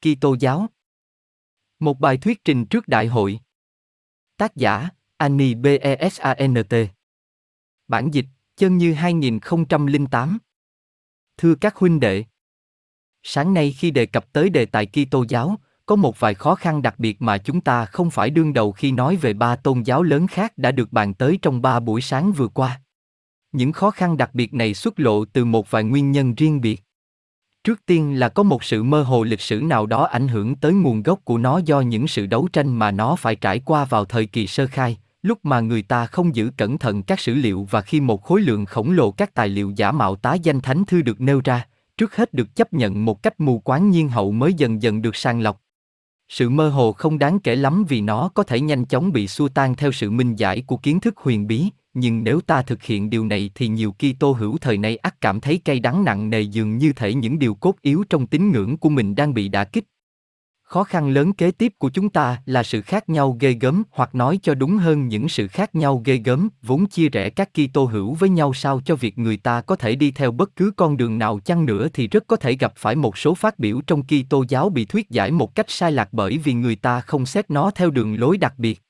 Kitô 0.00 0.36
giáo. 0.40 0.66
Một 1.80 2.00
bài 2.00 2.16
thuyết 2.16 2.44
trình 2.44 2.66
trước 2.66 2.88
đại 2.88 3.06
hội. 3.06 3.40
Tác 4.36 4.56
giả: 4.56 4.88
Annie 5.16 5.54
Besant. 5.54 6.66
Bản 7.88 8.10
dịch: 8.10 8.26
Chân 8.56 8.78
như 8.78 8.92
2008. 8.94 10.38
Thưa 11.36 11.54
các 11.54 11.76
huynh 11.76 12.00
đệ, 12.00 12.24
sáng 13.22 13.54
nay 13.54 13.72
khi 13.72 13.90
đề 13.90 14.06
cập 14.06 14.32
tới 14.32 14.50
đề 14.50 14.66
tài 14.66 14.86
Kitô 14.86 15.24
giáo, 15.28 15.58
có 15.86 15.96
một 15.96 16.20
vài 16.20 16.34
khó 16.34 16.54
khăn 16.54 16.82
đặc 16.82 16.98
biệt 16.98 17.22
mà 17.22 17.38
chúng 17.38 17.60
ta 17.60 17.84
không 17.84 18.10
phải 18.10 18.30
đương 18.30 18.52
đầu 18.52 18.72
khi 18.72 18.92
nói 18.92 19.16
về 19.16 19.32
ba 19.32 19.56
tôn 19.56 19.82
giáo 19.82 20.02
lớn 20.02 20.26
khác 20.26 20.58
đã 20.58 20.72
được 20.72 20.92
bàn 20.92 21.14
tới 21.14 21.38
trong 21.42 21.62
ba 21.62 21.80
buổi 21.80 22.00
sáng 22.00 22.32
vừa 22.32 22.48
qua. 22.48 22.80
Những 23.52 23.72
khó 23.72 23.90
khăn 23.90 24.16
đặc 24.16 24.34
biệt 24.34 24.54
này 24.54 24.74
xuất 24.74 25.00
lộ 25.00 25.24
từ 25.24 25.44
một 25.44 25.70
vài 25.70 25.84
nguyên 25.84 26.12
nhân 26.12 26.34
riêng 26.34 26.60
biệt. 26.60 26.82
Trước 27.64 27.86
tiên 27.86 28.18
là 28.18 28.28
có 28.28 28.42
một 28.42 28.64
sự 28.64 28.82
mơ 28.82 29.02
hồ 29.02 29.22
lịch 29.22 29.40
sử 29.40 29.60
nào 29.60 29.86
đó 29.86 30.04
ảnh 30.04 30.28
hưởng 30.28 30.54
tới 30.54 30.72
nguồn 30.72 31.02
gốc 31.02 31.20
của 31.24 31.38
nó 31.38 31.58
do 31.58 31.80
những 31.80 32.08
sự 32.08 32.26
đấu 32.26 32.48
tranh 32.52 32.78
mà 32.78 32.90
nó 32.90 33.16
phải 33.16 33.36
trải 33.36 33.60
qua 33.64 33.84
vào 33.84 34.04
thời 34.04 34.26
kỳ 34.26 34.46
sơ 34.46 34.66
khai, 34.66 34.98
lúc 35.22 35.38
mà 35.42 35.60
người 35.60 35.82
ta 35.82 36.06
không 36.06 36.36
giữ 36.36 36.50
cẩn 36.56 36.78
thận 36.78 37.02
các 37.02 37.20
sử 37.20 37.34
liệu 37.34 37.66
và 37.70 37.80
khi 37.80 38.00
một 38.00 38.22
khối 38.22 38.40
lượng 38.40 38.66
khổng 38.66 38.90
lồ 38.90 39.10
các 39.10 39.34
tài 39.34 39.48
liệu 39.48 39.72
giả 39.76 39.92
mạo 39.92 40.16
tá 40.16 40.34
danh 40.34 40.60
thánh 40.60 40.84
thư 40.84 41.02
được 41.02 41.20
nêu 41.20 41.40
ra, 41.44 41.66
trước 41.98 42.16
hết 42.16 42.34
được 42.34 42.54
chấp 42.54 42.72
nhận 42.72 43.04
một 43.04 43.22
cách 43.22 43.40
mù 43.40 43.58
quáng 43.58 43.90
nhiên 43.90 44.08
hậu 44.08 44.32
mới 44.32 44.54
dần 44.54 44.82
dần 44.82 45.02
được 45.02 45.16
sàng 45.16 45.40
lọc. 45.40 45.60
Sự 46.28 46.50
mơ 46.50 46.68
hồ 46.68 46.92
không 46.92 47.18
đáng 47.18 47.38
kể 47.38 47.56
lắm 47.56 47.84
vì 47.88 48.00
nó 48.00 48.28
có 48.34 48.42
thể 48.42 48.60
nhanh 48.60 48.84
chóng 48.84 49.12
bị 49.12 49.28
xua 49.28 49.48
tan 49.48 49.74
theo 49.74 49.92
sự 49.92 50.10
minh 50.10 50.36
giải 50.36 50.62
của 50.66 50.76
kiến 50.76 51.00
thức 51.00 51.16
huyền 51.16 51.46
bí, 51.46 51.68
nhưng 51.98 52.24
nếu 52.24 52.40
ta 52.40 52.62
thực 52.62 52.82
hiện 52.82 53.10
điều 53.10 53.24
này 53.24 53.50
thì 53.54 53.68
nhiều 53.68 53.92
Kitô 53.92 54.32
hữu 54.32 54.58
thời 54.58 54.78
nay 54.78 54.96
ắt 54.96 55.20
cảm 55.20 55.40
thấy 55.40 55.60
cay 55.64 55.80
đắng 55.80 56.04
nặng 56.04 56.30
nề 56.30 56.40
dường 56.40 56.78
như 56.78 56.92
thể 56.92 57.14
những 57.14 57.38
điều 57.38 57.54
cốt 57.54 57.74
yếu 57.82 58.04
trong 58.10 58.26
tín 58.26 58.52
ngưỡng 58.52 58.76
của 58.76 58.88
mình 58.88 59.14
đang 59.14 59.34
bị 59.34 59.48
đả 59.48 59.64
kích. 59.64 59.84
Khó 60.68 60.84
khăn 60.84 61.08
lớn 61.08 61.32
kế 61.32 61.50
tiếp 61.50 61.72
của 61.78 61.90
chúng 61.90 62.08
ta 62.08 62.42
là 62.46 62.62
sự 62.62 62.82
khác 62.82 63.08
nhau 63.08 63.36
ghê 63.40 63.52
gớm, 63.60 63.82
hoặc 63.90 64.14
nói 64.14 64.38
cho 64.42 64.54
đúng 64.54 64.76
hơn 64.76 65.08
những 65.08 65.28
sự 65.28 65.48
khác 65.48 65.74
nhau 65.74 66.02
ghê 66.04 66.16
gớm, 66.16 66.48
vốn 66.62 66.86
chia 66.86 67.08
rẽ 67.08 67.30
các 67.30 67.50
Kitô 67.54 67.84
hữu 67.84 68.14
với 68.14 68.28
nhau 68.28 68.54
sao 68.54 68.80
cho 68.84 68.96
việc 68.96 69.18
người 69.18 69.36
ta 69.36 69.60
có 69.60 69.76
thể 69.76 69.94
đi 69.94 70.10
theo 70.10 70.32
bất 70.32 70.56
cứ 70.56 70.72
con 70.76 70.96
đường 70.96 71.18
nào 71.18 71.38
chăng 71.44 71.66
nữa 71.66 71.88
thì 71.94 72.08
rất 72.08 72.24
có 72.26 72.36
thể 72.36 72.56
gặp 72.56 72.72
phải 72.76 72.96
một 72.96 73.18
số 73.18 73.34
phát 73.34 73.58
biểu 73.58 73.80
trong 73.86 74.02
Kitô 74.02 74.44
giáo 74.48 74.70
bị 74.70 74.84
thuyết 74.84 75.10
giải 75.10 75.30
một 75.30 75.54
cách 75.54 75.70
sai 75.70 75.92
lạc 75.92 76.08
bởi 76.12 76.38
vì 76.38 76.52
người 76.52 76.76
ta 76.76 77.00
không 77.00 77.26
xét 77.26 77.50
nó 77.50 77.70
theo 77.70 77.90
đường 77.90 78.20
lối 78.20 78.38
đặc 78.38 78.54
biệt. 78.58 78.82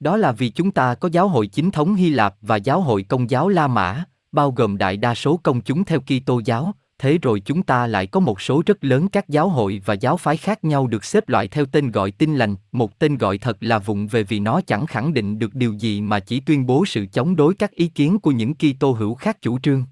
Đó 0.00 0.16
là 0.16 0.32
vì 0.32 0.48
chúng 0.48 0.70
ta 0.70 0.94
có 0.94 1.08
giáo 1.12 1.28
hội 1.28 1.46
chính 1.46 1.70
thống 1.70 1.94
Hy 1.94 2.10
Lạp 2.10 2.34
và 2.42 2.56
giáo 2.56 2.80
hội 2.80 3.02
công 3.02 3.30
giáo 3.30 3.48
La 3.48 3.66
Mã, 3.66 4.04
bao 4.32 4.50
gồm 4.50 4.78
đại 4.78 4.96
đa 4.96 5.14
số 5.14 5.40
công 5.42 5.60
chúng 5.60 5.84
theo 5.84 6.00
Kitô 6.00 6.40
giáo, 6.44 6.74
thế 6.98 7.18
rồi 7.22 7.40
chúng 7.40 7.62
ta 7.62 7.86
lại 7.86 8.06
có 8.06 8.20
một 8.20 8.40
số 8.40 8.62
rất 8.66 8.84
lớn 8.84 9.08
các 9.08 9.28
giáo 9.28 9.48
hội 9.48 9.82
và 9.84 9.94
giáo 9.94 10.16
phái 10.16 10.36
khác 10.36 10.64
nhau 10.64 10.86
được 10.86 11.04
xếp 11.04 11.28
loại 11.28 11.48
theo 11.48 11.66
tên 11.66 11.90
gọi 11.90 12.10
tin 12.10 12.36
lành, 12.36 12.54
một 12.72 12.98
tên 12.98 13.18
gọi 13.18 13.38
thật 13.38 13.56
là 13.60 13.78
vụng 13.78 14.06
về 14.06 14.22
vì 14.22 14.40
nó 14.40 14.60
chẳng 14.66 14.86
khẳng 14.86 15.14
định 15.14 15.38
được 15.38 15.54
điều 15.54 15.72
gì 15.72 16.00
mà 16.00 16.20
chỉ 16.20 16.40
tuyên 16.40 16.66
bố 16.66 16.84
sự 16.86 17.06
chống 17.12 17.36
đối 17.36 17.54
các 17.54 17.70
ý 17.70 17.88
kiến 17.88 18.18
của 18.18 18.30
những 18.30 18.54
Kitô 18.54 18.92
hữu 18.92 19.14
khác 19.14 19.42
chủ 19.42 19.58
trương. 19.58 19.84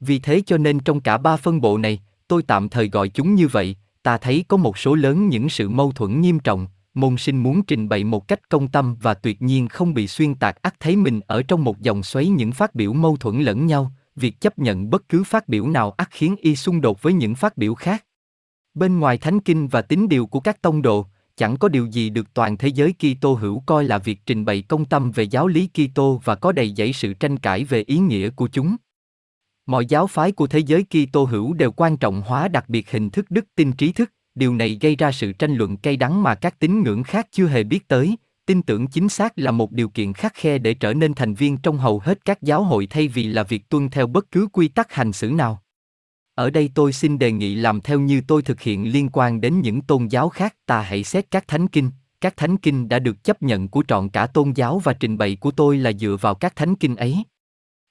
Vì 0.00 0.18
thế 0.18 0.42
cho 0.46 0.58
nên 0.58 0.80
trong 0.80 1.00
cả 1.00 1.18
ba 1.18 1.36
phân 1.36 1.60
bộ 1.60 1.78
này, 1.78 2.00
tôi 2.28 2.42
tạm 2.42 2.68
thời 2.68 2.88
gọi 2.88 3.08
chúng 3.08 3.34
như 3.34 3.48
vậy, 3.48 3.76
ta 4.02 4.18
thấy 4.18 4.44
có 4.48 4.56
một 4.56 4.78
số 4.78 4.94
lớn 4.94 5.28
những 5.28 5.48
sự 5.48 5.68
mâu 5.68 5.92
thuẫn 5.92 6.20
nghiêm 6.20 6.38
trọng, 6.38 6.66
môn 6.94 7.16
sinh 7.16 7.42
muốn 7.42 7.62
trình 7.62 7.88
bày 7.88 8.04
một 8.04 8.28
cách 8.28 8.48
công 8.48 8.68
tâm 8.68 8.96
và 9.02 9.14
tuyệt 9.14 9.42
nhiên 9.42 9.68
không 9.68 9.94
bị 9.94 10.06
xuyên 10.06 10.34
tạc 10.34 10.62
ắt 10.62 10.80
thấy 10.80 10.96
mình 10.96 11.20
ở 11.26 11.42
trong 11.42 11.64
một 11.64 11.80
dòng 11.80 12.02
xoáy 12.02 12.28
những 12.28 12.52
phát 12.52 12.74
biểu 12.74 12.92
mâu 12.92 13.16
thuẫn 13.16 13.42
lẫn 13.42 13.66
nhau, 13.66 13.92
việc 14.16 14.40
chấp 14.40 14.58
nhận 14.58 14.90
bất 14.90 15.08
cứ 15.08 15.24
phát 15.24 15.48
biểu 15.48 15.68
nào 15.68 15.90
ắt 15.90 16.08
khiến 16.10 16.36
y 16.38 16.56
xung 16.56 16.80
đột 16.80 17.02
với 17.02 17.12
những 17.12 17.34
phát 17.34 17.56
biểu 17.56 17.74
khác. 17.74 18.04
Bên 18.74 18.98
ngoài 18.98 19.18
thánh 19.18 19.40
kinh 19.40 19.68
và 19.68 19.82
tín 19.82 20.08
điều 20.08 20.26
của 20.26 20.40
các 20.40 20.62
tông 20.62 20.82
đồ, 20.82 21.06
chẳng 21.36 21.56
có 21.56 21.68
điều 21.68 21.86
gì 21.86 22.10
được 22.10 22.34
toàn 22.34 22.56
thế 22.56 22.68
giới 22.68 22.94
Kitô 22.98 23.34
hữu 23.34 23.62
coi 23.66 23.84
là 23.84 23.98
việc 23.98 24.20
trình 24.26 24.44
bày 24.44 24.62
công 24.62 24.84
tâm 24.84 25.10
về 25.10 25.24
giáo 25.24 25.48
lý 25.48 25.68
Kitô 25.68 26.20
và 26.24 26.34
có 26.34 26.52
đầy 26.52 26.74
dẫy 26.76 26.92
sự 26.92 27.14
tranh 27.14 27.38
cãi 27.38 27.64
về 27.64 27.84
ý 27.86 27.98
nghĩa 27.98 28.30
của 28.30 28.48
chúng. 28.48 28.76
Mọi 29.66 29.86
giáo 29.86 30.06
phái 30.06 30.32
của 30.32 30.46
thế 30.46 30.58
giới 30.58 30.84
Kitô 30.84 31.24
hữu 31.24 31.52
đều 31.52 31.72
quan 31.72 31.96
trọng 31.96 32.22
hóa 32.22 32.48
đặc 32.48 32.68
biệt 32.68 32.90
hình 32.90 33.10
thức 33.10 33.30
đức 33.30 33.44
tin 33.54 33.72
trí 33.72 33.92
thức, 33.92 34.12
điều 34.34 34.54
này 34.54 34.78
gây 34.80 34.96
ra 34.96 35.12
sự 35.12 35.32
tranh 35.32 35.54
luận 35.54 35.76
cay 35.76 35.96
đắng 35.96 36.22
mà 36.22 36.34
các 36.34 36.58
tín 36.58 36.82
ngưỡng 36.82 37.02
khác 37.02 37.28
chưa 37.32 37.46
hề 37.46 37.64
biết 37.64 37.88
tới, 37.88 38.16
tin 38.46 38.62
tưởng 38.62 38.86
chính 38.86 39.08
xác 39.08 39.38
là 39.38 39.50
một 39.50 39.72
điều 39.72 39.88
kiện 39.88 40.12
khắc 40.12 40.34
khe 40.34 40.58
để 40.58 40.74
trở 40.74 40.94
nên 40.94 41.14
thành 41.14 41.34
viên 41.34 41.56
trong 41.56 41.78
hầu 41.78 41.98
hết 41.98 42.24
các 42.24 42.42
giáo 42.42 42.64
hội 42.64 42.86
thay 42.86 43.08
vì 43.08 43.24
là 43.24 43.42
việc 43.42 43.68
tuân 43.68 43.90
theo 43.90 44.06
bất 44.06 44.30
cứ 44.30 44.46
quy 44.52 44.68
tắc 44.68 44.92
hành 44.92 45.12
xử 45.12 45.30
nào. 45.30 45.62
Ở 46.34 46.50
đây 46.50 46.70
tôi 46.74 46.92
xin 46.92 47.18
đề 47.18 47.32
nghị 47.32 47.54
làm 47.54 47.80
theo 47.80 48.00
như 48.00 48.22
tôi 48.28 48.42
thực 48.42 48.60
hiện 48.60 48.92
liên 48.92 49.08
quan 49.12 49.40
đến 49.40 49.60
những 49.60 49.80
tôn 49.80 50.06
giáo 50.06 50.28
khác, 50.28 50.56
ta 50.66 50.80
hãy 50.80 51.04
xét 51.04 51.30
các 51.30 51.48
thánh 51.48 51.68
kinh, 51.68 51.90
các 52.20 52.36
thánh 52.36 52.56
kinh 52.56 52.88
đã 52.88 52.98
được 52.98 53.24
chấp 53.24 53.42
nhận 53.42 53.68
của 53.68 53.84
trọn 53.88 54.08
cả 54.08 54.26
tôn 54.26 54.52
giáo 54.52 54.78
và 54.78 54.92
trình 54.92 55.18
bày 55.18 55.36
của 55.36 55.50
tôi 55.50 55.78
là 55.78 55.92
dựa 55.92 56.16
vào 56.20 56.34
các 56.34 56.56
thánh 56.56 56.76
kinh 56.76 56.96
ấy. 56.96 57.24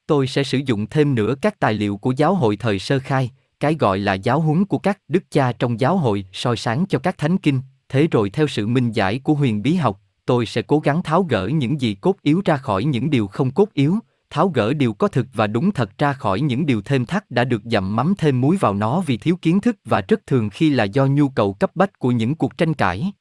Tôi 0.07 0.27
sẽ 0.27 0.43
sử 0.43 0.59
dụng 0.65 0.87
thêm 0.87 1.15
nữa 1.15 1.35
các 1.41 1.59
tài 1.59 1.73
liệu 1.73 1.97
của 1.97 2.11
giáo 2.11 2.35
hội 2.35 2.57
thời 2.57 2.79
sơ 2.79 2.99
khai, 2.99 3.31
cái 3.61 3.75
gọi 3.79 3.99
là 3.99 4.13
giáo 4.13 4.39
huấn 4.39 4.65
của 4.65 4.77
các 4.77 4.97
đức 5.07 5.23
cha 5.31 5.51
trong 5.51 5.79
giáo 5.79 5.97
hội 5.97 6.25
soi 6.33 6.57
sáng 6.57 6.85
cho 6.89 6.99
các 6.99 7.17
thánh 7.17 7.37
kinh, 7.37 7.59
thế 7.89 8.07
rồi 8.11 8.29
theo 8.29 8.47
sự 8.47 8.67
minh 8.67 8.91
giải 8.91 9.19
của 9.19 9.33
huyền 9.33 9.61
bí 9.61 9.73
học, 9.73 10.01
tôi 10.25 10.45
sẽ 10.45 10.61
cố 10.61 10.79
gắng 10.79 11.03
tháo 11.03 11.23
gỡ 11.23 11.47
những 11.47 11.81
gì 11.81 11.95
cốt 12.01 12.15
yếu 12.21 12.41
ra 12.45 12.57
khỏi 12.57 12.83
những 12.83 13.09
điều 13.09 13.27
không 13.27 13.51
cốt 13.51 13.73
yếu, 13.73 13.99
tháo 14.29 14.49
gỡ 14.49 14.73
điều 14.73 14.93
có 14.93 15.07
thực 15.07 15.27
và 15.33 15.47
đúng 15.47 15.71
thật 15.71 15.97
ra 15.97 16.13
khỏi 16.13 16.41
những 16.41 16.65
điều 16.65 16.81
thêm 16.81 17.05
thắt 17.05 17.31
đã 17.31 17.43
được 17.43 17.61
dặm 17.65 17.95
mắm 17.95 18.13
thêm 18.17 18.41
muối 18.41 18.57
vào 18.57 18.73
nó 18.73 19.01
vì 19.01 19.17
thiếu 19.17 19.37
kiến 19.41 19.61
thức 19.61 19.75
và 19.85 20.01
rất 20.07 20.27
thường 20.27 20.49
khi 20.49 20.69
là 20.69 20.83
do 20.83 21.05
nhu 21.05 21.29
cầu 21.29 21.53
cấp 21.53 21.71
bách 21.75 21.99
của 21.99 22.11
những 22.11 22.35
cuộc 22.35 22.57
tranh 22.57 22.73
cãi. 22.73 23.11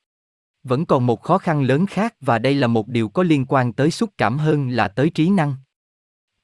Vẫn 0.65 0.85
còn 0.85 1.07
một 1.07 1.23
khó 1.23 1.39
khăn 1.39 1.63
lớn 1.63 1.87
khác 1.87 2.15
và 2.21 2.39
đây 2.39 2.55
là 2.55 2.67
một 2.67 2.89
điều 2.89 3.09
có 3.09 3.23
liên 3.23 3.45
quan 3.49 3.73
tới 3.73 3.91
xúc 3.91 4.11
cảm 4.19 4.39
hơn 4.39 4.69
là 4.69 4.89
tới 4.89 5.11
trí 5.11 5.29
năng. 5.29 5.55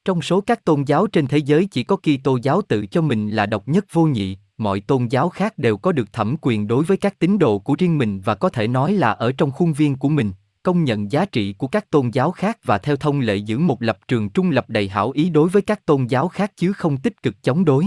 Trong 0.07 0.21
số 0.21 0.41
các 0.41 0.65
tôn 0.65 0.83
giáo 0.83 1.07
trên 1.07 1.27
thế 1.27 1.37
giới 1.37 1.65
chỉ 1.65 1.83
có 1.83 1.95
Kitô 1.95 2.39
giáo 2.43 2.61
tự 2.61 2.85
cho 2.85 3.01
mình 3.01 3.29
là 3.29 3.45
độc 3.45 3.67
nhất 3.67 3.85
vô 3.91 4.05
nhị, 4.05 4.37
mọi 4.57 4.79
tôn 4.79 5.07
giáo 5.07 5.29
khác 5.29 5.57
đều 5.57 5.77
có 5.77 5.91
được 5.91 6.13
thẩm 6.13 6.35
quyền 6.41 6.67
đối 6.67 6.83
với 6.83 6.97
các 6.97 7.19
tín 7.19 7.39
đồ 7.39 7.59
của 7.59 7.75
riêng 7.79 7.97
mình 7.97 8.21
và 8.21 8.35
có 8.35 8.49
thể 8.49 8.67
nói 8.67 8.93
là 8.93 9.11
ở 9.11 9.31
trong 9.31 9.51
khuôn 9.51 9.73
viên 9.73 9.95
của 9.95 10.09
mình, 10.09 10.31
công 10.63 10.83
nhận 10.83 11.11
giá 11.11 11.25
trị 11.25 11.53
của 11.53 11.67
các 11.67 11.89
tôn 11.89 12.09
giáo 12.09 12.31
khác 12.31 12.57
và 12.63 12.77
theo 12.77 12.95
thông 12.95 13.19
lệ 13.19 13.35
giữ 13.35 13.59
một 13.59 13.81
lập 13.81 13.99
trường 14.07 14.29
trung 14.29 14.51
lập 14.51 14.69
đầy 14.69 14.89
hảo 14.89 15.11
ý 15.11 15.29
đối 15.29 15.49
với 15.49 15.61
các 15.61 15.85
tôn 15.85 16.05
giáo 16.05 16.27
khác 16.27 16.51
chứ 16.55 16.73
không 16.73 16.97
tích 16.97 17.23
cực 17.23 17.43
chống 17.43 17.65
đối. 17.65 17.85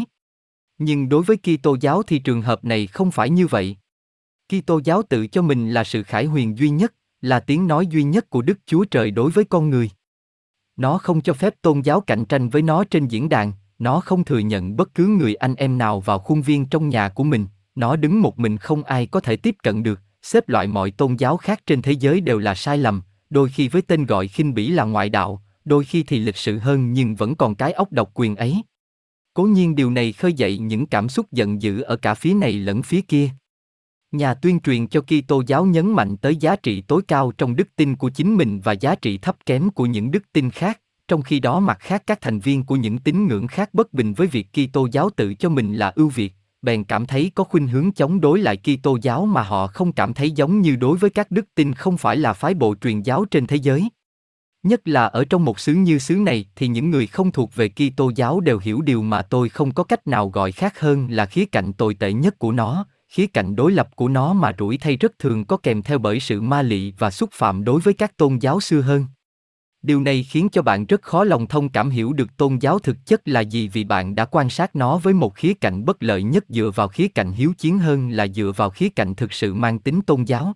Nhưng 0.78 1.09
đối 1.09 1.22
với 1.22 1.36
Kitô 1.36 1.76
giáo 1.80 2.03
thì 2.03 2.19
trường 2.19 2.42
hợp 2.42 2.64
này 2.64 2.86
không 2.86 3.10
phải 3.10 3.30
như 3.30 3.47
vậy. 3.47 3.76
Kitô 4.48 4.80
giáo 4.84 5.03
tự 5.03 5.26
cho 5.26 5.42
mình 5.42 5.70
là 5.70 5.84
sự 5.84 6.03
khải 6.03 6.25
huyền 6.25 6.59
duy 6.59 6.70
nhất, 6.70 6.94
là 7.20 7.41
tiếng 7.41 7.66
nói 7.66 7.86
duy 7.86 8.03
nhất 8.03 8.30
của 8.30 8.42
Đức 8.42 8.59
Chúa 8.66 8.84
Trời 8.84 9.10
đối 9.10 9.30
với 9.30 9.44
con 9.44 9.70
người. 9.70 9.91
Nó 10.76 10.98
không 10.98 11.20
cho 11.20 11.32
phép 11.32 11.54
tôn 11.62 11.81
giáo 11.81 12.00
cạnh 12.00 12.25
tranh 12.25 12.48
với 12.48 12.62
nó 12.62 12.84
trên 12.84 13.06
diễn 13.06 13.28
đàn, 13.28 13.53
nó 13.78 14.00
không 14.00 14.25
thừa 14.25 14.38
nhận 14.38 14.76
bất 14.76 14.94
cứ 14.94 15.06
người 15.06 15.34
anh 15.34 15.54
em 15.54 15.78
nào 15.78 16.00
vào 16.00 16.19
khuôn 16.19 16.42
viên 16.42 16.66
trong 16.66 16.88
nhà 16.88 17.08
của 17.08 17.25
mình, 17.25 17.47
nó 17.75 17.97
đứng 17.97 18.22
một 18.22 18.38
mình 18.38 18.56
không 18.56 18.82
ai 18.82 19.06
có 19.06 19.20
thể 19.20 19.36
tiếp 19.36 19.56
cận 19.62 19.82
được, 19.82 20.00
xếp 20.22 20.48
loại 20.48 20.66
mọi 20.66 20.91
tôn 20.91 21.16
giáo 21.16 21.36
khác 21.36 21.60
trên 21.66 21.82
thế 21.82 21.92
giới 21.92 22.20
đều 22.20 22.38
là 22.38 22.54
sai 22.54 22.78
lầm, 22.78 23.03
đôi 23.30 23.48
khi 23.48 23.69
với 23.69 23.82
tên 23.82 24.06
gọi 24.06 24.28
khinh 24.28 24.54
bỉ 24.54 24.69
là 24.69 24.84
ngoại 24.84 25.09
đạo, 25.09 25.42
đôi 25.64 25.84
khi 25.84 26.03
thì 26.03 26.19
lịch 26.19 26.36
sự 26.36 26.59
hơn 26.59 26.92
nhưng 26.92 27.14
vẫn 27.14 27.34
còn 27.34 27.54
cái 27.54 27.72
ốc 27.72 27.92
độc 27.92 28.10
quyền 28.14 28.36
ấy. 28.36 28.62
Cố 29.34 29.42
nhiên 29.42 29.75
điều 29.75 29.91
này 29.91 30.12
khơi 30.12 30.32
dậy 30.32 30.59
những 30.59 30.86
cảm 30.86 31.09
xúc 31.09 31.26
giận 31.32 31.62
dữ 31.62 31.80
ở 31.80 31.97
cả 31.97 32.14
phía 32.14 32.34
này 32.34 32.53
lẫn 32.53 32.82
phía 32.82 33.00
kia. 33.00 33.30
Nhà 34.12 34.34
tuyên 34.34 34.60
truyền 34.60 34.87
cho 34.87 35.00
Kitô 35.00 35.43
giáo 35.47 35.65
nhấn 35.66 35.93
mạnh 35.93 36.16
tới 36.16 36.37
giá 36.37 36.56
trị 36.56 36.81
tối 36.81 37.03
cao 37.09 37.32
trong 37.38 37.56
đức 37.56 37.69
tin 37.76 37.97
của 37.97 38.10
chính 38.10 38.37
mình 38.37 38.60
và 38.65 38.72
giá 38.72 38.94
trị 38.94 39.19
thấp 39.19 39.37
kém 39.47 39.71
của 39.71 39.87
những 39.87 40.10
đức 40.10 40.22
tin 40.32 40.50
khác, 40.50 40.81
trong 41.09 41.22
khi 41.22 41.41
đó 41.41 41.60
mặt 41.60 41.78
khác 41.81 42.03
các 42.06 42.21
thành 42.21 42.38
viên 42.38 42.65
của 42.65 42.76
những 42.76 42.98
tín 42.98 43.26
ngưỡng 43.26 43.47
khác 43.47 43.75
bất 43.75 43.93
bình 43.93 44.12
với 44.12 44.26
việc 44.26 44.48
Kitô 44.53 44.88
giáo 44.93 45.10
tự 45.16 45.34
cho 45.34 45.48
mình 45.48 45.75
là 45.75 45.93
ưu 45.97 46.09
việt, 46.09 46.32
bèn 46.62 46.84
cảm 46.84 47.06
thấy 47.06 47.32
có 47.34 47.44
khuynh 47.44 47.69
hướng 47.69 47.93
chống 47.93 48.21
đối 48.21 48.38
lại 48.38 48.56
Kitô 48.56 48.98
giáo 49.03 49.26
mà 49.26 49.43
họ 49.43 49.66
không 49.66 49.93
cảm 49.93 50.15
thấy 50.15 50.30
giống 50.30 50.60
như 50.60 50.77
đối 50.77 50.98
với 50.98 51.10
các 51.10 51.30
đức 51.30 51.47
tin 51.54 51.72
không 51.72 51.98
phải 51.98 52.16
là 52.16 52.33
phái 52.33 52.54
bộ 52.54 52.74
truyền 52.80 53.03
giáo 53.03 53.24
trên 53.24 53.47
thế 53.47 53.56
giới. 53.56 53.89
Nhất 54.63 54.89
là 54.89 55.06
ở 55.06 55.24
trong 55.24 55.45
một 55.45 55.60
xứ 55.60 55.74
như 55.74 55.98
xứ 55.98 56.15
này 56.15 56.47
thì 56.56 56.68
những 56.68 56.91
người 56.91 57.06
không 57.06 57.33
thuộc 57.33 57.54
về 57.54 57.68
Kitô 57.68 58.13
giáo 58.16 58.41
đều 58.41 58.59
hiểu 58.59 58.83
điều 58.83 59.03
mà 59.03 59.22
tôi 59.22 59.48
không 59.48 59.74
có 59.74 59.84
cách 59.84 60.06
nào 60.06 60.28
gọi 60.28 60.53
khác 60.53 60.80
hơn 60.80 61.06
là 61.10 61.27
khía 61.27 61.45
cạnh 61.45 61.72
tồi 61.72 61.95
tệ 61.95 62.13
nhất 62.13 62.39
của 62.39 62.53
nó, 62.53 62.86
khía 63.10 63.27
cạnh 63.27 63.57
đối 63.57 63.72
lập 63.72 63.97
của 63.97 64.09
nó 64.09 64.33
mà 64.33 64.53
rủi 64.59 64.78
thay 64.78 64.97
rất 64.97 65.18
thường 65.18 65.45
có 65.45 65.57
kèm 65.57 65.83
theo 65.83 65.98
bởi 65.98 66.21
sự 66.21 66.41
ma 66.41 66.62
lị 66.62 66.92
và 66.98 67.10
xúc 67.10 67.30
phạm 67.33 67.65
đối 67.65 67.80
với 67.80 67.95
các 67.95 68.16
tôn 68.16 68.39
giáo 68.39 68.60
xưa 68.60 68.80
hơn. 68.80 69.07
Điều 69.83 70.01
này 70.01 70.22
khiến 70.22 70.48
cho 70.53 70.62
bạn 70.62 70.86
rất 70.86 71.03
khó 71.03 71.24
lòng 71.24 71.47
thông 71.47 71.68
cảm 71.68 71.91
hiểu 71.91 72.12
được 72.12 72.36
tôn 72.36 72.59
giáo 72.60 72.78
thực 72.78 72.97
chất 73.07 73.28
là 73.28 73.41
gì 73.41 73.68
vì 73.68 73.84
bạn 73.84 74.15
đã 74.15 74.24
quan 74.24 74.51
sát 74.51 74.77
nó 74.77 74.98
với 74.98 75.15
một 75.15 75.34
khía 75.34 75.54
cạnh 75.54 75.84
bất 75.84 76.03
lợi 76.03 76.22
nhất 76.22 76.45
dựa 76.48 76.71
vào 76.74 76.89
khía 76.89 77.09
cạnh 77.09 77.33
hiếu 77.33 77.53
chiến 77.59 77.78
hơn 77.78 78.10
là 78.10 78.27
dựa 78.28 78.53
vào 78.57 78.71
khía 78.71 78.89
cạnh 78.89 79.15
thực 79.15 79.33
sự 79.33 79.54
mang 79.54 79.78
tính 79.78 80.01
tôn 80.03 80.24
giáo. 80.24 80.53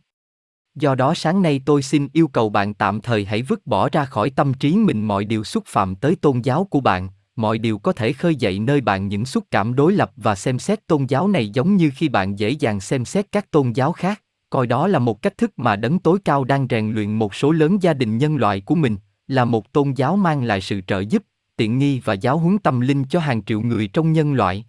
Do 0.75 0.95
đó 0.95 1.15
sáng 1.15 1.43
nay 1.43 1.61
tôi 1.67 1.83
xin 1.83 2.09
yêu 2.12 2.29
cầu 2.29 2.49
bạn 2.49 2.75
tạm 2.75 3.00
thời 3.00 3.25
hãy 3.25 3.43
vứt 3.43 3.67
bỏ 3.67 3.89
ra 3.93 4.05
khỏi 4.05 4.31
tâm 4.31 4.55
trí 4.55 4.77
mình 4.77 5.07
mọi 5.07 5.25
điều 5.25 5.45
xúc 5.45 5.65
phạm 5.67 5.95
tới 5.95 6.17
tôn 6.17 6.41
giáo 6.41 6.65
của 6.65 6.81
bạn, 6.81 7.09
mọi 7.37 7.59
điều 7.59 7.79
có 7.79 7.93
thể 7.93 8.13
khơi 8.13 8.37
dậy 8.37 8.59
nơi 8.59 8.81
bạn 8.81 9.09
những 9.09 9.25
xúc 9.25 9.45
cảm 9.51 9.75
đối 9.75 9.93
lập 9.93 10.13
và 10.17 10.35
xem 10.35 10.59
xét 10.59 10.87
tôn 10.87 11.07
giáo 11.07 11.29
này 11.29 11.49
giống 11.49 11.77
như 11.77 11.91
khi 11.95 12.09
bạn 12.09 12.39
dễ 12.39 12.51
dàng 12.51 12.81
xem 12.81 13.05
xét 13.05 13.33
các 13.33 13.51
tôn 13.51 13.73
giáo 13.73 13.93
khác. 13.93 14.23
Coi 14.51 14.67
đó 14.67 14.87
là 14.87 14.99
một 14.99 15.23
cách 15.23 15.39
thức 15.39 15.53
mà 15.57 15.77
đấng 15.77 15.99
tối 15.99 16.19
cao 16.25 16.45
đang 16.45 16.67
rèn 16.71 16.93
luyện 16.93 17.13
một 17.13 17.35
số 17.35 17.53
lớn 17.53 17.83
gia 17.83 17.95
đình 17.95 18.19
nhân 18.19 18.37
loại 18.37 18.61
của 18.61 18.75
mình, 18.75 18.97
là 19.29 19.45
một 19.45 19.73
tôn 19.73 19.93
giáo 19.93 20.17
mang 20.17 20.45
lại 20.45 20.61
sự 20.61 20.81
trợ 20.87 21.01
giúp, 21.01 21.23
tiện 21.57 21.79
nghi 21.79 22.01
và 22.05 22.15
giáo 22.15 22.39
huấn 22.39 22.59
tâm 22.59 22.81
linh 22.81 23.05
cho 23.05 23.21
hàng 23.21 23.45
triệu 23.45 23.61
người 23.61 23.89
trong 23.89 24.13
nhân 24.13 24.35
loại. 24.35 24.65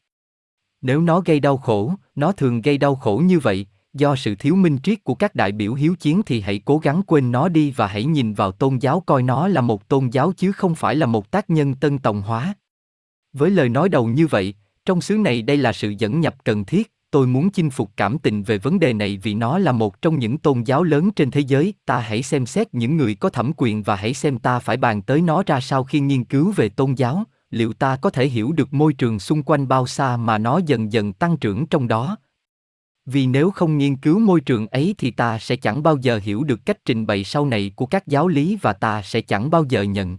Nếu 0.81 1.01
nó 1.01 1.21
gây 1.21 1.39
đau 1.39 1.57
khổ, 1.57 1.93
nó 2.15 2.31
thường 2.31 2.61
gây 2.61 2.77
đau 2.77 2.95
khổ 2.95 3.21
như 3.25 3.39
vậy 3.39 3.67
do 3.95 4.15
sự 4.15 4.35
thiếu 4.35 4.55
minh 4.55 4.77
triết 4.83 5.03
của 5.03 5.15
các 5.15 5.35
đại 5.35 5.51
biểu 5.51 5.73
hiếu 5.73 5.95
chiến 5.99 6.21
thì 6.25 6.41
hãy 6.41 6.61
cố 6.65 6.77
gắng 6.77 7.01
quên 7.07 7.31
nó 7.31 7.49
đi 7.49 7.71
và 7.71 7.87
hãy 7.87 8.05
nhìn 8.05 8.33
vào 8.33 8.51
tôn 8.51 8.77
giáo 8.77 9.03
coi 9.05 9.23
nó 9.23 9.47
là 9.47 9.61
một 9.61 9.87
tôn 9.87 10.09
giáo 10.09 10.33
chứ 10.37 10.51
không 10.51 10.75
phải 10.75 10.95
là 10.95 11.05
một 11.05 11.31
tác 11.31 11.49
nhân 11.49 11.75
tân 11.75 11.97
tòng 11.97 12.21
hóa. 12.21 12.53
Với 13.33 13.49
lời 13.49 13.69
nói 13.69 13.89
đầu 13.89 14.07
như 14.07 14.27
vậy, 14.27 14.53
trong 14.85 15.01
xứ 15.01 15.17
này 15.17 15.41
đây 15.41 15.57
là 15.57 15.73
sự 15.73 15.93
dẫn 15.97 16.19
nhập 16.19 16.35
cần 16.43 16.65
thiết, 16.65 16.91
tôi 17.11 17.27
muốn 17.27 17.49
chinh 17.49 17.69
phục 17.69 17.91
cảm 17.97 18.17
tình 18.17 18.43
về 18.43 18.57
vấn 18.57 18.79
đề 18.79 18.93
này 18.93 19.19
vì 19.23 19.33
nó 19.33 19.57
là 19.57 19.71
một 19.71 20.01
trong 20.01 20.19
những 20.19 20.37
tôn 20.37 20.63
giáo 20.63 20.83
lớn 20.83 21.11
trên 21.11 21.31
thế 21.31 21.41
giới, 21.41 21.73
ta 21.85 21.99
hãy 21.99 22.23
xem 22.23 22.45
xét 22.45 22.73
những 22.73 22.97
người 22.97 23.15
có 23.15 23.29
thẩm 23.29 23.51
quyền 23.57 23.83
và 23.83 23.95
hãy 23.95 24.13
xem 24.13 24.39
ta 24.39 24.59
phải 24.59 24.77
bàn 24.77 25.01
tới 25.01 25.21
nó 25.21 25.43
ra 25.45 25.61
sao 25.61 25.83
khi 25.83 25.99
nghiên 25.99 26.23
cứu 26.23 26.51
về 26.51 26.69
tôn 26.69 26.93
giáo, 26.93 27.23
liệu 27.51 27.73
ta 27.73 27.95
có 27.95 28.09
thể 28.09 28.27
hiểu 28.27 28.51
được 28.51 28.73
môi 28.73 28.93
trường 28.93 29.19
xung 29.19 29.43
quanh 29.43 29.67
bao 29.67 29.87
xa 29.87 30.17
mà 30.17 30.37
nó 30.37 30.59
dần 30.65 30.91
dần 30.91 31.13
tăng 31.13 31.37
trưởng 31.37 31.65
trong 31.65 31.87
đó, 31.87 32.17
vì 33.05 33.27
nếu 33.27 33.51
không 33.51 33.77
nghiên 33.77 33.95
cứu 33.95 34.19
môi 34.19 34.41
trường 34.41 34.67
ấy 34.67 34.95
thì 34.97 35.11
ta 35.11 35.39
sẽ 35.39 35.55
chẳng 35.55 35.83
bao 35.83 35.97
giờ 35.97 36.19
hiểu 36.23 36.43
được 36.43 36.65
cách 36.65 36.77
trình 36.85 37.05
bày 37.05 37.23
sau 37.23 37.45
này 37.45 37.71
của 37.75 37.85
các 37.85 38.07
giáo 38.07 38.27
lý 38.27 38.57
và 38.61 38.73
ta 38.73 39.01
sẽ 39.01 39.21
chẳng 39.21 39.49
bao 39.49 39.65
giờ 39.69 39.81
nhận 39.81 40.17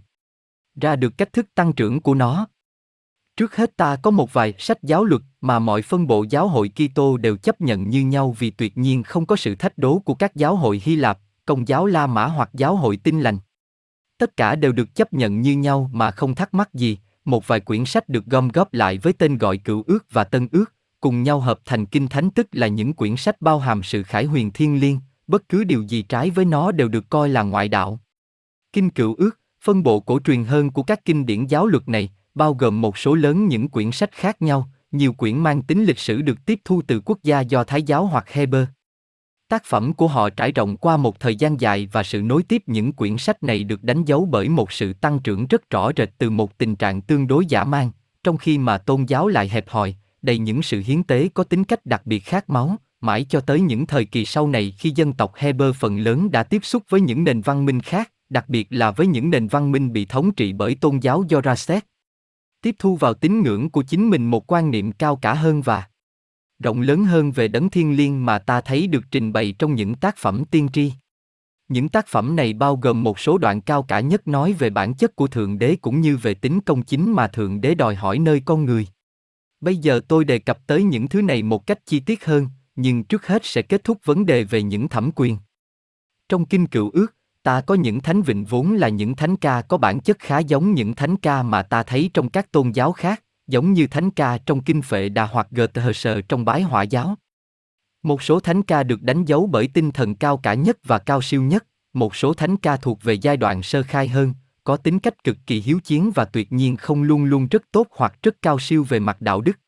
ra 0.81 0.95
được 0.95 1.17
cách 1.17 1.33
thức 1.33 1.47
tăng 1.55 1.73
trưởng 1.73 2.01
của 2.01 2.13
nó. 2.13 2.47
Trước 3.37 3.55
hết 3.55 3.77
ta 3.77 3.95
có 4.03 4.11
một 4.11 4.33
vài 4.33 4.53
sách 4.57 4.83
giáo 4.83 5.03
luật 5.03 5.21
mà 5.41 5.59
mọi 5.59 5.81
phân 5.81 6.07
bộ 6.07 6.25
giáo 6.29 6.47
hội 6.47 6.69
Kitô 6.69 7.17
đều 7.17 7.37
chấp 7.37 7.61
nhận 7.61 7.89
như 7.89 8.01
nhau 8.01 8.35
vì 8.39 8.49
tuyệt 8.49 8.77
nhiên 8.77 9.03
không 9.03 9.25
có 9.25 9.35
sự 9.35 9.55
thách 9.55 9.77
đố 9.77 9.99
của 9.99 10.13
các 10.13 10.35
giáo 10.35 10.55
hội 10.55 10.81
Hy 10.83 10.95
Lạp, 10.95 11.19
Công 11.45 11.67
giáo 11.67 11.85
La 11.85 12.07
Mã 12.07 12.25
hoặc 12.25 12.49
giáo 12.53 12.75
hội 12.75 12.97
Tin 12.97 13.21
lành. 13.21 13.37
Tất 14.17 14.37
cả 14.37 14.55
đều 14.55 14.71
được 14.71 14.95
chấp 14.95 15.13
nhận 15.13 15.41
như 15.41 15.55
nhau 15.55 15.89
mà 15.93 16.11
không 16.11 16.35
thắc 16.35 16.53
mắc 16.53 16.73
gì, 16.73 16.97
một 17.25 17.47
vài 17.47 17.59
quyển 17.59 17.85
sách 17.85 18.09
được 18.09 18.25
gom 18.25 18.47
góp 18.47 18.73
lại 18.73 18.97
với 18.97 19.13
tên 19.13 19.37
gọi 19.37 19.57
Cựu 19.57 19.83
ước 19.87 20.05
và 20.11 20.23
Tân 20.23 20.47
ước, 20.51 20.73
cùng 20.99 21.23
nhau 21.23 21.39
hợp 21.39 21.59
thành 21.65 21.85
kinh 21.85 22.07
thánh 22.07 22.29
tức 22.31 22.47
là 22.51 22.67
những 22.67 22.93
quyển 22.93 23.15
sách 23.15 23.41
bao 23.41 23.59
hàm 23.59 23.83
sự 23.83 24.03
khải 24.03 24.25
huyền 24.25 24.51
thiên 24.51 24.79
liêng, 24.79 24.99
bất 25.27 25.49
cứ 25.49 25.63
điều 25.63 25.83
gì 25.83 26.01
trái 26.01 26.29
với 26.29 26.45
nó 26.45 26.71
đều 26.71 26.87
được 26.87 27.09
coi 27.09 27.29
là 27.29 27.43
ngoại 27.43 27.67
đạo. 27.67 27.99
Kinh 28.73 28.89
cựu 28.89 29.15
ước, 29.15 29.39
phân 29.61 29.83
bộ 29.83 29.99
cổ 29.99 30.19
truyền 30.19 30.43
hơn 30.43 30.69
của 30.69 30.83
các 30.83 31.05
kinh 31.05 31.25
điển 31.25 31.45
giáo 31.45 31.67
luật 31.67 31.89
này, 31.89 32.09
bao 32.35 32.53
gồm 32.53 32.81
một 32.81 32.97
số 32.97 33.15
lớn 33.15 33.47
những 33.47 33.69
quyển 33.69 33.91
sách 33.91 34.11
khác 34.11 34.41
nhau, 34.41 34.69
nhiều 34.91 35.13
quyển 35.13 35.37
mang 35.37 35.61
tính 35.61 35.83
lịch 35.83 35.99
sử 35.99 36.21
được 36.21 36.45
tiếp 36.45 36.59
thu 36.65 36.81
từ 36.87 37.01
quốc 37.05 37.17
gia 37.23 37.41
do 37.41 37.63
Thái 37.63 37.83
giáo 37.83 38.05
hoặc 38.05 38.29
Heber. 38.29 38.65
Tác 39.49 39.65
phẩm 39.65 39.93
của 39.93 40.07
họ 40.07 40.29
trải 40.29 40.51
rộng 40.51 40.77
qua 40.77 40.97
một 40.97 41.19
thời 41.19 41.35
gian 41.35 41.61
dài 41.61 41.89
và 41.91 42.03
sự 42.03 42.21
nối 42.21 42.43
tiếp 42.43 42.63
những 42.65 42.93
quyển 42.93 43.17
sách 43.17 43.43
này 43.43 43.63
được 43.63 43.83
đánh 43.83 44.05
dấu 44.05 44.25
bởi 44.25 44.49
một 44.49 44.71
sự 44.71 44.93
tăng 44.93 45.19
trưởng 45.19 45.47
rất 45.47 45.69
rõ 45.69 45.91
rệt 45.97 46.09
từ 46.17 46.29
một 46.29 46.57
tình 46.57 46.75
trạng 46.75 47.01
tương 47.01 47.27
đối 47.27 47.45
giả 47.45 47.63
mang 47.63 47.91
trong 48.23 48.37
khi 48.37 48.57
mà 48.57 48.77
tôn 48.77 49.05
giáo 49.05 49.27
lại 49.27 49.49
hẹp 49.49 49.69
hòi, 49.69 49.95
đầy 50.21 50.37
những 50.37 50.61
sự 50.61 50.83
hiến 50.85 51.03
tế 51.03 51.29
có 51.33 51.43
tính 51.43 51.63
cách 51.63 51.85
đặc 51.85 52.01
biệt 52.05 52.19
khát 52.19 52.49
máu, 52.49 52.75
mãi 53.01 53.25
cho 53.29 53.39
tới 53.39 53.61
những 53.61 53.85
thời 53.85 54.05
kỳ 54.05 54.25
sau 54.25 54.47
này 54.47 54.73
khi 54.77 54.91
dân 54.95 55.13
tộc 55.13 55.35
Heber 55.35 55.75
phần 55.75 55.99
lớn 55.99 56.31
đã 56.31 56.43
tiếp 56.43 56.65
xúc 56.65 56.83
với 56.89 57.01
những 57.01 57.23
nền 57.23 57.41
văn 57.41 57.65
minh 57.65 57.81
khác, 57.81 58.11
đặc 58.29 58.49
biệt 58.49 58.67
là 58.69 58.91
với 58.91 59.07
những 59.07 59.29
nền 59.29 59.47
văn 59.47 59.71
minh 59.71 59.93
bị 59.93 60.05
thống 60.05 60.31
trị 60.31 60.53
bởi 60.53 60.75
tôn 60.75 60.99
giáo 60.99 61.23
Zoroaster. 61.23 61.79
Tiếp 62.61 62.75
thu 62.79 62.95
vào 62.95 63.13
tín 63.13 63.41
ngưỡng 63.41 63.69
của 63.69 63.83
chính 63.83 64.09
mình 64.09 64.31
một 64.31 64.51
quan 64.51 64.71
niệm 64.71 64.91
cao 64.91 65.15
cả 65.15 65.33
hơn 65.33 65.61
và 65.61 65.87
rộng 66.63 66.81
lớn 66.81 67.05
hơn 67.05 67.31
về 67.31 67.47
đấng 67.47 67.69
thiên 67.69 67.97
liêng 67.97 68.25
mà 68.25 68.39
ta 68.39 68.61
thấy 68.61 68.87
được 68.87 69.03
trình 69.11 69.33
bày 69.33 69.55
trong 69.59 69.75
những 69.75 69.95
tác 69.95 70.17
phẩm 70.17 70.43
tiên 70.51 70.67
tri. 70.73 70.91
Những 71.67 71.89
tác 71.89 72.07
phẩm 72.07 72.35
này 72.35 72.53
bao 72.53 72.75
gồm 72.75 73.03
một 73.03 73.19
số 73.19 73.37
đoạn 73.37 73.61
cao 73.61 73.83
cả 73.83 73.99
nhất 73.99 74.27
nói 74.27 74.53
về 74.53 74.69
bản 74.69 74.93
chất 74.93 75.15
của 75.15 75.27
Thượng 75.27 75.59
Đế 75.59 75.75
cũng 75.81 76.01
như 76.01 76.17
về 76.17 76.33
tính 76.33 76.61
công 76.61 76.81
chính 76.81 77.11
mà 77.11 77.27
Thượng 77.27 77.61
Đế 77.61 77.75
đòi 77.75 77.95
hỏi 77.95 78.19
nơi 78.19 78.41
con 78.45 78.65
người. 78.65 78.87
Bây 79.61 79.77
giờ 79.77 80.01
tôi 80.07 80.25
đề 80.25 80.39
cập 80.39 80.67
tới 80.67 80.83
những 80.83 81.07
thứ 81.07 81.21
này 81.21 81.43
một 81.43 81.67
cách 81.67 81.85
chi 81.85 81.99
tiết 81.99 82.25
hơn, 82.25 82.47
nhưng 82.75 83.03
trước 83.03 83.27
hết 83.27 83.45
sẽ 83.45 83.61
kết 83.61 83.83
thúc 83.83 83.97
vấn 84.03 84.25
đề 84.25 84.43
về 84.43 84.63
những 84.63 84.87
thẩm 84.87 85.11
quyền. 85.15 85.37
Trong 86.29 86.45
kinh 86.45 86.67
cựu 86.67 86.89
ước, 86.93 87.15
ta 87.43 87.61
có 87.61 87.75
những 87.75 87.99
thánh 87.99 88.21
vịnh 88.21 88.45
vốn 88.45 88.73
là 88.73 88.89
những 88.89 89.15
thánh 89.15 89.35
ca 89.35 89.61
có 89.61 89.77
bản 89.77 89.99
chất 89.99 90.19
khá 90.19 90.39
giống 90.39 90.73
những 90.73 90.93
thánh 90.93 91.17
ca 91.17 91.43
mà 91.43 91.63
ta 91.63 91.83
thấy 91.83 92.09
trong 92.13 92.29
các 92.29 92.51
tôn 92.51 92.71
giáo 92.71 92.91
khác, 92.91 93.23
giống 93.47 93.73
như 93.73 93.87
thánh 93.87 94.11
ca 94.11 94.37
trong 94.37 94.63
kinh 94.63 94.81
phệ 94.81 95.09
đà 95.09 95.25
hoặc 95.25 95.47
Goethe 95.51 96.21
trong 96.29 96.45
bái 96.45 96.61
hỏa 96.61 96.83
giáo. 96.83 97.15
Một 98.03 98.21
số 98.21 98.39
thánh 98.39 98.63
ca 98.63 98.83
được 98.83 99.01
đánh 99.01 99.25
dấu 99.25 99.47
bởi 99.47 99.67
tinh 99.67 99.91
thần 99.91 100.15
cao 100.15 100.37
cả 100.37 100.53
nhất 100.53 100.77
và 100.83 100.99
cao 100.99 101.21
siêu 101.21 101.43
nhất, 101.43 101.65
một 101.93 102.15
số 102.15 102.33
thánh 102.33 102.57
ca 102.57 102.77
thuộc 102.77 103.03
về 103.03 103.13
giai 103.13 103.37
đoạn 103.37 103.63
sơ 103.63 103.83
khai 103.83 104.07
hơn, 104.07 104.33
có 104.67 104.77
tính 104.77 104.99
cách 104.99 105.23
cực 105.23 105.37
kỳ 105.45 105.61
hiếu 105.61 105.79
chiến 105.83 106.11
và 106.15 106.25
tuyệt 106.25 106.51
nhiên 106.51 106.77
không 106.77 107.03
luôn 107.03 107.23
luôn 107.23 107.47
rất 107.47 107.63
tốt 107.71 107.87
hoặc 107.91 108.13
rất 108.23 108.35
cao 108.41 108.59
siêu 108.59 108.85
về 108.89 108.99
mặt 108.99 109.21
đạo 109.21 109.41
đức. 109.41 109.59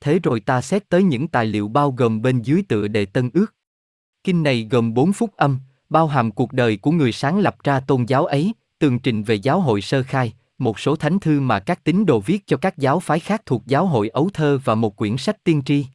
Thế 0.00 0.18
rồi 0.18 0.40
ta 0.40 0.60
xét 0.60 0.88
tới 0.88 1.02
những 1.02 1.28
tài 1.28 1.46
liệu 1.46 1.68
bao 1.68 1.90
gồm 1.90 2.22
bên 2.22 2.42
dưới 2.42 2.62
tựa 2.68 2.88
đề 2.88 3.04
Tân 3.04 3.30
Ước. 3.34 3.54
Kinh 4.24 4.42
này 4.42 4.68
gồm 4.70 4.94
bốn 4.94 5.12
phúc 5.12 5.30
âm, 5.36 5.58
bao 5.88 6.06
hàm 6.06 6.30
cuộc 6.30 6.52
đời 6.52 6.76
của 6.76 6.90
người 6.90 7.12
sáng 7.12 7.38
lập 7.38 7.56
ra 7.64 7.80
tôn 7.80 8.04
giáo 8.04 8.26
ấy, 8.26 8.52
tường 8.78 8.98
trình 8.98 9.22
về 9.22 9.34
giáo 9.34 9.60
hội 9.60 9.80
sơ 9.80 10.02
khai, 10.02 10.32
một 10.58 10.78
số 10.78 10.96
thánh 10.96 11.18
thư 11.18 11.40
mà 11.40 11.60
các 11.60 11.84
tín 11.84 12.06
đồ 12.06 12.20
viết 12.20 12.46
cho 12.46 12.56
các 12.56 12.78
giáo 12.78 13.00
phái 13.00 13.20
khác 13.20 13.42
thuộc 13.46 13.62
giáo 13.66 13.86
hội 13.86 14.08
ấu 14.08 14.30
thơ 14.34 14.58
và 14.64 14.74
một 14.74 14.96
quyển 14.96 15.16
sách 15.16 15.44
tiên 15.44 15.62
tri. 15.64 15.86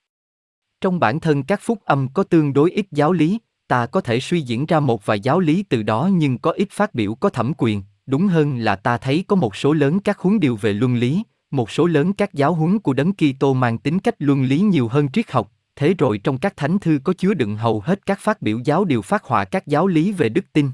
Trong 0.81 0.99
bản 0.99 1.19
thân 1.19 1.43
các 1.43 1.59
phúc 1.63 1.79
âm 1.85 2.07
có 2.13 2.23
tương 2.23 2.53
đối 2.53 2.71
ít 2.71 2.85
giáo 2.91 3.13
lý, 3.13 3.39
ta 3.67 3.85
có 3.85 4.01
thể 4.01 4.19
suy 4.19 4.41
diễn 4.41 4.65
ra 4.65 4.79
một 4.79 5.05
vài 5.05 5.19
giáo 5.19 5.39
lý 5.39 5.63
từ 5.63 5.83
đó 5.83 6.09
nhưng 6.13 6.37
có 6.37 6.51
ít 6.51 6.67
phát 6.71 6.93
biểu 6.93 7.15
có 7.15 7.29
thẩm 7.29 7.53
quyền, 7.57 7.83
đúng 8.05 8.27
hơn 8.27 8.57
là 8.57 8.75
ta 8.75 8.97
thấy 8.97 9.23
có 9.27 9.35
một 9.35 9.55
số 9.55 9.73
lớn 9.73 9.99
các 9.99 10.19
huấn 10.19 10.39
điều 10.39 10.55
về 10.55 10.73
luân 10.73 10.95
lý, 10.95 11.23
một 11.51 11.71
số 11.71 11.85
lớn 11.85 12.13
các 12.13 12.33
giáo 12.33 12.53
huấn 12.53 12.79
của 12.79 12.93
đấng 12.93 13.13
Kitô 13.13 13.53
mang 13.53 13.77
tính 13.77 13.99
cách 13.99 14.15
luân 14.19 14.43
lý 14.43 14.59
nhiều 14.59 14.87
hơn 14.87 15.11
triết 15.11 15.31
học, 15.31 15.51
thế 15.75 15.93
rồi 15.97 16.17
trong 16.17 16.37
các 16.37 16.57
thánh 16.57 16.79
thư 16.79 16.99
có 17.03 17.13
chứa 17.13 17.33
đựng 17.33 17.55
hầu 17.57 17.79
hết 17.79 18.05
các 18.05 18.19
phát 18.19 18.41
biểu 18.41 18.59
giáo 18.65 18.85
điều 18.85 19.01
phát 19.01 19.23
họa 19.23 19.45
các 19.45 19.67
giáo 19.67 19.87
lý 19.87 20.11
về 20.11 20.29
đức 20.29 20.45
tin. 20.53 20.69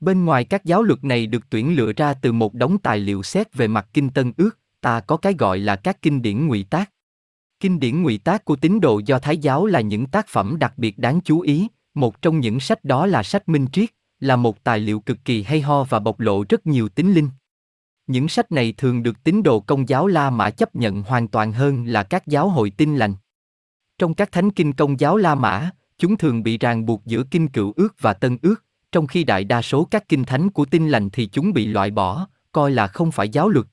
Bên 0.00 0.24
ngoài 0.24 0.44
các 0.44 0.64
giáo 0.64 0.82
luật 0.82 1.04
này 1.04 1.26
được 1.26 1.50
tuyển 1.50 1.76
lựa 1.76 1.92
ra 1.92 2.14
từ 2.14 2.32
một 2.32 2.54
đống 2.54 2.78
tài 2.78 2.98
liệu 2.98 3.22
xét 3.22 3.54
về 3.54 3.68
mặt 3.68 3.88
kinh 3.92 4.10
tân 4.10 4.32
ước, 4.36 4.58
ta 4.80 5.00
có 5.00 5.16
cái 5.16 5.34
gọi 5.38 5.58
là 5.58 5.76
các 5.76 6.02
kinh 6.02 6.22
điển 6.22 6.46
ngụy 6.46 6.66
tác. 6.70 6.90
Kinh 7.60 7.80
điển 7.80 8.02
ngụy 8.02 8.18
tác 8.18 8.44
của 8.44 8.56
tín 8.56 8.80
đồ 8.80 9.00
do 9.06 9.18
Thái 9.18 9.38
giáo 9.38 9.66
là 9.66 9.80
những 9.80 10.06
tác 10.06 10.28
phẩm 10.28 10.56
đặc 10.58 10.72
biệt 10.76 10.98
đáng 10.98 11.20
chú 11.24 11.40
ý, 11.40 11.68
một 11.94 12.22
trong 12.22 12.40
những 12.40 12.60
sách 12.60 12.84
đó 12.84 13.06
là 13.06 13.22
sách 13.22 13.48
Minh 13.48 13.66
Triết, 13.72 13.90
là 14.24 14.36
một 14.36 14.64
tài 14.64 14.78
liệu 14.78 15.00
cực 15.00 15.18
kỳ 15.24 15.42
hay 15.42 15.60
ho 15.60 15.84
và 15.84 15.98
bộc 15.98 16.20
lộ 16.20 16.44
rất 16.48 16.66
nhiều 16.66 16.88
tính 16.88 17.14
linh. 17.14 17.28
Những 18.06 18.28
sách 18.28 18.52
này 18.52 18.74
thường 18.76 19.02
được 19.02 19.24
tín 19.24 19.42
đồ 19.42 19.60
công 19.60 19.88
giáo 19.88 20.06
La 20.06 20.30
Mã 20.30 20.50
chấp 20.50 20.76
nhận 20.76 21.02
hoàn 21.02 21.28
toàn 21.28 21.52
hơn 21.52 21.84
là 21.84 22.02
các 22.02 22.26
giáo 22.26 22.48
hội 22.48 22.70
tin 22.70 22.96
lành. 22.96 23.14
Trong 23.98 24.14
các 24.14 24.32
thánh 24.32 24.50
kinh 24.50 24.72
công 24.72 25.00
giáo 25.00 25.16
La 25.16 25.34
Mã, 25.34 25.70
chúng 25.98 26.16
thường 26.16 26.42
bị 26.42 26.58
ràng 26.58 26.86
buộc 26.86 27.02
giữa 27.06 27.22
kinh 27.30 27.48
cựu 27.48 27.72
ước 27.76 27.94
và 28.00 28.12
tân 28.12 28.38
ước, 28.42 28.64
trong 28.92 29.06
khi 29.06 29.24
đại 29.24 29.44
đa 29.44 29.62
số 29.62 29.84
các 29.84 30.08
kinh 30.08 30.24
thánh 30.24 30.50
của 30.50 30.64
tin 30.64 30.88
lành 30.88 31.10
thì 31.10 31.26
chúng 31.26 31.52
bị 31.52 31.66
loại 31.66 31.90
bỏ, 31.90 32.28
coi 32.52 32.70
là 32.70 32.86
không 32.86 33.12
phải 33.12 33.28
giáo 33.28 33.48
luật. 33.48 33.66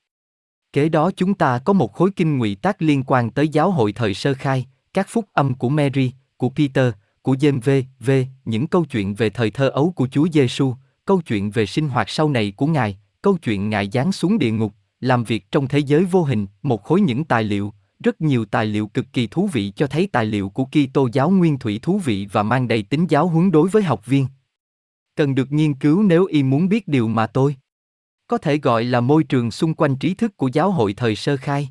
Kế 0.72 0.88
đó 0.88 1.10
chúng 1.16 1.34
ta 1.34 1.58
có 1.58 1.72
một 1.72 1.92
khối 1.92 2.10
kinh 2.16 2.38
ngụy 2.38 2.54
tác 2.54 2.82
liên 2.82 3.02
quan 3.06 3.30
tới 3.30 3.48
giáo 3.48 3.70
hội 3.70 3.92
thời 3.92 4.14
sơ 4.14 4.34
khai, 4.34 4.66
các 4.94 5.06
phúc 5.08 5.24
âm 5.32 5.54
của 5.54 5.68
Mary, 5.68 6.12
của 6.36 6.48
Peter, 6.48 6.92
của 7.22 7.36
Dêm 7.40 7.60
V. 7.60 7.70
V. 8.00 8.10
Những 8.44 8.66
câu 8.66 8.84
chuyện 8.84 9.14
về 9.14 9.30
thời 9.30 9.50
thơ 9.50 9.68
ấu 9.68 9.92
của 9.96 10.08
Chúa 10.10 10.28
Giêsu, 10.32 10.74
câu 11.04 11.20
chuyện 11.20 11.50
về 11.50 11.66
sinh 11.66 11.88
hoạt 11.88 12.10
sau 12.10 12.28
này 12.28 12.52
của 12.56 12.66
Ngài, 12.66 12.98
câu 13.22 13.36
chuyện 13.42 13.70
Ngài 13.70 13.90
giáng 13.92 14.12
xuống 14.12 14.38
địa 14.38 14.50
ngục, 14.50 14.72
làm 15.00 15.24
việc 15.24 15.50
trong 15.52 15.68
thế 15.68 15.78
giới 15.78 16.04
vô 16.04 16.22
hình, 16.22 16.46
một 16.62 16.82
khối 16.84 17.00
những 17.00 17.24
tài 17.24 17.44
liệu, 17.44 17.72
rất 18.04 18.20
nhiều 18.20 18.44
tài 18.44 18.66
liệu 18.66 18.86
cực 18.86 19.06
kỳ 19.12 19.26
thú 19.26 19.48
vị 19.52 19.72
cho 19.76 19.86
thấy 19.86 20.08
tài 20.12 20.26
liệu 20.26 20.48
của 20.48 20.64
Kitô 20.64 21.08
giáo 21.12 21.30
nguyên 21.30 21.58
thủy 21.58 21.78
thú 21.82 21.98
vị 21.98 22.26
và 22.32 22.42
mang 22.42 22.68
đầy 22.68 22.82
tính 22.82 23.06
giáo 23.08 23.28
huấn 23.28 23.50
đối 23.50 23.68
với 23.68 23.82
học 23.82 24.06
viên. 24.06 24.26
Cần 25.16 25.34
được 25.34 25.52
nghiên 25.52 25.74
cứu 25.74 26.02
nếu 26.02 26.24
y 26.24 26.42
muốn 26.42 26.68
biết 26.68 26.88
điều 26.88 27.08
mà 27.08 27.26
tôi 27.26 27.56
có 28.26 28.38
thể 28.38 28.58
gọi 28.58 28.84
là 28.84 29.00
môi 29.00 29.24
trường 29.24 29.50
xung 29.50 29.74
quanh 29.74 29.96
trí 29.96 30.14
thức 30.14 30.36
của 30.36 30.48
giáo 30.52 30.70
hội 30.70 30.94
thời 30.94 31.16
sơ 31.16 31.36
khai. 31.36 31.68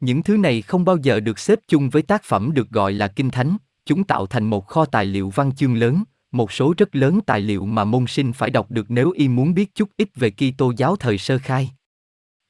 Những 0.00 0.22
thứ 0.22 0.36
này 0.36 0.62
không 0.62 0.84
bao 0.84 0.96
giờ 0.96 1.20
được 1.20 1.38
xếp 1.38 1.58
chung 1.68 1.90
với 1.90 2.02
tác 2.02 2.22
phẩm 2.24 2.52
được 2.54 2.70
gọi 2.70 2.92
là 2.92 3.08
kinh 3.08 3.30
thánh, 3.30 3.56
chúng 3.90 4.04
tạo 4.04 4.26
thành 4.26 4.44
một 4.44 4.66
kho 4.66 4.84
tài 4.84 5.04
liệu 5.04 5.30
văn 5.30 5.52
chương 5.52 5.76
lớn, 5.76 6.02
một 6.32 6.52
số 6.52 6.74
rất 6.78 6.96
lớn 6.96 7.20
tài 7.26 7.40
liệu 7.40 7.66
mà 7.66 7.84
môn 7.84 8.06
sinh 8.06 8.32
phải 8.32 8.50
đọc 8.50 8.70
được 8.70 8.90
nếu 8.90 9.10
y 9.10 9.28
muốn 9.28 9.54
biết 9.54 9.74
chút 9.74 9.88
ít 9.96 10.08
về 10.14 10.30
Kitô 10.30 10.72
giáo 10.76 10.96
thời 10.96 11.18
sơ 11.18 11.38
khai. 11.38 11.70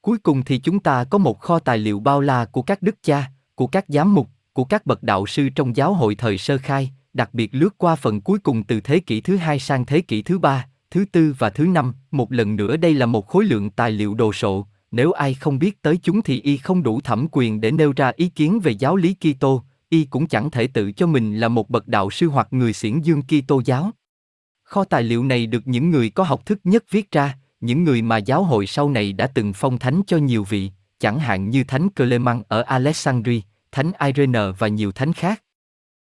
Cuối 0.01 0.17
cùng 0.17 0.43
thì 0.43 0.57
chúng 0.57 0.79
ta 0.79 1.03
có 1.03 1.17
một 1.17 1.39
kho 1.39 1.59
tài 1.59 1.77
liệu 1.77 1.99
bao 1.99 2.21
la 2.21 2.45
của 2.45 2.61
các 2.61 2.81
đức 2.81 2.95
cha, 3.03 3.31
của 3.55 3.67
các 3.67 3.85
giám 3.87 4.15
mục, 4.15 4.27
của 4.53 4.63
các 4.63 4.85
bậc 4.85 5.03
đạo 5.03 5.25
sư 5.25 5.49
trong 5.49 5.75
giáo 5.75 5.93
hội 5.93 6.15
thời 6.15 6.37
sơ 6.37 6.57
khai, 6.57 6.91
đặc 7.13 7.29
biệt 7.33 7.49
lướt 7.55 7.77
qua 7.77 7.95
phần 7.95 8.21
cuối 8.21 8.39
cùng 8.39 8.63
từ 8.63 8.81
thế 8.81 8.99
kỷ 8.99 9.21
thứ 9.21 9.35
hai 9.35 9.59
sang 9.59 9.85
thế 9.85 10.01
kỷ 10.01 10.21
thứ 10.21 10.39
ba, 10.39 10.67
thứ 10.91 11.05
tư 11.11 11.35
và 11.37 11.49
thứ 11.49 11.65
năm, 11.65 11.93
một 12.11 12.31
lần 12.31 12.55
nữa 12.55 12.77
đây 12.77 12.93
là 12.93 13.05
một 13.05 13.27
khối 13.27 13.45
lượng 13.45 13.69
tài 13.69 13.91
liệu 13.91 14.13
đồ 14.13 14.33
sộ, 14.33 14.67
nếu 14.91 15.11
ai 15.11 15.33
không 15.33 15.59
biết 15.59 15.81
tới 15.81 15.97
chúng 16.03 16.21
thì 16.21 16.41
y 16.41 16.57
không 16.57 16.83
đủ 16.83 17.01
thẩm 17.01 17.27
quyền 17.31 17.61
để 17.61 17.71
nêu 17.71 17.93
ra 17.95 18.11
ý 18.15 18.29
kiến 18.29 18.59
về 18.59 18.71
giáo 18.71 18.95
lý 18.95 19.13
Kitô, 19.13 19.63
y 19.91 20.05
cũng 20.05 20.27
chẳng 20.27 20.51
thể 20.51 20.67
tự 20.67 20.91
cho 20.91 21.07
mình 21.07 21.37
là 21.37 21.47
một 21.47 21.69
bậc 21.69 21.87
đạo 21.87 22.09
sư 22.09 22.27
hoặc 22.27 22.47
người 22.51 22.73
xiển 22.73 23.01
dương 23.01 23.21
Kitô 23.21 23.61
giáo. 23.65 23.91
Kho 24.63 24.83
tài 24.83 25.03
liệu 25.03 25.23
này 25.23 25.47
được 25.47 25.67
những 25.67 25.89
người 25.89 26.09
có 26.09 26.23
học 26.23 26.45
thức 26.45 26.59
nhất 26.63 26.83
viết 26.89 27.11
ra, 27.11 27.37
những 27.59 27.83
người 27.83 28.01
mà 28.01 28.17
giáo 28.17 28.43
hội 28.43 28.67
sau 28.67 28.89
này 28.89 29.13
đã 29.13 29.27
từng 29.27 29.53
phong 29.53 29.79
thánh 29.79 30.01
cho 30.07 30.17
nhiều 30.17 30.43
vị, 30.43 30.71
chẳng 30.99 31.19
hạn 31.19 31.49
như 31.49 31.63
Thánh 31.63 31.89
Clement 31.89 32.43
ở 32.47 32.61
Alexandria, 32.61 33.41
Thánh 33.71 33.91
Irene 34.05 34.41
và 34.57 34.67
nhiều 34.67 34.91
thánh 34.91 35.13
khác. 35.13 35.43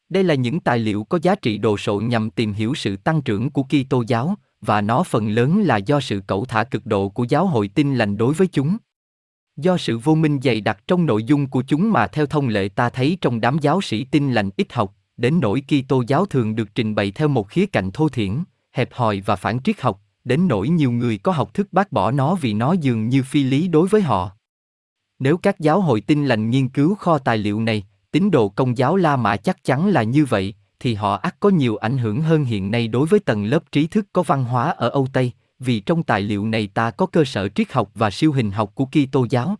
Đây 0.08 0.24
là 0.24 0.34
những 0.34 0.60
tài 0.60 0.78
liệu 0.78 1.04
có 1.04 1.18
giá 1.22 1.34
trị 1.34 1.58
đồ 1.58 1.76
sộ 1.76 2.00
nhằm 2.00 2.30
tìm 2.30 2.52
hiểu 2.52 2.74
sự 2.74 2.96
tăng 2.96 3.22
trưởng 3.22 3.50
của 3.50 3.62
Kitô 3.62 4.04
giáo, 4.06 4.34
và 4.60 4.80
nó 4.80 5.02
phần 5.02 5.28
lớn 5.28 5.62
là 5.62 5.76
do 5.76 6.00
sự 6.00 6.22
cẩu 6.26 6.44
thả 6.44 6.64
cực 6.64 6.86
độ 6.86 7.08
của 7.08 7.24
giáo 7.24 7.46
hội 7.46 7.68
tin 7.68 7.94
lành 7.94 8.16
đối 8.16 8.34
với 8.34 8.46
chúng. 8.46 8.76
Do 9.58 9.76
sự 9.76 9.98
vô 9.98 10.14
minh 10.14 10.38
dày 10.42 10.60
đặc 10.60 10.78
trong 10.86 11.06
nội 11.06 11.24
dung 11.24 11.46
của 11.46 11.62
chúng 11.66 11.92
mà 11.92 12.06
theo 12.06 12.26
thông 12.26 12.48
lệ 12.48 12.68
ta 12.68 12.90
thấy 12.90 13.18
trong 13.20 13.40
đám 13.40 13.58
giáo 13.58 13.80
sĩ 13.80 14.04
tin 14.04 14.32
lành 14.32 14.50
ít 14.56 14.72
học, 14.72 14.94
đến 15.16 15.40
nỗi 15.40 15.62
Kitô 15.68 16.02
giáo 16.06 16.26
thường 16.26 16.54
được 16.54 16.74
trình 16.74 16.94
bày 16.94 17.10
theo 17.10 17.28
một 17.28 17.48
khía 17.48 17.66
cạnh 17.66 17.90
thô 17.90 18.08
thiển, 18.08 18.42
hẹp 18.72 18.88
hòi 18.92 19.20
và 19.20 19.36
phản 19.36 19.62
triết 19.62 19.80
học, 19.80 20.00
đến 20.24 20.48
nỗi 20.48 20.68
nhiều 20.68 20.90
người 20.90 21.18
có 21.18 21.32
học 21.32 21.54
thức 21.54 21.68
bác 21.72 21.92
bỏ 21.92 22.10
nó 22.10 22.34
vì 22.34 22.54
nó 22.54 22.72
dường 22.72 23.08
như 23.08 23.22
phi 23.22 23.44
lý 23.44 23.68
đối 23.68 23.88
với 23.88 24.02
họ. 24.02 24.30
Nếu 25.18 25.36
các 25.36 25.60
giáo 25.60 25.80
hội 25.80 26.00
tin 26.00 26.26
lành 26.26 26.50
nghiên 26.50 26.68
cứu 26.68 26.94
kho 26.94 27.18
tài 27.18 27.38
liệu 27.38 27.60
này, 27.60 27.86
tín 28.10 28.30
đồ 28.30 28.48
công 28.48 28.78
giáo 28.78 28.96
La 28.96 29.16
Mã 29.16 29.36
chắc 29.36 29.64
chắn 29.64 29.88
là 29.88 30.02
như 30.02 30.24
vậy, 30.24 30.54
thì 30.80 30.94
họ 30.94 31.14
ắt 31.14 31.40
có 31.40 31.48
nhiều 31.48 31.76
ảnh 31.76 31.98
hưởng 31.98 32.20
hơn 32.20 32.44
hiện 32.44 32.70
nay 32.70 32.88
đối 32.88 33.06
với 33.06 33.20
tầng 33.20 33.44
lớp 33.44 33.72
trí 33.72 33.86
thức 33.86 34.06
có 34.12 34.22
văn 34.22 34.44
hóa 34.44 34.70
ở 34.70 34.88
Âu 34.88 35.06
Tây, 35.12 35.32
vì 35.58 35.80
trong 35.80 36.02
tài 36.02 36.20
liệu 36.20 36.46
này 36.46 36.68
ta 36.74 36.90
có 36.90 37.06
cơ 37.06 37.24
sở 37.24 37.48
triết 37.48 37.72
học 37.72 37.90
và 37.94 38.10
siêu 38.10 38.32
hình 38.32 38.50
học 38.50 38.74
của 38.74 38.84
Kitô 38.84 39.26
giáo. 39.30 39.56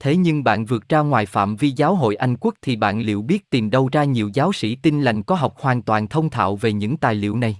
Thế 0.00 0.16
nhưng 0.16 0.44
bạn 0.44 0.64
vượt 0.64 0.88
ra 0.88 1.00
ngoài 1.00 1.26
phạm 1.26 1.56
vi 1.56 1.70
giáo 1.70 1.94
hội 1.94 2.14
Anh 2.16 2.36
quốc 2.36 2.54
thì 2.62 2.76
bạn 2.76 3.00
liệu 3.00 3.22
biết 3.22 3.50
tìm 3.50 3.70
đâu 3.70 3.88
ra 3.92 4.04
nhiều 4.04 4.30
giáo 4.34 4.52
sĩ 4.52 4.74
tin 4.74 5.02
lành 5.02 5.22
có 5.22 5.34
học 5.34 5.54
hoàn 5.58 5.82
toàn 5.82 6.08
thông 6.08 6.30
thạo 6.30 6.56
về 6.56 6.72
những 6.72 6.96
tài 6.96 7.14
liệu 7.14 7.36
này? 7.36 7.56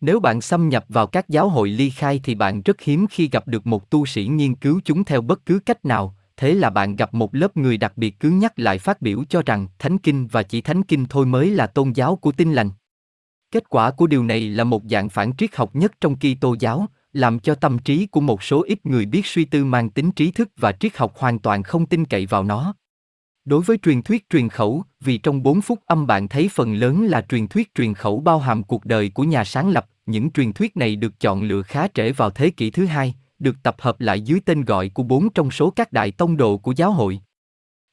Nếu 0.00 0.20
bạn 0.20 0.40
xâm 0.40 0.68
nhập 0.68 0.84
vào 0.88 1.06
các 1.06 1.28
giáo 1.28 1.48
hội 1.48 1.68
ly 1.68 1.90
khai 1.90 2.20
thì 2.24 2.34
bạn 2.34 2.62
rất 2.62 2.80
hiếm 2.80 3.06
khi 3.10 3.28
gặp 3.32 3.48
được 3.48 3.66
một 3.66 3.90
tu 3.90 4.06
sĩ 4.06 4.26
nghiên 4.26 4.54
cứu 4.54 4.80
chúng 4.84 5.04
theo 5.04 5.20
bất 5.20 5.46
cứ 5.46 5.58
cách 5.66 5.84
nào, 5.84 6.16
thế 6.36 6.54
là 6.54 6.70
bạn 6.70 6.96
gặp 6.96 7.14
một 7.14 7.34
lớp 7.34 7.56
người 7.56 7.76
đặc 7.76 7.92
biệt 7.96 8.20
cứ 8.20 8.30
nhắc 8.30 8.58
lại 8.58 8.78
phát 8.78 9.02
biểu 9.02 9.24
cho 9.28 9.42
rằng 9.46 9.66
thánh 9.78 9.98
kinh 9.98 10.26
và 10.26 10.42
chỉ 10.42 10.60
thánh 10.60 10.82
kinh 10.82 11.06
thôi 11.08 11.26
mới 11.26 11.50
là 11.50 11.66
tôn 11.66 11.92
giáo 11.92 12.16
của 12.16 12.32
tin 12.32 12.52
lành. 12.52 12.70
Kết 13.54 13.68
quả 13.68 13.90
của 13.90 14.06
điều 14.06 14.24
này 14.24 14.40
là 14.40 14.64
một 14.64 14.82
dạng 14.90 15.08
phản 15.08 15.32
triết 15.38 15.56
học 15.56 15.76
nhất 15.76 15.92
trong 16.00 16.16
Kitô 16.16 16.56
giáo, 16.60 16.86
làm 17.12 17.38
cho 17.38 17.54
tâm 17.54 17.78
trí 17.78 18.06
của 18.06 18.20
một 18.20 18.42
số 18.42 18.62
ít 18.62 18.86
người 18.86 19.06
biết 19.06 19.26
suy 19.26 19.44
tư 19.44 19.64
mang 19.64 19.90
tính 19.90 20.12
trí 20.12 20.30
thức 20.30 20.48
và 20.56 20.72
triết 20.72 20.96
học 20.96 21.12
hoàn 21.16 21.38
toàn 21.38 21.62
không 21.62 21.86
tin 21.86 22.04
cậy 22.04 22.26
vào 22.26 22.44
nó. 22.44 22.74
Đối 23.44 23.62
với 23.62 23.78
truyền 23.82 24.02
thuyết 24.02 24.30
truyền 24.30 24.48
khẩu, 24.48 24.84
vì 25.00 25.18
trong 25.18 25.42
bốn 25.42 25.60
phút 25.60 25.78
âm 25.86 26.06
bạn 26.06 26.28
thấy 26.28 26.48
phần 26.54 26.74
lớn 26.74 27.04
là 27.04 27.26
truyền 27.28 27.48
thuyết 27.48 27.74
truyền 27.74 27.94
khẩu 27.94 28.20
bao 28.20 28.38
hàm 28.38 28.62
cuộc 28.62 28.84
đời 28.84 29.10
của 29.14 29.22
nhà 29.22 29.44
sáng 29.44 29.70
lập, 29.70 29.86
những 30.06 30.30
truyền 30.30 30.52
thuyết 30.52 30.76
này 30.76 30.96
được 30.96 31.20
chọn 31.20 31.42
lựa 31.42 31.62
khá 31.62 31.88
trễ 31.94 32.12
vào 32.12 32.30
thế 32.30 32.50
kỷ 32.50 32.70
thứ 32.70 32.86
hai, 32.86 33.14
được 33.38 33.56
tập 33.62 33.76
hợp 33.78 34.00
lại 34.00 34.20
dưới 34.20 34.40
tên 34.44 34.64
gọi 34.64 34.88
của 34.88 35.02
bốn 35.02 35.30
trong 35.30 35.50
số 35.50 35.70
các 35.70 35.92
đại 35.92 36.10
tông 36.10 36.36
đồ 36.36 36.58
của 36.58 36.72
giáo 36.76 36.92
hội. 36.92 37.20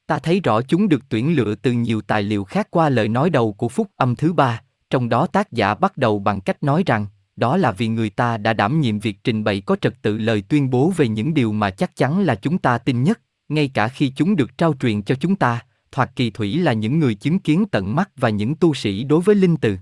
Ta 0.08 0.20
thấy 0.20 0.40
rõ 0.40 0.62
chúng 0.62 0.90
được 0.90 1.02
tuyển 1.10 1.36
lựa 1.36 1.56
từ 1.56 1.72
nhiều 1.72 2.02
tài 2.02 2.24
liệu 2.24 2.44
khác 2.44 2.68
qua 2.72 2.90
lời 2.90 3.08
nói 3.08 3.30
đầu 3.30 3.54
của 3.54 3.70
phúc 3.70 3.88
âm 3.96 4.16
thứ 4.16 4.34
ba, 4.34 4.62
trong 4.92 5.10
đó 5.10 5.28
tác 5.28 5.52
giả 5.52 5.76
bắt 5.76 5.98
đầu 5.98 6.20
bằng 6.20 6.42
cách 6.42 6.64
nói 6.64 6.84
rằng, 6.86 7.06
đó 7.36 7.58
là 7.58 7.72
vì 7.72 7.88
người 7.88 8.10
ta 8.10 8.38
đã 8.38 8.54
đảm 8.54 8.82
nhiệm 8.82 9.00
việc 9.00 9.18
trình 9.24 9.44
bày 9.44 9.62
có 9.62 9.76
trật 9.82 10.02
tự 10.02 10.18
lời 10.18 10.42
tuyên 10.42 10.70
bố 10.70 10.94
về 10.98 11.08
những 11.08 11.34
điều 11.34 11.52
mà 11.52 11.70
chắc 11.70 11.96
chắn 11.96 12.20
là 12.20 12.36
chúng 12.36 12.58
ta 12.58 12.78
tin 12.78 13.04
nhất, 13.04 13.22
ngay 13.50 13.72
cả 13.74 13.88
khi 13.88 14.12
chúng 14.16 14.36
được 14.36 14.58
trao 14.58 14.74
truyền 14.80 15.02
cho 15.02 15.16
chúng 15.16 15.36
ta, 15.36 15.62
thoạt 15.92 16.12
kỳ 16.16 16.30
thủy 16.30 16.58
là 16.58 16.74
những 16.74 17.00
người 17.00 17.16
chứng 17.16 17.40
kiến 17.40 17.66
tận 17.72 17.96
mắt 17.96 18.10
và 18.16 18.30
những 18.30 18.56
tu 18.56 18.74
sĩ 18.74 19.04
đối 19.04 19.22
với 19.22 19.36
linh 19.36 19.58
từ. 19.58 19.78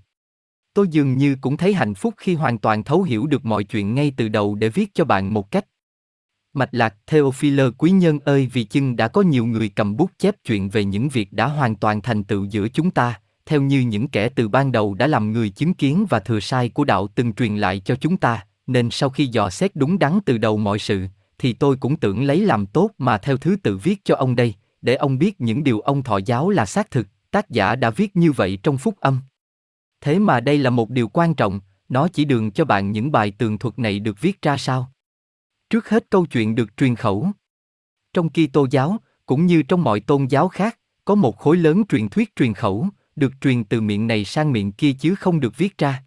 Tôi 0.73 0.87
dường 0.87 1.17
như 1.17 1.35
cũng 1.41 1.57
thấy 1.57 1.73
hạnh 1.73 1.93
phúc 1.93 2.13
khi 2.17 2.35
hoàn 2.35 2.57
toàn 2.57 2.83
thấu 2.83 3.03
hiểu 3.03 3.27
được 3.27 3.45
mọi 3.45 3.63
chuyện 3.63 3.95
ngay 3.95 4.13
từ 4.17 4.27
đầu 4.27 4.55
để 4.55 4.69
viết 4.69 4.93
cho 4.93 5.05
bạn 5.05 5.33
một 5.33 5.51
cách. 5.51 5.65
Mạch 6.53 6.69
lạc 6.71 6.95
Theophile 7.07 7.69
quý 7.77 7.91
nhân 7.91 8.19
ơi 8.19 8.49
vì 8.53 8.63
chưng 8.63 8.95
đã 8.95 9.07
có 9.07 9.21
nhiều 9.21 9.45
người 9.45 9.69
cầm 9.69 9.97
bút 9.97 10.11
chép 10.17 10.35
chuyện 10.43 10.69
về 10.69 10.85
những 10.85 11.09
việc 11.09 11.33
đã 11.33 11.47
hoàn 11.47 11.75
toàn 11.75 12.01
thành 12.01 12.23
tựu 12.23 12.45
giữa 12.45 12.67
chúng 12.67 12.91
ta, 12.91 13.19
theo 13.49 13.61
như 13.61 13.79
những 13.79 14.07
kẻ 14.07 14.29
từ 14.29 14.47
ban 14.47 14.71
đầu 14.71 14.93
đã 14.93 15.07
làm 15.07 15.31
người 15.31 15.49
chứng 15.49 15.73
kiến 15.73 16.05
và 16.09 16.19
thừa 16.19 16.39
sai 16.39 16.69
của 16.69 16.85
đạo 16.85 17.07
từng 17.15 17.33
truyền 17.33 17.57
lại 17.57 17.79
cho 17.79 17.95
chúng 17.95 18.17
ta, 18.17 18.45
nên 18.67 18.89
sau 18.91 19.09
khi 19.09 19.25
dò 19.25 19.49
xét 19.49 19.75
đúng 19.75 19.99
đắn 19.99 20.19
từ 20.25 20.37
đầu 20.37 20.57
mọi 20.57 20.79
sự, 20.79 21.07
thì 21.37 21.53
tôi 21.53 21.77
cũng 21.77 21.97
tưởng 21.97 22.23
lấy 22.23 22.45
làm 22.45 22.65
tốt 22.65 22.91
mà 22.97 23.17
theo 23.17 23.37
thứ 23.37 23.55
tự 23.63 23.77
viết 23.77 24.05
cho 24.05 24.15
ông 24.15 24.35
đây, 24.35 24.53
để 24.81 24.95
ông 24.95 25.17
biết 25.17 25.41
những 25.41 25.63
điều 25.63 25.79
ông 25.79 26.03
thọ 26.03 26.17
giáo 26.17 26.49
là 26.49 26.65
xác 26.65 26.91
thực, 26.91 27.07
tác 27.31 27.49
giả 27.49 27.75
đã 27.75 27.89
viết 27.89 28.15
như 28.15 28.31
vậy 28.31 28.59
trong 28.63 28.77
phúc 28.77 28.95
âm. 28.99 29.19
Thế 30.01 30.19
mà 30.19 30.39
đây 30.39 30.57
là 30.57 30.69
một 30.69 30.89
điều 30.89 31.07
quan 31.07 31.33
trọng, 31.33 31.59
nó 31.89 32.07
chỉ 32.07 32.25
đường 32.25 32.51
cho 32.51 32.65
bạn 32.65 32.91
những 32.91 33.11
bài 33.11 33.31
tường 33.37 33.57
thuật 33.57 33.79
này 33.79 33.99
được 33.99 34.21
viết 34.21 34.41
ra 34.41 34.57
sao. 34.57 34.91
Trước 35.69 35.89
hết 35.89 36.05
câu 36.09 36.25
chuyện 36.25 36.55
được 36.55 36.77
truyền 36.77 36.95
khẩu. 36.95 37.27
Trong 38.13 38.29
Kitô 38.29 38.67
giáo, 38.71 38.97
cũng 39.25 39.45
như 39.45 39.63
trong 39.63 39.83
mọi 39.83 39.99
tôn 39.99 40.25
giáo 40.25 40.47
khác, 40.47 40.79
có 41.05 41.15
một 41.15 41.37
khối 41.37 41.57
lớn 41.57 41.83
truyền 41.89 42.09
thuyết 42.09 42.35
truyền 42.35 42.53
khẩu, 42.53 42.87
được 43.19 43.33
truyền 43.41 43.63
từ 43.63 43.81
miệng 43.81 44.07
này 44.07 44.25
sang 44.25 44.51
miệng 44.51 44.71
kia 44.71 44.91
chứ 44.99 45.15
không 45.15 45.39
được 45.39 45.57
viết 45.57 45.77
ra. 45.77 46.03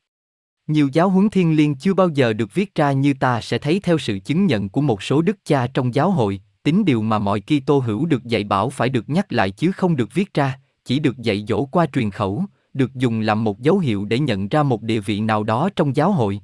Nhiều 0.66 0.88
giáo 0.92 1.08
huấn 1.08 1.30
thiên 1.30 1.56
liêng 1.56 1.74
chưa 1.74 1.94
bao 1.94 2.08
giờ 2.08 2.32
được 2.32 2.54
viết 2.54 2.74
ra 2.74 2.92
như 2.92 3.14
ta 3.14 3.40
sẽ 3.40 3.58
thấy 3.58 3.80
theo 3.82 3.98
sự 3.98 4.18
chứng 4.18 4.46
nhận 4.46 4.68
của 4.68 4.80
một 4.80 5.02
số 5.02 5.22
đức 5.22 5.36
cha 5.44 5.66
trong 5.66 5.94
giáo 5.94 6.10
hội, 6.10 6.40
tính 6.62 6.84
điều 6.84 7.02
mà 7.02 7.18
mọi 7.18 7.40
Kitô 7.40 7.78
hữu 7.78 8.06
được 8.06 8.24
dạy 8.24 8.44
bảo 8.44 8.70
phải 8.70 8.88
được 8.88 9.10
nhắc 9.10 9.32
lại 9.32 9.50
chứ 9.50 9.72
không 9.72 9.96
được 9.96 10.14
viết 10.14 10.34
ra, 10.34 10.58
chỉ 10.84 10.98
được 10.98 11.18
dạy 11.18 11.44
dỗ 11.48 11.64
qua 11.64 11.86
truyền 11.86 12.10
khẩu, 12.10 12.44
được 12.74 12.94
dùng 12.94 13.20
làm 13.20 13.44
một 13.44 13.60
dấu 13.60 13.78
hiệu 13.78 14.04
để 14.04 14.18
nhận 14.18 14.48
ra 14.48 14.62
một 14.62 14.82
địa 14.82 15.00
vị 15.00 15.20
nào 15.20 15.44
đó 15.44 15.68
trong 15.76 15.96
giáo 15.96 16.12
hội. 16.12 16.40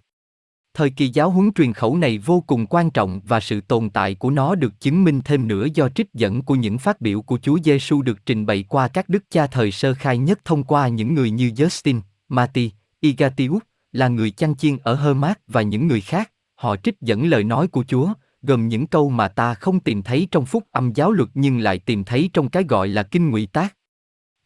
Thời 0.79 0.91
kỳ 0.91 1.09
giáo 1.09 1.31
huấn 1.31 1.53
truyền 1.53 1.73
khẩu 1.73 1.97
này 1.97 2.19
vô 2.19 2.45
cùng 2.47 2.67
quan 2.67 2.91
trọng 2.91 3.21
và 3.25 3.41
sự 3.41 3.61
tồn 3.61 3.91
tại 3.91 4.15
của 4.15 4.31
nó 4.31 4.55
được 4.55 4.81
chứng 4.81 5.05
minh 5.05 5.21
thêm 5.25 5.49
nữa 5.49 5.67
do 5.75 5.89
trích 5.89 6.15
dẫn 6.15 6.43
của 6.43 6.55
những 6.55 6.79
phát 6.79 7.01
biểu 7.01 7.23
của 7.23 7.39
Chúa 7.43 7.59
Giêsu 7.65 8.03
được 8.03 8.27
trình 8.27 8.47
bày 8.47 8.65
qua 8.69 8.89
các 8.89 9.09
đức 9.09 9.25
cha 9.31 9.47
thời 9.47 9.73
sơ 9.73 9.95
khai 9.95 10.19
nhất 10.19 10.41
thông 10.45 10.65
qua 10.65 10.89
những 10.89 11.15
người 11.15 11.31
như 11.31 11.49
Justin, 11.57 12.01
Mati, 12.29 12.71
Igatius, 13.01 13.63
là 13.93 14.09
người 14.09 14.31
chăn 14.31 14.57
chiên 14.57 14.77
ở 14.83 14.95
Hermas 14.95 15.37
và 15.47 15.63
những 15.63 15.89
người 15.89 16.01
khác. 16.01 16.31
Họ 16.55 16.77
trích 16.77 17.01
dẫn 17.01 17.27
lời 17.27 17.45
nói 17.45 17.69
của 17.69 17.85
Chúa, 17.89 18.13
gồm 18.43 18.69
những 18.69 18.87
câu 18.87 19.11
mà 19.11 19.29
ta 19.29 19.55
không 19.55 19.81
tìm 19.81 20.03
thấy 20.03 20.29
trong 20.31 20.47
phúc 20.47 20.65
âm 20.73 20.93
giáo 20.93 21.13
luật 21.13 21.29
nhưng 21.35 21.59
lại 21.59 21.79
tìm 21.79 22.05
thấy 22.05 22.31
trong 22.33 22.49
cái 22.49 22.65
gọi 22.69 22.89
là 22.89 23.03
kinh 23.03 23.31
ngụy 23.31 23.47
tác. 23.47 23.77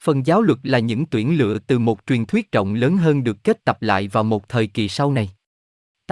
Phần 0.02 0.26
giáo 0.26 0.42
luật 0.42 0.58
là 0.62 0.78
những 0.78 1.06
tuyển 1.06 1.38
lựa 1.38 1.58
từ 1.58 1.78
một 1.78 2.00
truyền 2.06 2.24
thuyết 2.24 2.52
rộng 2.52 2.74
lớn 2.74 2.96
hơn 2.96 3.24
được 3.24 3.44
kết 3.44 3.64
tập 3.64 3.82
lại 3.82 4.08
vào 4.08 4.24
một 4.24 4.48
thời 4.48 4.66
kỳ 4.66 4.88
sau 4.88 5.12
này. 5.12 5.30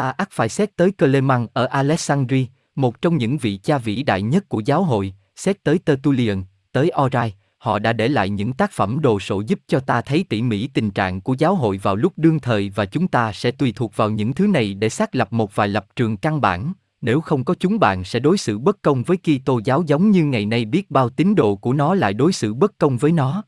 Ta 0.01 0.11
ắt 0.11 0.29
phải 0.31 0.49
xét 0.49 0.77
tới 0.77 0.93
Clement 0.93 1.49
ở 1.53 1.65
Alexandria, 1.65 2.45
một 2.75 3.03
trong 3.03 3.17
những 3.17 3.39
vị 3.39 3.57
cha 3.63 3.79
vĩ 3.79 4.03
đại 4.03 4.23
nhất 4.23 4.49
của 4.49 4.61
giáo 4.61 4.85
hội, 4.85 5.15
xét 5.37 5.65
tới 5.65 5.79
Tertullian, 5.79 6.45
tới 6.73 6.91
Orai, 7.03 7.35
họ 7.59 7.79
đã 7.79 7.93
để 7.93 8.09
lại 8.09 8.31
những 8.31 8.53
tác 8.53 8.73
phẩm 8.73 9.01
đồ 9.01 9.21
sộ 9.21 9.41
giúp 9.41 9.59
cho 9.67 9.81
ta 9.81 10.01
thấy 10.01 10.25
tỉ 10.29 10.43
mỉ 10.43 10.67
tình 10.67 10.91
trạng 10.91 11.21
của 11.21 11.35
giáo 11.39 11.55
hội 11.55 11.81
vào 11.83 11.97
lúc 11.97 12.13
đương 12.17 12.41
thời 12.41 12.71
và 12.75 12.85
chúng 12.85 13.09
ta 13.09 13.33
sẽ 13.33 13.51
tùy 13.51 13.73
thuộc 13.77 13.97
vào 13.97 14.11
những 14.11 14.33
thứ 14.33 14.47
này 14.47 14.75
để 14.75 14.89
xác 14.89 15.15
lập 15.15 15.33
một 15.33 15.57
vài 15.57 15.69
lập 15.69 15.87
trường 15.97 16.17
căn 16.17 16.41
bản, 16.41 16.73
nếu 17.01 17.21
không 17.21 17.45
có 17.45 17.55
chúng 17.61 17.79
bạn 17.79 18.05
sẽ 18.05 18.19
đối 18.19 18.39
xử 18.39 18.59
bất 18.59 18.83
công 18.83 19.03
với 19.03 19.17
Kitô 19.17 19.61
giáo 19.65 19.83
giống 19.87 20.11
như 20.11 20.25
ngày 20.25 20.47
nay 20.47 20.65
biết 20.65 20.91
bao 20.91 21.09
tín 21.09 21.35
đồ 21.35 21.57
của 21.57 21.73
nó 21.73 21.95
lại 21.95 22.15
đối 22.15 22.33
xử 22.33 22.55
bất 22.55 22.79
công 22.79 22.97
với 22.97 23.13
nó. 23.13 23.45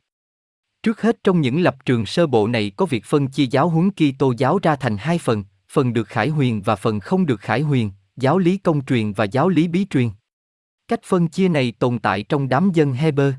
Trước 0.82 1.02
hết 1.02 1.16
trong 1.25 1.40
những 1.40 1.62
lập 1.62 1.76
trường 1.85 2.06
sơ 2.06 2.26
bộ 2.26 2.47
này 2.47 2.73
có 2.76 2.87
việc 2.87 3.04
phân 3.04 3.28
chia 3.28 3.47
giáo 3.47 3.68
huấn 3.68 3.90
Kitô 3.90 4.35
giáo 4.38 4.59
ra 4.62 4.76
thành 4.76 4.97
hai 4.97 5.18
phần, 5.18 5.44
phần 5.72 5.92
được 5.92 6.08
khải 6.08 6.28
huyền 6.28 6.62
và 6.62 6.76
phần 6.76 7.00
không 7.00 7.26
được 7.26 7.40
khải 7.40 7.60
huyền, 7.60 7.90
giáo 8.16 8.38
lý 8.38 8.58
công 8.58 8.84
truyền 8.84 9.12
và 9.12 9.24
giáo 9.24 9.48
lý 9.48 9.68
bí 9.68 9.86
truyền. 9.90 10.10
Cách 10.88 11.00
phân 11.04 11.28
chia 11.28 11.48
này 11.48 11.72
tồn 11.78 11.98
tại 11.98 12.22
trong 12.22 12.48
đám 12.48 12.70
dân 12.74 12.92
Heber. 12.92 13.34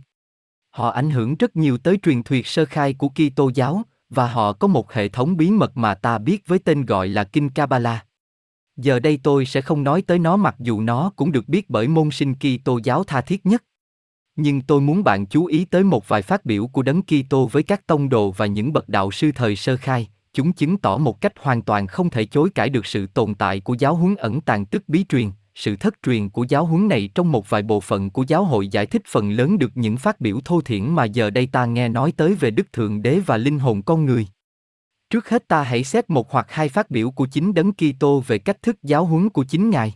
Họ 0.70 0.90
ảnh 0.90 1.10
hưởng 1.10 1.36
rất 1.36 1.56
nhiều 1.56 1.78
tới 1.78 1.98
truyền 2.04 2.24
thuyết 2.24 2.48
sơ 2.48 2.66
khai 2.66 2.94
của 2.94 3.10
Kitô 3.10 3.52
giáo 3.56 3.82
và 4.10 4.28
họ 4.28 4.54
có 4.54 4.68
một 4.68 4.94
hệ 4.94 5.10
thống 5.10 5.38
bí 5.38 5.52
mật 5.52 5.78
mà 5.78 5.96
ta 5.96 6.18
biết 6.18 6.48
với 6.48 6.60
tên 6.60 6.86
gọi 6.86 7.08
là 7.08 7.24
Kinh 7.24 7.50
Kabbalah. 7.50 8.06
Giờ 8.78 9.00
đây 9.00 9.20
tôi 9.24 9.46
sẽ 9.46 9.62
không 9.62 9.84
nói 9.84 10.02
tới 10.02 10.20
nó 10.20 10.38
mặc 10.38 10.56
dù 10.60 10.82
nó 10.82 11.12
cũng 11.16 11.32
được 11.32 11.50
biết 11.50 11.70
bởi 11.70 11.88
môn 11.88 12.12
sinh 12.12 12.36
Kitô 12.36 12.80
giáo 12.84 13.04
tha 13.04 13.22
thiết 13.22 13.46
nhất. 13.46 13.64
Nhưng 14.36 14.62
tôi 14.62 14.82
muốn 14.82 15.04
bạn 15.04 15.26
chú 15.26 15.46
ý 15.46 15.66
tới 15.66 15.84
một 15.84 16.08
vài 16.08 16.22
phát 16.22 16.46
biểu 16.46 16.68
của 16.68 16.82
Đấng 16.82 17.02
Kitô 17.02 17.50
với 17.52 17.64
các 17.64 17.88
tông 17.88 18.10
đồ 18.10 18.32
và 18.32 18.46
những 18.46 18.74
bậc 18.74 18.90
đạo 18.90 19.12
sư 19.12 19.32
thời 19.36 19.56
sơ 19.56 19.78
khai, 19.78 20.08
chúng 20.34 20.54
chứng 20.54 20.78
tỏ 20.78 20.98
một 20.98 21.22
cách 21.22 21.34
hoàn 21.40 21.62
toàn 21.62 21.88
không 21.88 22.10
thể 22.10 22.26
chối 22.26 22.50
cãi 22.56 22.70
được 22.70 22.86
sự 22.86 23.08
tồn 23.08 23.36
tại 23.36 23.60
của 23.60 23.76
giáo 23.80 23.96
huấn 23.96 24.16
ẩn 24.16 24.42
tàng 24.42 24.66
tức 24.66 24.84
bí 24.88 25.06
truyền, 25.10 25.30
sự 25.56 25.76
thất 25.76 25.94
truyền 26.04 26.30
của 26.30 26.46
giáo 26.50 26.66
huấn 26.66 26.88
này 26.88 27.10
trong 27.16 27.32
một 27.32 27.50
vài 27.50 27.64
bộ 27.64 27.80
phận 27.80 28.10
của 28.10 28.26
giáo 28.28 28.46
hội 28.46 28.68
giải 28.68 28.86
thích 28.86 29.02
phần 29.08 29.32
lớn 29.32 29.58
được 29.58 29.72
những 29.76 29.98
phát 29.98 30.22
biểu 30.22 30.40
thô 30.46 30.62
thiển 30.62 30.90
mà 30.90 31.06
giờ 31.06 31.30
đây 31.30 31.48
ta 31.52 31.66
nghe 31.66 31.90
nói 31.90 32.14
tới 32.18 32.36
về 32.36 32.52
Đức 32.52 32.74
Thượng 32.74 33.02
Đế 33.02 33.20
và 33.20 33.38
linh 33.38 33.60
hồn 33.60 33.82
con 33.82 34.06
người. 34.06 34.28
Trước 35.10 35.30
hết 35.30 35.48
ta 35.48 35.64
hãy 35.64 35.84
xét 35.84 36.10
một 36.10 36.32
hoặc 36.32 36.46
hai 36.50 36.70
phát 36.70 36.92
biểu 36.92 37.12
của 37.12 37.26
chính 37.26 37.54
Đấng 37.54 37.72
Kitô 37.74 38.24
về 38.28 38.38
cách 38.38 38.62
thức 38.62 38.84
giáo 38.84 39.06
huấn 39.06 39.30
của 39.30 39.44
chính 39.44 39.70
Ngài. 39.70 39.94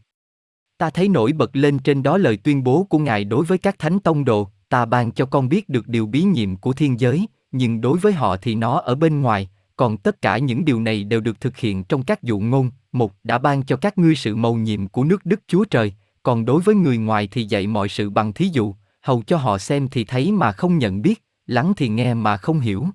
Ta 0.77 0.89
thấy 0.89 1.07
nổi 1.07 1.33
bật 1.33 1.55
lên 1.55 1.79
trên 1.79 2.03
đó 2.03 2.17
lời 2.17 2.37
tuyên 2.37 2.63
bố 2.63 2.83
của 2.89 2.99
Ngài 2.99 3.23
đối 3.23 3.45
với 3.45 3.57
các 3.57 3.79
thánh 3.79 3.99
tông 3.99 4.25
đồ, 4.25 4.49
ta 4.69 4.85
ban 4.85 5.11
cho 5.11 5.25
con 5.25 5.49
biết 5.49 5.69
được 5.69 5.87
điều 5.87 6.05
bí 6.05 6.23
nhiệm 6.23 6.55
của 6.55 6.73
thiên 6.73 6.99
giới, 6.99 7.27
nhưng 7.51 7.81
đối 7.81 7.97
với 7.97 8.13
họ 8.13 8.37
thì 8.37 8.55
nó 8.55 8.79
ở 8.79 8.95
bên 8.95 9.21
ngoài, 9.21 9.49
còn 9.77 9.97
tất 9.97 10.21
cả 10.21 10.37
những 10.37 10.65
điều 10.65 10.79
này 10.79 11.03
đều 11.03 11.21
được 11.21 11.41
thực 11.41 11.57
hiện 11.57 11.83
trong 11.83 12.03
các 12.03 12.23
dụ 12.23 12.39
ngôn, 12.39 12.71
một 12.91 13.13
đã 13.23 13.37
ban 13.37 13.63
cho 13.63 13.75
các 13.75 13.97
ngươi 13.97 14.15
sự 14.15 14.35
mầu 14.35 14.55
nhiệm 14.55 14.87
của 14.87 15.03
nước 15.03 15.25
Đức 15.25 15.39
Chúa 15.47 15.65
Trời, 15.65 15.93
còn 16.23 16.45
đối 16.45 16.61
với 16.61 16.75
người 16.75 16.97
ngoài 16.97 17.27
thì 17.31 17.43
dạy 17.43 17.67
mọi 17.67 17.89
sự 17.89 18.09
bằng 18.09 18.33
thí 18.33 18.49
dụ, 18.53 18.75
hầu 19.01 19.23
cho 19.27 19.37
họ 19.37 19.57
xem 19.57 19.87
thì 19.87 20.03
thấy 20.03 20.31
mà 20.31 20.51
không 20.51 20.77
nhận 20.77 21.01
biết, 21.01 21.23
lắng 21.45 21.73
thì 21.77 21.89
nghe 21.89 22.13
mà 22.13 22.37
không 22.37 22.59
hiểu. 22.59 22.85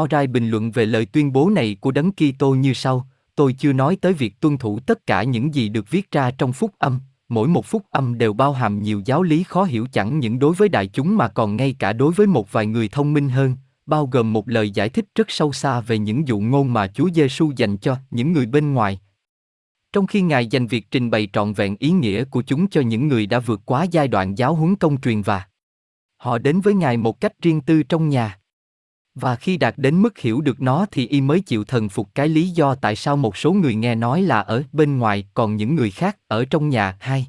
Orai 0.00 0.26
bình 0.26 0.48
luận 0.48 0.70
về 0.70 0.86
lời 0.86 1.06
tuyên 1.06 1.32
bố 1.32 1.50
này 1.50 1.76
của 1.80 1.90
Đấng 1.90 2.10
Kitô 2.12 2.54
như 2.54 2.72
sau: 2.72 3.06
Tôi 3.34 3.52
chưa 3.52 3.72
nói 3.72 3.96
tới 4.00 4.12
việc 4.12 4.40
tuân 4.40 4.58
thủ 4.58 4.80
tất 4.80 5.06
cả 5.06 5.22
những 5.22 5.54
gì 5.54 5.68
được 5.68 5.90
viết 5.90 6.10
ra 6.10 6.30
trong 6.30 6.52
phúc 6.52 6.70
âm, 6.78 7.00
mỗi 7.28 7.48
một 7.48 7.66
phúc 7.66 7.82
âm 7.90 8.18
đều 8.18 8.32
bao 8.32 8.52
hàm 8.52 8.82
nhiều 8.82 9.02
giáo 9.04 9.22
lý 9.22 9.42
khó 9.42 9.64
hiểu 9.64 9.86
chẳng 9.92 10.18
những 10.18 10.38
đối 10.38 10.54
với 10.54 10.68
đại 10.68 10.86
chúng 10.86 11.16
mà 11.16 11.28
còn 11.28 11.56
ngay 11.56 11.76
cả 11.78 11.92
đối 11.92 12.12
với 12.12 12.26
một 12.26 12.52
vài 12.52 12.66
người 12.66 12.88
thông 12.88 13.12
minh 13.12 13.28
hơn, 13.28 13.56
bao 13.86 14.06
gồm 14.06 14.32
một 14.32 14.48
lời 14.48 14.70
giải 14.70 14.88
thích 14.88 15.04
rất 15.14 15.30
sâu 15.30 15.52
xa 15.52 15.80
về 15.80 15.98
những 15.98 16.28
dụ 16.28 16.38
ngôn 16.38 16.72
mà 16.72 16.86
Chúa 16.86 17.08
Giêsu 17.14 17.52
dành 17.56 17.76
cho 17.76 17.96
những 18.10 18.32
người 18.32 18.46
bên 18.46 18.74
ngoài. 18.74 19.00
Trong 19.92 20.06
khi 20.06 20.20
Ngài 20.20 20.46
dành 20.46 20.66
việc 20.66 20.90
trình 20.90 21.10
bày 21.10 21.28
trọn 21.32 21.52
vẹn 21.52 21.76
ý 21.78 21.90
nghĩa 21.90 22.24
của 22.24 22.42
chúng 22.42 22.68
cho 22.68 22.80
những 22.80 23.08
người 23.08 23.26
đã 23.26 23.38
vượt 23.38 23.60
quá 23.64 23.86
giai 23.90 24.08
đoạn 24.08 24.38
giáo 24.38 24.54
huấn 24.54 24.76
công 24.76 25.00
truyền 25.00 25.22
và 25.22 25.46
họ 26.16 26.38
đến 26.38 26.60
với 26.60 26.74
Ngài 26.74 26.96
một 26.96 27.20
cách 27.20 27.32
riêng 27.42 27.60
tư 27.60 27.82
trong 27.82 28.08
nhà. 28.08 28.38
Và 29.14 29.36
khi 29.36 29.56
đạt 29.56 29.74
đến 29.76 30.02
mức 30.02 30.18
hiểu 30.18 30.40
được 30.40 30.60
nó 30.60 30.86
thì 30.90 31.06
y 31.06 31.20
mới 31.20 31.40
chịu 31.40 31.64
thần 31.64 31.88
phục 31.88 32.14
cái 32.14 32.28
lý 32.28 32.48
do 32.48 32.74
tại 32.74 32.96
sao 32.96 33.16
một 33.16 33.36
số 33.36 33.52
người 33.52 33.74
nghe 33.74 33.94
nói 33.94 34.22
là 34.22 34.40
ở 34.40 34.62
bên 34.72 34.98
ngoài 34.98 35.28
còn 35.34 35.56
những 35.56 35.74
người 35.74 35.90
khác 35.90 36.16
ở 36.28 36.44
trong 36.44 36.68
nhà 36.68 36.96
hai. 37.00 37.26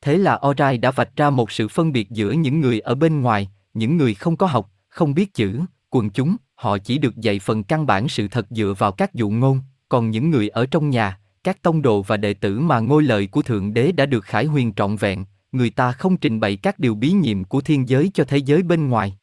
Thế 0.00 0.16
là 0.18 0.40
Orai 0.48 0.78
đã 0.78 0.90
vạch 0.90 1.16
ra 1.16 1.30
một 1.30 1.50
sự 1.50 1.68
phân 1.68 1.92
biệt 1.92 2.10
giữa 2.10 2.32
những 2.32 2.60
người 2.60 2.80
ở 2.80 2.94
bên 2.94 3.20
ngoài, 3.20 3.50
những 3.74 3.96
người 3.96 4.14
không 4.14 4.36
có 4.36 4.46
học, 4.46 4.70
không 4.88 5.14
biết 5.14 5.34
chữ, 5.34 5.60
quần 5.90 6.10
chúng, 6.10 6.36
họ 6.54 6.78
chỉ 6.78 6.98
được 6.98 7.16
dạy 7.16 7.38
phần 7.38 7.64
căn 7.64 7.86
bản 7.86 8.08
sự 8.08 8.28
thật 8.28 8.46
dựa 8.50 8.74
vào 8.78 8.92
các 8.92 9.14
dụ 9.14 9.30
ngôn, 9.30 9.60
còn 9.88 10.10
những 10.10 10.30
người 10.30 10.48
ở 10.48 10.66
trong 10.66 10.90
nhà, 10.90 11.18
các 11.44 11.62
tông 11.62 11.82
đồ 11.82 12.02
và 12.02 12.16
đệ 12.16 12.34
tử 12.34 12.60
mà 12.60 12.80
ngôi 12.80 13.02
lời 13.02 13.26
của 13.26 13.42
Thượng 13.42 13.74
Đế 13.74 13.92
đã 13.92 14.06
được 14.06 14.24
khải 14.24 14.44
huyền 14.44 14.72
trọn 14.72 14.96
vẹn, 14.96 15.24
người 15.52 15.70
ta 15.70 15.92
không 15.92 16.16
trình 16.16 16.40
bày 16.40 16.56
các 16.56 16.78
điều 16.78 16.94
bí 16.94 17.12
nhiệm 17.12 17.44
của 17.44 17.60
thiên 17.60 17.88
giới 17.88 18.10
cho 18.14 18.24
thế 18.24 18.38
giới 18.38 18.62
bên 18.62 18.88
ngoài. 18.88 19.18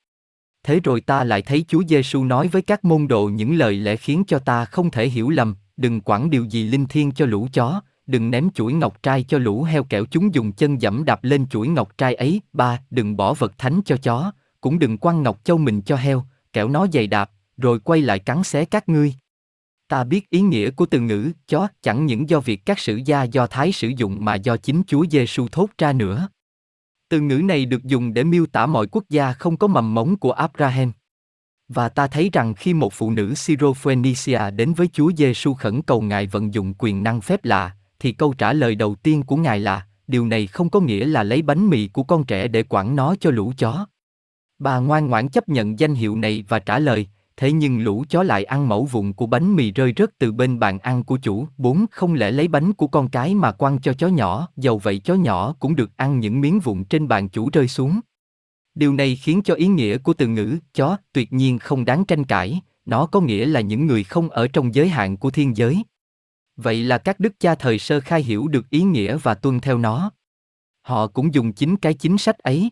Thế 0.63 0.79
rồi 0.79 1.01
ta 1.01 1.23
lại 1.23 1.41
thấy 1.41 1.65
Chúa 1.67 1.83
Giêsu 1.87 2.23
nói 2.23 2.47
với 2.47 2.61
các 2.61 2.85
môn 2.85 3.07
đồ 3.07 3.25
những 3.27 3.55
lời 3.55 3.75
lẽ 3.75 3.95
khiến 3.95 4.23
cho 4.27 4.39
ta 4.39 4.65
không 4.65 4.91
thể 4.91 5.09
hiểu 5.09 5.29
lầm, 5.29 5.55
đừng 5.77 6.01
quản 6.01 6.29
điều 6.29 6.45
gì 6.45 6.63
linh 6.63 6.85
thiêng 6.85 7.11
cho 7.11 7.25
lũ 7.25 7.47
chó, 7.53 7.81
đừng 8.07 8.31
ném 8.31 8.49
chuỗi 8.49 8.73
ngọc 8.73 9.03
trai 9.03 9.23
cho 9.23 9.37
lũ 9.37 9.63
heo 9.63 9.83
kẻo 9.83 10.05
chúng 10.05 10.33
dùng 10.33 10.51
chân 10.51 10.81
dẫm 10.81 11.05
đạp 11.05 11.23
lên 11.23 11.47
chuỗi 11.47 11.67
ngọc 11.67 11.97
trai 11.97 12.15
ấy. 12.15 12.41
Ba, 12.53 12.79
đừng 12.89 13.17
bỏ 13.17 13.33
vật 13.33 13.53
thánh 13.57 13.81
cho 13.85 13.97
chó, 13.97 14.31
cũng 14.61 14.79
đừng 14.79 14.97
quăng 14.97 15.23
ngọc 15.23 15.39
châu 15.43 15.57
mình 15.57 15.81
cho 15.81 15.95
heo, 15.95 16.23
kẻo 16.55 16.67
nó 16.67 16.87
dày 16.93 17.07
đạp, 17.07 17.31
rồi 17.57 17.79
quay 17.79 18.01
lại 18.01 18.19
cắn 18.19 18.43
xé 18.43 18.65
các 18.65 18.89
ngươi. 18.89 19.13
Ta 19.87 20.03
biết 20.03 20.29
ý 20.29 20.41
nghĩa 20.41 20.71
của 20.71 20.85
từ 20.85 20.99
ngữ 20.99 21.31
chó 21.47 21.67
chẳng 21.81 22.05
những 22.05 22.29
do 22.29 22.39
việc 22.39 22.65
các 22.65 22.79
sử 22.79 22.99
gia 23.05 23.23
do 23.23 23.47
Thái 23.47 23.71
sử 23.71 23.87
dụng 23.97 24.25
mà 24.25 24.35
do 24.35 24.57
chính 24.57 24.81
Chúa 24.87 25.05
Giêsu 25.11 25.47
thốt 25.51 25.69
ra 25.77 25.93
nữa. 25.93 26.29
Từ 27.09 27.21
ngữ 27.21 27.37
này 27.37 27.65
được 27.65 27.83
dùng 27.83 28.13
để 28.13 28.23
miêu 28.23 28.45
tả 28.45 28.65
mọi 28.65 28.87
quốc 28.87 29.03
gia 29.09 29.33
không 29.33 29.57
có 29.57 29.67
mầm 29.67 29.93
mống 29.93 30.15
của 30.15 30.31
Abraham. 30.31 30.91
Và 31.67 31.89
ta 31.89 32.07
thấy 32.07 32.29
rằng 32.33 32.53
khi 32.53 32.73
một 32.73 32.93
phụ 32.93 33.11
nữ 33.11 33.33
Syrophoenicia 33.35 34.51
đến 34.51 34.73
với 34.73 34.87
Chúa 34.93 35.11
Giêsu 35.17 35.53
khẩn 35.53 35.81
cầu 35.81 36.01
Ngài 36.01 36.27
vận 36.27 36.53
dụng 36.53 36.73
quyền 36.77 37.03
năng 37.03 37.21
phép 37.21 37.45
lạ, 37.45 37.75
thì 37.99 38.11
câu 38.11 38.33
trả 38.33 38.53
lời 38.53 38.75
đầu 38.75 38.95
tiên 38.95 39.23
của 39.23 39.35
Ngài 39.35 39.59
là, 39.59 39.87
điều 40.07 40.27
này 40.27 40.47
không 40.47 40.69
có 40.69 40.79
nghĩa 40.79 41.05
là 41.05 41.23
lấy 41.23 41.41
bánh 41.41 41.69
mì 41.69 41.87
của 41.87 42.03
con 42.03 42.23
trẻ 42.23 42.47
để 42.47 42.63
quản 42.69 42.95
nó 42.95 43.15
cho 43.19 43.31
lũ 43.31 43.53
chó. 43.57 43.87
Bà 44.59 44.79
ngoan 44.79 45.07
ngoãn 45.07 45.29
chấp 45.29 45.49
nhận 45.49 45.79
danh 45.79 45.93
hiệu 45.93 46.15
này 46.15 46.43
và 46.47 46.59
trả 46.59 46.79
lời, 46.79 47.07
thế 47.37 47.51
nhưng 47.51 47.83
lũ 47.83 48.05
chó 48.09 48.23
lại 48.23 48.43
ăn 48.43 48.69
mẫu 48.69 48.85
vụn 48.85 49.13
của 49.13 49.25
bánh 49.25 49.55
mì 49.55 49.71
rơi 49.71 49.93
rớt 49.97 50.09
từ 50.17 50.31
bên 50.31 50.59
bàn 50.59 50.79
ăn 50.79 51.03
của 51.03 51.17
chủ. 51.17 51.47
Bốn 51.57 51.85
không 51.91 52.13
lẽ 52.13 52.31
lấy 52.31 52.47
bánh 52.47 52.73
của 52.73 52.87
con 52.87 53.09
cái 53.09 53.35
mà 53.35 53.51
quăng 53.51 53.81
cho 53.81 53.93
chó 53.93 54.07
nhỏ, 54.07 54.47
dầu 54.57 54.77
vậy 54.77 54.99
chó 54.99 55.13
nhỏ 55.13 55.55
cũng 55.59 55.75
được 55.75 55.97
ăn 55.97 56.19
những 56.19 56.41
miếng 56.41 56.59
vụn 56.59 56.83
trên 56.83 57.07
bàn 57.07 57.29
chủ 57.29 57.49
rơi 57.53 57.67
xuống. 57.67 57.99
Điều 58.75 58.93
này 58.93 59.15
khiến 59.15 59.41
cho 59.41 59.53
ý 59.53 59.67
nghĩa 59.67 59.97
của 59.97 60.13
từ 60.13 60.27
ngữ 60.27 60.57
chó 60.73 60.97
tuyệt 61.13 61.33
nhiên 61.33 61.59
không 61.59 61.85
đáng 61.85 62.05
tranh 62.05 62.23
cãi, 62.23 62.61
nó 62.85 63.05
có 63.05 63.21
nghĩa 63.21 63.45
là 63.45 63.61
những 63.61 63.85
người 63.85 64.03
không 64.03 64.29
ở 64.29 64.47
trong 64.47 64.75
giới 64.75 64.89
hạn 64.89 65.17
của 65.17 65.31
thiên 65.31 65.57
giới. 65.57 65.83
Vậy 66.57 66.83
là 66.83 66.97
các 66.97 67.19
đức 67.19 67.39
cha 67.39 67.55
thời 67.55 67.79
sơ 67.79 67.99
khai 67.99 68.23
hiểu 68.23 68.47
được 68.47 68.69
ý 68.69 68.81
nghĩa 68.81 69.17
và 69.17 69.33
tuân 69.33 69.59
theo 69.59 69.77
nó. 69.77 70.11
Họ 70.81 71.07
cũng 71.07 71.33
dùng 71.33 71.53
chính 71.53 71.77
cái 71.77 71.93
chính 71.93 72.17
sách 72.17 72.37
ấy, 72.37 72.71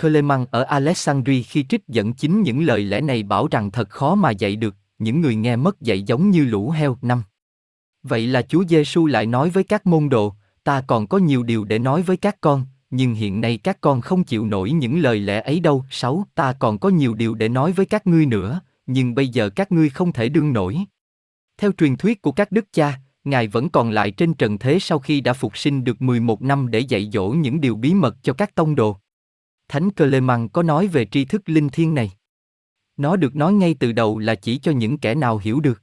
Clement 0.00 0.48
ở 0.50 0.62
Alexandria 0.62 1.42
khi 1.42 1.64
trích 1.68 1.88
dẫn 1.88 2.12
chính 2.12 2.42
những 2.42 2.62
lời 2.62 2.80
lẽ 2.80 3.00
này 3.00 3.22
bảo 3.22 3.48
rằng 3.50 3.70
thật 3.70 3.90
khó 3.90 4.14
mà 4.14 4.30
dạy 4.30 4.56
được, 4.56 4.76
những 4.98 5.20
người 5.20 5.34
nghe 5.34 5.56
mất 5.56 5.80
dạy 5.80 6.02
giống 6.02 6.30
như 6.30 6.44
lũ 6.44 6.70
heo. 6.70 6.96
Năm. 7.02 7.22
Vậy 8.02 8.26
là 8.26 8.42
Chúa 8.42 8.64
Giêsu 8.68 9.06
lại 9.06 9.26
nói 9.26 9.50
với 9.50 9.64
các 9.64 9.86
môn 9.86 10.08
đồ, 10.08 10.34
ta 10.64 10.80
còn 10.86 11.06
có 11.06 11.18
nhiều 11.18 11.42
điều 11.42 11.64
để 11.64 11.78
nói 11.78 12.02
với 12.02 12.16
các 12.16 12.36
con, 12.40 12.66
nhưng 12.90 13.14
hiện 13.14 13.40
nay 13.40 13.58
các 13.58 13.80
con 13.80 14.00
không 14.00 14.24
chịu 14.24 14.46
nổi 14.46 14.70
những 14.70 15.00
lời 15.00 15.20
lẽ 15.20 15.40
ấy 15.40 15.60
đâu. 15.60 15.84
Sáu, 15.90 16.26
ta 16.34 16.52
còn 16.52 16.78
có 16.78 16.88
nhiều 16.88 17.14
điều 17.14 17.34
để 17.34 17.48
nói 17.48 17.72
với 17.72 17.86
các 17.86 18.06
ngươi 18.06 18.26
nữa, 18.26 18.60
nhưng 18.86 19.14
bây 19.14 19.28
giờ 19.28 19.50
các 19.50 19.72
ngươi 19.72 19.90
không 19.90 20.12
thể 20.12 20.28
đương 20.28 20.52
nổi. 20.52 20.78
Theo 21.58 21.72
truyền 21.72 21.96
thuyết 21.96 22.22
của 22.22 22.32
các 22.32 22.52
đức 22.52 22.64
cha, 22.72 22.98
Ngài 23.24 23.48
vẫn 23.48 23.68
còn 23.68 23.90
lại 23.90 24.10
trên 24.10 24.34
trần 24.34 24.58
thế 24.58 24.78
sau 24.78 24.98
khi 24.98 25.20
đã 25.20 25.32
phục 25.32 25.58
sinh 25.58 25.84
được 25.84 26.02
11 26.02 26.42
năm 26.42 26.70
để 26.70 26.80
dạy 26.80 27.10
dỗ 27.12 27.28
những 27.28 27.60
điều 27.60 27.76
bí 27.76 27.94
mật 27.94 28.16
cho 28.22 28.32
các 28.32 28.54
tông 28.54 28.74
đồ. 28.74 28.96
Thánh 29.68 29.90
Cơ 29.90 30.06
Lê 30.06 30.20
có 30.52 30.62
nói 30.62 30.86
về 30.86 31.04
tri 31.04 31.24
thức 31.24 31.42
linh 31.46 31.68
thiêng 31.68 31.94
này. 31.94 32.10
Nó 32.96 33.16
được 33.16 33.36
nói 33.36 33.52
ngay 33.52 33.74
từ 33.74 33.92
đầu 33.92 34.18
là 34.18 34.34
chỉ 34.34 34.58
cho 34.58 34.72
những 34.72 34.98
kẻ 34.98 35.14
nào 35.14 35.38
hiểu 35.38 35.60
được. 35.60 35.82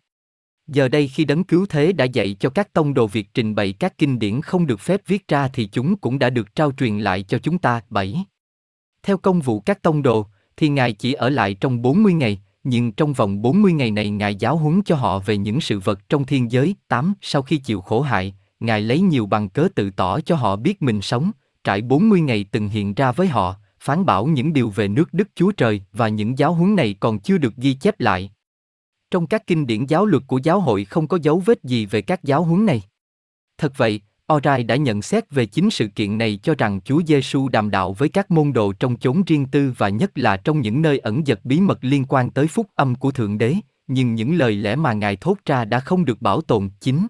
Giờ 0.67 0.87
đây 0.87 1.07
khi 1.07 1.25
đấng 1.25 1.43
cứu 1.43 1.65
thế 1.69 1.91
đã 1.93 2.05
dạy 2.05 2.35
cho 2.39 2.49
các 2.49 2.73
tông 2.73 2.93
đồ 2.93 3.07
việc 3.07 3.27
trình 3.33 3.55
bày 3.55 3.73
các 3.73 3.97
kinh 3.97 4.19
điển 4.19 4.41
không 4.41 4.67
được 4.67 4.79
phép 4.79 5.01
viết 5.07 5.27
ra 5.27 5.47
thì 5.47 5.65
chúng 5.65 5.97
cũng 5.97 6.19
đã 6.19 6.29
được 6.29 6.55
trao 6.55 6.71
truyền 6.71 6.99
lại 6.99 7.23
cho 7.23 7.37
chúng 7.37 7.57
ta. 7.57 7.81
7. 7.89 8.25
Theo 9.03 9.17
công 9.17 9.41
vụ 9.41 9.59
các 9.59 9.81
tông 9.81 10.01
đồ, 10.01 10.25
thì 10.57 10.69
Ngài 10.69 10.93
chỉ 10.93 11.13
ở 11.13 11.29
lại 11.29 11.53
trong 11.53 11.81
40 11.81 12.13
ngày, 12.13 12.41
nhưng 12.63 12.91
trong 12.91 13.13
vòng 13.13 13.41
40 13.41 13.73
ngày 13.73 13.91
này 13.91 14.09
Ngài 14.09 14.35
giáo 14.35 14.57
huấn 14.57 14.81
cho 14.85 14.95
họ 14.95 15.19
về 15.19 15.37
những 15.37 15.61
sự 15.61 15.79
vật 15.79 16.09
trong 16.09 16.25
thiên 16.25 16.51
giới. 16.51 16.75
8. 16.87 17.13
Sau 17.21 17.41
khi 17.41 17.57
chịu 17.57 17.81
khổ 17.81 18.01
hại, 18.01 18.35
Ngài 18.59 18.81
lấy 18.81 19.01
nhiều 19.01 19.25
bằng 19.25 19.49
cớ 19.49 19.67
tự 19.75 19.89
tỏ 19.89 20.19
cho 20.19 20.35
họ 20.35 20.55
biết 20.55 20.81
mình 20.81 21.01
sống, 21.01 21.31
trải 21.63 21.81
40 21.81 22.21
ngày 22.21 22.45
từng 22.51 22.69
hiện 22.69 22.93
ra 22.93 23.11
với 23.11 23.27
họ, 23.27 23.55
phán 23.85 24.05
bảo 24.05 24.25
những 24.25 24.53
điều 24.53 24.69
về 24.69 24.87
nước 24.87 25.13
Đức 25.13 25.27
Chúa 25.35 25.51
Trời 25.51 25.81
và 25.93 26.07
những 26.07 26.37
giáo 26.37 26.53
huấn 26.53 26.75
này 26.75 26.95
còn 26.99 27.19
chưa 27.19 27.37
được 27.37 27.55
ghi 27.57 27.73
chép 27.73 27.99
lại. 27.99 28.31
Trong 29.11 29.27
các 29.27 29.47
kinh 29.47 29.67
điển 29.67 29.85
giáo 29.85 30.05
luật 30.05 30.23
của 30.27 30.39
giáo 30.43 30.59
hội 30.59 30.85
không 30.85 31.07
có 31.07 31.17
dấu 31.21 31.39
vết 31.45 31.63
gì 31.63 31.85
về 31.85 32.01
các 32.01 32.23
giáo 32.23 32.43
huấn 32.43 32.65
này. 32.65 32.81
Thật 33.57 33.73
vậy, 33.77 34.01
Orai 34.33 34.63
đã 34.63 34.75
nhận 34.75 35.01
xét 35.01 35.31
về 35.31 35.45
chính 35.45 35.69
sự 35.69 35.87
kiện 35.87 36.17
này 36.17 36.39
cho 36.43 36.55
rằng 36.57 36.81
Chúa 36.81 37.01
Giêsu 37.07 37.49
đàm 37.49 37.71
đạo 37.71 37.93
với 37.93 38.09
các 38.09 38.31
môn 38.31 38.53
đồ 38.53 38.73
trong 38.73 38.97
chốn 38.97 39.23
riêng 39.27 39.45
tư 39.45 39.73
và 39.77 39.89
nhất 39.89 40.11
là 40.15 40.37
trong 40.37 40.61
những 40.61 40.81
nơi 40.81 40.99
ẩn 40.99 41.25
dật 41.25 41.45
bí 41.45 41.59
mật 41.59 41.77
liên 41.81 42.05
quan 42.05 42.29
tới 42.29 42.47
phúc 42.47 42.67
âm 42.75 42.95
của 42.95 43.11
Thượng 43.11 43.37
Đế, 43.37 43.55
nhưng 43.87 44.15
những 44.15 44.35
lời 44.35 44.55
lẽ 44.55 44.75
mà 44.75 44.93
Ngài 44.93 45.15
thốt 45.15 45.37
ra 45.45 45.65
đã 45.65 45.79
không 45.79 46.05
được 46.05 46.21
bảo 46.21 46.41
tồn 46.41 46.69
chính. 46.79 47.07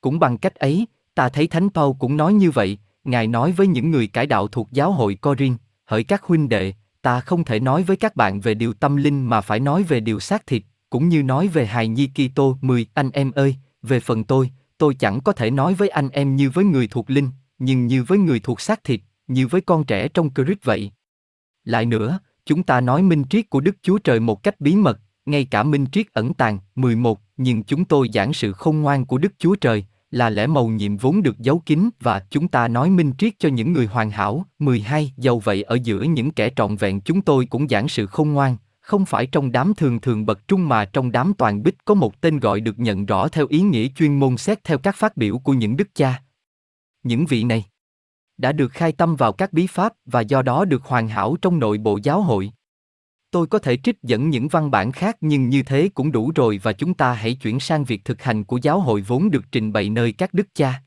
Cũng 0.00 0.18
bằng 0.18 0.38
cách 0.38 0.54
ấy, 0.54 0.86
ta 1.14 1.28
thấy 1.28 1.46
Thánh 1.46 1.68
Paul 1.70 1.92
cũng 1.98 2.16
nói 2.16 2.34
như 2.34 2.50
vậy, 2.50 2.78
Ngài 3.04 3.26
nói 3.26 3.52
với 3.52 3.66
những 3.66 3.90
người 3.90 4.06
cải 4.06 4.26
đạo 4.26 4.48
thuộc 4.48 4.68
giáo 4.72 4.92
hội 4.92 5.14
Corinth, 5.14 5.60
hỡi 5.90 6.04
các 6.04 6.22
huynh 6.22 6.48
đệ, 6.48 6.72
ta 7.02 7.20
không 7.20 7.44
thể 7.44 7.60
nói 7.60 7.82
với 7.82 7.96
các 7.96 8.16
bạn 8.16 8.40
về 8.40 8.54
điều 8.54 8.72
tâm 8.72 8.96
linh 8.96 9.26
mà 9.26 9.40
phải 9.40 9.60
nói 9.60 9.82
về 9.82 10.00
điều 10.00 10.20
xác 10.20 10.46
thịt, 10.46 10.62
cũng 10.90 11.08
như 11.08 11.22
nói 11.22 11.48
về 11.48 11.66
hài 11.66 11.88
nhi 11.88 12.10
Kitô 12.14 12.58
10 12.60 12.86
anh 12.94 13.10
em 13.10 13.32
ơi, 13.32 13.56
về 13.82 14.00
phần 14.00 14.24
tôi, 14.24 14.50
tôi 14.78 14.94
chẳng 14.94 15.20
có 15.20 15.32
thể 15.32 15.50
nói 15.50 15.74
với 15.74 15.88
anh 15.88 16.08
em 16.08 16.36
như 16.36 16.50
với 16.50 16.64
người 16.64 16.88
thuộc 16.88 17.10
linh, 17.10 17.28
nhưng 17.58 17.86
như 17.86 18.02
với 18.02 18.18
người 18.18 18.40
thuộc 18.40 18.60
xác 18.60 18.84
thịt, 18.84 19.00
như 19.26 19.46
với 19.46 19.60
con 19.60 19.84
trẻ 19.84 20.08
trong 20.08 20.30
Christ 20.34 20.58
vậy. 20.64 20.90
Lại 21.64 21.86
nữa, 21.86 22.18
chúng 22.46 22.62
ta 22.62 22.80
nói 22.80 23.02
minh 23.02 23.24
triết 23.30 23.50
của 23.50 23.60
Đức 23.60 23.76
Chúa 23.82 23.98
Trời 23.98 24.20
một 24.20 24.42
cách 24.42 24.60
bí 24.60 24.76
mật, 24.76 25.00
ngay 25.26 25.44
cả 25.44 25.62
minh 25.62 25.86
triết 25.92 26.12
ẩn 26.12 26.34
tàng, 26.34 26.58
11, 26.74 27.20
nhưng 27.36 27.62
chúng 27.62 27.84
tôi 27.84 28.08
giảng 28.14 28.32
sự 28.32 28.52
khôn 28.52 28.80
ngoan 28.80 29.06
của 29.06 29.18
Đức 29.18 29.32
Chúa 29.38 29.54
Trời, 29.54 29.84
là 30.10 30.30
lẽ 30.30 30.46
màu 30.46 30.68
nhiệm 30.68 30.96
vốn 30.96 31.22
được 31.22 31.38
giấu 31.38 31.62
kín 31.66 31.90
và 32.00 32.22
chúng 32.30 32.48
ta 32.48 32.68
nói 32.68 32.90
minh 32.90 33.12
triết 33.18 33.32
cho 33.38 33.48
những 33.48 33.72
người 33.72 33.86
hoàn 33.86 34.10
hảo. 34.10 34.44
12. 34.58 35.12
Dầu 35.16 35.38
vậy 35.38 35.62
ở 35.62 35.78
giữa 35.82 36.02
những 36.02 36.30
kẻ 36.30 36.50
trọn 36.56 36.76
vẹn 36.76 37.00
chúng 37.00 37.22
tôi 37.22 37.46
cũng 37.46 37.68
giảng 37.68 37.88
sự 37.88 38.06
khôn 38.06 38.32
ngoan, 38.32 38.56
không 38.80 39.06
phải 39.06 39.26
trong 39.26 39.52
đám 39.52 39.74
thường 39.74 40.00
thường 40.00 40.26
bậc 40.26 40.48
trung 40.48 40.68
mà 40.68 40.84
trong 40.84 41.12
đám 41.12 41.32
toàn 41.38 41.62
bích 41.62 41.84
có 41.84 41.94
một 41.94 42.20
tên 42.20 42.40
gọi 42.40 42.60
được 42.60 42.78
nhận 42.78 43.06
rõ 43.06 43.28
theo 43.28 43.46
ý 43.48 43.60
nghĩa 43.60 43.88
chuyên 43.88 44.18
môn 44.18 44.36
xét 44.36 44.64
theo 44.64 44.78
các 44.78 44.96
phát 44.96 45.16
biểu 45.16 45.38
của 45.38 45.52
những 45.52 45.76
đức 45.76 45.88
cha. 45.94 46.22
Những 47.02 47.26
vị 47.26 47.44
này 47.44 47.64
đã 48.38 48.52
được 48.52 48.72
khai 48.72 48.92
tâm 48.92 49.16
vào 49.16 49.32
các 49.32 49.52
bí 49.52 49.66
pháp 49.66 49.92
và 50.04 50.20
do 50.20 50.42
đó 50.42 50.64
được 50.64 50.84
hoàn 50.84 51.08
hảo 51.08 51.36
trong 51.42 51.58
nội 51.58 51.78
bộ 51.78 51.98
giáo 52.02 52.22
hội. 52.22 52.52
Tôi 53.30 53.46
có 53.46 53.58
thể 53.58 53.76
trích 53.76 54.02
dẫn 54.02 54.30
những 54.30 54.48
văn 54.48 54.70
bản 54.70 54.92
khác 54.92 55.16
nhưng 55.20 55.48
như 55.48 55.62
thế 55.62 55.90
cũng 55.94 56.12
đủ 56.12 56.32
rồi 56.34 56.60
và 56.62 56.72
chúng 56.72 56.94
ta 56.94 57.12
hãy 57.12 57.34
chuyển 57.34 57.60
sang 57.60 57.84
việc 57.84 58.04
thực 58.04 58.22
hành 58.22 58.44
của 58.44 58.58
giáo 58.62 58.80
hội 58.80 59.00
vốn 59.00 59.30
được 59.30 59.44
trình 59.52 59.72
bày 59.72 59.90
nơi 59.90 60.12
các 60.12 60.34
đức 60.34 60.46
cha. 60.54 60.82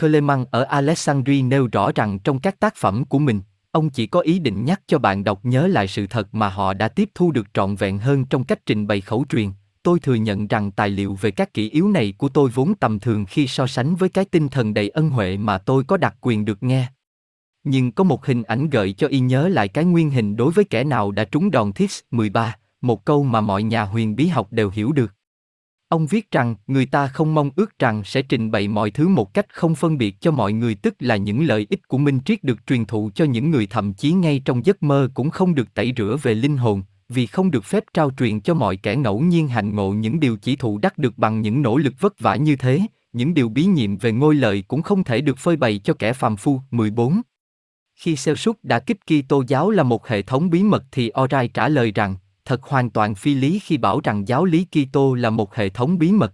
Clement 0.00 0.46
ở 0.50 0.62
Alexandria 0.62 1.42
nêu 1.42 1.68
rõ 1.72 1.92
rằng 1.94 2.18
trong 2.18 2.38
các 2.38 2.60
tác 2.60 2.76
phẩm 2.76 3.04
của 3.04 3.18
mình, 3.18 3.40
ông 3.70 3.90
chỉ 3.90 4.06
có 4.06 4.20
ý 4.20 4.38
định 4.38 4.64
nhắc 4.64 4.80
cho 4.86 4.98
bạn 4.98 5.24
đọc 5.24 5.40
nhớ 5.42 5.66
lại 5.66 5.88
sự 5.88 6.06
thật 6.06 6.34
mà 6.34 6.48
họ 6.48 6.74
đã 6.74 6.88
tiếp 6.88 7.08
thu 7.14 7.32
được 7.32 7.46
trọn 7.54 7.76
vẹn 7.76 7.98
hơn 7.98 8.24
trong 8.24 8.44
cách 8.44 8.66
trình 8.66 8.86
bày 8.86 9.00
khẩu 9.00 9.24
truyền. 9.28 9.50
Tôi 9.82 10.00
thừa 10.00 10.14
nhận 10.14 10.46
rằng 10.46 10.70
tài 10.70 10.90
liệu 10.90 11.14
về 11.20 11.30
các 11.30 11.54
kỹ 11.54 11.70
yếu 11.70 11.88
này 11.88 12.14
của 12.18 12.28
tôi 12.28 12.50
vốn 12.54 12.74
tầm 12.74 13.00
thường 13.00 13.24
khi 13.24 13.46
so 13.46 13.66
sánh 13.66 13.94
với 13.94 14.08
cái 14.08 14.24
tinh 14.24 14.48
thần 14.48 14.74
đầy 14.74 14.88
ân 14.88 15.10
huệ 15.10 15.36
mà 15.36 15.58
tôi 15.58 15.84
có 15.84 15.96
đặc 15.96 16.16
quyền 16.20 16.44
được 16.44 16.62
nghe. 16.62 16.88
Nhưng 17.64 17.92
có 17.92 18.04
một 18.04 18.26
hình 18.26 18.42
ảnh 18.42 18.70
gợi 18.70 18.92
cho 18.92 19.08
y 19.08 19.20
nhớ 19.20 19.48
lại 19.48 19.68
cái 19.68 19.84
nguyên 19.84 20.10
hình 20.10 20.36
đối 20.36 20.52
với 20.52 20.64
kẻ 20.64 20.84
nào 20.84 21.10
đã 21.10 21.24
trúng 21.24 21.50
đòn 21.50 21.72
thiết 21.72 21.90
13, 22.10 22.56
một 22.80 23.04
câu 23.04 23.24
mà 23.24 23.40
mọi 23.40 23.62
nhà 23.62 23.82
huyền 23.82 24.16
bí 24.16 24.26
học 24.26 24.48
đều 24.50 24.70
hiểu 24.70 24.92
được. 24.92 25.14
Ông 25.88 26.06
viết 26.06 26.30
rằng 26.30 26.54
người 26.66 26.86
ta 26.86 27.06
không 27.06 27.34
mong 27.34 27.50
ước 27.56 27.78
rằng 27.78 28.04
sẽ 28.04 28.22
trình 28.22 28.50
bày 28.50 28.68
mọi 28.68 28.90
thứ 28.90 29.08
một 29.08 29.34
cách 29.34 29.46
không 29.54 29.74
phân 29.74 29.98
biệt 29.98 30.20
cho 30.20 30.30
mọi 30.30 30.52
người 30.52 30.74
tức 30.74 30.94
là 30.98 31.16
những 31.16 31.46
lợi 31.46 31.66
ích 31.70 31.88
của 31.88 31.98
Minh 31.98 32.20
Triết 32.24 32.44
được 32.44 32.66
truyền 32.66 32.84
thụ 32.84 33.10
cho 33.14 33.24
những 33.24 33.50
người 33.50 33.66
thậm 33.66 33.94
chí 33.94 34.12
ngay 34.12 34.42
trong 34.44 34.66
giấc 34.66 34.82
mơ 34.82 35.08
cũng 35.14 35.30
không 35.30 35.54
được 35.54 35.74
tẩy 35.74 35.92
rửa 35.96 36.16
về 36.22 36.34
linh 36.34 36.56
hồn, 36.56 36.82
vì 37.08 37.26
không 37.26 37.50
được 37.50 37.64
phép 37.64 37.84
trao 37.94 38.10
truyền 38.18 38.40
cho 38.40 38.54
mọi 38.54 38.76
kẻ 38.76 38.96
ngẫu 38.96 39.20
nhiên 39.20 39.48
hành 39.48 39.74
ngộ 39.74 39.90
những 39.90 40.20
điều 40.20 40.36
chỉ 40.36 40.56
thụ 40.56 40.78
đắc 40.78 40.98
được 40.98 41.18
bằng 41.18 41.40
những 41.40 41.62
nỗ 41.62 41.76
lực 41.76 41.94
vất 42.00 42.20
vả 42.20 42.36
như 42.36 42.56
thế, 42.56 42.80
những 43.12 43.34
điều 43.34 43.48
bí 43.48 43.64
nhiệm 43.64 43.96
về 43.96 44.12
ngôi 44.12 44.34
lợi 44.34 44.64
cũng 44.68 44.82
không 44.82 45.04
thể 45.04 45.20
được 45.20 45.38
phơi 45.38 45.56
bày 45.56 45.78
cho 45.78 45.94
kẻ 45.94 46.12
phàm 46.12 46.36
phu. 46.36 46.60
14. 46.70 47.22
Khi 48.02 48.16
Celsus 48.24 48.56
đã 48.62 48.78
kích 48.78 48.98
Kitô 49.06 49.44
giáo 49.48 49.70
là 49.70 49.82
một 49.82 50.08
hệ 50.08 50.22
thống 50.22 50.50
bí 50.50 50.62
mật 50.62 50.84
thì 50.92 51.10
Orai 51.20 51.48
trả 51.48 51.68
lời 51.68 51.92
rằng, 51.94 52.16
thật 52.44 52.62
hoàn 52.62 52.90
toàn 52.90 53.14
phi 53.14 53.34
lý 53.34 53.58
khi 53.58 53.76
bảo 53.76 54.00
rằng 54.04 54.28
giáo 54.28 54.44
lý 54.44 54.64
Kitô 54.64 55.14
là 55.14 55.30
một 55.30 55.54
hệ 55.54 55.68
thống 55.68 55.98
bí 55.98 56.12
mật. 56.12 56.32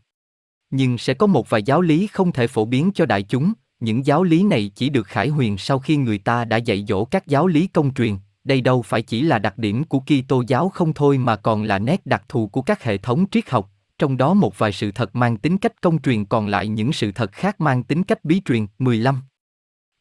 Nhưng 0.70 0.98
sẽ 0.98 1.14
có 1.14 1.26
một 1.26 1.50
vài 1.50 1.62
giáo 1.62 1.80
lý 1.80 2.06
không 2.06 2.32
thể 2.32 2.46
phổ 2.46 2.64
biến 2.64 2.90
cho 2.94 3.06
đại 3.06 3.22
chúng, 3.22 3.52
những 3.80 4.06
giáo 4.06 4.24
lý 4.24 4.42
này 4.42 4.70
chỉ 4.74 4.88
được 4.88 5.06
khải 5.06 5.28
huyền 5.28 5.58
sau 5.58 5.78
khi 5.78 5.96
người 5.96 6.18
ta 6.18 6.44
đã 6.44 6.56
dạy 6.56 6.84
dỗ 6.88 7.04
các 7.04 7.26
giáo 7.26 7.46
lý 7.46 7.66
công 7.66 7.94
truyền, 7.94 8.16
đây 8.44 8.60
đâu 8.60 8.82
phải 8.82 9.02
chỉ 9.02 9.22
là 9.22 9.38
đặc 9.38 9.58
điểm 9.58 9.84
của 9.84 10.00
Kitô 10.00 10.42
giáo 10.46 10.68
không 10.68 10.92
thôi 10.92 11.18
mà 11.18 11.36
còn 11.36 11.62
là 11.62 11.78
nét 11.78 12.06
đặc 12.06 12.22
thù 12.28 12.46
của 12.46 12.62
các 12.62 12.82
hệ 12.82 12.98
thống 12.98 13.26
triết 13.30 13.50
học, 13.50 13.70
trong 13.98 14.16
đó 14.16 14.34
một 14.34 14.58
vài 14.58 14.72
sự 14.72 14.90
thật 14.92 15.16
mang 15.16 15.36
tính 15.36 15.58
cách 15.58 15.82
công 15.82 16.02
truyền 16.02 16.24
còn 16.24 16.46
lại 16.46 16.68
những 16.68 16.92
sự 16.92 17.12
thật 17.12 17.32
khác 17.32 17.60
mang 17.60 17.82
tính 17.82 18.02
cách 18.02 18.24
bí 18.24 18.42
truyền. 18.44 18.66
15. 18.78 19.22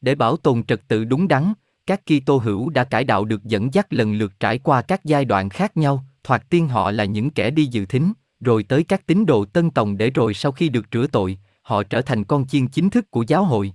Để 0.00 0.14
bảo 0.14 0.36
tồn 0.36 0.62
trật 0.62 0.88
tự 0.88 1.04
đúng 1.04 1.28
đắn, 1.28 1.52
các 1.86 2.00
Kitô 2.06 2.36
hữu 2.36 2.70
đã 2.70 2.84
cải 2.84 3.04
đạo 3.04 3.24
được 3.24 3.44
dẫn 3.44 3.74
dắt 3.74 3.92
lần 3.92 4.14
lượt 4.14 4.32
trải 4.40 4.58
qua 4.58 4.82
các 4.82 5.04
giai 5.04 5.24
đoạn 5.24 5.48
khác 5.48 5.76
nhau, 5.76 6.04
thoạt 6.24 6.50
tiên 6.50 6.68
họ 6.68 6.90
là 6.90 7.04
những 7.04 7.30
kẻ 7.30 7.50
đi 7.50 7.66
dự 7.66 7.86
thính, 7.86 8.12
rồi 8.40 8.62
tới 8.62 8.84
các 8.84 9.06
tín 9.06 9.26
đồ 9.26 9.44
tân 9.44 9.70
tòng 9.70 9.98
để 9.98 10.10
rồi 10.10 10.34
sau 10.34 10.52
khi 10.52 10.68
được 10.68 10.86
rửa 10.92 11.06
tội, 11.06 11.38
họ 11.62 11.82
trở 11.82 12.02
thành 12.02 12.24
con 12.24 12.46
chiên 12.46 12.68
chính 12.68 12.90
thức 12.90 13.10
của 13.10 13.24
giáo 13.28 13.44
hội. 13.44 13.72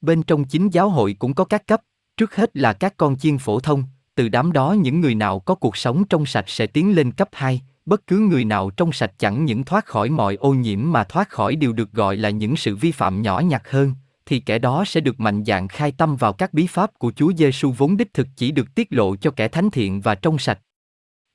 Bên 0.00 0.22
trong 0.22 0.44
chính 0.44 0.68
giáo 0.68 0.90
hội 0.90 1.16
cũng 1.18 1.34
có 1.34 1.44
các 1.44 1.66
cấp, 1.66 1.80
trước 2.16 2.36
hết 2.36 2.56
là 2.56 2.72
các 2.72 2.96
con 2.96 3.16
chiên 3.16 3.38
phổ 3.38 3.60
thông, 3.60 3.84
từ 4.14 4.28
đám 4.28 4.52
đó 4.52 4.72
những 4.72 5.00
người 5.00 5.14
nào 5.14 5.40
có 5.40 5.54
cuộc 5.54 5.76
sống 5.76 6.04
trong 6.04 6.26
sạch 6.26 6.48
sẽ 6.48 6.66
tiến 6.66 6.96
lên 6.96 7.12
cấp 7.12 7.28
2, 7.32 7.62
bất 7.86 8.06
cứ 8.06 8.18
người 8.18 8.44
nào 8.44 8.70
trong 8.70 8.92
sạch 8.92 9.12
chẳng 9.18 9.44
những 9.44 9.64
thoát 9.64 9.86
khỏi 9.86 10.10
mọi 10.10 10.34
ô 10.34 10.54
nhiễm 10.54 10.92
mà 10.92 11.04
thoát 11.04 11.28
khỏi 11.28 11.56
điều 11.56 11.72
được 11.72 11.92
gọi 11.92 12.16
là 12.16 12.30
những 12.30 12.56
sự 12.56 12.76
vi 12.76 12.92
phạm 12.92 13.22
nhỏ 13.22 13.40
nhặt 13.40 13.70
hơn, 13.70 13.92
thì 14.26 14.40
kẻ 14.40 14.58
đó 14.58 14.84
sẽ 14.86 15.00
được 15.00 15.20
mạnh 15.20 15.44
dạn 15.44 15.68
khai 15.68 15.92
tâm 15.92 16.16
vào 16.16 16.32
các 16.32 16.54
bí 16.54 16.66
pháp 16.66 16.98
của 16.98 17.12
Chúa 17.16 17.32
Giêsu 17.32 17.70
vốn 17.70 17.96
đích 17.96 18.14
thực 18.14 18.28
chỉ 18.36 18.50
được 18.50 18.74
tiết 18.74 18.88
lộ 18.90 19.16
cho 19.16 19.30
kẻ 19.30 19.48
thánh 19.48 19.70
thiện 19.70 20.00
và 20.00 20.14
trong 20.14 20.38
sạch. 20.38 20.58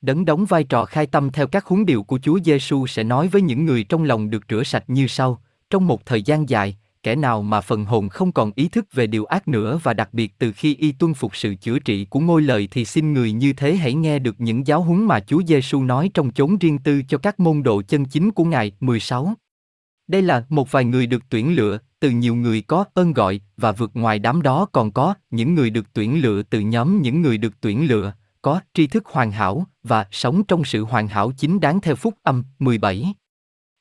Đấng 0.00 0.24
đóng 0.24 0.44
vai 0.44 0.64
trò 0.64 0.84
khai 0.84 1.06
tâm 1.06 1.30
theo 1.30 1.46
các 1.46 1.66
huấn 1.66 1.86
điệu 1.86 2.02
của 2.02 2.18
Chúa 2.22 2.38
Giêsu 2.44 2.86
sẽ 2.86 3.04
nói 3.04 3.28
với 3.28 3.42
những 3.42 3.64
người 3.64 3.84
trong 3.84 4.04
lòng 4.04 4.30
được 4.30 4.42
rửa 4.48 4.62
sạch 4.62 4.84
như 4.86 5.06
sau: 5.06 5.42
trong 5.70 5.86
một 5.86 6.06
thời 6.06 6.22
gian 6.22 6.48
dài, 6.48 6.76
kẻ 7.02 7.16
nào 7.16 7.42
mà 7.42 7.60
phần 7.60 7.84
hồn 7.84 8.08
không 8.08 8.32
còn 8.32 8.52
ý 8.54 8.68
thức 8.68 8.86
về 8.92 9.06
điều 9.06 9.24
ác 9.24 9.48
nữa 9.48 9.80
và 9.82 9.94
đặc 9.94 10.08
biệt 10.12 10.32
từ 10.38 10.52
khi 10.52 10.76
y 10.76 10.92
tuân 10.92 11.14
phục 11.14 11.36
sự 11.36 11.54
chữa 11.54 11.78
trị 11.78 12.04
của 12.04 12.20
ngôi 12.20 12.42
lời 12.42 12.68
thì 12.70 12.84
xin 12.84 13.12
người 13.12 13.32
như 13.32 13.52
thế 13.52 13.76
hãy 13.76 13.94
nghe 13.94 14.18
được 14.18 14.40
những 14.40 14.66
giáo 14.66 14.82
huấn 14.82 15.04
mà 15.04 15.20
Chúa 15.20 15.42
Giêsu 15.46 15.82
nói 15.82 16.10
trong 16.14 16.32
chốn 16.32 16.58
riêng 16.58 16.78
tư 16.78 17.02
cho 17.08 17.18
các 17.18 17.40
môn 17.40 17.62
đồ 17.62 17.82
chân 17.88 18.04
chính 18.04 18.30
của 18.30 18.44
Ngài. 18.44 18.72
16. 18.80 19.34
Đây 20.06 20.22
là 20.22 20.44
một 20.48 20.72
vài 20.72 20.84
người 20.84 21.06
được 21.06 21.22
tuyển 21.28 21.54
lựa, 21.54 21.78
từ 22.00 22.10
nhiều 22.10 22.34
người 22.34 22.62
có 22.62 22.84
ơn 22.94 23.12
gọi 23.12 23.40
và 23.56 23.72
vượt 23.72 23.90
ngoài 23.94 24.18
đám 24.18 24.42
đó 24.42 24.66
còn 24.72 24.92
có 24.92 25.14
những 25.30 25.54
người 25.54 25.70
được 25.70 25.86
tuyển 25.92 26.22
lựa 26.22 26.42
từ 26.42 26.60
nhóm 26.60 27.02
những 27.02 27.22
người 27.22 27.38
được 27.38 27.60
tuyển 27.60 27.88
lựa, 27.88 28.12
có 28.42 28.60
tri 28.74 28.86
thức 28.86 29.06
hoàn 29.06 29.32
hảo 29.32 29.66
và 29.82 30.06
sống 30.10 30.44
trong 30.44 30.64
sự 30.64 30.84
hoàn 30.84 31.08
hảo 31.08 31.32
chính 31.36 31.60
đáng 31.60 31.80
theo 31.80 31.96
phúc 31.96 32.14
âm 32.22 32.44
17. 32.58 33.14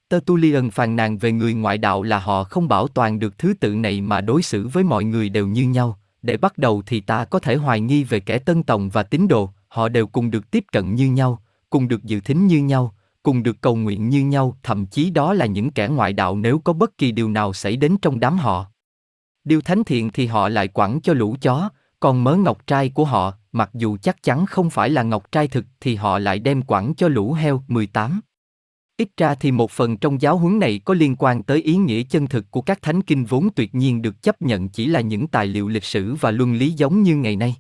Tertullian 0.10 0.70
phàn 0.70 0.96
nàn 0.96 1.18
về 1.18 1.32
người 1.32 1.54
ngoại 1.54 1.78
đạo 1.78 2.04
là 2.04 2.20
họ 2.20 2.44
không 2.44 2.68
bảo 2.68 2.88
toàn 2.88 3.20
được 3.20 3.38
thứ 3.38 3.54
tự 3.60 3.76
này 3.76 4.02
mà 4.02 4.22
đối 4.22 4.42
xử 4.42 4.68
với 4.68 4.84
mọi 4.84 5.04
người 5.04 5.30
đều 5.30 5.48
như 5.48 5.64
nhau. 5.64 6.00
Để 6.22 6.38
bắt 6.38 6.58
đầu 6.58 6.84
thì 6.86 7.02
ta 7.02 7.26
có 7.26 7.40
thể 7.40 7.56
hoài 7.56 7.82
nghi 7.82 8.04
về 8.04 8.20
kẻ 8.20 8.40
tân 8.40 8.64
tòng 8.64 8.90
và 8.90 9.04
tín 9.04 9.28
đồ, 9.28 9.50
họ 9.68 9.90
đều 9.90 10.08
cùng 10.08 10.32
được 10.32 10.52
tiếp 10.52 10.66
cận 10.72 10.96
như 10.96 11.12
nhau, 11.12 11.40
cùng 11.70 11.88
được 11.88 12.04
dự 12.04 12.20
thính 12.20 12.48
như 12.48 12.58
nhau, 12.58 12.94
cùng 13.24 13.44
được 13.44 13.62
cầu 13.62 13.76
nguyện 13.76 14.10
như 14.10 14.26
nhau, 14.26 14.58
thậm 14.64 14.86
chí 14.86 15.10
đó 15.10 15.34
là 15.34 15.46
những 15.46 15.72
kẻ 15.72 15.88
ngoại 15.88 16.14
đạo 16.14 16.36
nếu 16.36 16.60
có 16.60 16.74
bất 16.74 16.98
kỳ 16.98 17.12
điều 17.12 17.30
nào 17.30 17.54
xảy 17.54 17.76
đến 17.76 17.98
trong 18.02 18.20
đám 18.20 18.38
họ. 18.38 18.66
Điều 19.44 19.62
thánh 19.62 19.84
thiện 19.84 20.10
thì 20.14 20.26
họ 20.26 20.50
lại 20.50 20.68
quẳng 20.68 21.00
cho 21.04 21.14
lũ 21.14 21.36
chó, 21.42 21.70
còn 22.00 22.24
mớ 22.24 22.36
ngọc 22.36 22.68
trai 22.68 22.90
của 22.90 23.06
họ, 23.06 23.34
mặc 23.52 23.70
dù 23.74 23.98
chắc 24.02 24.24
chắn 24.24 24.46
không 24.46 24.70
phải 24.70 24.90
là 24.90 25.04
ngọc 25.04 25.32
trai 25.32 25.48
thực 25.48 25.66
thì 25.80 25.96
họ 25.96 26.20
lại 26.20 26.40
đem 26.40 26.62
quẳng 26.62 26.94
cho 26.96 27.08
lũ 27.08 27.34
heo 27.34 27.64
18. 27.68 28.22
Ít 28.98 29.10
ra 29.18 29.36
thì 29.36 29.52
một 29.52 29.72
phần 29.72 29.98
trong 29.98 30.22
giáo 30.22 30.38
huấn 30.38 30.60
này 30.60 30.82
có 30.86 30.94
liên 30.94 31.16
quan 31.16 31.44
tới 31.44 31.62
ý 31.62 31.76
nghĩa 31.76 32.04
chân 32.04 32.28
thực 32.28 32.52
của 32.52 32.62
các 32.62 32.82
thánh 32.82 33.02
kinh 33.02 33.26
vốn 33.26 33.50
tuyệt 33.56 33.76
nhiên 33.76 34.02
được 34.02 34.22
chấp 34.22 34.42
nhận 34.42 34.70
chỉ 34.70 34.86
là 34.86 35.02
những 35.02 35.28
tài 35.28 35.48
liệu 35.48 35.68
lịch 35.68 35.84
sử 35.84 36.16
và 36.16 36.32
luân 36.32 36.54
lý 36.54 36.72
giống 36.72 37.04
như 37.04 37.16
ngày 37.16 37.36
nay. 37.36 37.56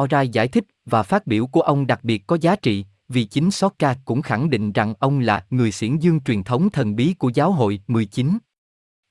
Orai 0.00 0.28
giải 0.28 0.48
thích 0.48 0.64
và 0.86 1.02
phát 1.02 1.26
biểu 1.26 1.46
của 1.46 1.60
ông 1.60 1.86
đặc 1.86 2.04
biệt 2.04 2.26
có 2.26 2.38
giá 2.40 2.56
trị, 2.56 2.84
vì 3.12 3.24
chính 3.24 3.50
Sokka 3.50 3.96
cũng 4.04 4.22
khẳng 4.22 4.50
định 4.50 4.72
rằng 4.72 4.94
ông 4.98 5.18
là 5.20 5.44
người 5.50 5.72
xiển 5.72 5.98
dương 5.98 6.20
truyền 6.20 6.42
thống 6.42 6.70
thần 6.70 6.96
bí 6.96 7.14
của 7.14 7.30
giáo 7.34 7.52
hội 7.52 7.80
19. 7.88 8.38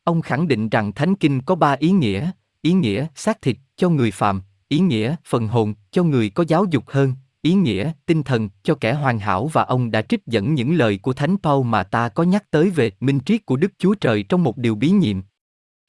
Ông 0.04 0.22
khẳng 0.22 0.48
định 0.48 0.70
rằng 0.70 0.92
thánh 0.94 1.16
kinh 1.16 1.42
có 1.42 1.56
ba 1.56 1.72
ý 1.80 1.92
nghĩa, 1.92 2.32
ý 2.62 2.74
nghĩa 2.74 3.08
xác 3.16 3.42
thịt 3.42 3.58
cho 3.76 3.90
người 3.90 4.12
phạm 4.12 4.42
ý 4.72 4.80
nghĩa 4.80 5.16
phần 5.26 5.48
hồn 5.48 5.74
cho 5.92 6.04
người 6.04 6.30
có 6.30 6.44
giáo 6.48 6.66
dục 6.72 6.84
hơn, 6.88 7.14
ý 7.42 7.54
nghĩa 7.54 7.92
tinh 8.06 8.24
thần 8.24 8.50
cho 8.64 8.76
kẻ 8.76 8.94
hoàn 8.94 9.20
hảo 9.20 9.48
và 9.48 9.64
ông 9.64 9.92
đã 9.92 10.02
trích 10.02 10.26
dẫn 10.26 10.54
những 10.54 10.74
lời 10.76 11.00
của 11.02 11.14
thánh 11.14 11.36
Paul 11.44 11.66
mà 11.66 11.84
ta 11.84 12.10
có 12.10 12.24
nhắc 12.24 12.52
tới 12.52 12.70
về 12.70 12.92
minh 13.00 13.20
triết 13.26 13.46
của 13.46 13.56
Đức 13.56 13.72
Chúa 13.78 13.96
Trời 13.96 14.24
trong 14.24 14.44
một 14.44 14.58
điều 14.58 14.76
bí 14.76 14.90
nhiệm. 14.90 15.22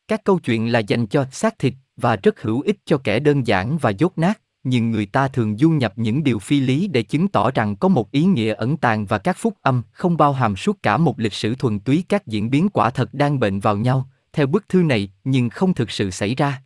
Các 0.09 0.25
câu 0.25 0.38
chuyện 0.38 0.72
là 0.72 0.79
dành 0.79 1.07
cho 1.07 1.27
xác 1.33 1.59
thịt 1.59 1.75
và 1.96 2.16
rất 2.16 2.42
hữu 2.42 2.61
ích 2.61 2.77
cho 2.85 2.98
kẻ 3.05 3.18
đơn 3.20 3.46
giản 3.46 3.79
và 3.79 3.90
dốt 3.90 4.18
nát, 4.18 4.40
nhưng 4.64 4.90
người 4.90 5.07
ta 5.07 5.29
thường 5.29 5.57
du 5.57 5.70
nhập 5.70 5.92
những 5.96 6.25
điều 6.25 6.38
phi 6.38 6.61
lý 6.61 6.88
để 6.88 7.03
chứng 7.03 7.29
tỏ 7.29 7.51
rằng 7.51 7.77
có 7.77 7.88
một 7.88 8.11
ý 8.11 8.25
nghĩa 8.25 8.55
ẩn 8.55 8.77
tàng 8.77 9.07
và 9.07 9.18
các 9.18 9.37
phúc 9.38 9.55
âm 9.62 9.83
không 9.92 10.16
bao 10.16 10.33
hàm 10.33 10.57
suốt 10.57 10.83
cả 10.83 10.96
một 10.96 11.18
lịch 11.18 11.33
sử 11.33 11.55
thuần 11.55 11.81
túy 11.81 12.05
các 12.09 12.27
diễn 12.27 12.51
biến 12.51 12.68
quả 12.68 12.90
thật 12.90 13.14
đang 13.14 13.40
bệnh 13.40 13.61
vào 13.61 13.77
nhau, 13.77 14.09
theo 14.33 14.46
bức 14.46 14.68
thư 14.68 14.83
này, 14.83 15.12
nhưng 15.25 15.48
không 15.48 15.75
thực 15.75 15.90
sự 15.90 16.11
xảy 16.11 16.35
ra. 16.35 16.62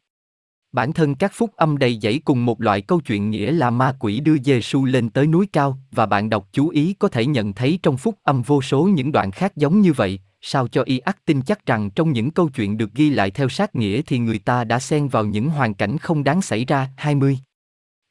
Bản 0.73 0.93
thân 0.93 1.15
các 1.15 1.33
phúc 1.35 1.51
âm 1.57 1.79
đầy 1.79 1.99
dẫy 2.03 2.21
cùng 2.25 2.45
một 2.45 2.61
loại 2.61 2.81
câu 2.81 3.01
chuyện 3.01 3.31
nghĩa 3.31 3.53
là 3.53 3.71
ma 3.71 3.97
quỷ 4.01 4.21
đưa 4.21 4.39
Giêsu 4.39 4.85
lên 4.85 5.11
tới 5.11 5.27
núi 5.27 5.47
cao 5.53 5.79
và 5.93 6.07
bạn 6.07 6.31
đọc 6.31 6.49
chú 6.53 6.69
ý 6.69 6.95
có 6.99 7.09
thể 7.09 7.27
nhận 7.27 7.53
thấy 7.53 7.79
trong 7.83 7.97
phúc 7.97 8.19
âm 8.23 8.43
vô 8.43 8.63
số 8.63 8.85
những 8.85 9.13
đoạn 9.13 9.31
khác 9.31 9.57
giống 9.57 9.81
như 9.81 9.93
vậy, 9.93 10.21
sao 10.41 10.69
cho 10.69 10.83
y 10.83 10.99
ắt 10.99 11.25
tin 11.25 11.43
chắc 11.43 11.67
rằng 11.67 11.91
trong 11.91 12.13
những 12.13 12.31
câu 12.31 12.49
chuyện 12.49 12.77
được 12.77 12.95
ghi 12.95 13.11
lại 13.11 13.31
theo 13.31 13.49
sát 13.49 13.75
nghĩa 13.75 14.03
thì 14.07 14.19
người 14.19 14.39
ta 14.39 14.65
đã 14.65 14.79
xen 14.79 15.09
vào 15.09 15.25
những 15.25 15.49
hoàn 15.49 15.75
cảnh 15.75 15.99
không 15.99 16.25
đáng 16.25 16.43
xảy 16.43 16.65
ra. 16.65 16.89
20. 16.97 17.39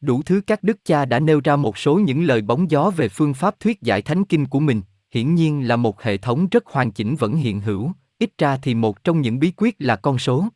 Đủ 0.06 0.22
thứ 0.24 0.42
các 0.48 0.64
đức 0.64 0.78
cha 0.86 1.06
đã 1.06 1.20
nêu 1.20 1.42
ra 1.44 1.56
một 1.56 1.78
số 1.78 2.00
những 2.00 2.24
lời 2.24 2.42
bóng 2.42 2.72
gió 2.72 2.90
về 2.90 3.10
phương 3.10 3.34
pháp 3.34 3.60
thuyết 3.60 3.82
giải 3.82 4.02
thánh 4.02 4.26
kinh 4.26 4.46
của 4.46 4.60
mình, 4.60 4.82
hiển 5.12 5.36
nhiên 5.36 5.68
là 5.68 5.76
một 5.76 6.02
hệ 6.02 6.18
thống 6.18 6.48
rất 6.52 6.66
hoàn 6.66 6.92
chỉnh 6.92 7.16
vẫn 7.16 7.36
hiện 7.36 7.62
hữu, 7.62 7.92
ít 8.20 8.30
ra 8.38 8.58
thì 8.62 8.74
một 8.74 9.04
trong 9.04 9.22
những 9.22 9.40
bí 9.40 9.52
quyết 9.58 9.76
là 9.80 9.96
con 9.96 10.18
số 10.18 10.50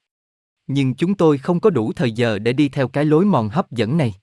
nhưng 0.70 0.94
chúng 0.94 1.16
tôi 1.16 1.38
không 1.38 1.60
có 1.60 1.70
đủ 1.70 1.94
thời 1.94 2.12
giờ 2.12 2.40
để 2.40 2.54
đi 2.54 2.70
theo 2.70 2.88
cái 2.88 3.06
lối 3.06 3.26
mòn 3.26 3.50
hấp 3.50 3.72
dẫn 3.72 3.98
này. 3.98 4.14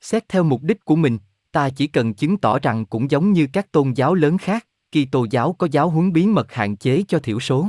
Xét 0.00 0.28
theo 0.28 0.44
mục 0.44 0.62
đích 0.62 0.84
của 0.84 0.96
mình, 0.96 1.18
ta 1.52 1.70
chỉ 1.70 1.86
cần 1.86 2.14
chứng 2.14 2.36
tỏ 2.36 2.58
rằng 2.58 2.86
cũng 2.86 3.10
giống 3.10 3.32
như 3.32 3.46
các 3.52 3.72
tôn 3.72 3.92
giáo 3.92 4.14
lớn 4.14 4.38
khác, 4.38 4.66
Kitô 4.90 5.26
giáo 5.30 5.52
có 5.52 5.68
giáo 5.70 5.90
huấn 5.90 6.12
bí 6.12 6.26
mật 6.26 6.52
hạn 6.52 6.76
chế 6.76 7.02
cho 7.08 7.18
thiểu 7.18 7.40
số. 7.40 7.68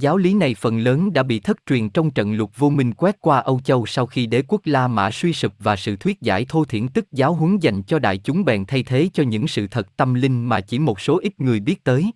Giáo 0.00 0.16
lý 0.16 0.34
này 0.34 0.54
phần 0.54 0.78
lớn 0.78 1.12
đã 1.12 1.22
bị 1.22 1.40
thất 1.40 1.56
truyền 1.66 1.88
trong 1.88 2.10
trận 2.10 2.34
lục 2.34 2.50
vô 2.56 2.70
minh 2.70 2.92
quét 2.92 3.20
qua 3.20 3.38
Âu 3.38 3.60
Châu 3.60 3.86
sau 3.86 4.06
khi 4.06 4.26
đế 4.26 4.42
quốc 4.48 4.60
La 4.64 4.88
Mã 4.88 5.10
suy 5.10 5.32
sụp 5.32 5.52
và 5.58 5.76
sự 5.76 5.96
thuyết 5.96 6.20
giải 6.20 6.46
thô 6.48 6.64
thiển 6.64 6.88
tức 6.88 7.12
giáo 7.12 7.34
huấn 7.34 7.58
dành 7.58 7.82
cho 7.82 7.98
đại 7.98 8.18
chúng 8.18 8.44
bèn 8.44 8.64
thay 8.64 8.82
thế 8.82 9.08
cho 9.12 9.22
những 9.22 9.48
sự 9.48 9.66
thật 9.66 9.96
tâm 9.96 10.14
linh 10.14 10.44
mà 10.44 10.60
chỉ 10.60 10.78
một 10.78 11.00
số 11.00 11.18
ít 11.18 11.40
người 11.40 11.60
biết 11.60 11.84
tới. 11.84 12.10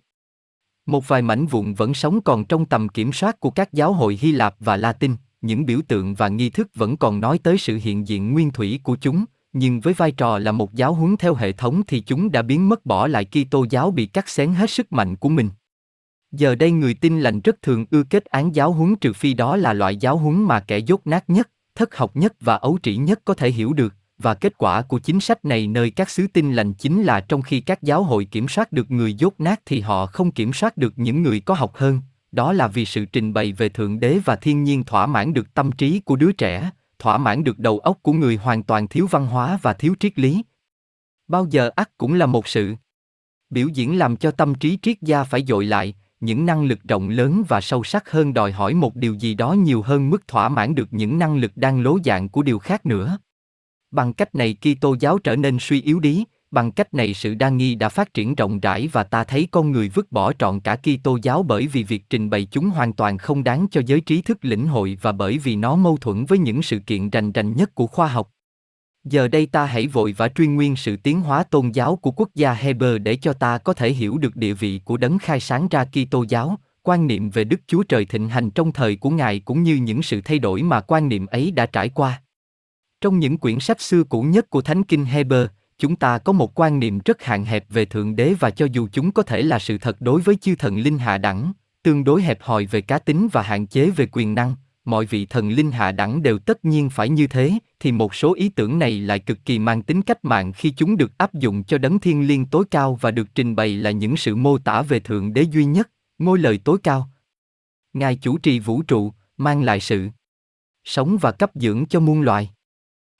Một 0.85 1.07
vài 1.07 1.21
mảnh 1.21 1.45
vụn 1.45 1.73
vẫn 1.73 1.93
sống 1.93 2.21
còn 2.21 2.45
trong 2.45 2.65
tầm 2.65 2.89
kiểm 2.89 3.13
soát 3.13 3.39
của 3.39 3.49
các 3.49 3.73
giáo 3.73 3.93
hội 3.93 4.19
Hy 4.21 4.31
Lạp 4.31 4.55
và 4.59 4.77
Latin, 4.77 5.15
những 5.41 5.65
biểu 5.65 5.79
tượng 5.87 6.15
và 6.15 6.27
nghi 6.27 6.49
thức 6.49 6.67
vẫn 6.75 6.97
còn 6.97 7.19
nói 7.19 7.37
tới 7.37 7.57
sự 7.57 7.79
hiện 7.83 8.07
diện 8.07 8.33
nguyên 8.33 8.51
thủy 8.51 8.79
của 8.83 8.97
chúng, 9.01 9.25
nhưng 9.53 9.79
với 9.79 9.93
vai 9.93 10.11
trò 10.11 10.37
là 10.37 10.51
một 10.51 10.73
giáo 10.73 10.93
huấn 10.93 11.17
theo 11.17 11.35
hệ 11.35 11.51
thống 11.51 11.81
thì 11.87 11.99
chúng 11.99 12.31
đã 12.31 12.41
biến 12.41 12.69
mất 12.69 12.85
bỏ 12.85 13.07
lại 13.07 13.25
Kitô 13.25 13.65
giáo 13.69 13.91
bị 13.91 14.05
cắt 14.05 14.29
xén 14.29 14.53
hết 14.53 14.69
sức 14.69 14.93
mạnh 14.93 15.15
của 15.15 15.29
mình. 15.29 15.49
Giờ 16.33 16.55
đây 16.55 16.71
người 16.71 16.93
tin 16.93 17.19
lành 17.19 17.41
rất 17.41 17.61
thường 17.61 17.85
ưa 17.91 18.03
kết 18.03 18.25
án 18.25 18.55
giáo 18.55 18.71
huấn 18.71 18.95
trừ 18.95 19.13
phi 19.13 19.33
đó 19.33 19.55
là 19.55 19.73
loại 19.73 19.95
giáo 19.95 20.17
huấn 20.17 20.43
mà 20.43 20.59
kẻ 20.59 20.77
dốt 20.77 21.01
nát 21.05 21.23
nhất, 21.27 21.49
thất 21.75 21.95
học 21.95 22.15
nhất 22.15 22.33
và 22.41 22.55
ấu 22.55 22.79
trĩ 22.83 22.95
nhất 22.95 23.21
có 23.25 23.33
thể 23.33 23.51
hiểu 23.51 23.73
được, 23.73 23.93
và 24.17 24.33
kết 24.33 24.57
quả 24.57 24.81
của 24.81 24.99
chính 24.99 25.19
sách 25.19 25.45
này 25.45 25.67
nơi 25.67 25.89
các 25.89 26.09
xứ 26.09 26.27
tin 26.33 26.53
lành 26.53 26.73
chính 26.73 27.03
là 27.03 27.19
trong 27.19 27.41
khi 27.41 27.61
các 27.61 27.83
giáo 27.83 28.03
hội 28.03 28.25
kiểm 28.25 28.47
soát 28.47 28.71
được 28.71 28.91
người 28.91 29.13
dốt 29.13 29.33
nát 29.37 29.61
thì 29.65 29.79
họ 29.79 30.05
không 30.05 30.31
kiểm 30.31 30.53
soát 30.53 30.77
được 30.77 30.93
những 30.95 31.23
người 31.23 31.39
có 31.39 31.53
học 31.53 31.75
hơn, 31.75 32.01
đó 32.31 32.53
là 32.53 32.67
vì 32.67 32.85
sự 32.85 33.05
trình 33.05 33.33
bày 33.33 33.53
về 33.53 33.69
thượng 33.69 33.99
đế 33.99 34.19
và 34.25 34.35
thiên 34.35 34.63
nhiên 34.63 34.83
thỏa 34.83 35.05
mãn 35.05 35.33
được 35.33 35.53
tâm 35.53 35.71
trí 35.71 35.99
của 35.99 36.15
đứa 36.15 36.31
trẻ, 36.31 36.69
thỏa 36.99 37.17
mãn 37.17 37.43
được 37.43 37.59
đầu 37.59 37.79
óc 37.79 37.97
của 38.01 38.13
người 38.13 38.35
hoàn 38.35 38.63
toàn 38.63 38.87
thiếu 38.87 39.07
văn 39.11 39.27
hóa 39.27 39.59
và 39.61 39.73
thiếu 39.73 39.93
triết 39.99 40.19
lý. 40.19 40.43
Bao 41.27 41.47
giờ 41.49 41.71
ắt 41.75 41.97
cũng 41.97 42.13
là 42.13 42.25
một 42.25 42.47
sự 42.47 42.75
biểu 43.49 43.67
diễn 43.67 43.97
làm 43.97 44.17
cho 44.17 44.31
tâm 44.31 44.55
trí 44.55 44.77
triết 44.81 45.01
gia 45.01 45.23
phải 45.23 45.43
dội 45.47 45.65
lại, 45.65 45.95
những 46.23 46.45
năng 46.45 46.63
lực 46.63 46.79
rộng 46.83 47.09
lớn 47.09 47.43
và 47.47 47.61
sâu 47.61 47.83
sắc 47.83 48.11
hơn 48.11 48.33
đòi 48.33 48.51
hỏi 48.51 48.73
một 48.73 48.95
điều 48.95 49.13
gì 49.13 49.33
đó 49.33 49.53
nhiều 49.53 49.81
hơn 49.81 50.09
mức 50.09 50.27
thỏa 50.27 50.49
mãn 50.49 50.75
được 50.75 50.87
những 50.91 51.19
năng 51.19 51.37
lực 51.37 51.51
đang 51.55 51.81
lố 51.81 51.97
dạng 52.05 52.29
của 52.29 52.41
điều 52.41 52.59
khác 52.59 52.85
nữa. 52.85 53.17
Bằng 53.91 54.13
cách 54.13 54.35
này 54.35 54.57
Kitô 54.61 54.95
giáo 54.99 55.17
trở 55.17 55.35
nên 55.35 55.57
suy 55.59 55.81
yếu 55.81 55.99
đi, 55.99 56.23
bằng 56.51 56.71
cách 56.71 56.93
này 56.93 57.13
sự 57.13 57.33
đa 57.33 57.49
nghi 57.49 57.75
đã 57.75 57.89
phát 57.89 58.13
triển 58.13 58.35
rộng 58.35 58.59
rãi 58.59 58.89
và 58.91 59.03
ta 59.03 59.23
thấy 59.23 59.47
con 59.51 59.71
người 59.71 59.89
vứt 59.89 60.11
bỏ 60.11 60.33
trọn 60.33 60.59
cả 60.59 60.75
Kitô 60.75 61.17
giáo 61.21 61.43
bởi 61.43 61.67
vì 61.67 61.83
việc 61.83 62.03
trình 62.09 62.29
bày 62.29 62.47
chúng 62.51 62.69
hoàn 62.69 62.93
toàn 62.93 63.17
không 63.17 63.43
đáng 63.43 63.67
cho 63.71 63.81
giới 63.85 64.01
trí 64.01 64.21
thức 64.21 64.37
lĩnh 64.41 64.67
hội 64.67 64.97
và 65.01 65.11
bởi 65.11 65.37
vì 65.37 65.55
nó 65.55 65.75
mâu 65.75 65.97
thuẫn 65.97 66.25
với 66.25 66.39
những 66.39 66.61
sự 66.61 66.79
kiện 66.79 67.09
rành 67.09 67.31
rành 67.31 67.55
nhất 67.55 67.75
của 67.75 67.87
khoa 67.87 68.07
học. 68.07 68.32
Giờ 69.03 69.27
đây 69.27 69.45
ta 69.45 69.65
hãy 69.65 69.87
vội 69.87 70.13
và 70.17 70.27
truy 70.27 70.47
nguyên 70.47 70.75
sự 70.75 70.97
tiến 70.97 71.21
hóa 71.21 71.43
tôn 71.43 71.71
giáo 71.71 71.95
của 71.95 72.11
quốc 72.11 72.29
gia 72.35 72.53
Heber 72.53 73.01
để 73.01 73.15
cho 73.15 73.33
ta 73.33 73.57
có 73.57 73.73
thể 73.73 73.91
hiểu 73.91 74.17
được 74.17 74.35
địa 74.35 74.53
vị 74.53 74.81
của 74.85 74.97
đấng 74.97 75.17
khai 75.17 75.39
sáng 75.39 75.67
ra 75.71 75.85
Kitô 75.85 76.25
giáo, 76.29 76.57
quan 76.83 77.07
niệm 77.07 77.29
về 77.29 77.43
Đức 77.43 77.61
Chúa 77.67 77.83
Trời 77.83 78.05
thịnh 78.05 78.29
hành 78.29 78.49
trong 78.49 78.71
thời 78.71 78.95
của 78.95 79.09
Ngài 79.09 79.39
cũng 79.39 79.63
như 79.63 79.75
những 79.75 80.01
sự 80.01 80.21
thay 80.21 80.39
đổi 80.39 80.63
mà 80.63 80.81
quan 80.81 81.09
niệm 81.09 81.25
ấy 81.25 81.51
đã 81.51 81.65
trải 81.65 81.89
qua. 81.89 82.21
Trong 83.01 83.19
những 83.19 83.37
quyển 83.37 83.59
sách 83.59 83.81
xưa 83.81 84.03
cũ 84.03 84.21
nhất 84.21 84.49
của 84.49 84.61
Thánh 84.61 84.83
Kinh 84.83 85.05
Heber, 85.05 85.45
chúng 85.77 85.95
ta 85.95 86.17
có 86.17 86.33
một 86.33 86.59
quan 86.59 86.79
niệm 86.79 86.99
rất 87.05 87.23
hạn 87.23 87.45
hẹp 87.45 87.65
về 87.69 87.85
Thượng 87.85 88.15
Đế 88.15 88.33
và 88.39 88.49
cho 88.49 88.67
dù 88.71 88.87
chúng 88.91 89.11
có 89.11 89.23
thể 89.23 89.41
là 89.41 89.59
sự 89.59 89.77
thật 89.77 90.01
đối 90.01 90.21
với 90.21 90.35
chư 90.35 90.55
thần 90.55 90.77
linh 90.77 90.97
hạ 90.97 91.17
đẳng, 91.17 91.53
tương 91.83 92.03
đối 92.03 92.21
hẹp 92.21 92.41
hòi 92.41 92.65
về 92.65 92.81
cá 92.81 92.99
tính 92.99 93.27
và 93.31 93.41
hạn 93.41 93.67
chế 93.67 93.89
về 93.89 94.07
quyền 94.11 94.35
năng, 94.35 94.55
mọi 94.85 95.05
vị 95.05 95.25
thần 95.25 95.49
linh 95.49 95.71
hạ 95.71 95.91
đẳng 95.91 96.23
đều 96.23 96.39
tất 96.39 96.65
nhiên 96.65 96.89
phải 96.89 97.09
như 97.09 97.27
thế, 97.27 97.53
thì 97.79 97.91
một 97.91 98.15
số 98.15 98.33
ý 98.33 98.49
tưởng 98.49 98.79
này 98.79 98.99
lại 98.99 99.19
cực 99.19 99.45
kỳ 99.45 99.59
mang 99.59 99.81
tính 99.81 100.01
cách 100.01 100.25
mạng 100.25 100.53
khi 100.53 100.73
chúng 100.77 100.97
được 100.97 101.17
áp 101.17 101.33
dụng 101.33 101.63
cho 101.63 101.77
đấng 101.77 101.99
thiên 101.99 102.27
liêng 102.27 102.45
tối 102.45 102.65
cao 102.71 102.97
và 103.01 103.11
được 103.11 103.27
trình 103.35 103.55
bày 103.55 103.77
là 103.77 103.91
những 103.91 104.17
sự 104.17 104.35
mô 104.35 104.57
tả 104.57 104.81
về 104.81 104.99
Thượng 104.99 105.33
Đế 105.33 105.41
duy 105.41 105.65
nhất, 105.65 105.89
ngôi 106.17 106.39
lời 106.39 106.59
tối 106.63 106.77
cao. 106.83 107.09
Ngài 107.93 108.15
chủ 108.15 108.37
trì 108.37 108.59
vũ 108.59 108.81
trụ, 108.81 109.13
mang 109.37 109.63
lại 109.63 109.79
sự 109.79 110.09
sống 110.83 111.17
và 111.21 111.31
cấp 111.31 111.51
dưỡng 111.55 111.85
cho 111.85 111.99
muôn 111.99 112.21
loài. 112.21 112.49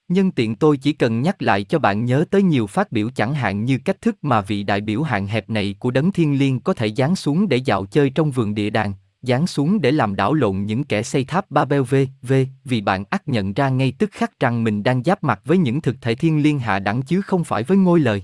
Nhân 0.07 0.31
tiện 0.31 0.55
tôi 0.55 0.77
chỉ 0.77 0.93
cần 0.93 1.21
nhắc 1.21 1.41
lại 1.41 1.63
cho 1.63 1.79
bạn 1.79 2.05
nhớ 2.05 2.25
tới 2.31 2.43
nhiều 2.43 2.67
phát 2.67 2.91
biểu 2.91 3.09
chẳng 3.09 3.33
hạn 3.33 3.65
như 3.65 3.77
cách 3.85 4.01
thức 4.01 4.17
mà 4.21 4.41
vị 4.41 4.63
đại 4.63 4.81
biểu 4.81 5.01
hạn 5.01 5.27
hẹp 5.27 5.49
này 5.49 5.75
của 5.79 5.91
đấng 5.91 6.11
thiên 6.11 6.39
liêng 6.39 6.59
có 6.59 6.73
thể 6.73 6.93
giáng 6.93 7.15
xuống 7.15 7.49
để 7.49 7.57
dạo 7.57 7.85
chơi 7.85 8.09
trong 8.09 8.31
vườn 8.31 8.55
địa 8.55 8.69
đàng, 8.69 8.93
giáng 9.23 9.47
xuống 9.47 9.81
để 9.81 9.91
làm 9.91 10.15
đảo 10.15 10.33
lộn 10.33 10.65
những 10.65 10.83
kẻ 10.83 11.03
xây 11.03 11.23
tháp 11.23 11.51
Babel 11.51 11.81
v, 11.81 11.95
v, 12.21 12.33
vì 12.65 12.81
bạn 12.81 13.03
ắt 13.09 13.27
nhận 13.27 13.53
ra 13.53 13.69
ngay 13.69 13.93
tức 13.99 14.11
khắc 14.11 14.39
rằng 14.39 14.63
mình 14.63 14.83
đang 14.83 15.03
giáp 15.03 15.23
mặt 15.23 15.41
với 15.45 15.57
những 15.57 15.81
thực 15.81 15.95
thể 16.01 16.15
thiên 16.15 16.43
liên 16.43 16.59
hạ 16.59 16.79
đẳng 16.79 17.01
chứ 17.01 17.21
không 17.21 17.43
phải 17.43 17.63
với 17.63 17.77
ngôi 17.77 17.99
lời. 17.99 18.23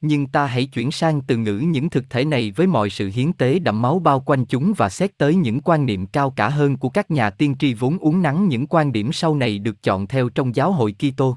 Nhưng 0.00 0.26
ta 0.26 0.46
hãy 0.46 0.66
chuyển 0.66 0.90
sang 0.90 1.20
từ 1.20 1.36
ngữ 1.36 1.58
những 1.58 1.90
thực 1.90 2.10
thể 2.10 2.24
này 2.24 2.52
với 2.56 2.66
mọi 2.66 2.90
sự 2.90 3.10
hiến 3.14 3.32
tế 3.32 3.58
đậm 3.58 3.82
máu 3.82 3.98
bao 3.98 4.20
quanh 4.20 4.44
chúng 4.44 4.72
và 4.76 4.88
xét 4.88 5.18
tới 5.18 5.34
những 5.34 5.60
quan 5.60 5.86
niệm 5.86 6.06
cao 6.06 6.30
cả 6.30 6.48
hơn 6.48 6.76
của 6.76 6.88
các 6.88 7.10
nhà 7.10 7.30
tiên 7.30 7.54
tri 7.58 7.74
vốn 7.74 7.98
uống 7.98 8.22
nắng 8.22 8.48
những 8.48 8.66
quan 8.66 8.92
điểm 8.92 9.12
sau 9.12 9.36
này 9.36 9.58
được 9.58 9.82
chọn 9.82 10.06
theo 10.06 10.28
trong 10.28 10.54
giáo 10.54 10.72
hội 10.72 10.94
Kitô. 10.98 11.36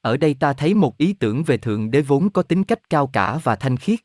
Ở 0.00 0.16
đây 0.16 0.34
ta 0.34 0.52
thấy 0.52 0.74
một 0.74 0.98
ý 0.98 1.12
tưởng 1.12 1.42
về 1.42 1.56
Thượng 1.56 1.90
Đế 1.90 2.00
vốn 2.00 2.30
có 2.30 2.42
tính 2.42 2.64
cách 2.64 2.90
cao 2.90 3.06
cả 3.06 3.40
và 3.42 3.56
thanh 3.56 3.76
khiết. 3.76 3.98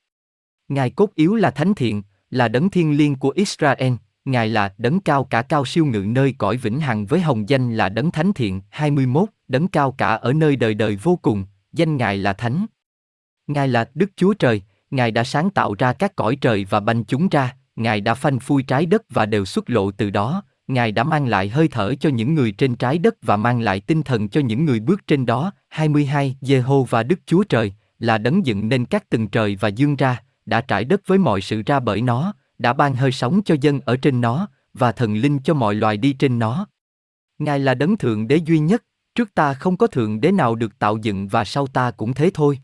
Ngài 0.68 0.90
cốt 0.90 1.10
yếu 1.16 1.36
là 1.36 1.52
thánh 1.52 1.74
thiện, 1.74 2.04
là 2.30 2.48
đấng 2.48 2.70
thiên 2.70 2.98
liêng 2.98 3.16
của 3.16 3.30
Israel, 3.30 3.94
Ngài 4.28 4.50
là 4.50 4.74
đấng 4.78 5.00
cao 5.00 5.24
cả 5.24 5.42
cao 5.42 5.66
siêu 5.66 5.86
ngự 5.86 6.06
nơi 6.08 6.36
cõi 6.38 6.58
vĩnh 6.58 6.80
hằng 6.80 7.06
với 7.06 7.20
hồng 7.20 7.50
danh 7.50 7.74
là 7.74 7.90
đấng 7.90 8.12
thánh 8.12 8.34
thiện, 8.34 8.62
21, 8.70 9.30
đấng 9.48 9.68
cao 9.68 9.92
cả 9.92 10.08
ở 10.08 10.34
nơi 10.34 10.56
đời 10.56 10.74
đời 10.74 10.96
vô 10.96 11.20
cùng, 11.22 11.46
danh 11.74 11.98
Ngài 11.98 12.18
là 12.18 12.34
thánh. 12.34 12.66
Ngài 13.48 13.68
là 13.68 13.90
Đức 13.94 14.12
Chúa 14.16 14.34
Trời, 14.34 14.62
Ngài 14.92 15.12
đã 15.12 15.24
sáng 15.24 15.50
tạo 15.50 15.76
ra 15.80 15.94
các 15.94 16.16
cõi 16.16 16.36
trời 16.42 16.66
và 16.70 16.80
banh 16.80 17.04
chúng 17.04 17.30
ra, 17.30 17.56
Ngài 17.76 18.02
đã 18.02 18.14
phanh 18.14 18.40
phui 18.40 18.64
trái 18.64 18.86
đất 18.86 19.02
và 19.10 19.26
đều 19.26 19.46
xuất 19.46 19.70
lộ 19.70 19.92
từ 19.92 20.10
đó, 20.10 20.44
Ngài 20.68 20.92
đã 20.92 21.04
mang 21.04 21.28
lại 21.28 21.50
hơi 21.50 21.68
thở 21.68 21.96
cho 22.00 22.10
những 22.10 22.36
người 22.36 22.52
trên 22.52 22.76
trái 22.76 22.98
đất 22.98 23.16
và 23.22 23.38
mang 23.38 23.62
lại 23.62 23.80
tinh 23.80 24.04
thần 24.04 24.30
cho 24.30 24.42
những 24.42 24.66
người 24.66 24.80
bước 24.80 25.08
trên 25.08 25.26
đó. 25.26 25.52
22. 25.70 26.36
Giê-hô 26.42 26.84
và 26.84 27.04
Đức 27.04 27.20
Chúa 27.26 27.44
Trời 27.44 27.74
là 28.00 28.18
đấng 28.18 28.46
dựng 28.46 28.70
nên 28.70 28.86
các 28.86 29.10
tầng 29.10 29.28
trời 29.28 29.56
và 29.56 29.68
dương 29.68 29.96
ra, 29.96 30.22
đã 30.46 30.62
trải 30.62 30.84
đất 30.84 31.02
với 31.08 31.18
mọi 31.18 31.42
sự 31.42 31.62
ra 31.66 31.80
bởi 31.80 32.02
nó, 32.02 32.34
đã 32.58 32.74
ban 32.74 32.96
hơi 32.96 33.12
sống 33.12 33.42
cho 33.46 33.56
dân 33.62 33.80
ở 33.86 33.98
trên 33.98 34.22
nó, 34.22 34.48
và 34.74 34.92
thần 34.92 35.14
linh 35.14 35.40
cho 35.40 35.54
mọi 35.54 35.76
loài 35.76 35.98
đi 35.98 36.14
trên 36.14 36.40
nó. 36.40 36.68
Ngài 37.40 37.60
là 37.60 37.74
đấng 37.74 37.98
thượng 37.98 38.28
đế 38.28 38.36
duy 38.36 38.60
nhất, 38.60 38.84
trước 39.16 39.34
ta 39.34 39.54
không 39.54 39.78
có 39.78 39.88
thượng 39.88 40.22
đế 40.22 40.32
nào 40.32 40.56
được 40.56 40.80
tạo 40.80 40.98
dựng 40.98 41.28
và 41.28 41.44
sau 41.44 41.68
ta 41.68 41.92
cũng 41.92 42.14
thế 42.14 42.32
thôi. 42.34 42.60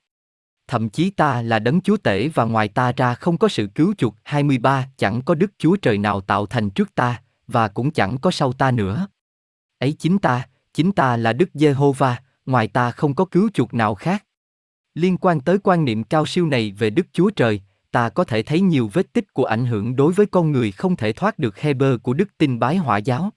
Thậm 0.68 0.90
chí 0.90 1.10
ta 1.10 1.42
là 1.42 1.60
đấng 1.60 1.82
chúa 1.82 1.98
tể 1.98 2.28
và 2.28 2.44
ngoài 2.44 2.68
ta 2.68 2.92
ra 2.92 3.14
không 3.14 3.38
có 3.38 3.48
sự 3.48 3.68
cứu 3.76 3.94
chuộc 3.98 4.16
23 4.24 4.88
chẳng 4.98 5.22
có 5.22 5.36
đức 5.36 5.52
chúa 5.58 5.76
trời 5.76 5.98
nào 5.98 6.22
tạo 6.22 6.46
thành 6.46 6.70
trước 6.70 6.96
ta, 6.96 7.22
và 7.48 7.68
cũng 7.68 7.92
chẳng 7.92 8.18
có 8.18 8.32
sau 8.32 8.54
ta 8.54 8.72
nữa. 8.72 9.08
Ấy 9.80 9.94
chính 10.00 10.20
ta, 10.20 10.48
chính 10.74 10.92
ta 10.92 11.18
là 11.18 11.34
Đức 11.34 11.50
Giê-hô-va, 11.54 12.18
ngoài 12.46 12.68
ta 12.68 12.92
không 12.92 13.16
có 13.16 13.26
cứu 13.26 13.50
chuộc 13.54 13.74
nào 13.74 13.96
khác. 13.96 14.26
Liên 14.94 15.18
quan 15.18 15.40
tới 15.40 15.58
quan 15.64 15.86
niệm 15.86 16.04
cao 16.04 16.26
siêu 16.26 16.48
này 16.48 16.72
về 16.72 16.90
Đức 16.90 17.08
Chúa 17.14 17.30
Trời, 17.30 17.62
ta 17.94 18.10
có 18.10 18.24
thể 18.24 18.44
thấy 18.44 18.62
nhiều 18.62 18.90
vết 18.94 19.14
tích 19.14 19.34
của 19.34 19.46
ảnh 19.46 19.66
hưởng 19.66 19.96
đối 19.96 20.14
với 20.14 20.26
con 20.26 20.52
người 20.52 20.72
không 20.72 20.96
thể 20.96 21.14
thoát 21.14 21.40
được 21.40 21.60
Heber 21.60 21.96
của 22.04 22.14
đức 22.14 22.30
tin 22.38 22.60
bái 22.60 22.78
hỏa 22.78 22.98
giáo. 22.98 23.30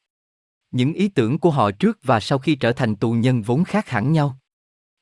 Những 0.70 0.92
ý 0.92 1.08
tưởng 1.08 1.38
của 1.38 1.50
họ 1.50 1.70
trước 1.70 1.98
và 2.02 2.20
sau 2.20 2.38
khi 2.38 2.54
trở 2.54 2.72
thành 2.72 2.96
tù 2.96 3.12
nhân 3.12 3.42
vốn 3.42 3.64
khác 3.64 3.88
hẳn 3.88 4.12
nhau. 4.12 4.38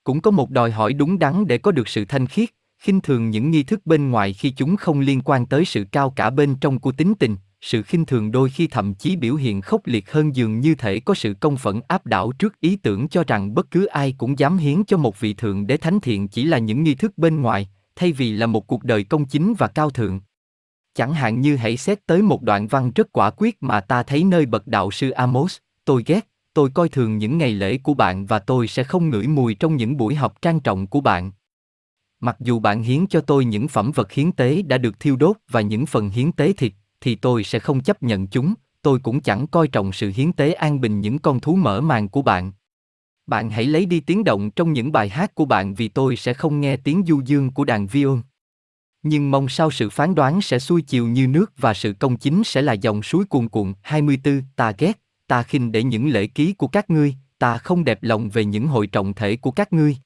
Cũng 0.04 0.20
có 0.20 0.30
một 0.30 0.50
đòi 0.50 0.70
hỏi 0.70 0.92
đúng 0.92 1.18
đắn 1.18 1.46
để 1.46 1.58
có 1.58 1.72
được 1.72 1.88
sự 1.88 2.04
thanh 2.04 2.26
khiết, 2.26 2.48
khinh 2.78 3.00
thường 3.00 3.30
những 3.30 3.50
nghi 3.50 3.62
thức 3.62 3.86
bên 3.86 4.10
ngoài 4.10 4.32
khi 4.32 4.50
chúng 4.50 4.76
không 4.76 5.00
liên 5.00 5.20
quan 5.20 5.46
tới 5.46 5.64
sự 5.64 5.84
cao 5.92 6.10
cả 6.10 6.30
bên 6.30 6.54
trong 6.60 6.78
của 6.78 6.92
tính 6.92 7.14
tình, 7.18 7.36
sự 7.60 7.82
khinh 7.82 8.04
thường 8.04 8.32
đôi 8.32 8.50
khi 8.50 8.66
thậm 8.66 8.94
chí 8.94 9.16
biểu 9.16 9.34
hiện 9.34 9.60
khốc 9.60 9.80
liệt 9.84 10.12
hơn 10.12 10.36
dường 10.36 10.60
như 10.60 10.74
thể 10.74 11.00
có 11.00 11.14
sự 11.14 11.34
công 11.40 11.56
phẫn 11.56 11.80
áp 11.88 12.06
đảo 12.06 12.32
trước 12.32 12.60
ý 12.60 12.76
tưởng 12.76 13.08
cho 13.08 13.24
rằng 13.26 13.54
bất 13.54 13.70
cứ 13.70 13.86
ai 13.86 14.14
cũng 14.18 14.38
dám 14.38 14.56
hiến 14.56 14.84
cho 14.84 14.96
một 14.96 15.20
vị 15.20 15.34
thượng 15.34 15.66
đế 15.66 15.76
thánh 15.76 16.00
thiện 16.00 16.28
chỉ 16.28 16.44
là 16.44 16.58
những 16.58 16.82
nghi 16.82 16.94
thức 16.94 17.18
bên 17.18 17.42
ngoài, 17.42 17.68
thay 17.96 18.12
vì 18.12 18.32
là 18.32 18.46
một 18.46 18.66
cuộc 18.66 18.84
đời 18.84 19.04
công 19.04 19.24
chính 19.24 19.54
và 19.58 19.68
cao 19.68 19.90
thượng. 19.90 20.20
Chẳng 20.94 21.14
hạn 21.14 21.40
như 21.40 21.56
hãy 21.56 21.76
xét 21.76 22.06
tới 22.06 22.22
một 22.22 22.42
đoạn 22.42 22.66
văn 22.66 22.90
rất 22.94 23.12
quả 23.12 23.30
quyết 23.36 23.62
mà 23.62 23.80
ta 23.80 24.02
thấy 24.02 24.24
nơi 24.24 24.46
bậc 24.46 24.66
đạo 24.66 24.90
sư 24.90 25.10
Amos, 25.10 25.56
tôi 25.84 26.02
ghét, 26.06 26.28
tôi 26.54 26.70
coi 26.74 26.88
thường 26.88 27.18
những 27.18 27.38
ngày 27.38 27.52
lễ 27.52 27.78
của 27.78 27.94
bạn 27.94 28.26
và 28.26 28.38
tôi 28.38 28.68
sẽ 28.68 28.84
không 28.84 29.10
ngửi 29.10 29.26
mùi 29.26 29.54
trong 29.54 29.76
những 29.76 29.96
buổi 29.96 30.14
học 30.14 30.42
trang 30.42 30.60
trọng 30.60 30.86
của 30.86 31.00
bạn. 31.00 31.32
Mặc 32.20 32.36
dù 32.40 32.58
bạn 32.58 32.82
hiến 32.82 33.06
cho 33.06 33.20
tôi 33.20 33.44
những 33.44 33.68
phẩm 33.68 33.92
vật 33.94 34.12
hiến 34.12 34.32
tế 34.32 34.62
đã 34.62 34.78
được 34.78 35.00
thiêu 35.00 35.16
đốt 35.16 35.36
và 35.50 35.60
những 35.60 35.86
phần 35.86 36.10
hiến 36.10 36.32
tế 36.32 36.52
thịt, 36.52 36.72
thì 37.00 37.14
tôi 37.14 37.44
sẽ 37.44 37.58
không 37.58 37.80
chấp 37.80 38.02
nhận 38.02 38.26
chúng, 38.26 38.54
tôi 38.82 38.98
cũng 38.98 39.20
chẳng 39.20 39.46
coi 39.46 39.68
trọng 39.68 39.92
sự 39.92 40.12
hiến 40.14 40.32
tế 40.32 40.52
an 40.52 40.80
bình 40.80 41.00
những 41.00 41.18
con 41.18 41.40
thú 41.40 41.56
mở 41.56 41.80
màn 41.80 42.08
của 42.08 42.22
bạn. 42.22 42.52
Bạn 43.26 43.50
hãy 43.50 43.64
lấy 43.64 43.86
đi 43.86 44.00
tiếng 44.00 44.24
động 44.24 44.50
trong 44.50 44.72
những 44.72 44.92
bài 44.92 45.08
hát 45.08 45.34
của 45.34 45.44
bạn 45.44 45.74
vì 45.74 45.88
tôi 45.88 46.16
sẽ 46.16 46.34
không 46.34 46.60
nghe 46.60 46.76
tiếng 46.76 47.02
du 47.06 47.20
dương 47.24 47.50
của 47.50 47.64
đàn 47.64 47.86
violon. 47.86 48.22
Nhưng 49.02 49.30
mong 49.30 49.48
sao 49.48 49.70
sự 49.70 49.90
phán 49.90 50.14
đoán 50.14 50.40
sẽ 50.40 50.58
xuôi 50.58 50.82
chiều 50.82 51.06
như 51.06 51.26
nước 51.26 51.52
và 51.58 51.74
sự 51.74 51.92
công 51.92 52.16
chính 52.16 52.44
sẽ 52.44 52.62
là 52.62 52.72
dòng 52.72 53.02
suối 53.02 53.24
cuồn 53.24 53.48
cuộn. 53.48 53.72
24. 53.82 54.42
Ta 54.56 54.72
ghét, 54.78 55.00
ta 55.26 55.42
khinh 55.42 55.72
để 55.72 55.82
những 55.82 56.08
lễ 56.08 56.26
ký 56.26 56.52
của 56.52 56.66
các 56.66 56.90
ngươi, 56.90 57.14
ta 57.38 57.58
không 57.58 57.84
đẹp 57.84 57.98
lòng 58.02 58.28
về 58.28 58.44
những 58.44 58.66
hội 58.66 58.86
trọng 58.86 59.14
thể 59.14 59.36
của 59.36 59.50
các 59.50 59.72
ngươi. 59.72 59.96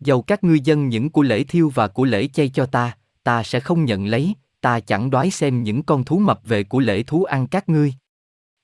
Dầu 0.00 0.22
các 0.22 0.44
ngươi 0.44 0.60
dân 0.60 0.88
những 0.88 1.10
của 1.10 1.22
lễ 1.22 1.44
thiêu 1.44 1.72
và 1.74 1.88
của 1.88 2.04
lễ 2.04 2.26
chay 2.26 2.48
cho 2.48 2.66
ta, 2.66 2.96
ta 3.22 3.42
sẽ 3.42 3.60
không 3.60 3.84
nhận 3.84 4.06
lấy, 4.06 4.34
ta 4.60 4.80
chẳng 4.80 5.10
đoái 5.10 5.30
xem 5.30 5.62
những 5.62 5.82
con 5.82 6.04
thú 6.04 6.18
mập 6.18 6.40
về 6.44 6.64
của 6.64 6.80
lễ 6.80 7.02
thú 7.02 7.24
ăn 7.24 7.46
các 7.46 7.68
ngươi. 7.68 7.94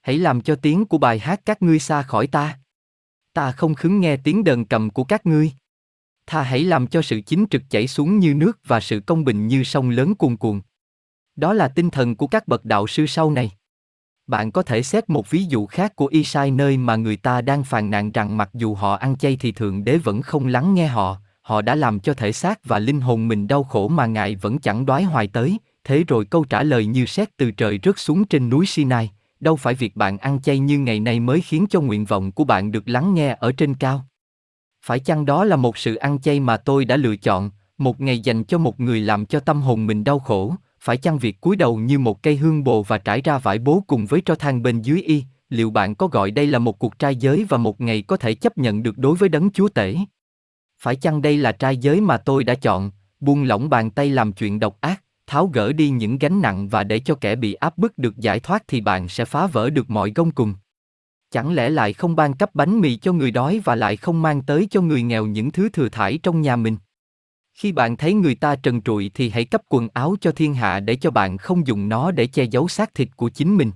Hãy 0.01 0.19
làm 0.19 0.41
cho 0.41 0.55
tiếng 0.55 0.85
của 0.85 0.99
bài 0.99 1.19
hát 1.19 1.41
các 1.45 1.63
ngươi 1.63 1.79
xa 1.79 2.03
khỏi 2.03 2.27
ta 2.27 2.57
ta 3.33 3.53
không 3.53 3.75
khứng 3.75 4.01
nghe 4.01 4.17
tiếng 4.17 4.45
đờn 4.45 4.65
cầm 4.65 4.91
của 4.91 5.05
các 5.05 5.27
ngươi. 5.27 5.53
Tha 6.27 6.43
hãy 6.43 6.65
làm 6.65 6.87
cho 6.87 7.03
sự 7.03 7.21
chính 7.21 7.47
trực 7.51 7.63
chảy 7.71 7.87
xuống 7.87 8.19
như 8.19 8.35
nước 8.35 8.59
và 8.67 8.81
sự 8.81 9.01
công 9.01 9.25
bình 9.25 9.47
như 9.47 9.65
sông 9.65 9.91
lớn 9.91 10.15
cuồn 10.15 10.37
cuộn. 10.37 10.61
Đó 11.37 11.53
là 11.53 11.69
tinh 11.69 11.91
thần 11.91 12.17
của 12.17 12.27
các 12.27 12.49
bậc 12.49 12.65
đạo 12.65 12.87
sư 12.87 13.07
sau 13.07 13.31
này. 13.31 13.51
Bạn 14.27 14.53
có 14.53 14.63
thể 14.63 14.83
xét 14.83 15.11
một 15.11 15.31
ví 15.31 15.45
dụ 15.45 15.67
khác 15.67 15.97
của 15.97 16.07
Isai 16.07 16.51
nơi 16.51 16.77
mà 16.77 16.97
người 16.97 17.17
ta 17.17 17.41
đang 17.41 17.65
phàn 17.65 17.91
nàn 17.91 18.13
rằng 18.13 18.37
mặc 18.37 18.51
dù 18.55 18.75
họ 18.75 18.95
ăn 18.95 19.17
chay 19.17 19.37
thì 19.41 19.53
Thượng 19.53 19.85
Đế 19.85 19.99
vẫn 19.99 20.23
không 20.23 20.47
lắng 20.47 20.75
nghe 20.75 20.87
họ, 20.87 21.17
họ 21.43 21.63
đã 21.63 21.75
làm 21.75 22.01
cho 22.01 22.15
thể 22.15 22.33
xác 22.33 22.65
và 22.65 22.79
linh 22.79 23.01
hồn 23.01 23.29
mình 23.29 23.49
đau 23.49 23.65
khổ 23.65 23.89
mà 23.89 24.07
Ngài 24.07 24.37
vẫn 24.37 24.59
chẳng 24.59 24.87
đoái 24.87 25.03
hoài 25.03 25.27
tới, 25.27 25.59
thế 25.85 26.05
rồi 26.09 26.25
câu 26.25 26.45
trả 26.45 26.63
lời 26.63 26.87
như 26.87 27.07
xét 27.07 27.37
từ 27.37 27.51
trời 27.51 27.81
rớt 27.83 27.99
xuống 27.99 28.25
trên 28.25 28.49
núi 28.49 28.67
Sinai, 28.67 29.11
đâu 29.41 29.57
phải 29.57 29.75
việc 29.75 29.97
bạn 29.97 30.19
ăn 30.19 30.41
chay 30.43 30.59
như 30.59 30.79
ngày 30.79 31.01
nay 31.01 31.21
mới 31.21 31.41
khiến 31.41 31.67
cho 31.71 31.81
nguyện 31.81 32.05
vọng 32.05 32.33
của 32.33 32.45
bạn 32.45 32.73
được 32.73 32.89
lắng 32.89 33.15
nghe 33.15 33.37
ở 33.41 33.53
trên 33.53 33.75
cao. 33.75 34.05
Phải 34.85 35.01
chăng 35.01 35.25
đó 35.25 35.45
là 35.45 35.57
một 35.57 35.79
sự 35.79 35.95
ăn 35.95 36.21
chay 36.21 36.41
mà 36.41 36.57
tôi 36.57 36.85
đã 36.85 36.97
lựa 36.97 37.17
chọn, 37.17 37.51
một 37.79 38.01
ngày 38.01 38.21
dành 38.21 38.45
cho 38.45 38.59
một 38.59 38.81
người 38.81 39.01
làm 39.01 39.27
cho 39.27 39.41
tâm 39.41 39.63
hồn 39.63 39.87
mình 39.87 40.05
đau 40.05 40.19
khổ, 40.19 40.55
phải 40.81 40.97
chăng 40.97 41.19
việc 41.19 41.41
cúi 41.41 41.57
đầu 41.57 41.77
như 41.77 41.99
một 41.99 42.23
cây 42.23 42.37
hương 42.37 42.65
bồ 42.65 42.83
và 42.83 42.99
trải 42.99 43.21
ra 43.21 43.39
vải 43.39 43.59
bố 43.59 43.85
cùng 43.87 44.07
với 44.07 44.21
tro 44.21 44.35
than 44.35 44.63
bên 44.63 44.83
dưới 44.83 45.03
y, 45.03 45.25
liệu 45.49 45.71
bạn 45.71 45.95
có 45.95 46.07
gọi 46.07 46.31
đây 46.31 46.47
là 46.47 46.59
một 46.59 46.79
cuộc 46.79 46.99
trai 46.99 47.17
giới 47.17 47.47
và 47.49 47.59
một 47.59 47.81
ngày 47.81 48.03
có 48.03 48.17
thể 48.17 48.35
chấp 48.35 48.59
nhận 48.59 48.83
được 48.83 48.99
đối 48.99 49.17
với 49.17 49.29
đấng 49.29 49.51
chúa 49.51 49.69
tể? 49.69 49.97
Phải 50.79 50.97
chăng 50.97 51.23
đây 51.23 51.37
là 51.37 51.53
trai 51.53 51.77
giới 51.77 52.01
mà 52.01 52.17
tôi 52.17 52.45
đã 52.45 52.55
chọn, 52.55 52.91
buông 53.21 53.43
lỏng 53.43 53.71
bàn 53.71 53.91
tay 53.91 54.11
làm 54.11 54.33
chuyện 54.33 54.61
độc 54.61 54.81
ác, 54.81 55.03
tháo 55.31 55.47
gỡ 55.47 55.73
đi 55.73 55.91
những 55.91 56.19
gánh 56.19 56.43
nặng 56.43 56.69
và 56.69 56.85
để 56.85 56.99
cho 56.99 57.15
kẻ 57.15 57.37
bị 57.37 57.55
áp 57.55 57.79
bức 57.79 57.99
được 57.99 58.17
giải 58.17 58.41
thoát 58.41 58.63
thì 58.69 58.81
bạn 58.81 59.09
sẽ 59.09 59.25
phá 59.25 59.47
vỡ 59.47 59.71
được 59.71 59.91
mọi 59.91 60.13
gông 60.15 60.31
cùng. 60.31 60.55
Chẳng 61.31 61.55
lẽ 61.55 61.69
lại 61.69 61.93
không 61.93 62.17
ban 62.17 62.35
cấp 62.35 62.51
bánh 62.55 62.81
mì 62.81 62.97
cho 62.97 63.13
người 63.13 63.31
đói 63.31 63.61
và 63.65 63.75
lại 63.75 63.97
không 63.97 64.23
mang 64.23 64.43
tới 64.43 64.69
cho 64.71 64.81
người 64.81 65.03
nghèo 65.03 65.27
những 65.27 65.51
thứ 65.51 65.69
thừa 65.69 65.89
thải 65.89 66.19
trong 66.19 66.41
nhà 66.41 66.57
mình? 66.57 66.77
Khi 67.55 67.73
bạn 67.73 67.97
thấy 67.97 68.15
người 68.15 68.35
ta 68.35 68.57
trần 68.57 68.83
trụi 68.83 69.11
thì 69.15 69.31
hãy 69.31 69.45
cấp 69.45 69.63
quần 69.69 69.89
áo 69.93 70.17
cho 70.21 70.33
thiên 70.33 70.55
hạ 70.55 70.81
để 70.81 70.97
cho 70.97 71.11
bạn 71.11 71.39
không 71.39 71.67
dùng 71.67 71.89
nó 71.89 72.11
để 72.11 72.27
che 72.27 72.45
giấu 72.45 72.69
xác 72.69 72.95
thịt 72.95 73.09
của 73.17 73.29
chính 73.29 73.57
mình. 73.57 73.73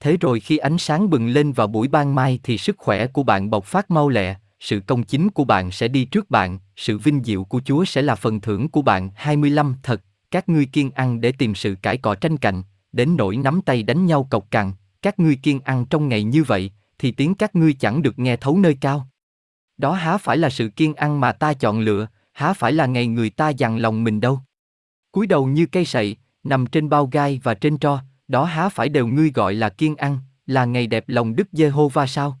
Thế 0.00 0.16
rồi 0.16 0.40
khi 0.40 0.56
ánh 0.56 0.78
sáng 0.78 1.10
bừng 1.10 1.28
lên 1.28 1.52
vào 1.52 1.66
buổi 1.66 1.88
ban 1.88 2.14
mai 2.14 2.40
thì 2.42 2.58
sức 2.58 2.76
khỏe 2.78 3.06
của 3.06 3.22
bạn 3.22 3.50
bộc 3.50 3.64
phát 3.64 3.90
mau 3.90 4.08
lẹ, 4.08 4.36
sự 4.60 4.80
công 4.86 5.02
chính 5.02 5.30
của 5.30 5.44
bạn 5.44 5.70
sẽ 5.70 5.88
đi 5.88 6.04
trước 6.04 6.30
bạn, 6.30 6.58
sự 6.76 6.98
vinh 6.98 7.24
diệu 7.24 7.44
của 7.44 7.60
Chúa 7.64 7.84
sẽ 7.84 8.02
là 8.02 8.14
phần 8.14 8.40
thưởng 8.40 8.68
của 8.68 8.82
bạn. 8.82 9.10
25 9.14 9.74
Thật, 9.82 10.00
các 10.30 10.48
ngươi 10.48 10.66
kiên 10.66 10.90
ăn 10.90 11.20
để 11.20 11.32
tìm 11.32 11.54
sự 11.54 11.74
cãi 11.82 11.96
cọ 11.96 12.14
tranh 12.14 12.36
cạnh, 12.36 12.62
đến 12.92 13.16
nỗi 13.16 13.36
nắm 13.36 13.62
tay 13.62 13.82
đánh 13.82 14.06
nhau 14.06 14.28
cộc 14.30 14.50
cằn, 14.50 14.72
các 15.02 15.18
ngươi 15.18 15.36
kiên 15.36 15.60
ăn 15.60 15.84
trong 15.90 16.08
ngày 16.08 16.22
như 16.22 16.44
vậy, 16.44 16.70
thì 16.98 17.12
tiếng 17.12 17.34
các 17.34 17.54
ngươi 17.54 17.72
chẳng 17.72 18.02
được 18.02 18.18
nghe 18.18 18.36
thấu 18.36 18.58
nơi 18.58 18.76
cao. 18.80 19.08
Đó 19.76 19.92
há 19.92 20.18
phải 20.18 20.36
là 20.36 20.50
sự 20.50 20.68
kiên 20.68 20.94
ăn 20.94 21.20
mà 21.20 21.32
ta 21.32 21.52
chọn 21.52 21.80
lựa, 21.80 22.08
há 22.32 22.52
phải 22.52 22.72
là 22.72 22.86
ngày 22.86 23.06
người 23.06 23.30
ta 23.30 23.48
dằn 23.48 23.78
lòng 23.78 24.04
mình 24.04 24.20
đâu. 24.20 24.40
cúi 25.12 25.26
đầu 25.26 25.46
như 25.46 25.66
cây 25.66 25.84
sậy, 25.84 26.16
nằm 26.44 26.66
trên 26.66 26.88
bao 26.88 27.06
gai 27.06 27.40
và 27.42 27.54
trên 27.54 27.78
tro, 27.78 28.00
đó 28.28 28.44
há 28.44 28.68
phải 28.68 28.88
đều 28.88 29.06
ngươi 29.06 29.30
gọi 29.34 29.54
là 29.54 29.68
kiên 29.68 29.96
ăn, 29.96 30.18
là 30.46 30.64
ngày 30.64 30.86
đẹp 30.86 31.04
lòng 31.06 31.36
Đức 31.36 31.48
Giê-hô-va 31.52 32.06
sao? 32.06 32.38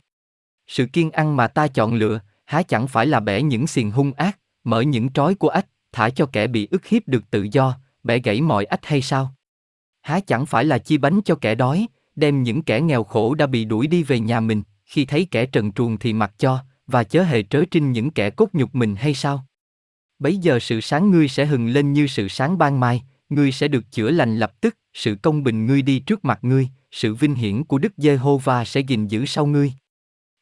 Sự 0.66 0.86
kiên 0.86 1.10
ăn 1.10 1.36
mà 1.36 1.48
ta 1.48 1.68
chọn 1.68 1.94
lựa, 1.94 2.20
há 2.44 2.62
chẳng 2.62 2.88
phải 2.88 3.06
là 3.06 3.20
bẻ 3.20 3.42
những 3.42 3.66
xiềng 3.66 3.90
hung 3.90 4.12
ác, 4.12 4.38
mở 4.64 4.80
những 4.80 5.12
trói 5.12 5.34
của 5.34 5.48
ách, 5.48 5.66
thả 5.92 6.10
cho 6.10 6.26
kẻ 6.26 6.46
bị 6.46 6.68
ức 6.70 6.86
hiếp 6.86 7.08
được 7.08 7.30
tự 7.30 7.46
do, 7.52 7.78
bẻ 8.02 8.18
gãy 8.18 8.40
mọi 8.40 8.64
ách 8.64 8.86
hay 8.86 9.02
sao? 9.02 9.34
Há 10.02 10.20
chẳng 10.20 10.46
phải 10.46 10.64
là 10.64 10.78
chi 10.78 10.98
bánh 10.98 11.20
cho 11.24 11.34
kẻ 11.34 11.54
đói, 11.54 11.86
đem 12.16 12.42
những 12.42 12.62
kẻ 12.62 12.80
nghèo 12.80 13.04
khổ 13.04 13.34
đã 13.34 13.46
bị 13.46 13.64
đuổi 13.64 13.86
đi 13.86 14.02
về 14.02 14.20
nhà 14.20 14.40
mình, 14.40 14.62
khi 14.84 15.04
thấy 15.04 15.26
kẻ 15.30 15.46
trần 15.46 15.72
truồng 15.72 15.98
thì 15.98 16.12
mặc 16.12 16.32
cho, 16.38 16.64
và 16.86 17.04
chớ 17.04 17.22
hề 17.22 17.42
trớ 17.42 17.62
trinh 17.70 17.92
những 17.92 18.10
kẻ 18.10 18.30
cốt 18.30 18.48
nhục 18.52 18.74
mình 18.74 18.96
hay 18.96 19.14
sao? 19.14 19.46
Bấy 20.18 20.36
giờ 20.36 20.58
sự 20.58 20.80
sáng 20.80 21.10
ngươi 21.10 21.28
sẽ 21.28 21.46
hừng 21.46 21.68
lên 21.68 21.92
như 21.92 22.06
sự 22.06 22.28
sáng 22.28 22.58
ban 22.58 22.80
mai, 22.80 23.02
ngươi 23.28 23.52
sẽ 23.52 23.68
được 23.68 23.84
chữa 23.92 24.10
lành 24.10 24.38
lập 24.38 24.60
tức, 24.60 24.76
sự 24.94 25.16
công 25.22 25.42
bình 25.42 25.66
ngươi 25.66 25.82
đi 25.82 25.98
trước 25.98 26.24
mặt 26.24 26.38
ngươi, 26.42 26.68
sự 26.90 27.14
vinh 27.14 27.34
hiển 27.34 27.64
của 27.64 27.78
Đức 27.78 27.92
Giê-hô-va 27.96 28.64
sẽ 28.64 28.80
gìn 28.80 29.06
giữ 29.06 29.26
sau 29.26 29.46
ngươi. 29.46 29.72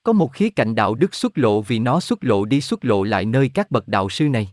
Có 0.02 0.12
một 0.12 0.32
khía 0.32 0.50
cạnh 0.50 0.74
đạo 0.74 0.94
đức 0.94 1.14
xuất 1.14 1.38
lộ 1.38 1.62
vì 1.62 1.78
nó 1.78 2.00
xuất 2.00 2.24
lộ 2.24 2.44
đi 2.44 2.60
xuất 2.60 2.84
lộ 2.84 3.02
lại 3.02 3.24
nơi 3.24 3.50
các 3.54 3.70
bậc 3.70 3.88
đạo 3.88 4.08
sư 4.08 4.28
này. 4.28 4.52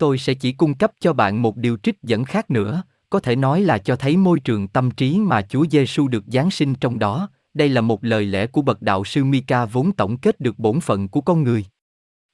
Tôi 0.00 0.18
sẽ 0.18 0.34
chỉ 0.34 0.52
cung 0.52 0.74
cấp 0.74 0.92
cho 1.00 1.12
bạn 1.12 1.42
một 1.42 1.56
điều 1.56 1.76
trích 1.82 2.02
dẫn 2.02 2.24
khác 2.24 2.50
nữa, 2.50 2.82
có 3.10 3.20
thể 3.20 3.36
nói 3.36 3.60
là 3.60 3.78
cho 3.78 3.96
thấy 3.96 4.16
môi 4.16 4.40
trường 4.40 4.68
tâm 4.68 4.90
trí 4.90 5.18
mà 5.18 5.42
Chúa 5.42 5.66
Giêsu 5.70 6.08
được 6.08 6.24
giáng 6.26 6.50
sinh 6.50 6.74
trong 6.74 6.98
đó. 6.98 7.28
Đây 7.54 7.68
là 7.68 7.80
một 7.80 8.04
lời 8.04 8.24
lẽ 8.24 8.46
của 8.46 8.62
bậc 8.62 8.82
đạo 8.82 9.04
sư 9.04 9.24
Mika 9.24 9.64
vốn 9.64 9.92
tổng 9.92 10.16
kết 10.16 10.40
được 10.40 10.58
bổn 10.58 10.80
phận 10.80 11.08
của 11.08 11.20
con 11.20 11.42
người. 11.42 11.64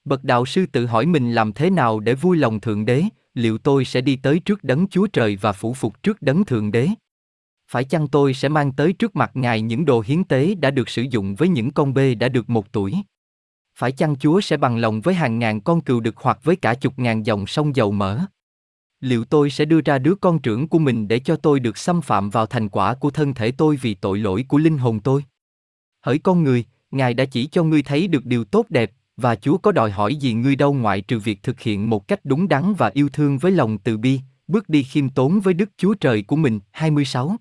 Bậc 0.05 0.25
đạo 0.25 0.47
sư 0.47 0.67
tự 0.67 0.87
hỏi 0.87 1.07
mình 1.07 1.33
làm 1.33 1.53
thế 1.53 1.71
nào 1.71 2.01
để 2.01 2.15
vui 2.15 2.37
lòng 2.37 2.61
Thượng 2.61 2.85
Đế, 2.85 3.05
liệu 3.35 3.59
tôi 3.59 3.85
sẽ 3.85 4.01
đi 4.01 4.17
tới 4.17 4.41
trước 4.41 4.65
đấng 4.65 4.89
Chúa 4.89 5.07
Trời 5.07 5.37
và 5.37 5.53
phủ 5.53 5.75
phục 5.75 6.03
trước 6.03 6.23
đấng 6.23 6.45
Thượng 6.45 6.73
Đế? 6.73 6.89
Phải 7.71 7.85
chăng 7.85 8.09
tôi 8.09 8.35
sẽ 8.35 8.49
mang 8.49 8.73
tới 8.73 8.93
trước 8.93 9.17
mặt 9.17 9.31
Ngài 9.35 9.61
những 9.61 9.85
đồ 9.85 10.03
hiến 10.07 10.25
tế 10.25 10.55
đã 10.55 10.71
được 10.71 10.89
sử 10.89 11.03
dụng 11.11 11.35
với 11.35 11.49
những 11.49 11.71
con 11.71 11.95
bê 11.95 12.15
đã 12.15 12.29
được 12.29 12.51
một 12.51 12.73
tuổi? 12.73 12.95
Phải 13.79 13.93
chăng 13.93 14.17
Chúa 14.17 14.41
sẽ 14.41 14.57
bằng 14.57 14.77
lòng 14.77 15.01
với 15.01 15.15
hàng 15.15 15.39
ngàn 15.39 15.61
con 15.61 15.81
cừu 15.81 16.01
đực 16.01 16.17
hoặc 16.17 16.39
với 16.43 16.57
cả 16.57 16.75
chục 16.75 16.99
ngàn 16.99 17.27
dòng 17.27 17.47
sông 17.47 17.77
dầu 17.77 17.93
mỡ? 17.93 18.21
Liệu 19.01 19.25
tôi 19.25 19.51
sẽ 19.51 19.65
đưa 19.65 19.81
ra 19.81 19.99
đứa 19.99 20.15
con 20.15 20.39
trưởng 20.39 20.69
của 20.69 20.79
mình 20.79 21.09
để 21.09 21.19
cho 21.19 21.37
tôi 21.37 21.61
được 21.61 21.79
xâm 21.79 22.01
phạm 22.01 22.31
vào 22.31 22.47
thành 22.47 22.69
quả 22.69 22.95
của 22.95 23.11
thân 23.11 23.35
thể 23.35 23.51
tôi 23.51 23.77
vì 23.77 23.95
tội 23.95 24.19
lỗi 24.19 24.45
của 24.49 24.59
linh 24.59 24.79
hồn 24.79 25.01
tôi? 25.01 25.25
Hỡi 26.01 26.19
con 26.19 26.45
người, 26.45 26.65
Ngài 26.91 27.15
đã 27.15 27.25
chỉ 27.25 27.47
cho 27.47 27.63
ngươi 27.63 27.83
thấy 27.83 28.09
được 28.09 28.27
điều 28.27 28.45
tốt 28.45 28.67
đẹp, 28.69 28.93
và 29.17 29.37
Chúa 29.37 29.59
có 29.59 29.73
đòi 29.73 29.91
hỏi 29.91 30.17
gì 30.17 30.33
ngươi 30.33 30.57
đâu 30.57 30.75
ngoại 30.75 31.01
trừ 31.01 31.19
việc 31.19 31.43
thực 31.43 31.61
hiện 31.61 31.91
một 31.91 32.09
cách 32.09 32.21
đúng 32.25 32.49
đắn 32.49 32.75
và 32.75 32.91
yêu 32.95 33.09
thương 33.13 33.39
với 33.39 33.53
lòng 33.53 33.79
từ 33.79 33.97
bi, 33.97 34.21
bước 34.49 34.69
đi 34.69 34.83
khiêm 34.83 35.11
tốn 35.11 35.41
với 35.41 35.55
Đức 35.55 35.71
Chúa 35.77 35.95
Trời 35.95 36.23
của 36.23 36.37
mình. 36.37 36.61
26. 36.71 37.37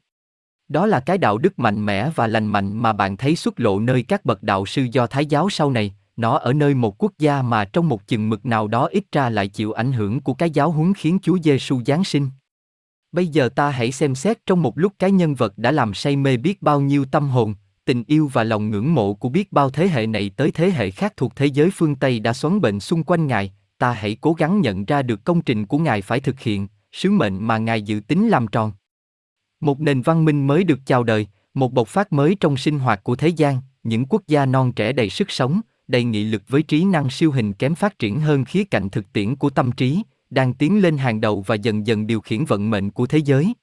Đó 0.67 0.85
là 0.85 0.99
cái 0.99 1.17
đạo 1.17 1.37
đức 1.37 1.59
mạnh 1.59 1.85
mẽ 1.85 2.09
và 2.15 2.27
lành 2.27 2.47
mạnh 2.47 2.81
mà 2.81 2.93
bạn 2.93 3.17
thấy 3.17 3.35
xuất 3.35 3.59
lộ 3.59 3.79
nơi 3.79 4.03
các 4.03 4.25
bậc 4.25 4.43
đạo 4.43 4.65
sư 4.65 4.87
do 4.91 5.07
Thái 5.07 5.25
giáo 5.25 5.49
sau 5.49 5.71
này, 5.71 5.95
nó 6.17 6.38
ở 6.38 6.54
nơi 6.54 6.73
một 6.73 7.04
quốc 7.04 7.12
gia 7.19 7.41
mà 7.41 7.65
trong 7.65 7.89
một 7.89 8.08
chừng 8.08 8.30
mực 8.30 8.45
nào 8.45 8.67
đó 8.67 8.86
ít 8.91 9.04
ra 9.12 9.30
lại 9.30 9.47
chịu 9.47 9.71
ảnh 9.71 9.91
hưởng 9.91 10.21
của 10.21 10.34
cái 10.34 10.49
giáo 10.49 10.71
huấn 10.71 10.93
khiến 10.93 11.19
Chúa 11.21 11.38
Giêsu 11.43 11.82
giáng 11.86 12.04
sinh. 12.04 12.30
Bây 13.12 13.28
giờ 13.28 13.49
ta 13.49 13.69
hãy 13.69 13.91
xem 13.91 14.15
xét 14.15 14.45
trong 14.45 14.62
một 14.62 14.78
lúc 14.78 14.93
cái 14.99 15.12
nhân 15.12 15.36
vật 15.36 15.58
đã 15.58 15.71
làm 15.71 15.93
say 15.93 16.15
mê 16.15 16.38
biết 16.38 16.62
bao 16.62 16.82
nhiêu 16.82 17.06
tâm 17.06 17.30
hồn, 17.30 17.56
tình 17.86 18.04
yêu 18.08 18.30
và 18.34 18.43
lòng 18.43 18.69
ngưỡng 18.69 18.93
mộ 18.93 19.13
của 19.13 19.30
biết 19.30 19.51
bao 19.51 19.69
thế 19.69 19.88
hệ 19.88 20.08
này 20.08 20.32
tới 20.38 20.51
thế 20.51 20.71
hệ 20.71 20.91
khác 20.91 21.13
thuộc 21.17 21.36
thế 21.36 21.45
giới 21.45 21.69
phương 21.71 21.95
Tây 21.95 22.19
đã 22.19 22.34
xoắn 22.34 22.62
bệnh 22.62 22.80
xung 22.80 23.04
quanh 23.04 23.28
Ngài, 23.28 23.54
ta 23.78 23.91
hãy 23.91 24.17
cố 24.21 24.34
gắng 24.34 24.62
nhận 24.62 24.86
ra 24.86 25.01
được 25.01 25.23
công 25.23 25.41
trình 25.41 25.65
của 25.65 25.78
Ngài 25.78 26.01
phải 26.01 26.19
thực 26.19 26.39
hiện, 26.39 26.67
sứ 26.91 27.12
mệnh 27.12 27.47
mà 27.47 27.58
Ngài 27.58 27.82
dự 27.82 28.01
tính 28.08 28.30
làm 28.30 28.47
tròn. 28.47 28.71
Một 29.60 29.82
nền 29.82 30.01
văn 30.01 30.25
minh 30.25 30.47
mới 30.47 30.63
được 30.63 30.80
chào 30.86 31.04
đời, 31.04 31.28
một 31.54 31.73
bộc 31.73 31.88
phát 31.88 32.13
mới 32.13 32.36
trong 32.39 32.58
sinh 32.58 32.80
hoạt 32.80 33.04
của 33.04 33.15
thế 33.15 33.28
gian, 33.28 33.62
những 33.84 34.06
quốc 34.06 34.21
gia 34.28 34.45
non 34.45 34.71
trẻ 34.71 34.93
đầy 34.93 35.10
sức 35.10 35.32
sống, 35.32 35.62
đầy 35.87 36.03
nghị 36.03 36.23
lực 36.23 36.43
với 36.47 36.63
trí 36.63 36.83
năng 36.83 37.09
siêu 37.09 37.31
hình 37.31 37.53
kém 37.53 37.75
phát 37.75 37.99
triển 37.99 38.19
hơn 38.19 38.45
khía 38.45 38.63
cạnh 38.63 38.89
thực 38.89 39.13
tiễn 39.13 39.35
của 39.35 39.49
tâm 39.49 39.71
trí, 39.71 40.03
đang 40.29 40.53
tiến 40.53 40.81
lên 40.81 40.97
hàng 40.97 41.21
đầu 41.21 41.41
và 41.47 41.55
dần 41.55 41.87
dần 41.87 42.07
điều 42.07 42.21
khiển 42.21 42.45
vận 42.45 42.69
mệnh 42.69 42.91
của 42.91 43.07
thế 43.07 43.17
giới. 43.17 43.53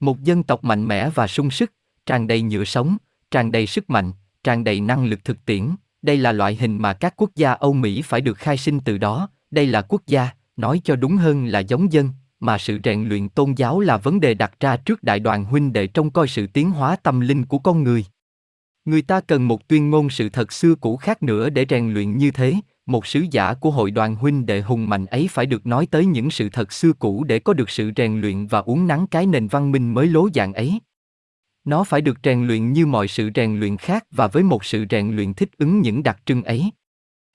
Một 0.00 0.22
dân 0.22 0.42
tộc 0.42 0.64
mạnh 0.64 0.88
mẽ 0.88 1.10
và 1.10 1.26
sung 1.26 1.50
sức, 1.50 1.72
tràn 2.06 2.26
đầy 2.26 2.42
nhựa 2.42 2.64
sống, 2.64 2.96
tràn 3.30 3.52
đầy 3.52 3.66
sức 3.66 3.90
mạnh, 3.90 4.12
tràn 4.44 4.64
đầy 4.64 4.80
năng 4.80 5.04
lực 5.04 5.24
thực 5.24 5.44
tiễn, 5.44 5.68
đây 6.02 6.16
là 6.16 6.32
loại 6.32 6.56
hình 6.56 6.78
mà 6.78 6.92
các 6.92 7.14
quốc 7.16 7.30
gia 7.34 7.52
Âu 7.52 7.72
Mỹ 7.72 8.02
phải 8.02 8.20
được 8.20 8.38
khai 8.38 8.56
sinh 8.56 8.80
từ 8.80 8.98
đó, 8.98 9.28
đây 9.50 9.66
là 9.66 9.82
quốc 9.82 10.02
gia, 10.06 10.28
nói 10.56 10.80
cho 10.84 10.96
đúng 10.96 11.16
hơn 11.16 11.46
là 11.46 11.58
giống 11.58 11.92
dân, 11.92 12.10
mà 12.40 12.58
sự 12.58 12.78
rèn 12.84 13.08
luyện 13.08 13.28
tôn 13.28 13.54
giáo 13.56 13.80
là 13.80 13.96
vấn 13.96 14.20
đề 14.20 14.34
đặt 14.34 14.52
ra 14.60 14.76
trước 14.76 15.02
đại 15.02 15.20
đoàn 15.20 15.44
huynh 15.44 15.72
đệ 15.72 15.86
trong 15.86 16.10
coi 16.10 16.28
sự 16.28 16.46
tiến 16.46 16.70
hóa 16.70 16.96
tâm 16.96 17.20
linh 17.20 17.44
của 17.46 17.58
con 17.58 17.82
người. 17.82 18.04
Người 18.84 19.02
ta 19.02 19.20
cần 19.20 19.48
một 19.48 19.68
tuyên 19.68 19.90
ngôn 19.90 20.10
sự 20.10 20.28
thật 20.28 20.52
xưa 20.52 20.74
cũ 20.74 20.96
khác 20.96 21.22
nữa 21.22 21.50
để 21.50 21.66
rèn 21.68 21.94
luyện 21.94 22.18
như 22.18 22.30
thế, 22.30 22.54
một 22.86 23.06
sứ 23.06 23.24
giả 23.30 23.54
của 23.54 23.70
hội 23.70 23.90
đoàn 23.90 24.16
huynh 24.16 24.46
đệ 24.46 24.60
hùng 24.60 24.88
mạnh 24.88 25.06
ấy 25.06 25.28
phải 25.30 25.46
được 25.46 25.66
nói 25.66 25.86
tới 25.90 26.06
những 26.06 26.30
sự 26.30 26.48
thật 26.52 26.72
xưa 26.72 26.92
cũ 26.92 27.24
để 27.24 27.38
có 27.38 27.52
được 27.52 27.70
sự 27.70 27.90
rèn 27.96 28.20
luyện 28.20 28.46
và 28.46 28.58
uốn 28.58 28.86
nắn 28.86 29.06
cái 29.06 29.26
nền 29.26 29.48
văn 29.48 29.72
minh 29.72 29.94
mới 29.94 30.06
lố 30.06 30.28
dạng 30.34 30.52
ấy. 30.52 30.80
Nó 31.64 31.84
phải 31.84 32.00
được 32.00 32.18
rèn 32.24 32.46
luyện 32.46 32.72
như 32.72 32.86
mọi 32.86 33.08
sự 33.08 33.30
rèn 33.34 33.60
luyện 33.60 33.76
khác 33.76 34.04
và 34.10 34.26
với 34.26 34.42
một 34.42 34.64
sự 34.64 34.84
rèn 34.90 35.16
luyện 35.16 35.34
thích 35.34 35.50
ứng 35.58 35.80
những 35.80 36.02
đặc 36.02 36.22
trưng 36.26 36.42
ấy. 36.42 36.70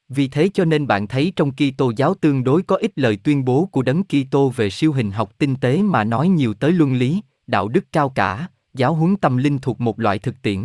Vì 0.10 0.27
thế 0.27 0.49
cho 0.53 0.65
nên 0.65 0.88
bạn 0.88 1.07
thấy 1.07 1.33
trong 1.36 1.51
Kitô 1.51 1.91
giáo 1.97 2.13
tương 2.13 2.43
đối 2.43 2.63
có 2.63 2.75
ít 2.75 2.91
lời 2.95 3.17
tuyên 3.23 3.45
bố 3.45 3.65
của 3.65 3.81
đấng 3.81 4.03
Kitô 4.03 4.49
về 4.49 4.69
siêu 4.69 4.93
hình 4.93 5.12
học 5.12 5.38
tinh 5.38 5.55
tế 5.55 5.81
mà 5.81 6.03
nói 6.03 6.29
nhiều 6.29 6.53
tới 6.53 6.71
luân 6.71 6.93
lý, 6.93 7.21
đạo 7.47 7.67
đức 7.67 7.86
cao 7.91 8.10
cả, 8.10 8.47
giáo 8.73 8.93
huấn 8.93 9.15
tâm 9.15 9.38
linh 9.38 9.60
thuộc 9.60 9.81
một 9.81 9.99
loại 9.99 10.19
thực 10.19 10.41
tiễn, 10.41 10.63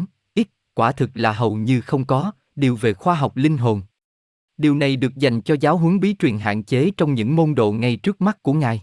quả 0.74 0.92
thực 0.92 1.10
là 1.14 1.32
hầu 1.32 1.54
như 1.54 1.80
không 1.80 2.04
có, 2.04 2.32
điều 2.56 2.76
về 2.76 2.92
khoa 2.92 3.14
học 3.14 3.36
linh 3.36 3.58
hồn. 3.58 3.82
Điều 4.56 4.74
này 4.74 4.96
được 4.96 5.16
dành 5.16 5.40
cho 5.40 5.56
giáo 5.60 5.76
huấn 5.76 6.00
bí 6.00 6.16
truyền 6.18 6.38
hạn 6.38 6.62
chế 6.62 6.90
trong 6.96 7.14
những 7.14 7.36
môn 7.36 7.54
đồ 7.54 7.72
ngay 7.72 7.96
trước 7.96 8.20
mắt 8.20 8.42
của 8.42 8.52
Ngài. 8.52 8.82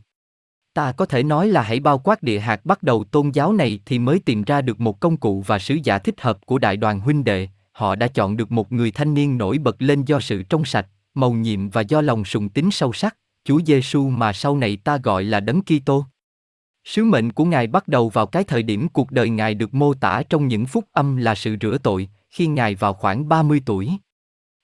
Ta 0.73 0.91
có 0.91 1.05
thể 1.05 1.23
nói 1.23 1.47
là 1.47 1.61
hãy 1.61 1.79
bao 1.79 1.99
quát 1.99 2.23
địa 2.23 2.39
hạt 2.39 2.65
bắt 2.65 2.83
đầu 2.83 3.03
tôn 3.03 3.29
giáo 3.29 3.53
này 3.53 3.79
thì 3.85 3.99
mới 3.99 4.19
tìm 4.19 4.43
ra 4.43 4.61
được 4.61 4.79
một 4.79 4.99
công 4.99 5.17
cụ 5.17 5.43
và 5.47 5.59
sứ 5.59 5.77
giả 5.83 5.99
thích 5.99 6.21
hợp 6.21 6.45
của 6.45 6.57
đại 6.57 6.77
đoàn 6.77 6.99
huynh 6.99 7.23
đệ, 7.23 7.47
họ 7.71 7.95
đã 7.95 8.07
chọn 8.07 8.37
được 8.37 8.51
một 8.51 8.71
người 8.71 8.91
thanh 8.91 9.13
niên 9.13 9.37
nổi 9.37 9.57
bật 9.57 9.81
lên 9.81 10.03
do 10.05 10.19
sự 10.19 10.43
trong 10.43 10.65
sạch, 10.65 10.87
màu 11.13 11.31
nhiệm 11.31 11.69
và 11.69 11.81
do 11.81 12.01
lòng 12.01 12.25
sùng 12.25 12.49
tín 12.49 12.71
sâu 12.71 12.93
sắc, 12.93 13.15
Chúa 13.45 13.59
Giêsu 13.65 14.09
mà 14.09 14.33
sau 14.33 14.57
này 14.57 14.77
ta 14.77 14.97
gọi 14.97 15.23
là 15.23 15.39
Đấng 15.39 15.61
Kitô. 15.61 16.05
Sứ 16.89 17.03
mệnh 17.03 17.31
của 17.31 17.45
Ngài 17.45 17.67
bắt 17.67 17.87
đầu 17.87 18.09
vào 18.09 18.25
cái 18.25 18.43
thời 18.43 18.63
điểm 18.63 18.87
cuộc 18.89 19.11
đời 19.11 19.29
Ngài 19.29 19.53
được 19.53 19.73
mô 19.73 19.93
tả 19.93 20.23
trong 20.29 20.47
những 20.47 20.65
phút 20.65 20.85
âm 20.91 21.17
là 21.17 21.35
sự 21.35 21.55
rửa 21.61 21.77
tội, 21.83 22.09
khi 22.29 22.47
Ngài 22.47 22.75
vào 22.75 22.93
khoảng 22.93 23.29
30 23.29 23.61
tuổi. 23.65 23.91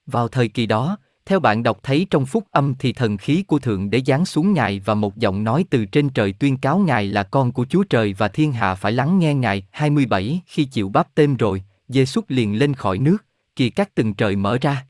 Vào 0.05 0.27
thời 0.27 0.47
kỳ 0.47 0.65
đó, 0.65 0.97
Theo 1.25 1.39
bạn 1.39 1.63
đọc 1.63 1.79
thấy 1.83 2.07
trong 2.09 2.25
phúc 2.25 2.43
âm 2.51 2.75
thì 2.79 2.93
thần 2.93 3.17
khí 3.17 3.43
của 3.47 3.59
Thượng 3.59 3.89
Đế 3.89 4.01
giáng 4.05 4.25
xuống 4.25 4.53
Ngài 4.53 4.79
và 4.79 4.93
một 4.93 5.17
giọng 5.17 5.43
nói 5.43 5.65
từ 5.69 5.85
trên 5.85 6.09
trời 6.09 6.33
tuyên 6.33 6.57
cáo 6.57 6.79
Ngài 6.79 7.07
là 7.07 7.23
con 7.23 7.51
của 7.51 7.65
Chúa 7.69 7.83
Trời 7.83 8.13
và 8.13 8.27
thiên 8.27 8.51
hạ 8.51 8.75
phải 8.75 8.91
lắng 8.91 9.19
nghe 9.19 9.33
Ngài. 9.33 9.63
27 9.71 10.41
Khi 10.45 10.65
chịu 10.65 10.89
báp 10.89 11.07
tên 11.15 11.37
rồi, 11.37 11.63
giê 11.87 12.05
liền 12.27 12.59
lên 12.59 12.73
khỏi 12.73 12.97
nước, 12.97 13.25
kỳ 13.55 13.69
các 13.69 13.95
từng 13.95 14.13
trời 14.13 14.35
mở 14.35 14.57
ra. 14.61 14.85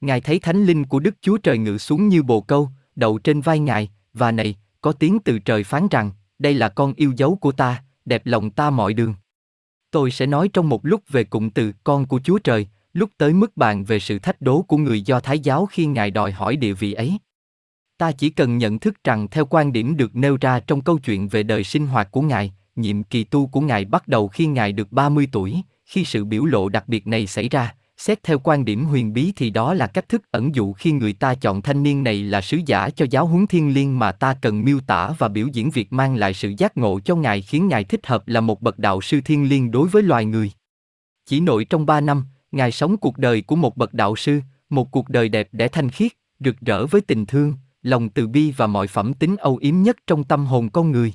Ngài 0.00 0.20
thấy 0.20 0.38
thánh 0.38 0.64
linh 0.64 0.84
của 0.84 1.00
Đức 1.00 1.14
Chúa 1.20 1.38
Trời 1.38 1.58
ngự 1.58 1.78
xuống 1.78 2.08
như 2.08 2.22
bồ 2.22 2.40
câu, 2.40 2.68
đậu 2.96 3.18
trên 3.18 3.40
vai 3.40 3.58
Ngài, 3.58 3.90
và 4.14 4.32
này, 4.32 4.56
có 4.80 4.92
tiếng 4.92 5.18
từ 5.18 5.38
trời 5.38 5.64
phán 5.64 5.88
rằng, 5.90 6.10
đây 6.38 6.54
là 6.54 6.68
con 6.68 6.92
yêu 6.96 7.12
dấu 7.16 7.36
của 7.36 7.52
ta, 7.52 7.82
đẹp 8.04 8.22
lòng 8.24 8.50
ta 8.50 8.70
mọi 8.70 8.94
đường. 8.94 9.14
Tôi 9.90 10.10
sẽ 10.10 10.26
nói 10.26 10.48
trong 10.52 10.68
một 10.68 10.86
lúc 10.86 11.02
về 11.08 11.24
cụm 11.24 11.50
từ 11.50 11.72
con 11.84 12.06
của 12.06 12.20
Chúa 12.24 12.38
Trời, 12.38 12.66
lúc 12.92 13.10
tới 13.18 13.32
mức 13.32 13.56
bàn 13.56 13.84
về 13.84 13.98
sự 13.98 14.18
thách 14.18 14.40
đố 14.40 14.62
của 14.62 14.76
người 14.76 15.02
do 15.02 15.20
Thái 15.20 15.38
giáo 15.38 15.66
khi 15.66 15.86
Ngài 15.86 16.10
đòi 16.10 16.32
hỏi 16.32 16.56
địa 16.56 16.72
vị 16.72 16.92
ấy. 16.92 17.18
Ta 17.98 18.12
chỉ 18.12 18.30
cần 18.30 18.58
nhận 18.58 18.78
thức 18.78 19.04
rằng 19.04 19.28
theo 19.28 19.46
quan 19.46 19.72
điểm 19.72 19.96
được 19.96 20.16
nêu 20.16 20.38
ra 20.40 20.60
trong 20.60 20.80
câu 20.80 20.98
chuyện 20.98 21.28
về 21.28 21.42
đời 21.42 21.64
sinh 21.64 21.86
hoạt 21.86 22.10
của 22.10 22.22
Ngài, 22.22 22.52
nhiệm 22.76 23.02
kỳ 23.02 23.24
tu 23.24 23.46
của 23.46 23.60
Ngài 23.60 23.84
bắt 23.84 24.08
đầu 24.08 24.28
khi 24.28 24.46
Ngài 24.46 24.72
được 24.72 24.92
30 24.92 25.28
tuổi, 25.32 25.62
khi 25.84 26.04
sự 26.04 26.24
biểu 26.24 26.44
lộ 26.44 26.68
đặc 26.68 26.88
biệt 26.88 27.06
này 27.06 27.26
xảy 27.26 27.48
ra, 27.48 27.74
Xét 27.98 28.22
theo 28.22 28.38
quan 28.38 28.64
điểm 28.64 28.84
huyền 28.84 29.12
bí 29.12 29.32
thì 29.36 29.50
đó 29.50 29.74
là 29.74 29.86
cách 29.86 30.08
thức 30.08 30.22
ẩn 30.30 30.54
dụ 30.54 30.72
khi 30.72 30.92
người 30.92 31.12
ta 31.12 31.34
chọn 31.34 31.62
thanh 31.62 31.82
niên 31.82 32.04
này 32.04 32.22
là 32.22 32.40
sứ 32.40 32.60
giả 32.66 32.90
cho 32.90 33.06
giáo 33.10 33.26
huấn 33.26 33.46
thiên 33.46 33.74
liêng 33.74 33.98
mà 33.98 34.12
ta 34.12 34.34
cần 34.34 34.64
miêu 34.64 34.80
tả 34.86 35.10
và 35.18 35.28
biểu 35.28 35.46
diễn 35.52 35.70
việc 35.70 35.92
mang 35.92 36.16
lại 36.16 36.34
sự 36.34 36.54
giác 36.58 36.76
ngộ 36.76 37.00
cho 37.00 37.16
Ngài 37.16 37.42
khiến 37.42 37.68
Ngài 37.68 37.84
thích 37.84 38.06
hợp 38.06 38.28
là 38.28 38.40
một 38.40 38.62
bậc 38.62 38.78
đạo 38.78 39.00
sư 39.00 39.20
thiên 39.24 39.48
liêng 39.48 39.70
đối 39.70 39.88
với 39.88 40.02
loài 40.02 40.24
người. 40.24 40.52
Chỉ 41.26 41.40
nội 41.40 41.64
trong 41.64 41.86
ba 41.86 42.00
năm, 42.00 42.24
Ngài 42.52 42.72
sống 42.72 42.96
cuộc 42.96 43.18
đời 43.18 43.42
của 43.42 43.56
một 43.56 43.76
bậc 43.76 43.94
đạo 43.94 44.16
sư, 44.16 44.40
một 44.70 44.90
cuộc 44.90 45.08
đời 45.08 45.28
đẹp 45.28 45.48
đẽ 45.52 45.68
thanh 45.68 45.90
khiết, 45.90 46.12
rực 46.40 46.60
rỡ 46.60 46.86
với 46.86 47.00
tình 47.00 47.26
thương, 47.26 47.54
lòng 47.82 48.08
từ 48.08 48.26
bi 48.26 48.52
và 48.56 48.66
mọi 48.66 48.86
phẩm 48.86 49.14
tính 49.14 49.36
âu 49.36 49.56
yếm 49.56 49.82
nhất 49.82 49.96
trong 50.06 50.24
tâm 50.24 50.46
hồn 50.46 50.70
con 50.70 50.92
người. 50.92 51.12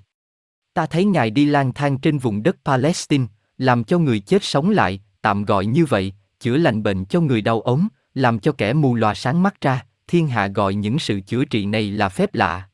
Ta 0.73 0.85
thấy 0.85 1.05
Ngài 1.05 1.29
đi 1.29 1.45
lang 1.45 1.73
thang 1.73 1.97
trên 1.97 2.17
vùng 2.17 2.43
đất 2.43 2.57
Palestine, 2.65 3.25
làm 3.57 3.83
cho 3.83 3.99
người 3.99 4.19
chết 4.19 4.43
sống 4.43 4.69
lại, 4.69 5.01
tạm 5.21 5.45
gọi 5.45 5.65
như 5.65 5.85
vậy, 5.85 6.13
chữa 6.43 6.57
lành 6.57 6.83
bệnh 6.83 7.05
cho 7.05 7.21
người 7.21 7.41
đau 7.41 7.61
ốm, 7.61 7.87
làm 8.13 8.39
cho 8.39 8.51
kẻ 8.51 8.73
mù 8.73 8.95
lòa 8.95 9.13
sáng 9.13 9.43
mắt 9.43 9.61
ra, 9.61 9.85
thiên 10.07 10.27
hạ 10.27 10.47
gọi 10.47 10.75
những 10.75 10.99
sự 10.99 11.21
chữa 11.21 11.45
trị 11.45 11.65
này 11.65 11.91
là 11.91 12.09
phép 12.09 12.35
lạ. 12.35 12.69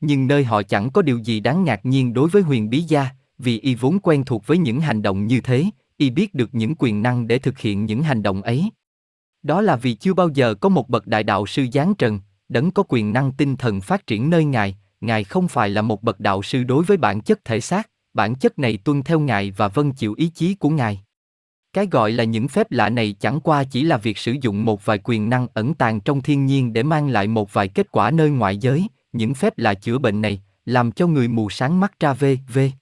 Nhưng 0.00 0.26
nơi 0.26 0.44
họ 0.44 0.62
chẳng 0.62 0.90
có 0.90 1.02
điều 1.02 1.18
gì 1.18 1.40
đáng 1.40 1.64
ngạc 1.64 1.86
nhiên 1.86 2.14
đối 2.14 2.28
với 2.28 2.42
huyền 2.42 2.70
bí 2.70 2.80
gia, 2.80 3.08
vì 3.38 3.60
y 3.60 3.74
vốn 3.74 3.98
quen 4.02 4.24
thuộc 4.24 4.46
với 4.46 4.58
những 4.58 4.80
hành 4.80 5.02
động 5.02 5.26
như 5.26 5.40
thế, 5.40 5.64
y 5.96 6.10
biết 6.10 6.34
được 6.34 6.48
những 6.52 6.74
quyền 6.78 7.02
năng 7.02 7.28
để 7.28 7.38
thực 7.38 7.58
hiện 7.58 7.84
những 7.84 8.02
hành 8.02 8.22
động 8.22 8.42
ấy. 8.42 8.70
Đó 9.42 9.60
là 9.60 9.76
vì 9.76 9.94
chưa 9.94 10.14
bao 10.14 10.28
giờ 10.28 10.54
có 10.54 10.68
một 10.68 10.88
bậc 10.88 11.06
đại 11.06 11.22
đạo 11.22 11.46
sư 11.46 11.66
giáng 11.72 11.94
trần, 11.94 12.20
đấng 12.48 12.70
có 12.70 12.82
quyền 12.88 13.12
năng 13.12 13.32
tinh 13.32 13.56
thần 13.56 13.80
phát 13.80 14.06
triển 14.06 14.30
nơi 14.30 14.44
Ngài, 14.44 14.76
Ngài 15.00 15.24
không 15.24 15.48
phải 15.48 15.68
là 15.68 15.82
một 15.82 16.02
bậc 16.02 16.20
đạo 16.20 16.42
sư 16.42 16.64
đối 16.64 16.84
với 16.84 16.96
bản 16.96 17.20
chất 17.20 17.44
thể 17.44 17.60
xác, 17.60 17.90
bản 18.14 18.34
chất 18.34 18.58
này 18.58 18.76
tuân 18.76 19.02
theo 19.02 19.20
Ngài 19.20 19.50
và 19.50 19.68
vâng 19.68 19.92
chịu 19.92 20.14
ý 20.16 20.28
chí 20.28 20.54
của 20.54 20.70
Ngài. 20.70 21.02
Cái 21.78 21.88
gọi 21.90 22.12
là 22.12 22.24
những 22.24 22.48
phép 22.48 22.70
lạ 22.70 22.88
này 22.88 23.14
chẳng 23.20 23.40
qua 23.40 23.64
chỉ 23.64 23.82
là 23.82 23.96
việc 23.96 24.18
sử 24.18 24.34
dụng 24.40 24.64
một 24.64 24.86
vài 24.86 24.98
quyền 25.04 25.30
năng 25.30 25.46
ẩn 25.54 25.74
tàng 25.74 26.00
trong 26.00 26.20
thiên 26.20 26.46
nhiên 26.46 26.72
để 26.72 26.82
mang 26.82 27.08
lại 27.08 27.26
một 27.26 27.52
vài 27.52 27.68
kết 27.68 27.86
quả 27.90 28.10
nơi 28.10 28.30
ngoại 28.30 28.56
giới, 28.56 28.86
những 29.12 29.34
phép 29.34 29.58
lạ 29.58 29.74
chữa 29.74 29.98
bệnh 29.98 30.22
này, 30.22 30.42
làm 30.64 30.92
cho 30.92 31.06
người 31.06 31.28
mù 31.28 31.50
sáng 31.50 31.80
mắt 31.80 32.00
ra 32.00 32.12
về, 32.12 32.38
về. 32.52 32.72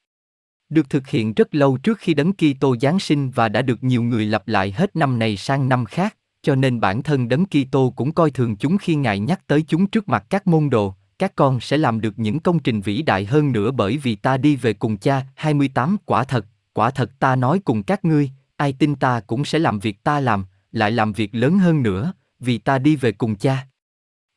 Được 0.68 0.90
thực 0.90 1.08
hiện 1.08 1.34
rất 1.34 1.54
lâu 1.54 1.76
trước 1.76 1.98
khi 1.98 2.14
đấng 2.14 2.32
Kitô 2.32 2.76
Giáng 2.80 2.98
sinh 2.98 3.30
và 3.30 3.48
đã 3.48 3.62
được 3.62 3.84
nhiều 3.84 4.02
người 4.02 4.26
lặp 4.26 4.48
lại 4.48 4.72
hết 4.72 4.96
năm 4.96 5.18
này 5.18 5.36
sang 5.36 5.68
năm 5.68 5.84
khác, 5.84 6.16
cho 6.42 6.54
nên 6.54 6.80
bản 6.80 7.02
thân 7.02 7.28
đấng 7.28 7.44
Kitô 7.46 7.92
cũng 7.96 8.12
coi 8.12 8.30
thường 8.30 8.56
chúng 8.56 8.78
khi 8.78 8.94
Ngài 8.94 9.18
nhắc 9.18 9.46
tới 9.46 9.64
chúng 9.68 9.86
trước 9.86 10.08
mặt 10.08 10.24
các 10.30 10.46
môn 10.46 10.70
đồ, 10.70 10.94
các 11.18 11.32
con 11.36 11.60
sẽ 11.60 11.76
làm 11.76 12.00
được 12.00 12.18
những 12.18 12.40
công 12.40 12.58
trình 12.58 12.80
vĩ 12.80 13.02
đại 13.02 13.24
hơn 13.24 13.52
nữa 13.52 13.70
bởi 13.70 13.96
vì 13.96 14.14
ta 14.14 14.36
đi 14.36 14.56
về 14.56 14.72
cùng 14.72 14.96
cha. 14.96 15.26
28 15.34 15.96
Quả 16.04 16.24
thật, 16.24 16.46
quả 16.72 16.90
thật 16.90 17.10
ta 17.18 17.36
nói 17.36 17.60
cùng 17.64 17.82
các 17.82 18.04
ngươi, 18.04 18.30
ai 18.56 18.72
tin 18.72 18.94
ta 18.94 19.20
cũng 19.20 19.44
sẽ 19.44 19.58
làm 19.58 19.78
việc 19.78 20.04
ta 20.04 20.20
làm, 20.20 20.44
lại 20.72 20.90
làm 20.90 21.12
việc 21.12 21.34
lớn 21.34 21.58
hơn 21.58 21.82
nữa, 21.82 22.12
vì 22.40 22.58
ta 22.58 22.78
đi 22.78 22.96
về 22.96 23.12
cùng 23.12 23.36
cha. 23.36 23.66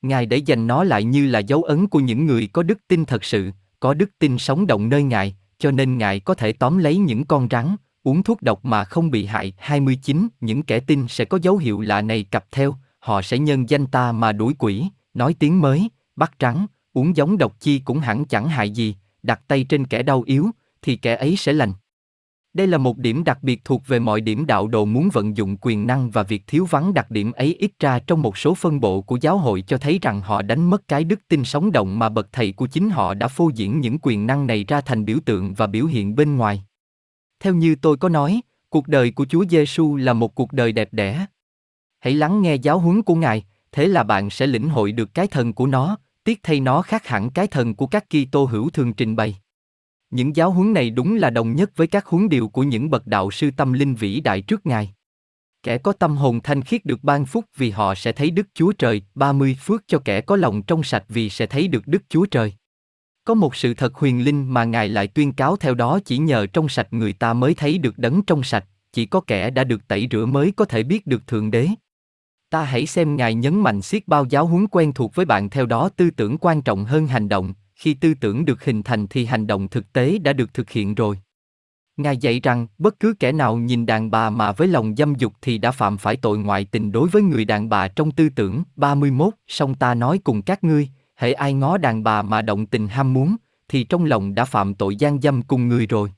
Ngài 0.01 0.25
để 0.25 0.37
dành 0.37 0.67
nó 0.67 0.83
lại 0.83 1.03
như 1.03 1.27
là 1.27 1.39
dấu 1.39 1.63
ấn 1.63 1.87
của 1.87 1.99
những 1.99 2.25
người 2.25 2.49
có 2.53 2.63
đức 2.63 2.79
tin 2.87 3.05
thật 3.05 3.23
sự, 3.23 3.51
có 3.79 3.93
đức 3.93 4.09
tin 4.19 4.37
sống 4.37 4.67
động 4.67 4.89
nơi 4.89 5.03
Ngài, 5.03 5.35
cho 5.57 5.71
nên 5.71 5.97
Ngài 5.97 6.19
có 6.19 6.33
thể 6.33 6.53
tóm 6.53 6.77
lấy 6.77 6.97
những 6.97 7.25
con 7.25 7.47
rắn, 7.51 7.75
uống 8.03 8.23
thuốc 8.23 8.41
độc 8.41 8.65
mà 8.65 8.83
không 8.83 9.11
bị 9.11 9.25
hại. 9.25 9.53
29. 9.57 10.27
Những 10.41 10.63
kẻ 10.63 10.79
tin 10.79 11.07
sẽ 11.07 11.25
có 11.25 11.39
dấu 11.41 11.57
hiệu 11.57 11.81
lạ 11.81 12.01
này 12.01 12.23
cặp 12.23 12.45
theo, 12.51 12.75
họ 12.99 13.21
sẽ 13.21 13.39
nhân 13.39 13.69
danh 13.69 13.87
ta 13.87 14.11
mà 14.11 14.31
đuổi 14.31 14.53
quỷ, 14.59 14.85
nói 15.13 15.35
tiếng 15.39 15.61
mới, 15.61 15.89
bắt 16.15 16.31
rắn, 16.39 16.65
uống 16.93 17.15
giống 17.15 17.37
độc 17.37 17.55
chi 17.59 17.79
cũng 17.79 17.99
hẳn 17.99 18.25
chẳng 18.25 18.49
hại 18.49 18.69
gì, 18.69 18.95
đặt 19.23 19.41
tay 19.47 19.63
trên 19.63 19.85
kẻ 19.85 20.03
đau 20.03 20.23
yếu, 20.25 20.49
thì 20.81 20.95
kẻ 20.95 21.15
ấy 21.15 21.35
sẽ 21.35 21.53
lành. 21.53 21.73
Đây 22.53 22.67
là 22.67 22.77
một 22.77 22.97
điểm 22.97 23.23
đặc 23.23 23.43
biệt 23.43 23.65
thuộc 23.65 23.87
về 23.87 23.99
mọi 23.99 24.21
điểm 24.21 24.45
đạo 24.45 24.67
đồ 24.67 24.85
muốn 24.85 25.09
vận 25.13 25.37
dụng 25.37 25.57
quyền 25.61 25.87
năng 25.87 26.09
và 26.09 26.23
việc 26.23 26.43
thiếu 26.47 26.65
vắng 26.65 26.93
đặc 26.93 27.11
điểm 27.11 27.31
ấy 27.31 27.55
ít 27.59 27.71
ra 27.79 27.99
trong 27.99 28.21
một 28.21 28.37
số 28.37 28.53
phân 28.53 28.79
bộ 28.79 29.01
của 29.01 29.17
giáo 29.21 29.37
hội 29.37 29.61
cho 29.61 29.77
thấy 29.77 29.99
rằng 30.01 30.21
họ 30.21 30.41
đánh 30.41 30.69
mất 30.69 30.87
cái 30.87 31.03
đức 31.03 31.19
tin 31.27 31.43
sống 31.43 31.71
động 31.71 31.99
mà 31.99 32.09
bậc 32.09 32.27
thầy 32.31 32.51
của 32.51 32.67
chính 32.67 32.89
họ 32.89 33.13
đã 33.13 33.27
phô 33.27 33.51
diễn 33.55 33.79
những 33.79 33.97
quyền 34.01 34.27
năng 34.27 34.47
này 34.47 34.65
ra 34.67 34.81
thành 34.81 35.05
biểu 35.05 35.17
tượng 35.25 35.53
và 35.53 35.67
biểu 35.67 35.85
hiện 35.85 36.15
bên 36.15 36.35
ngoài. 36.35 36.63
Theo 37.39 37.55
như 37.55 37.75
tôi 37.75 37.97
có 37.97 38.09
nói, 38.09 38.41
cuộc 38.69 38.87
đời 38.87 39.11
của 39.11 39.25
Chúa 39.25 39.45
Giêsu 39.49 39.95
là 39.95 40.13
một 40.13 40.35
cuộc 40.35 40.53
đời 40.53 40.71
đẹp 40.71 40.89
đẽ. 40.91 41.25
Hãy 41.99 42.13
lắng 42.13 42.41
nghe 42.41 42.55
giáo 42.55 42.79
huấn 42.79 43.01
của 43.01 43.15
Ngài, 43.15 43.45
thế 43.71 43.87
là 43.87 44.03
bạn 44.03 44.29
sẽ 44.29 44.47
lĩnh 44.47 44.69
hội 44.69 44.91
được 44.91 45.13
cái 45.13 45.27
thần 45.27 45.53
của 45.53 45.67
nó, 45.67 45.97
tiếc 46.23 46.39
thay 46.43 46.59
nó 46.59 46.81
khác 46.81 47.07
hẳn 47.07 47.29
cái 47.29 47.47
thần 47.47 47.75
của 47.75 47.87
các 47.87 48.05
Kitô 48.09 48.45
hữu 48.45 48.69
thường 48.69 48.93
trình 48.93 49.15
bày. 49.15 49.35
Những 50.11 50.35
giáo 50.35 50.51
huấn 50.51 50.73
này 50.73 50.89
đúng 50.89 51.15
là 51.15 51.29
đồng 51.29 51.55
nhất 51.55 51.71
với 51.75 51.87
các 51.87 52.05
huấn 52.05 52.29
điều 52.29 52.47
của 52.47 52.63
những 52.63 52.89
bậc 52.89 53.07
đạo 53.07 53.31
sư 53.31 53.51
tâm 53.57 53.73
linh 53.73 53.95
vĩ 53.95 54.21
đại 54.21 54.41
trước 54.41 54.65
Ngài. 54.65 54.93
Kẻ 55.63 55.77
có 55.77 55.91
tâm 55.91 56.17
hồn 56.17 56.39
thanh 56.43 56.61
khiết 56.61 56.85
được 56.85 57.03
ban 57.03 57.25
phúc 57.25 57.45
vì 57.57 57.69
họ 57.69 57.95
sẽ 57.95 58.11
thấy 58.11 58.31
Đức 58.31 58.47
Chúa 58.53 58.71
Trời, 58.71 59.01
30 59.15 59.57
phước 59.59 59.83
cho 59.87 59.99
kẻ 60.05 60.21
có 60.21 60.35
lòng 60.35 60.63
trong 60.63 60.83
sạch 60.83 61.03
vì 61.09 61.29
sẽ 61.29 61.45
thấy 61.45 61.67
được 61.67 61.87
Đức 61.87 62.03
Chúa 62.09 62.25
Trời. 62.25 62.53
Có 63.23 63.33
một 63.33 63.55
sự 63.55 63.73
thật 63.73 63.95
huyền 63.95 64.23
linh 64.23 64.53
mà 64.53 64.63
Ngài 64.63 64.89
lại 64.89 65.07
tuyên 65.07 65.31
cáo 65.31 65.55
theo 65.55 65.75
đó 65.75 65.99
chỉ 66.05 66.17
nhờ 66.17 66.45
trong 66.45 66.69
sạch 66.69 66.87
người 66.91 67.13
ta 67.13 67.33
mới 67.33 67.53
thấy 67.53 67.77
được 67.77 67.97
đấng 67.97 68.21
trong 68.21 68.43
sạch, 68.43 68.65
chỉ 68.93 69.05
có 69.05 69.21
kẻ 69.21 69.49
đã 69.49 69.63
được 69.63 69.87
tẩy 69.87 70.07
rửa 70.11 70.25
mới 70.25 70.51
có 70.51 70.65
thể 70.65 70.83
biết 70.83 71.07
được 71.07 71.27
Thượng 71.27 71.51
Đế. 71.51 71.67
Ta 72.49 72.63
hãy 72.63 72.85
xem 72.85 73.15
Ngài 73.15 73.33
nhấn 73.33 73.59
mạnh 73.59 73.81
xiết 73.81 74.07
bao 74.07 74.25
giáo 74.25 74.45
huấn 74.45 74.67
quen 74.67 74.93
thuộc 74.93 75.15
với 75.15 75.25
bạn 75.25 75.49
theo 75.49 75.65
đó 75.65 75.89
tư 75.89 76.09
tưởng 76.09 76.37
quan 76.37 76.61
trọng 76.61 76.85
hơn 76.85 77.07
hành 77.07 77.29
động, 77.29 77.53
khi 77.79 77.93
tư 77.93 78.13
tưởng 78.13 78.45
được 78.45 78.65
hình 78.65 78.83
thành 78.83 79.07
thì 79.07 79.25
hành 79.25 79.47
động 79.47 79.67
thực 79.67 79.93
tế 79.93 80.17
đã 80.17 80.33
được 80.33 80.53
thực 80.53 80.69
hiện 80.69 80.95
rồi. 80.95 81.19
Ngài 81.97 82.17
dạy 82.17 82.39
rằng, 82.39 82.67
bất 82.77 82.99
cứ 82.99 83.13
kẻ 83.19 83.31
nào 83.31 83.57
nhìn 83.57 83.85
đàn 83.85 84.11
bà 84.11 84.29
mà 84.29 84.51
với 84.51 84.67
lòng 84.67 84.95
dâm 84.95 85.15
dục 85.15 85.33
thì 85.41 85.57
đã 85.57 85.71
phạm 85.71 85.97
phải 85.97 86.15
tội 86.15 86.37
ngoại 86.37 86.65
tình 86.65 86.91
đối 86.91 87.09
với 87.09 87.21
người 87.21 87.45
đàn 87.45 87.69
bà 87.69 87.87
trong 87.87 88.11
tư 88.11 88.29
tưởng. 88.29 88.63
31. 88.75 89.33
Song 89.47 89.75
ta 89.75 89.93
nói 89.93 90.19
cùng 90.23 90.41
các 90.41 90.63
ngươi, 90.63 90.89
hễ 91.15 91.33
ai 91.33 91.53
ngó 91.53 91.77
đàn 91.77 92.03
bà 92.03 92.21
mà 92.21 92.41
động 92.41 92.65
tình 92.65 92.87
ham 92.87 93.13
muốn, 93.13 93.35
thì 93.67 93.83
trong 93.83 94.05
lòng 94.05 94.35
đã 94.35 94.45
phạm 94.45 94.73
tội 94.73 94.95
gian 94.95 95.21
dâm 95.21 95.41
cùng 95.41 95.67
người 95.67 95.87
rồi. 95.87 96.11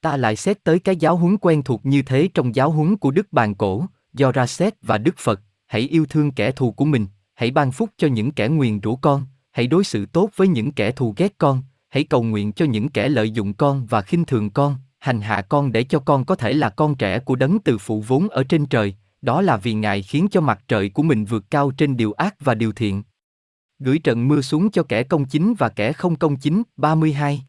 Ta 0.00 0.16
lại 0.16 0.36
xét 0.36 0.64
tới 0.64 0.78
cái 0.78 0.96
giáo 0.96 1.16
huấn 1.16 1.36
quen 1.38 1.62
thuộc 1.62 1.86
như 1.86 2.02
thế 2.02 2.28
trong 2.34 2.54
giáo 2.54 2.70
huấn 2.70 2.96
của 2.96 3.10
Đức 3.10 3.32
Bàn 3.32 3.54
Cổ, 3.54 3.86
do 4.12 4.32
ra 4.32 4.46
xét 4.46 4.74
và 4.82 4.98
Đức 4.98 5.18
Phật, 5.18 5.40
hãy 5.66 5.80
yêu 5.80 6.06
thương 6.06 6.30
kẻ 6.30 6.52
thù 6.52 6.72
của 6.72 6.84
mình, 6.84 7.06
hãy 7.34 7.50
ban 7.50 7.72
phúc 7.72 7.90
cho 7.96 8.08
những 8.08 8.32
kẻ 8.32 8.48
nguyền 8.48 8.80
rủa 8.82 8.96
con, 8.96 9.26
hãy 9.54 9.66
đối 9.66 9.84
xử 9.84 10.06
tốt 10.06 10.30
với 10.36 10.48
những 10.48 10.72
kẻ 10.72 10.90
thù 10.90 11.14
ghét 11.16 11.34
con, 11.38 11.62
hãy 11.88 12.04
cầu 12.04 12.22
nguyện 12.22 12.52
cho 12.52 12.64
những 12.64 12.88
kẻ 12.88 13.08
lợi 13.08 13.30
dụng 13.30 13.54
con 13.54 13.86
và 13.86 14.02
khinh 14.02 14.24
thường 14.24 14.50
con, 14.50 14.76
hành 14.98 15.20
hạ 15.20 15.42
con 15.48 15.72
để 15.72 15.84
cho 15.84 15.98
con 15.98 16.24
có 16.24 16.34
thể 16.34 16.52
là 16.52 16.70
con 16.70 16.94
trẻ 16.94 17.18
của 17.18 17.36
đấng 17.36 17.58
từ 17.58 17.78
phụ 17.78 18.00
vốn 18.00 18.28
ở 18.28 18.44
trên 18.44 18.66
trời, 18.66 18.94
đó 19.22 19.42
là 19.42 19.56
vì 19.56 19.74
Ngài 19.74 20.02
khiến 20.02 20.26
cho 20.30 20.40
mặt 20.40 20.64
trời 20.68 20.88
của 20.88 21.02
mình 21.02 21.24
vượt 21.24 21.44
cao 21.50 21.70
trên 21.70 21.96
điều 21.96 22.12
ác 22.12 22.34
và 22.40 22.54
điều 22.54 22.72
thiện. 22.72 23.02
Gửi 23.78 23.98
trận 23.98 24.28
mưa 24.28 24.40
xuống 24.40 24.70
cho 24.70 24.82
kẻ 24.82 25.02
công 25.02 25.24
chính 25.24 25.54
và 25.54 25.68
kẻ 25.68 25.92
không 25.92 26.16
công 26.16 26.36
chính, 26.36 26.62
32. 26.76 27.42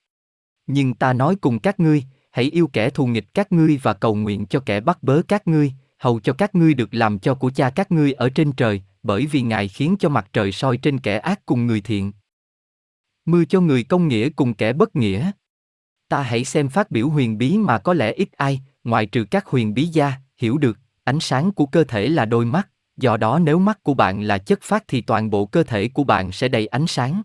Nhưng 0.68 0.93
ta 0.93 1.14
nói 1.14 1.36
cùng 1.36 1.60
các 1.60 1.80
ngươi, 1.80 2.03
hãy 2.32 2.45
yêu 2.45 2.68
kẻ 2.74 2.89
thù 2.89 3.06
nghịch 3.06 3.34
các 3.34 3.51
ngươi 3.51 3.80
và 3.82 3.93
cầu 3.93 4.16
nguyện 4.16 4.45
cho 4.45 4.60
kẻ 4.60 4.80
bắt 4.80 5.03
bớ 5.03 5.22
các 5.28 5.47
ngươi, 5.47 5.74
hầu 6.06 6.20
cho 6.20 6.34
các 6.34 6.56
ngươi 6.56 6.74
được 6.74 6.93
làm 6.93 7.20
cho 7.20 7.36
của 7.36 7.51
cha 7.56 7.70
các 7.70 7.91
ngươi 7.91 8.14
ở 8.14 8.30
trên 8.30 8.51
trời, 8.51 8.82
bởi 9.03 9.26
vì 9.26 9.41
Ngài 9.41 9.68
khiến 9.68 9.95
cho 9.99 10.10
mặt 10.10 10.30
trời 10.34 10.51
soi 10.51 10.78
trên 10.78 10.99
kẻ 10.99 11.18
ác 11.18 11.45
cùng 11.45 11.68
người 11.68 11.82
thiện. 11.82 12.12
Mưa 13.26 13.45
cho 13.45 13.62
người 13.62 13.84
công 13.84 14.08
nghĩa 14.08 14.30
cùng 14.30 14.53
kẻ 14.53 14.74
bất 14.74 14.95
nghĩa. 14.95 15.32
Ta 16.10 16.22
hãy 16.22 16.45
xem 16.45 16.70
phát 16.70 16.91
biểu 16.91 17.10
huyền 17.10 17.38
bí 17.38 17.58
mà 17.58 17.78
có 17.78 17.93
lẽ 17.93 18.12
ít 18.12 18.32
ai, 18.32 18.62
ngoại 18.84 19.06
trừ 19.06 19.26
các 19.32 19.45
huyền 19.45 19.74
bí 19.74 19.86
gia, 19.86 20.14
hiểu 20.38 20.58
được, 20.58 20.78
ánh 21.03 21.20
sáng 21.20 21.51
của 21.51 21.66
cơ 21.66 21.84
thể 21.84 22.10
là 22.10 22.26
đôi 22.26 22.45
mắt, 22.45 22.70
do 22.97 23.18
đó 23.18 23.39
nếu 23.39 23.60
mắt 23.60 23.84
của 23.84 23.93
bạn 23.93 24.22
là 24.22 24.38
chất 24.38 24.60
phát 24.62 24.84
thì 24.88 25.01
toàn 25.01 25.30
bộ 25.30 25.45
cơ 25.45 25.64
thể 25.64 25.88
của 25.88 26.03
bạn 26.03 26.32
sẽ 26.32 26.47
đầy 26.47 26.68
ánh 26.68 26.88
sáng. 26.88 27.22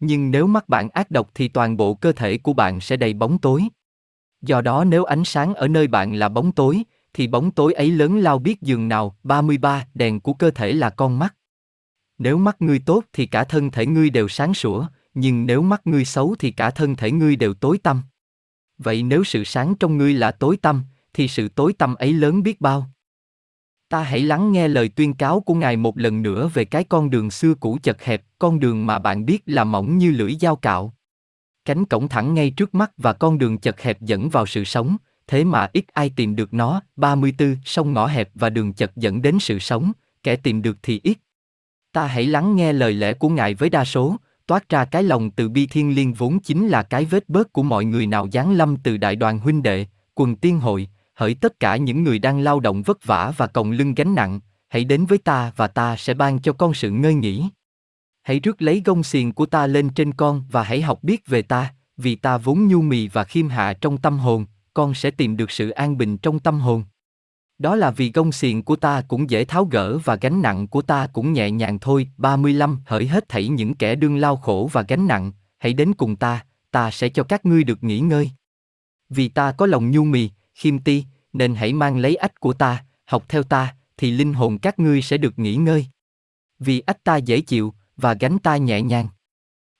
Nhưng 0.00 0.30
nếu 0.30 0.46
mắt 0.46 0.68
bạn 0.68 0.88
ác 0.88 1.10
độc 1.10 1.30
thì 1.34 1.48
toàn 1.48 1.76
bộ 1.76 1.94
cơ 1.94 2.12
thể 2.12 2.38
của 2.38 2.52
bạn 2.52 2.80
sẽ 2.80 2.96
đầy 2.96 3.14
bóng 3.14 3.38
tối. 3.38 3.62
Do 4.42 4.60
đó 4.60 4.84
nếu 4.84 5.04
ánh 5.04 5.24
sáng 5.24 5.54
ở 5.54 5.68
nơi 5.68 5.86
bạn 5.86 6.14
là 6.14 6.28
bóng 6.28 6.52
tối, 6.52 6.84
thì 7.12 7.26
bóng 7.26 7.50
tối 7.50 7.72
ấy 7.72 7.90
lớn 7.90 8.18
lao 8.18 8.38
biết 8.38 8.62
giường 8.62 8.88
nào, 8.88 9.16
33, 9.22 9.86
đèn 9.94 10.20
của 10.20 10.32
cơ 10.32 10.50
thể 10.50 10.72
là 10.72 10.90
con 10.90 11.18
mắt. 11.18 11.34
Nếu 12.18 12.38
mắt 12.38 12.62
ngươi 12.62 12.78
tốt 12.78 13.04
thì 13.12 13.26
cả 13.26 13.44
thân 13.44 13.70
thể 13.70 13.86
ngươi 13.86 14.10
đều 14.10 14.28
sáng 14.28 14.54
sủa, 14.54 14.86
nhưng 15.14 15.46
nếu 15.46 15.62
mắt 15.62 15.86
ngươi 15.86 16.04
xấu 16.04 16.36
thì 16.38 16.50
cả 16.50 16.70
thân 16.70 16.96
thể 16.96 17.10
ngươi 17.10 17.36
đều 17.36 17.54
tối 17.54 17.78
tăm. 17.78 18.02
Vậy 18.78 19.02
nếu 19.02 19.24
sự 19.24 19.44
sáng 19.44 19.74
trong 19.74 19.98
ngươi 19.98 20.14
là 20.14 20.30
tối 20.30 20.56
tăm, 20.56 20.84
thì 21.12 21.28
sự 21.28 21.48
tối 21.48 21.72
tăm 21.72 21.94
ấy 21.94 22.12
lớn 22.12 22.42
biết 22.42 22.60
bao. 22.60 22.90
Ta 23.88 24.02
hãy 24.02 24.20
lắng 24.20 24.52
nghe 24.52 24.68
lời 24.68 24.88
tuyên 24.88 25.14
cáo 25.14 25.40
của 25.40 25.54
Ngài 25.54 25.76
một 25.76 25.98
lần 25.98 26.22
nữa 26.22 26.50
về 26.54 26.64
cái 26.64 26.84
con 26.84 27.10
đường 27.10 27.30
xưa 27.30 27.54
cũ 27.54 27.78
chật 27.82 28.02
hẹp, 28.02 28.22
con 28.38 28.60
đường 28.60 28.86
mà 28.86 28.98
bạn 28.98 29.26
biết 29.26 29.42
là 29.46 29.64
mỏng 29.64 29.98
như 29.98 30.10
lưỡi 30.10 30.36
dao 30.40 30.56
cạo. 30.56 30.94
Cánh 31.64 31.84
cổng 31.84 32.08
thẳng 32.08 32.34
ngay 32.34 32.50
trước 32.50 32.74
mắt 32.74 32.92
và 32.96 33.12
con 33.12 33.38
đường 33.38 33.58
chật 33.58 33.80
hẹp 33.80 34.00
dẫn 34.00 34.28
vào 34.28 34.46
sự 34.46 34.64
sống, 34.64 34.96
thế 35.28 35.44
mà 35.44 35.68
ít 35.72 35.84
ai 35.92 36.10
tìm 36.16 36.36
được 36.36 36.54
nó, 36.54 36.82
34, 36.96 37.56
sông 37.64 37.92
ngõ 37.92 38.06
hẹp 38.06 38.30
và 38.34 38.50
đường 38.50 38.72
chật 38.72 38.96
dẫn 38.96 39.22
đến 39.22 39.38
sự 39.40 39.58
sống, 39.58 39.92
kẻ 40.22 40.36
tìm 40.36 40.62
được 40.62 40.76
thì 40.82 41.00
ít. 41.02 41.18
Ta 41.92 42.06
hãy 42.06 42.26
lắng 42.26 42.56
nghe 42.56 42.72
lời 42.72 42.92
lẽ 42.92 43.12
của 43.12 43.28
Ngài 43.28 43.54
với 43.54 43.70
đa 43.70 43.84
số, 43.84 44.16
toát 44.46 44.68
ra 44.68 44.84
cái 44.84 45.02
lòng 45.02 45.30
từ 45.30 45.48
bi 45.48 45.66
thiên 45.66 45.94
liêng 45.94 46.12
vốn 46.12 46.38
chính 46.40 46.68
là 46.68 46.82
cái 46.82 47.04
vết 47.04 47.28
bớt 47.28 47.52
của 47.52 47.62
mọi 47.62 47.84
người 47.84 48.06
nào 48.06 48.28
giáng 48.32 48.52
lâm 48.52 48.76
từ 48.76 48.96
đại 48.96 49.16
đoàn 49.16 49.38
huynh 49.38 49.62
đệ, 49.62 49.86
quần 50.14 50.36
tiên 50.36 50.60
hội, 50.60 50.88
hỡi 51.14 51.34
tất 51.34 51.60
cả 51.60 51.76
những 51.76 52.04
người 52.04 52.18
đang 52.18 52.40
lao 52.40 52.60
động 52.60 52.82
vất 52.82 53.04
vả 53.04 53.32
và 53.36 53.46
còng 53.46 53.70
lưng 53.70 53.94
gánh 53.94 54.14
nặng, 54.14 54.40
hãy 54.68 54.84
đến 54.84 55.06
với 55.06 55.18
ta 55.18 55.52
và 55.56 55.68
ta 55.68 55.96
sẽ 55.96 56.14
ban 56.14 56.38
cho 56.38 56.52
con 56.52 56.74
sự 56.74 56.90
ngơi 56.90 57.14
nghỉ. 57.14 57.44
Hãy 58.22 58.40
rước 58.40 58.62
lấy 58.62 58.82
gông 58.84 59.02
xiềng 59.02 59.32
của 59.32 59.46
ta 59.46 59.66
lên 59.66 59.88
trên 59.88 60.12
con 60.12 60.44
và 60.50 60.62
hãy 60.62 60.82
học 60.82 60.98
biết 61.02 61.26
về 61.26 61.42
ta, 61.42 61.74
vì 61.96 62.16
ta 62.16 62.38
vốn 62.38 62.68
nhu 62.68 62.82
mì 62.82 63.08
và 63.08 63.24
khiêm 63.24 63.48
hạ 63.48 63.72
trong 63.72 63.98
tâm 63.98 64.18
hồn, 64.18 64.46
con 64.78 64.94
sẽ 64.94 65.10
tìm 65.10 65.36
được 65.36 65.50
sự 65.50 65.70
an 65.70 65.98
bình 65.98 66.18
trong 66.18 66.38
tâm 66.38 66.60
hồn. 66.60 66.84
Đó 67.58 67.76
là 67.76 67.90
vì 67.90 68.12
gông 68.12 68.32
xiềng 68.32 68.62
của 68.62 68.76
ta 68.76 69.02
cũng 69.08 69.30
dễ 69.30 69.44
tháo 69.44 69.64
gỡ 69.64 69.98
và 69.98 70.16
gánh 70.16 70.42
nặng 70.42 70.66
của 70.66 70.82
ta 70.82 71.06
cũng 71.12 71.32
nhẹ 71.32 71.50
nhàng 71.50 71.78
thôi. 71.78 72.08
35 72.16 72.80
Hỡi 72.86 73.06
hết 73.06 73.28
thảy 73.28 73.48
những 73.48 73.74
kẻ 73.74 73.94
đương 73.94 74.16
lao 74.16 74.36
khổ 74.36 74.70
và 74.72 74.82
gánh 74.82 75.06
nặng, 75.06 75.32
hãy 75.58 75.72
đến 75.72 75.94
cùng 75.94 76.16
ta, 76.16 76.44
ta 76.70 76.90
sẽ 76.90 77.08
cho 77.08 77.22
các 77.22 77.46
ngươi 77.46 77.64
được 77.64 77.84
nghỉ 77.84 78.00
ngơi. 78.00 78.30
Vì 79.08 79.28
ta 79.28 79.52
có 79.52 79.66
lòng 79.66 79.90
nhu 79.90 80.04
mì, 80.04 80.30
khiêm 80.54 80.78
ti, 80.78 81.04
nên 81.32 81.54
hãy 81.54 81.72
mang 81.72 81.96
lấy 81.96 82.16
ách 82.16 82.40
của 82.40 82.52
ta, 82.52 82.84
học 83.04 83.24
theo 83.28 83.42
ta, 83.42 83.74
thì 83.96 84.10
linh 84.10 84.34
hồn 84.34 84.58
các 84.58 84.78
ngươi 84.78 85.02
sẽ 85.02 85.16
được 85.16 85.38
nghỉ 85.38 85.56
ngơi. 85.56 85.86
Vì 86.58 86.80
ách 86.80 87.04
ta 87.04 87.16
dễ 87.16 87.40
chịu, 87.40 87.74
và 87.96 88.14
gánh 88.14 88.38
ta 88.38 88.56
nhẹ 88.56 88.82
nhàng. 88.82 89.08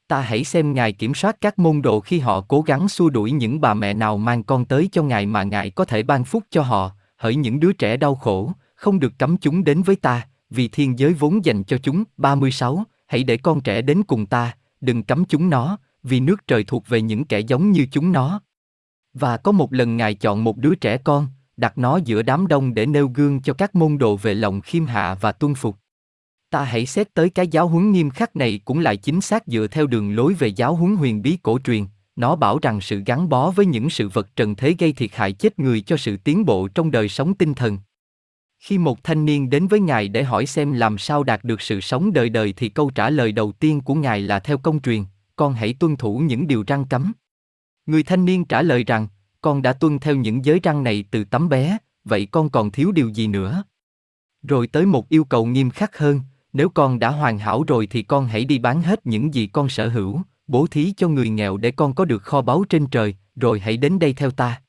Ta 0.08 0.20
hãy 0.20 0.44
xem 0.44 0.74
Ngài 0.74 0.92
kiểm 0.92 1.14
soát 1.14 1.36
các 1.40 1.58
môn 1.58 1.82
đồ 1.82 2.00
khi 2.00 2.18
họ 2.18 2.40
cố 2.40 2.60
gắng 2.60 2.88
xua 2.88 3.10
đuổi 3.10 3.30
những 3.30 3.60
bà 3.60 3.74
mẹ 3.74 3.94
nào 3.94 4.16
mang 4.16 4.42
con 4.42 4.64
tới 4.64 4.88
cho 4.92 5.02
Ngài 5.02 5.26
mà 5.26 5.42
Ngài 5.42 5.70
có 5.70 5.84
thể 5.84 6.02
ban 6.02 6.24
phúc 6.24 6.44
cho 6.50 6.62
họ, 6.62 6.90
hỡi 7.16 7.36
những 7.36 7.60
đứa 7.60 7.72
trẻ 7.72 7.96
đau 7.96 8.14
khổ, 8.14 8.52
không 8.74 9.00
được 9.00 9.12
cấm 9.18 9.36
chúng 9.36 9.64
đến 9.64 9.82
với 9.82 9.96
ta, 9.96 10.26
vì 10.50 10.68
thiên 10.68 10.98
giới 10.98 11.12
vốn 11.12 11.44
dành 11.44 11.64
cho 11.64 11.78
chúng. 11.78 12.04
36. 12.16 12.84
Hãy 13.06 13.24
để 13.24 13.36
con 13.36 13.60
trẻ 13.60 13.82
đến 13.82 14.02
cùng 14.02 14.26
ta, 14.26 14.56
đừng 14.80 15.02
cấm 15.02 15.24
chúng 15.24 15.50
nó, 15.50 15.78
vì 16.02 16.20
nước 16.20 16.46
trời 16.46 16.64
thuộc 16.64 16.88
về 16.88 17.02
những 17.02 17.24
kẻ 17.24 17.40
giống 17.40 17.72
như 17.72 17.86
chúng 17.90 18.12
nó. 18.12 18.40
Và 19.14 19.36
có 19.36 19.52
một 19.52 19.72
lần 19.72 19.96
Ngài 19.96 20.14
chọn 20.14 20.44
một 20.44 20.56
đứa 20.56 20.74
trẻ 20.74 20.96
con, 20.96 21.26
đặt 21.56 21.78
nó 21.78 21.96
giữa 21.96 22.22
đám 22.22 22.46
đông 22.46 22.74
để 22.74 22.86
nêu 22.86 23.08
gương 23.14 23.42
cho 23.42 23.54
các 23.54 23.74
môn 23.74 23.98
đồ 23.98 24.16
về 24.16 24.34
lòng 24.34 24.60
khiêm 24.60 24.86
hạ 24.86 25.16
và 25.20 25.32
tuân 25.32 25.54
phục. 25.54 25.76
Ta 26.50 26.64
hãy 26.64 26.86
xét 26.86 27.14
tới 27.14 27.30
cái 27.30 27.48
giáo 27.48 27.68
huấn 27.68 27.92
nghiêm 27.92 28.10
khắc 28.10 28.36
này 28.36 28.60
cũng 28.64 28.78
lại 28.78 28.96
chính 28.96 29.20
xác 29.20 29.46
dựa 29.46 29.66
theo 29.70 29.86
đường 29.86 30.14
lối 30.14 30.34
về 30.34 30.48
giáo 30.48 30.74
huấn 30.74 30.96
huyền 30.96 31.22
bí 31.22 31.38
cổ 31.42 31.58
truyền, 31.64 31.86
nó 32.16 32.36
bảo 32.36 32.58
rằng 32.62 32.80
sự 32.80 33.02
gắn 33.06 33.28
bó 33.28 33.50
với 33.50 33.66
những 33.66 33.90
sự 33.90 34.08
vật 34.08 34.36
trần 34.36 34.54
thế 34.54 34.74
gây 34.78 34.92
thiệt 34.92 35.10
hại 35.14 35.32
chết 35.32 35.58
người 35.58 35.80
cho 35.80 35.96
sự 35.96 36.16
tiến 36.16 36.44
bộ 36.44 36.68
trong 36.68 36.90
đời 36.90 37.08
sống 37.08 37.34
tinh 37.34 37.54
thần. 37.54 37.78
Khi 38.58 38.78
một 38.78 39.04
thanh 39.04 39.24
niên 39.24 39.50
đến 39.50 39.66
với 39.66 39.80
Ngài 39.80 40.08
để 40.08 40.24
hỏi 40.24 40.46
xem 40.46 40.72
làm 40.72 40.98
sao 40.98 41.24
đạt 41.24 41.44
được 41.44 41.60
sự 41.60 41.80
sống 41.80 42.12
đời 42.12 42.28
đời 42.28 42.54
thì 42.56 42.68
câu 42.68 42.90
trả 42.90 43.10
lời 43.10 43.32
đầu 43.32 43.52
tiên 43.52 43.80
của 43.80 43.94
Ngài 43.94 44.20
là 44.20 44.40
theo 44.40 44.58
công 44.58 44.80
truyền, 44.80 45.04
con 45.36 45.54
hãy 45.54 45.74
tuân 45.80 45.96
thủ 45.96 46.18
những 46.18 46.46
điều 46.46 46.64
răng 46.66 46.84
cấm. 46.84 47.12
Người 47.86 48.02
thanh 48.02 48.24
niên 48.24 48.44
trả 48.44 48.62
lời 48.62 48.84
rằng, 48.84 49.08
con 49.40 49.62
đã 49.62 49.72
tuân 49.72 49.98
theo 49.98 50.16
những 50.16 50.44
giới 50.44 50.60
răng 50.62 50.84
này 50.84 51.04
từ 51.10 51.24
tấm 51.24 51.48
bé, 51.48 51.78
vậy 52.04 52.26
con 52.26 52.50
còn 52.50 52.70
thiếu 52.70 52.92
điều 52.92 53.08
gì 53.08 53.26
nữa? 53.26 53.62
Rồi 54.42 54.66
tới 54.66 54.86
một 54.86 55.08
yêu 55.08 55.24
cầu 55.24 55.46
nghiêm 55.46 55.70
khắc 55.70 55.98
hơn, 55.98 56.20
nếu 56.52 56.68
con 56.68 56.98
đã 56.98 57.10
hoàn 57.10 57.38
hảo 57.38 57.64
rồi 57.66 57.86
thì 57.86 58.02
con 58.02 58.26
hãy 58.26 58.44
đi 58.44 58.58
bán 58.58 58.82
hết 58.82 59.06
những 59.06 59.34
gì 59.34 59.46
con 59.46 59.68
sở 59.68 59.88
hữu, 59.88 60.20
bố 60.46 60.66
thí 60.66 60.92
cho 60.96 61.08
người 61.08 61.28
nghèo 61.28 61.56
để 61.56 61.70
con 61.70 61.94
có 61.94 62.04
được 62.04 62.22
kho 62.22 62.42
báu 62.42 62.64
trên 62.68 62.86
trời, 62.86 63.14
rồi 63.36 63.60
hãy 63.60 63.76
đến 63.76 63.98
đây 63.98 64.12
theo 64.12 64.30
ta. 64.30 64.60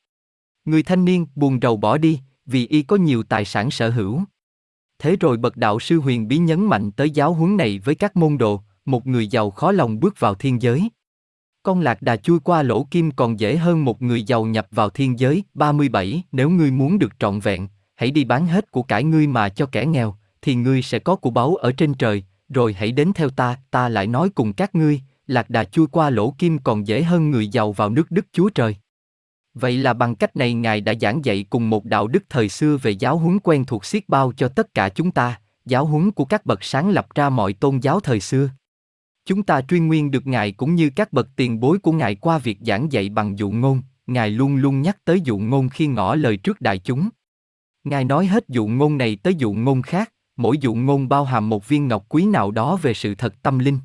Người 0.64 0.82
thanh 0.82 1.04
niên 1.04 1.26
buồn 1.34 1.58
rầu 1.62 1.76
bỏ 1.76 1.98
đi, 1.98 2.20
vì 2.46 2.66
y 2.66 2.82
có 2.82 2.96
nhiều 2.96 3.22
tài 3.22 3.44
sản 3.44 3.70
sở 3.70 3.90
hữu. 3.90 4.22
Thế 4.98 5.16
rồi 5.20 5.36
bậc 5.36 5.56
đạo 5.56 5.80
sư 5.80 6.00
huyền 6.00 6.28
bí 6.28 6.38
nhấn 6.38 6.66
mạnh 6.66 6.92
tới 6.92 7.10
giáo 7.10 7.34
huấn 7.34 7.56
này 7.56 7.78
với 7.78 7.94
các 7.94 8.16
môn 8.16 8.38
đồ, 8.38 8.62
một 8.84 9.06
người 9.06 9.26
giàu 9.26 9.50
khó 9.50 9.72
lòng 9.72 10.00
bước 10.00 10.20
vào 10.20 10.34
thiên 10.34 10.62
giới. 10.62 10.88
Con 11.62 11.80
lạc 11.80 12.02
đà 12.02 12.16
chui 12.16 12.40
qua 12.40 12.62
lỗ 12.62 12.86
kim 12.90 13.10
còn 13.10 13.40
dễ 13.40 13.56
hơn 13.56 13.84
một 13.84 14.02
người 14.02 14.22
giàu 14.22 14.44
nhập 14.44 14.66
vào 14.70 14.90
thiên 14.90 15.18
giới. 15.18 15.44
37. 15.54 16.22
Nếu 16.32 16.50
ngươi 16.50 16.70
muốn 16.70 16.98
được 16.98 17.12
trọn 17.18 17.40
vẹn, 17.40 17.68
hãy 17.94 18.10
đi 18.10 18.24
bán 18.24 18.46
hết 18.46 18.70
của 18.70 18.82
cải 18.82 19.04
ngươi 19.04 19.26
mà 19.26 19.48
cho 19.48 19.66
kẻ 19.66 19.86
nghèo, 19.86 20.16
thì 20.42 20.54
ngươi 20.54 20.82
sẽ 20.82 20.98
có 20.98 21.16
của 21.16 21.30
báu 21.30 21.54
ở 21.54 21.72
trên 21.72 21.94
trời, 21.94 22.24
rồi 22.48 22.72
hãy 22.72 22.92
đến 22.92 23.12
theo 23.14 23.30
ta, 23.30 23.56
ta 23.70 23.88
lại 23.88 24.06
nói 24.06 24.30
cùng 24.34 24.52
các 24.52 24.74
ngươi, 24.74 25.00
lạc 25.26 25.50
đà 25.50 25.64
chui 25.64 25.86
qua 25.86 26.10
lỗ 26.10 26.34
kim 26.38 26.58
còn 26.58 26.86
dễ 26.86 27.02
hơn 27.02 27.30
người 27.30 27.48
giàu 27.48 27.72
vào 27.72 27.90
nước 27.90 28.10
Đức 28.10 28.26
Chúa 28.32 28.48
Trời. 28.48 28.76
Vậy 29.54 29.76
là 29.76 29.92
bằng 29.92 30.14
cách 30.14 30.36
này 30.36 30.54
Ngài 30.54 30.80
đã 30.80 30.94
giảng 31.00 31.24
dạy 31.24 31.44
cùng 31.50 31.70
một 31.70 31.84
đạo 31.84 32.08
đức 32.08 32.22
thời 32.28 32.48
xưa 32.48 32.76
về 32.82 32.90
giáo 32.90 33.18
huấn 33.18 33.38
quen 33.38 33.64
thuộc 33.64 33.84
xiết 33.84 34.08
bao 34.08 34.32
cho 34.32 34.48
tất 34.48 34.74
cả 34.74 34.88
chúng 34.88 35.10
ta, 35.10 35.40
giáo 35.64 35.84
huấn 35.86 36.10
của 36.10 36.24
các 36.24 36.46
bậc 36.46 36.64
sáng 36.64 36.90
lập 36.90 37.06
ra 37.14 37.30
mọi 37.30 37.52
tôn 37.52 37.78
giáo 37.78 38.00
thời 38.00 38.20
xưa. 38.20 38.50
Chúng 39.26 39.42
ta 39.42 39.60
truy 39.60 39.80
nguyên 39.80 40.10
được 40.10 40.26
Ngài 40.26 40.52
cũng 40.52 40.74
như 40.74 40.90
các 40.96 41.12
bậc 41.12 41.28
tiền 41.36 41.60
bối 41.60 41.78
của 41.78 41.92
Ngài 41.92 42.14
qua 42.14 42.38
việc 42.38 42.58
giảng 42.60 42.92
dạy 42.92 43.08
bằng 43.08 43.38
dụ 43.38 43.50
ngôn, 43.50 43.82
Ngài 44.06 44.30
luôn 44.30 44.56
luôn 44.56 44.82
nhắc 44.82 45.04
tới 45.04 45.20
dụ 45.20 45.38
ngôn 45.38 45.68
khi 45.68 45.86
ngỏ 45.86 46.14
lời 46.14 46.36
trước 46.36 46.60
đại 46.60 46.78
chúng. 46.78 47.08
Ngài 47.84 48.04
nói 48.04 48.26
hết 48.26 48.48
dụ 48.48 48.66
ngôn 48.66 48.98
này 48.98 49.16
tới 49.16 49.34
dụ 49.34 49.52
ngôn 49.52 49.82
khác, 49.82 50.12
mỗi 50.40 50.58
dụ 50.58 50.74
ngôn 50.74 51.08
bao 51.08 51.24
hàm 51.24 51.48
một 51.48 51.68
viên 51.68 51.88
ngọc 51.88 52.04
quý 52.08 52.26
nào 52.26 52.50
đó 52.50 52.76
về 52.76 52.94
sự 52.94 53.14
thật 53.14 53.34
tâm 53.42 53.58
linh. 53.58 53.78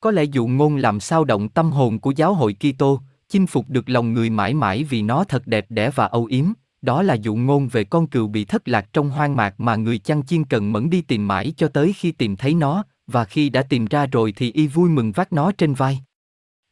Có 0.00 0.10
lẽ 0.10 0.24
dụ 0.24 0.46
ngôn 0.46 0.76
làm 0.76 1.00
sao 1.00 1.24
động 1.24 1.48
tâm 1.48 1.70
hồn 1.70 1.98
của 1.98 2.10
giáo 2.10 2.34
hội 2.34 2.54
Kitô, 2.54 3.00
chinh 3.28 3.46
phục 3.46 3.68
được 3.68 3.88
lòng 3.88 4.12
người 4.12 4.30
mãi 4.30 4.54
mãi 4.54 4.84
vì 4.84 5.02
nó 5.02 5.24
thật 5.24 5.46
đẹp 5.46 5.66
đẽ 5.68 5.90
và 5.94 6.06
âu 6.06 6.24
yếm, 6.24 6.44
đó 6.82 7.02
là 7.02 7.14
dụ 7.14 7.34
ngôn 7.34 7.68
về 7.68 7.84
con 7.84 8.06
cừu 8.06 8.28
bị 8.28 8.44
thất 8.44 8.68
lạc 8.68 8.92
trong 8.92 9.10
hoang 9.10 9.36
mạc 9.36 9.60
mà 9.60 9.76
người 9.76 9.98
chăn 9.98 10.22
chiên 10.22 10.44
cần 10.44 10.72
mẫn 10.72 10.90
đi 10.90 11.00
tìm 11.00 11.28
mãi 11.28 11.52
cho 11.56 11.68
tới 11.68 11.92
khi 11.92 12.12
tìm 12.12 12.36
thấy 12.36 12.54
nó, 12.54 12.84
và 13.06 13.24
khi 13.24 13.48
đã 13.48 13.62
tìm 13.62 13.86
ra 13.86 14.06
rồi 14.06 14.32
thì 14.36 14.52
y 14.52 14.66
vui 14.66 14.90
mừng 14.90 15.12
vác 15.12 15.32
nó 15.32 15.52
trên 15.52 15.74
vai. 15.74 16.00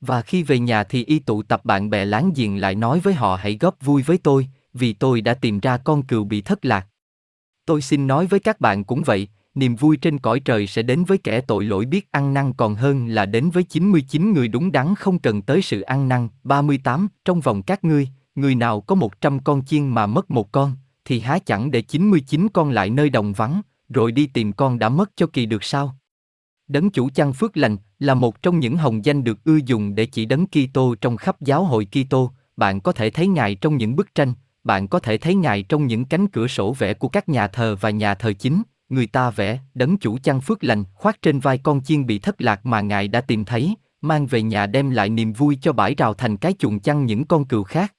Và 0.00 0.22
khi 0.22 0.42
về 0.42 0.58
nhà 0.58 0.84
thì 0.84 1.04
y 1.04 1.18
tụ 1.18 1.42
tập 1.42 1.64
bạn 1.64 1.90
bè 1.90 2.04
láng 2.04 2.32
giềng 2.36 2.56
lại 2.56 2.74
nói 2.74 3.00
với 3.00 3.14
họ 3.14 3.36
hãy 3.36 3.56
góp 3.60 3.76
vui 3.80 4.02
với 4.02 4.18
tôi, 4.18 4.48
vì 4.74 4.92
tôi 4.92 5.20
đã 5.20 5.34
tìm 5.34 5.60
ra 5.60 5.76
con 5.76 6.02
cừu 6.02 6.24
bị 6.24 6.40
thất 6.40 6.64
lạc. 6.64 6.86
Tôi 7.66 7.82
xin 7.82 8.06
nói 8.06 8.26
với 8.26 8.40
các 8.40 8.60
bạn 8.60 8.84
cũng 8.84 9.02
vậy, 9.02 9.28
niềm 9.54 9.76
vui 9.76 9.96
trên 9.96 10.18
cõi 10.18 10.40
trời 10.40 10.66
sẽ 10.66 10.82
đến 10.82 11.04
với 11.04 11.18
kẻ 11.18 11.40
tội 11.40 11.64
lỗi 11.64 11.84
biết 11.84 12.08
ăn 12.10 12.34
năn 12.34 12.52
còn 12.52 12.74
hơn 12.74 13.06
là 13.06 13.26
đến 13.26 13.50
với 13.50 13.62
99 13.62 14.32
người 14.32 14.48
đúng 14.48 14.72
đắn 14.72 14.94
không 14.94 15.18
cần 15.18 15.42
tới 15.42 15.62
sự 15.62 15.80
ăn 15.80 16.08
năn. 16.08 16.28
38. 16.44 17.08
Trong 17.24 17.40
vòng 17.40 17.62
các 17.62 17.84
ngươi, 17.84 18.08
người 18.34 18.54
nào 18.54 18.80
có 18.80 18.94
100 18.94 19.38
con 19.38 19.64
chiên 19.64 19.88
mà 19.88 20.06
mất 20.06 20.30
một 20.30 20.52
con, 20.52 20.72
thì 21.04 21.20
há 21.20 21.38
chẳng 21.38 21.70
để 21.70 21.82
99 21.82 22.48
con 22.48 22.70
lại 22.70 22.90
nơi 22.90 23.10
đồng 23.10 23.32
vắng, 23.32 23.62
rồi 23.88 24.12
đi 24.12 24.26
tìm 24.26 24.52
con 24.52 24.78
đã 24.78 24.88
mất 24.88 25.10
cho 25.16 25.26
kỳ 25.26 25.46
được 25.46 25.64
sao? 25.64 25.96
Đấng 26.68 26.90
chủ 26.90 27.08
chăn 27.14 27.32
phước 27.32 27.56
lành 27.56 27.76
là 27.98 28.14
một 28.14 28.42
trong 28.42 28.60
những 28.60 28.76
hồng 28.76 29.04
danh 29.04 29.24
được 29.24 29.44
ưa 29.44 29.58
dùng 29.66 29.94
để 29.94 30.06
chỉ 30.06 30.24
đấng 30.24 30.46
Kitô 30.46 30.94
trong 30.94 31.16
khắp 31.16 31.40
giáo 31.40 31.64
hội 31.64 31.86
Kitô. 31.86 32.30
Bạn 32.56 32.80
có 32.80 32.92
thể 32.92 33.10
thấy 33.10 33.26
ngài 33.26 33.54
trong 33.54 33.76
những 33.76 33.96
bức 33.96 34.14
tranh, 34.14 34.34
bạn 34.64 34.88
có 34.88 34.98
thể 34.98 35.18
thấy 35.18 35.34
ngài 35.34 35.62
trong 35.62 35.86
những 35.86 36.04
cánh 36.04 36.26
cửa 36.26 36.46
sổ 36.46 36.72
vẽ 36.72 36.94
của 36.94 37.08
các 37.08 37.28
nhà 37.28 37.46
thờ 37.46 37.76
và 37.80 37.90
nhà 37.90 38.14
thờ 38.14 38.32
chính. 38.32 38.62
Người 38.88 39.06
ta 39.06 39.30
vẽ 39.30 39.58
đấng 39.74 39.96
chủ 39.96 40.18
chăn 40.18 40.40
phước 40.40 40.64
lành 40.64 40.84
khoác 40.94 41.22
trên 41.22 41.40
vai 41.40 41.58
con 41.58 41.82
chiên 41.82 42.06
bị 42.06 42.18
thất 42.18 42.40
lạc 42.40 42.66
mà 42.66 42.80
ngài 42.80 43.08
đã 43.08 43.20
tìm 43.20 43.44
thấy, 43.44 43.74
mang 44.00 44.26
về 44.26 44.42
nhà 44.42 44.66
đem 44.66 44.90
lại 44.90 45.08
niềm 45.08 45.32
vui 45.32 45.58
cho 45.62 45.72
bãi 45.72 45.94
rào 45.94 46.14
thành 46.14 46.36
cái 46.36 46.54
chuồng 46.58 46.80
chăn 46.80 47.06
những 47.06 47.24
con 47.24 47.44
cừu 47.44 47.62
khác. 47.62 47.94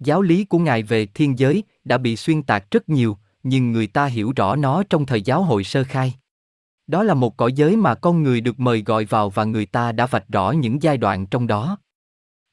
Giáo 0.00 0.22
lý 0.22 0.44
của 0.44 0.58
ngài 0.58 0.82
về 0.82 1.06
thiên 1.06 1.38
giới 1.38 1.62
đã 1.84 1.98
bị 1.98 2.16
xuyên 2.16 2.42
tạc 2.42 2.70
rất 2.70 2.88
nhiều, 2.88 3.16
nhưng 3.42 3.72
người 3.72 3.86
ta 3.86 4.06
hiểu 4.06 4.32
rõ 4.36 4.56
nó 4.56 4.82
trong 4.90 5.06
thời 5.06 5.22
giáo 5.22 5.42
hội 5.42 5.64
sơ 5.64 5.84
khai. 5.84 6.14
Đó 6.86 7.02
là 7.02 7.14
một 7.14 7.36
cõi 7.36 7.52
giới 7.52 7.76
mà 7.76 7.94
con 7.94 8.22
người 8.22 8.40
được 8.40 8.60
mời 8.60 8.82
gọi 8.82 9.04
vào 9.04 9.30
và 9.30 9.44
người 9.44 9.66
ta 9.66 9.92
đã 9.92 10.06
vạch 10.06 10.28
rõ 10.28 10.50
những 10.50 10.82
giai 10.82 10.96
đoạn 10.96 11.26
trong 11.26 11.46
đó. 11.46 11.78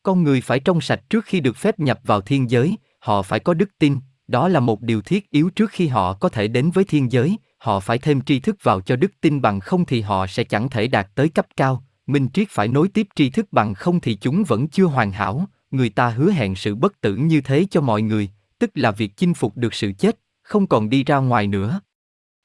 Con 0.04 0.24
người 0.24 0.42
phải 0.42 0.60
trong 0.60 0.82
sạch 0.82 1.02
trước 1.10 1.26
khi 1.26 1.40
được 1.40 1.58
phép 1.58 1.80
nhập 1.80 2.00
vào 2.04 2.22
thiên 2.22 2.50
giới, 2.50 2.78
họ 3.06 3.22
phải 3.22 3.40
có 3.40 3.54
đức 3.54 3.70
tin, 3.80 3.98
đó 4.28 4.48
là 4.48 4.60
một 4.60 4.82
điều 4.82 5.02
thiết 5.02 5.30
yếu 5.30 5.50
trước 5.50 5.72
khi 5.72 5.88
họ 5.88 6.14
có 6.14 6.30
thể 6.30 6.48
đến 6.48 6.72
với 6.72 6.84
thiên 6.84 7.12
giới, 7.12 7.38
họ 7.58 7.80
phải 7.80 7.98
thêm 7.98 8.22
tri 8.22 8.40
thức 8.40 8.56
vào 8.64 8.82
cho 8.82 8.96
đức 8.96 9.12
tin 9.22 9.42
bằng 9.42 9.60
không 9.60 9.86
thì 9.86 10.02
họ 10.02 10.28
sẽ 10.28 10.44
chẳng 10.44 10.70
thể 10.70 10.88
đạt 10.88 11.08
tới 11.16 11.30
cấp 11.30 11.48
cao, 11.58 11.84
minh 12.08 12.30
triết 12.34 12.48
phải 12.50 12.68
nối 12.68 12.88
tiếp 12.88 13.08
tri 13.16 13.30
thức 13.30 13.46
bằng 13.52 13.74
không 13.74 14.00
thì 14.00 14.16
chúng 14.16 14.44
vẫn 14.44 14.68
chưa 14.68 14.86
hoàn 14.86 15.12
hảo, 15.12 15.48
người 15.72 15.90
ta 15.90 16.10
hứa 16.10 16.32
hẹn 16.32 16.56
sự 16.56 16.76
bất 16.76 17.02
tử 17.02 17.16
như 17.16 17.42
thế 17.42 17.66
cho 17.72 17.82
mọi 17.82 18.02
người, 18.02 18.30
tức 18.60 18.72
là 18.74 18.92
việc 18.92 19.18
chinh 19.18 19.34
phục 19.34 19.58
được 19.58 19.74
sự 19.74 19.92
chết, 19.92 20.20
không 20.44 20.68
còn 20.68 20.90
đi 20.90 21.04
ra 21.04 21.18
ngoài 21.18 21.48
nữa. 21.48 21.82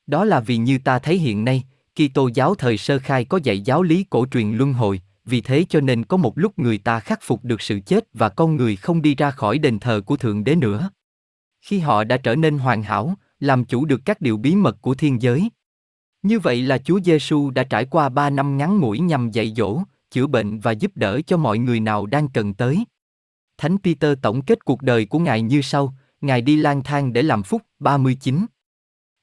Đó 0.06 0.24
là 0.24 0.40
vì 0.40 0.56
như 0.56 0.78
ta 0.78 0.98
thấy 0.98 1.18
hiện 1.18 1.44
nay, 1.44 1.64
Kitô 1.94 2.28
giáo 2.34 2.54
thời 2.54 2.78
sơ 2.78 2.98
khai 2.98 3.24
có 3.24 3.40
dạy 3.42 3.60
giáo 3.60 3.82
lý 3.82 4.04
cổ 4.10 4.26
truyền 4.30 4.52
luân 4.52 4.72
hồi, 4.72 5.00
vì 5.30 5.40
thế 5.40 5.64
cho 5.68 5.80
nên 5.80 6.04
có 6.04 6.16
một 6.16 6.38
lúc 6.38 6.58
người 6.58 6.78
ta 6.78 7.00
khắc 7.00 7.18
phục 7.22 7.44
được 7.44 7.62
sự 7.62 7.80
chết 7.86 8.04
và 8.14 8.28
con 8.28 8.56
người 8.56 8.76
không 8.76 9.02
đi 9.02 9.14
ra 9.14 9.30
khỏi 9.30 9.58
đền 9.58 9.78
thờ 9.78 10.00
của 10.06 10.16
Thượng 10.16 10.44
Đế 10.44 10.54
nữa. 10.54 10.90
Khi 11.60 11.78
họ 11.78 12.04
đã 12.04 12.16
trở 12.16 12.34
nên 12.34 12.58
hoàn 12.58 12.82
hảo, 12.82 13.14
làm 13.40 13.64
chủ 13.64 13.84
được 13.84 14.00
các 14.04 14.20
điều 14.20 14.36
bí 14.36 14.54
mật 14.54 14.76
của 14.80 14.94
thiên 14.94 15.22
giới. 15.22 15.50
Như 16.22 16.38
vậy 16.38 16.62
là 16.62 16.78
Chúa 16.78 17.00
Giêsu 17.00 17.50
đã 17.50 17.64
trải 17.64 17.84
qua 17.84 18.08
ba 18.08 18.30
năm 18.30 18.56
ngắn 18.56 18.78
ngủi 18.78 18.98
nhằm 18.98 19.30
dạy 19.30 19.52
dỗ, 19.56 19.82
chữa 20.10 20.26
bệnh 20.26 20.60
và 20.60 20.72
giúp 20.72 20.92
đỡ 20.94 21.20
cho 21.26 21.36
mọi 21.36 21.58
người 21.58 21.80
nào 21.80 22.06
đang 22.06 22.28
cần 22.28 22.54
tới. 22.54 22.84
Thánh 23.58 23.78
Peter 23.78 24.18
tổng 24.22 24.42
kết 24.42 24.64
cuộc 24.64 24.82
đời 24.82 25.06
của 25.06 25.18
Ngài 25.18 25.42
như 25.42 25.62
sau, 25.62 25.94
Ngài 26.20 26.42
đi 26.42 26.56
lang 26.56 26.82
thang 26.82 27.12
để 27.12 27.22
làm 27.22 27.42
phúc, 27.42 27.62
39. 27.78 28.46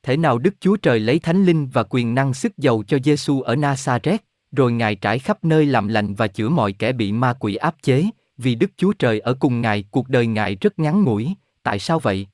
thế 0.04 0.18
nào 0.18 0.38
Đức 0.38 0.54
Chúa 0.60 0.78
Trời 0.78 1.00
lấy 1.00 1.20
thánh 1.20 1.46
linh 1.46 1.68
và 1.68 1.84
quyền 1.84 2.16
năng 2.16 2.34
sức 2.34 2.58
giàu 2.58 2.84
cho 2.88 2.98
Giêsu 3.04 3.42
ở 3.42 3.56
Nazareth, 3.56 4.18
rồi 4.52 4.72
Ngài 4.72 4.96
trải 4.96 5.20
khắp 5.20 5.44
nơi 5.44 5.66
làm 5.66 5.88
lành 5.88 6.16
và 6.16 6.28
chữa 6.28 6.50
mọi 6.50 6.74
kẻ 6.74 6.92
bị 6.92 7.12
ma 7.12 7.34
quỷ 7.40 7.56
áp 7.56 7.76
chế, 7.84 8.06
vì 8.38 8.56
Đức 8.56 8.72
Chúa 8.78 8.94
Trời 8.94 9.20
ở 9.20 9.34
cùng 9.34 9.62
Ngài, 9.62 9.84
cuộc 9.92 10.10
đời 10.10 10.28
Ngài 10.28 10.56
rất 10.56 10.80
ngắn 10.80 11.04
ngủi, 11.04 11.34
tại 11.64 11.80
sao 11.80 12.00
vậy? 12.00 12.28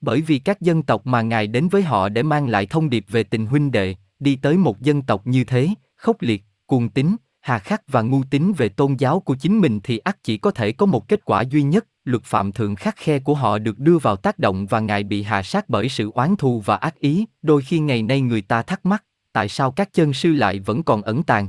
Bởi 0.00 0.20
vì 0.20 0.38
các 0.38 0.60
dân 0.60 0.82
tộc 0.82 1.06
mà 1.06 1.22
Ngài 1.22 1.46
đến 1.46 1.68
với 1.68 1.82
họ 1.82 2.08
để 2.08 2.22
mang 2.22 2.48
lại 2.48 2.66
thông 2.66 2.90
điệp 2.90 3.04
về 3.08 3.22
tình 3.22 3.46
huynh 3.46 3.70
đệ, 3.70 3.94
đi 4.18 4.36
tới 4.36 4.56
một 4.56 4.80
dân 4.80 5.02
tộc 5.02 5.26
như 5.26 5.44
thế, 5.44 5.68
khốc 5.96 6.22
liệt, 6.22 6.44
cuồng 6.66 6.88
tín, 6.88 7.16
hà 7.40 7.58
khắc 7.58 7.82
và 7.88 8.02
ngu 8.02 8.22
tín 8.30 8.52
về 8.56 8.68
tôn 8.68 8.94
giáo 8.94 9.20
của 9.20 9.36
chính 9.40 9.60
mình 9.60 9.80
thì 9.84 9.98
ắt 9.98 10.24
chỉ 10.24 10.36
có 10.36 10.50
thể 10.50 10.72
có 10.72 10.86
một 10.86 11.08
kết 11.08 11.24
quả 11.24 11.42
duy 11.42 11.62
nhất, 11.62 11.86
luật 12.04 12.22
phạm 12.24 12.52
thượng 12.52 12.76
khắc 12.76 12.96
khe 12.96 13.18
của 13.18 13.34
họ 13.34 13.58
được 13.58 13.78
đưa 13.78 13.98
vào 13.98 14.16
tác 14.16 14.38
động 14.38 14.66
và 14.66 14.80
ngài 14.80 15.04
bị 15.04 15.22
hạ 15.22 15.42
sát 15.42 15.68
bởi 15.68 15.88
sự 15.88 16.10
oán 16.14 16.36
thù 16.36 16.60
và 16.60 16.76
ác 16.76 16.98
ý, 16.98 17.24
đôi 17.42 17.62
khi 17.62 17.78
ngày 17.78 18.02
nay 18.02 18.20
người 18.20 18.42
ta 18.42 18.62
thắc 18.62 18.86
mắc, 18.86 19.04
tại 19.34 19.48
sao 19.48 19.70
các 19.70 19.92
chân 19.92 20.12
sư 20.12 20.32
lại 20.32 20.60
vẫn 20.60 20.82
còn 20.82 21.02
ẩn 21.02 21.22
tàng? 21.22 21.48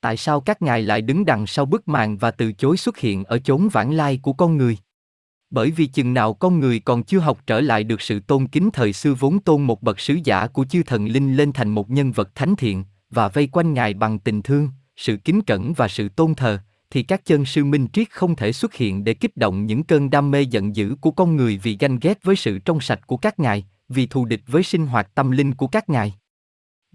Tại 0.00 0.16
sao 0.16 0.40
các 0.40 0.62
ngài 0.62 0.82
lại 0.82 1.02
đứng 1.02 1.24
đằng 1.24 1.46
sau 1.46 1.66
bức 1.66 1.88
màn 1.88 2.16
và 2.16 2.30
từ 2.30 2.52
chối 2.52 2.76
xuất 2.76 2.98
hiện 2.98 3.24
ở 3.24 3.38
chốn 3.38 3.68
vãng 3.72 3.92
lai 3.92 4.18
của 4.22 4.32
con 4.32 4.56
người? 4.56 4.78
Bởi 5.50 5.70
vì 5.70 5.86
chừng 5.86 6.14
nào 6.14 6.34
con 6.34 6.60
người 6.60 6.80
còn 6.80 7.02
chưa 7.02 7.18
học 7.18 7.38
trở 7.46 7.60
lại 7.60 7.84
được 7.84 8.00
sự 8.00 8.20
tôn 8.20 8.46
kính 8.48 8.70
thời 8.72 8.92
xưa 8.92 9.14
vốn 9.14 9.38
tôn 9.38 9.62
một 9.62 9.82
bậc 9.82 10.00
sứ 10.00 10.18
giả 10.24 10.46
của 10.46 10.64
chư 10.64 10.82
thần 10.82 11.06
linh 11.06 11.36
lên 11.36 11.52
thành 11.52 11.68
một 11.68 11.90
nhân 11.90 12.12
vật 12.12 12.34
thánh 12.34 12.56
thiện, 12.56 12.84
và 13.10 13.28
vây 13.28 13.46
quanh 13.46 13.74
ngài 13.74 13.94
bằng 13.94 14.18
tình 14.18 14.42
thương, 14.42 14.68
sự 14.96 15.16
kính 15.16 15.42
cẩn 15.42 15.72
và 15.72 15.88
sự 15.88 16.08
tôn 16.08 16.34
thờ, 16.34 16.58
thì 16.90 17.02
các 17.02 17.24
chân 17.24 17.44
sư 17.44 17.64
minh 17.64 17.88
triết 17.92 18.10
không 18.10 18.36
thể 18.36 18.52
xuất 18.52 18.74
hiện 18.74 19.04
để 19.04 19.14
kích 19.14 19.36
động 19.36 19.66
những 19.66 19.82
cơn 19.82 20.10
đam 20.10 20.30
mê 20.30 20.42
giận 20.42 20.76
dữ 20.76 20.96
của 21.00 21.10
con 21.10 21.36
người 21.36 21.60
vì 21.62 21.76
ganh 21.80 21.98
ghét 21.98 22.18
với 22.22 22.36
sự 22.36 22.58
trong 22.58 22.80
sạch 22.80 23.06
của 23.06 23.16
các 23.16 23.38
ngài, 23.38 23.64
vì 23.88 24.06
thù 24.06 24.24
địch 24.24 24.42
với 24.46 24.62
sinh 24.62 24.86
hoạt 24.86 25.14
tâm 25.14 25.30
linh 25.30 25.54
của 25.54 25.66
các 25.66 25.88
ngài. 25.88 26.14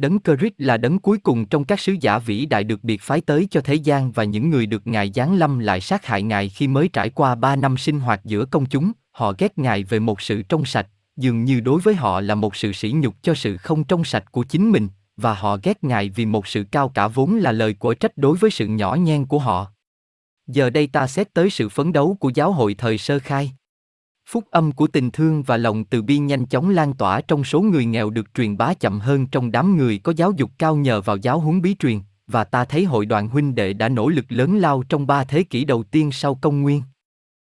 Đấng 0.02 0.20
Christ 0.20 0.54
là 0.58 0.78
đấng 0.78 0.99
cuối 0.99 1.18
cùng 1.18 1.45
trong 1.45 1.64
các 1.64 1.80
sứ 1.80 1.95
giả 2.02 2.20
vĩ 2.20 2.45
đại 2.45 2.64
được 2.64 2.84
biệt 2.84 3.02
phái 3.02 3.22
tới 3.22 3.47
cho 3.52 3.62
thế 3.62 3.76
gian 3.76 4.12
và 4.12 4.24
những 4.24 4.49
người 4.49 4.66
được 4.66 4.88
Ngài 4.88 5.12
giáng 5.16 5.36
lâm 5.36 5.60
lại 5.60 5.82
sát 5.82 6.06
hại 6.06 6.24
Ngài 6.24 6.49
khi 6.49 6.68
mới 6.68 6.88
trải 6.88 7.10
qua 7.10 7.36
ba 7.36 7.56
năm 7.56 7.78
sinh 7.78 7.99
hoạt 7.99 8.26
giữa 8.26 8.45
công 8.45 8.66
chúng, 8.66 8.91
họ 9.12 9.34
ghét 9.38 9.58
Ngài 9.58 9.84
về 9.84 9.99
một 9.99 10.22
sự 10.22 10.41
trong 10.41 10.66
sạch, 10.66 10.88
dường 11.18 11.43
như 11.43 11.60
đối 11.60 11.82
với 11.82 11.95
họ 11.95 12.22
là 12.22 12.36
một 12.36 12.56
sự 12.56 12.74
sỉ 12.74 12.91
nhục 12.91 13.16
cho 13.22 13.34
sự 13.34 13.58
không 13.58 13.84
trong 13.84 14.04
sạch 14.04 14.32
của 14.32 14.43
chính 14.43 14.72
mình, 14.72 14.88
và 15.18 15.34
họ 15.34 15.58
ghét 15.64 15.84
Ngài 15.84 16.10
vì 16.10 16.26
một 16.26 16.47
sự 16.47 16.66
cao 16.72 16.89
cả 16.89 17.08
vốn 17.08 17.36
là 17.36 17.52
lời 17.52 17.74
của 17.74 17.93
trách 17.93 18.18
đối 18.18 18.38
với 18.38 18.52
sự 18.52 18.68
nhỏ 18.68 18.95
nhen 18.95 19.26
của 19.26 19.39
họ. 19.39 19.68
Giờ 20.47 20.70
đây 20.70 20.88
ta 20.88 21.08
xét 21.08 21.34
tới 21.34 21.49
sự 21.49 21.70
phấn 21.70 21.93
đấu 21.93 22.18
của 22.20 22.32
giáo 22.36 22.52
hội 22.52 22.74
thời 22.74 22.97
sơ 22.97 23.20
khai. 23.20 23.52
Phúc 24.32 24.43
âm 24.51 24.71
của 24.71 24.88
tình 24.88 25.11
thương 25.11 25.43
và 25.43 25.57
lòng 25.57 25.84
từ 25.84 26.01
bi 26.01 26.17
nhanh 26.17 26.45
chóng 26.45 26.69
lan 26.69 26.93
tỏa 26.93 27.21
trong 27.21 27.43
số 27.43 27.61
người 27.61 27.86
nghèo 27.86 28.09
được 28.09 28.34
truyền 28.34 28.57
bá 28.57 28.73
chậm 28.73 28.99
hơn 28.99 29.27
trong 29.27 29.51
đám 29.51 29.77
người 29.77 29.97
có 29.97 30.13
giáo 30.15 30.32
dục 30.32 30.51
cao 30.57 30.75
nhờ 30.75 31.01
vào 31.01 31.17
giáo 31.17 31.39
huấn 31.39 31.61
bí 31.61 31.75
truyền, 31.79 31.99
và 32.27 32.43
ta 32.43 32.65
thấy 32.65 32.84
hội 32.86 33.05
đoàn 33.05 33.27
huynh 33.27 33.55
đệ 33.55 33.73
đã 33.73 33.89
nỗ 33.89 34.09
lực 34.09 34.25
lớn 34.29 34.57
lao 34.57 34.84
trong 34.89 35.07
ba 35.07 35.23
thế 35.23 35.43
kỷ 35.43 35.65
đầu 35.65 35.84
tiên 35.84 36.11
sau 36.11 36.36
công 36.36 36.61
nguyên. 36.61 36.82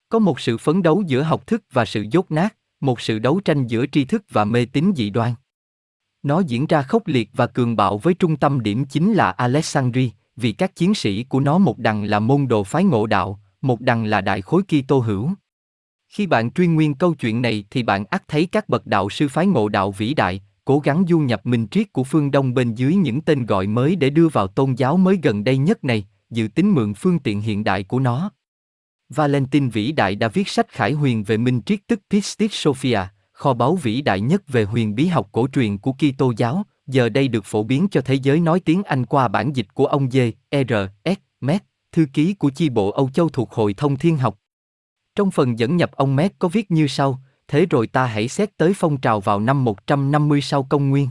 Có 0.08 0.18
một 0.18 0.40
sự 0.40 0.58
phấn 0.58 0.82
đấu 0.82 1.02
giữa 1.06 1.22
học 1.22 1.46
thức 1.46 1.62
và 1.72 1.84
sự 1.84 2.06
dốt 2.10 2.30
nát, 2.30 2.56
một 2.80 3.00
sự 3.00 3.18
đấu 3.18 3.40
tranh 3.40 3.66
giữa 3.66 3.86
tri 3.86 4.04
thức 4.04 4.24
và 4.30 4.44
mê 4.44 4.66
tín 4.66 4.92
dị 4.96 5.10
đoan. 5.10 5.34
Nó 6.22 6.40
diễn 6.40 6.66
ra 6.66 6.82
khốc 6.82 7.06
liệt 7.06 7.30
và 7.32 7.46
cường 7.46 7.76
bạo 7.76 7.98
với 7.98 8.14
trung 8.14 8.36
tâm 8.36 8.60
điểm 8.60 8.84
chính 8.84 9.12
là 9.12 9.30
Alexandria, 9.30 10.08
vì 10.36 10.52
các 10.52 10.76
chiến 10.76 10.94
sĩ 10.94 11.24
của 11.24 11.40
nó 11.40 11.58
một 11.58 11.78
đằng 11.78 12.04
là 12.04 12.18
môn 12.18 12.48
đồ 12.48 12.64
phái 12.64 12.84
ngộ 12.84 13.06
đạo, 13.06 13.40
một 13.60 13.80
đằng 13.80 14.04
là 14.04 14.20
đại 14.20 14.42
khối 14.42 14.62
Kitô 14.62 14.98
hữu. 14.98 15.30
Khi 16.10 16.26
bạn 16.26 16.50
truy 16.50 16.66
nguyên 16.66 16.94
câu 16.94 17.14
chuyện 17.14 17.42
này 17.42 17.64
thì 17.70 17.82
bạn 17.82 18.04
ắt 18.04 18.28
thấy 18.28 18.46
các 18.46 18.68
bậc 18.68 18.86
đạo 18.86 19.10
sư 19.10 19.28
phái 19.28 19.46
ngộ 19.46 19.68
đạo 19.68 19.90
vĩ 19.90 20.14
đại, 20.14 20.40
cố 20.64 20.78
gắng 20.78 21.04
du 21.08 21.18
nhập 21.18 21.46
minh 21.46 21.66
triết 21.70 21.92
của 21.92 22.04
phương 22.04 22.30
Đông 22.30 22.54
bên 22.54 22.74
dưới 22.74 22.94
những 22.94 23.20
tên 23.20 23.46
gọi 23.46 23.66
mới 23.66 23.96
để 23.96 24.10
đưa 24.10 24.28
vào 24.28 24.46
tôn 24.46 24.74
giáo 24.74 24.96
mới 24.96 25.18
gần 25.22 25.44
đây 25.44 25.58
nhất 25.58 25.84
này, 25.84 26.06
dự 26.30 26.48
tính 26.54 26.74
mượn 26.74 26.94
phương 26.94 27.18
tiện 27.18 27.40
hiện 27.40 27.64
đại 27.64 27.84
của 27.84 27.98
nó. 27.98 28.30
Valentin 29.08 29.68
vĩ 29.68 29.92
đại 29.92 30.14
đã 30.14 30.28
viết 30.28 30.48
sách 30.48 30.68
khải 30.68 30.92
huyền 30.92 31.24
về 31.24 31.36
minh 31.36 31.60
triết 31.66 31.80
tức 31.86 32.00
Pistis 32.10 32.52
Sophia, 32.52 33.00
kho 33.32 33.54
báu 33.54 33.76
vĩ 33.76 34.02
đại 34.02 34.20
nhất 34.20 34.42
về 34.48 34.64
huyền 34.64 34.94
bí 34.94 35.06
học 35.06 35.28
cổ 35.32 35.48
truyền 35.52 35.78
của 35.78 35.92
Kitô 35.92 36.32
giáo, 36.36 36.62
giờ 36.86 37.08
đây 37.08 37.28
được 37.28 37.44
phổ 37.44 37.62
biến 37.62 37.88
cho 37.90 38.00
thế 38.00 38.14
giới 38.14 38.40
nói 38.40 38.60
tiếng 38.60 38.82
Anh 38.82 39.06
qua 39.06 39.28
bản 39.28 39.52
dịch 39.56 39.74
của 39.74 39.86
ông 39.86 40.08
J. 40.08 40.32
R. 40.52 40.72
S. 41.04 41.18
Met, 41.40 41.64
thư 41.92 42.06
ký 42.12 42.34
của 42.34 42.50
chi 42.50 42.68
bộ 42.68 42.90
Âu 42.90 43.10
Châu 43.10 43.28
thuộc 43.28 43.52
Hội 43.52 43.74
Thông 43.74 43.96
Thiên 43.96 44.16
học. 44.16 44.39
Trong 45.20 45.30
phần 45.30 45.58
dẫn 45.58 45.76
nhập 45.76 45.90
ông 45.92 46.16
Met 46.16 46.32
có 46.38 46.48
viết 46.48 46.70
như 46.70 46.86
sau, 46.86 47.20
thế 47.48 47.66
rồi 47.66 47.86
ta 47.86 48.06
hãy 48.06 48.28
xét 48.28 48.56
tới 48.56 48.72
phong 48.76 49.00
trào 49.00 49.20
vào 49.20 49.40
năm 49.40 49.64
150 49.64 50.40
sau 50.40 50.62
công 50.62 50.90
nguyên. 50.90 51.08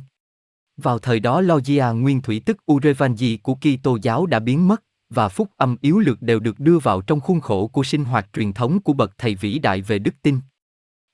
Vào 0.78 1.00
thời 1.00 1.20
đó 1.20 1.42
Logia 1.42 1.92
nguyên 1.92 2.22
thủy 2.22 2.42
tức 2.46 2.58
Urevanji 2.72 3.38
của 3.44 3.56
Kitô 3.56 3.98
giáo 4.02 4.26
đã 4.26 4.40
biến 4.40 4.68
mất, 4.68 4.84
và 5.10 5.30
phúc 5.30 5.50
âm 5.58 5.76
yếu 5.82 6.00
lược 6.00 6.22
đều 6.22 6.40
được 6.40 6.60
đưa 6.60 6.80
vào 6.80 7.02
trong 7.02 7.20
khuôn 7.20 7.42
khổ 7.42 7.68
của 7.68 7.84
sinh 7.84 8.06
hoạt 8.06 8.28
truyền 8.34 8.54
thống 8.54 8.80
của 8.80 8.94
bậc 8.94 9.12
thầy 9.18 9.36
vĩ 9.36 9.60
đại 9.60 9.82
về 9.82 10.00
đức 10.00 10.16
tin. 10.22 10.40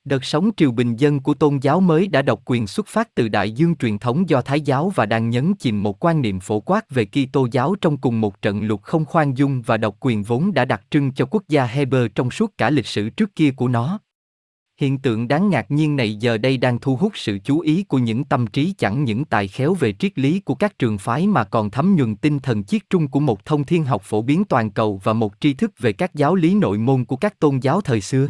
Đợt 0.06 0.24
sóng 0.24 0.50
triều 0.56 0.72
bình 0.72 0.96
dân 0.96 1.20
của 1.20 1.34
tôn 1.34 1.58
giáo 1.62 1.80
mới 1.80 2.08
đã 2.08 2.22
độc 2.22 2.42
quyền 2.44 2.66
xuất 2.66 2.86
phát 2.86 3.14
từ 3.14 3.28
đại 3.28 3.50
dương 3.50 3.76
truyền 3.76 3.98
thống 3.98 4.28
do 4.28 4.40
Thái 4.40 4.60
giáo 4.60 4.92
và 4.94 5.06
đang 5.06 5.30
nhấn 5.30 5.54
chìm 5.54 5.82
một 5.82 6.04
quan 6.04 6.22
niệm 6.22 6.40
phổ 6.40 6.60
quát 6.60 6.90
về 6.90 7.04
Kitô 7.04 7.48
giáo 7.52 7.74
trong 7.80 7.96
cùng 7.96 8.20
một 8.20 8.42
trận 8.42 8.62
lục 8.62 8.82
không 8.82 9.04
khoan 9.04 9.34
dung 9.34 9.62
và 9.62 9.76
độc 9.76 9.96
quyền 10.00 10.22
vốn 10.22 10.54
đã 10.54 10.64
đặc 10.64 10.82
trưng 10.90 11.12
cho 11.12 11.26
quốc 11.30 11.42
gia 11.48 11.66
Heber 11.66 12.06
trong 12.14 12.30
suốt 12.30 12.58
cả 12.58 12.70
lịch 12.70 12.86
sử 12.86 13.10
trước 13.10 13.34
kia 13.34 13.50
của 13.50 13.68
nó. 13.68 13.98
Hiện 14.80 14.98
tượng 14.98 15.28
đáng 15.28 15.50
ngạc 15.50 15.70
nhiên 15.70 15.96
này 15.96 16.14
giờ 16.14 16.38
đây 16.38 16.56
đang 16.56 16.78
thu 16.78 16.96
hút 16.96 17.12
sự 17.14 17.38
chú 17.44 17.60
ý 17.60 17.82
của 17.82 17.98
những 17.98 18.24
tâm 18.24 18.46
trí 18.46 18.74
chẳng 18.78 19.04
những 19.04 19.24
tài 19.24 19.48
khéo 19.48 19.74
về 19.74 19.92
triết 19.92 20.18
lý 20.18 20.40
của 20.40 20.54
các 20.54 20.78
trường 20.78 20.98
phái 20.98 21.26
mà 21.26 21.44
còn 21.44 21.70
thấm 21.70 21.96
nhuần 21.96 22.16
tinh 22.16 22.38
thần 22.38 22.64
chiết 22.64 22.90
trung 22.90 23.08
của 23.08 23.20
một 23.20 23.44
thông 23.44 23.64
thiên 23.64 23.84
học 23.84 24.02
phổ 24.04 24.22
biến 24.22 24.44
toàn 24.44 24.70
cầu 24.70 25.00
và 25.04 25.12
một 25.12 25.32
tri 25.40 25.54
thức 25.54 25.72
về 25.78 25.92
các 25.92 26.14
giáo 26.14 26.34
lý 26.34 26.54
nội 26.54 26.78
môn 26.78 27.04
của 27.04 27.16
các 27.16 27.38
tôn 27.38 27.58
giáo 27.58 27.80
thời 27.80 28.00
xưa. 28.00 28.28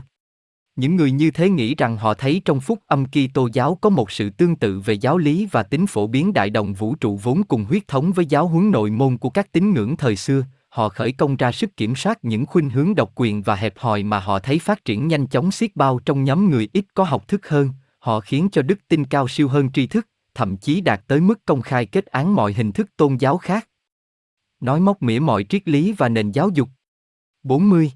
Những 0.76 0.96
người 0.96 1.10
như 1.10 1.30
thế 1.30 1.48
nghĩ 1.48 1.74
rằng 1.74 1.96
họ 1.96 2.14
thấy 2.14 2.42
trong 2.44 2.60
phúc 2.60 2.78
âm 2.86 3.04
Kitô 3.06 3.48
giáo 3.52 3.78
có 3.80 3.90
một 3.90 4.10
sự 4.10 4.30
tương 4.30 4.56
tự 4.56 4.80
về 4.80 4.94
giáo 4.94 5.18
lý 5.18 5.48
và 5.50 5.62
tính 5.62 5.86
phổ 5.86 6.06
biến 6.06 6.32
đại 6.32 6.50
đồng 6.50 6.74
vũ 6.74 6.94
trụ 6.94 7.20
vốn 7.22 7.42
cùng 7.42 7.64
huyết 7.64 7.88
thống 7.88 8.12
với 8.12 8.26
giáo 8.26 8.48
huấn 8.48 8.70
nội 8.70 8.90
môn 8.90 9.18
của 9.18 9.30
các 9.30 9.52
tín 9.52 9.74
ngưỡng 9.74 9.96
thời 9.96 10.16
xưa, 10.16 10.42
họ 10.68 10.88
khởi 10.88 11.12
công 11.12 11.36
ra 11.36 11.52
sức 11.52 11.76
kiểm 11.76 11.96
soát 11.96 12.18
những 12.22 12.46
khuynh 12.46 12.70
hướng 12.70 12.94
độc 12.94 13.12
quyền 13.14 13.42
và 13.42 13.54
hẹp 13.54 13.78
hòi 13.78 14.02
mà 14.02 14.18
họ 14.18 14.38
thấy 14.38 14.58
phát 14.58 14.84
triển 14.84 15.08
nhanh 15.08 15.26
chóng 15.26 15.50
xiết 15.50 15.76
bao 15.76 16.00
trong 16.04 16.24
nhóm 16.24 16.50
người 16.50 16.68
ít 16.72 16.84
có 16.94 17.04
học 17.04 17.28
thức 17.28 17.48
hơn, 17.48 17.70
họ 17.98 18.20
khiến 18.20 18.48
cho 18.52 18.62
đức 18.62 18.78
tin 18.88 19.04
cao 19.04 19.28
siêu 19.28 19.48
hơn 19.48 19.72
tri 19.72 19.86
thức, 19.86 20.08
thậm 20.34 20.56
chí 20.56 20.80
đạt 20.80 21.00
tới 21.06 21.20
mức 21.20 21.44
công 21.44 21.62
khai 21.62 21.86
kết 21.86 22.06
án 22.06 22.34
mọi 22.34 22.52
hình 22.52 22.72
thức 22.72 22.96
tôn 22.96 23.16
giáo 23.16 23.38
khác. 23.38 23.68
Nói 24.60 24.80
móc 24.80 25.02
mỉa 25.02 25.18
mọi 25.18 25.44
triết 25.44 25.68
lý 25.68 25.92
và 25.92 26.08
nền 26.08 26.30
giáo 26.30 26.50
dục. 26.54 26.68
40. 27.42 27.90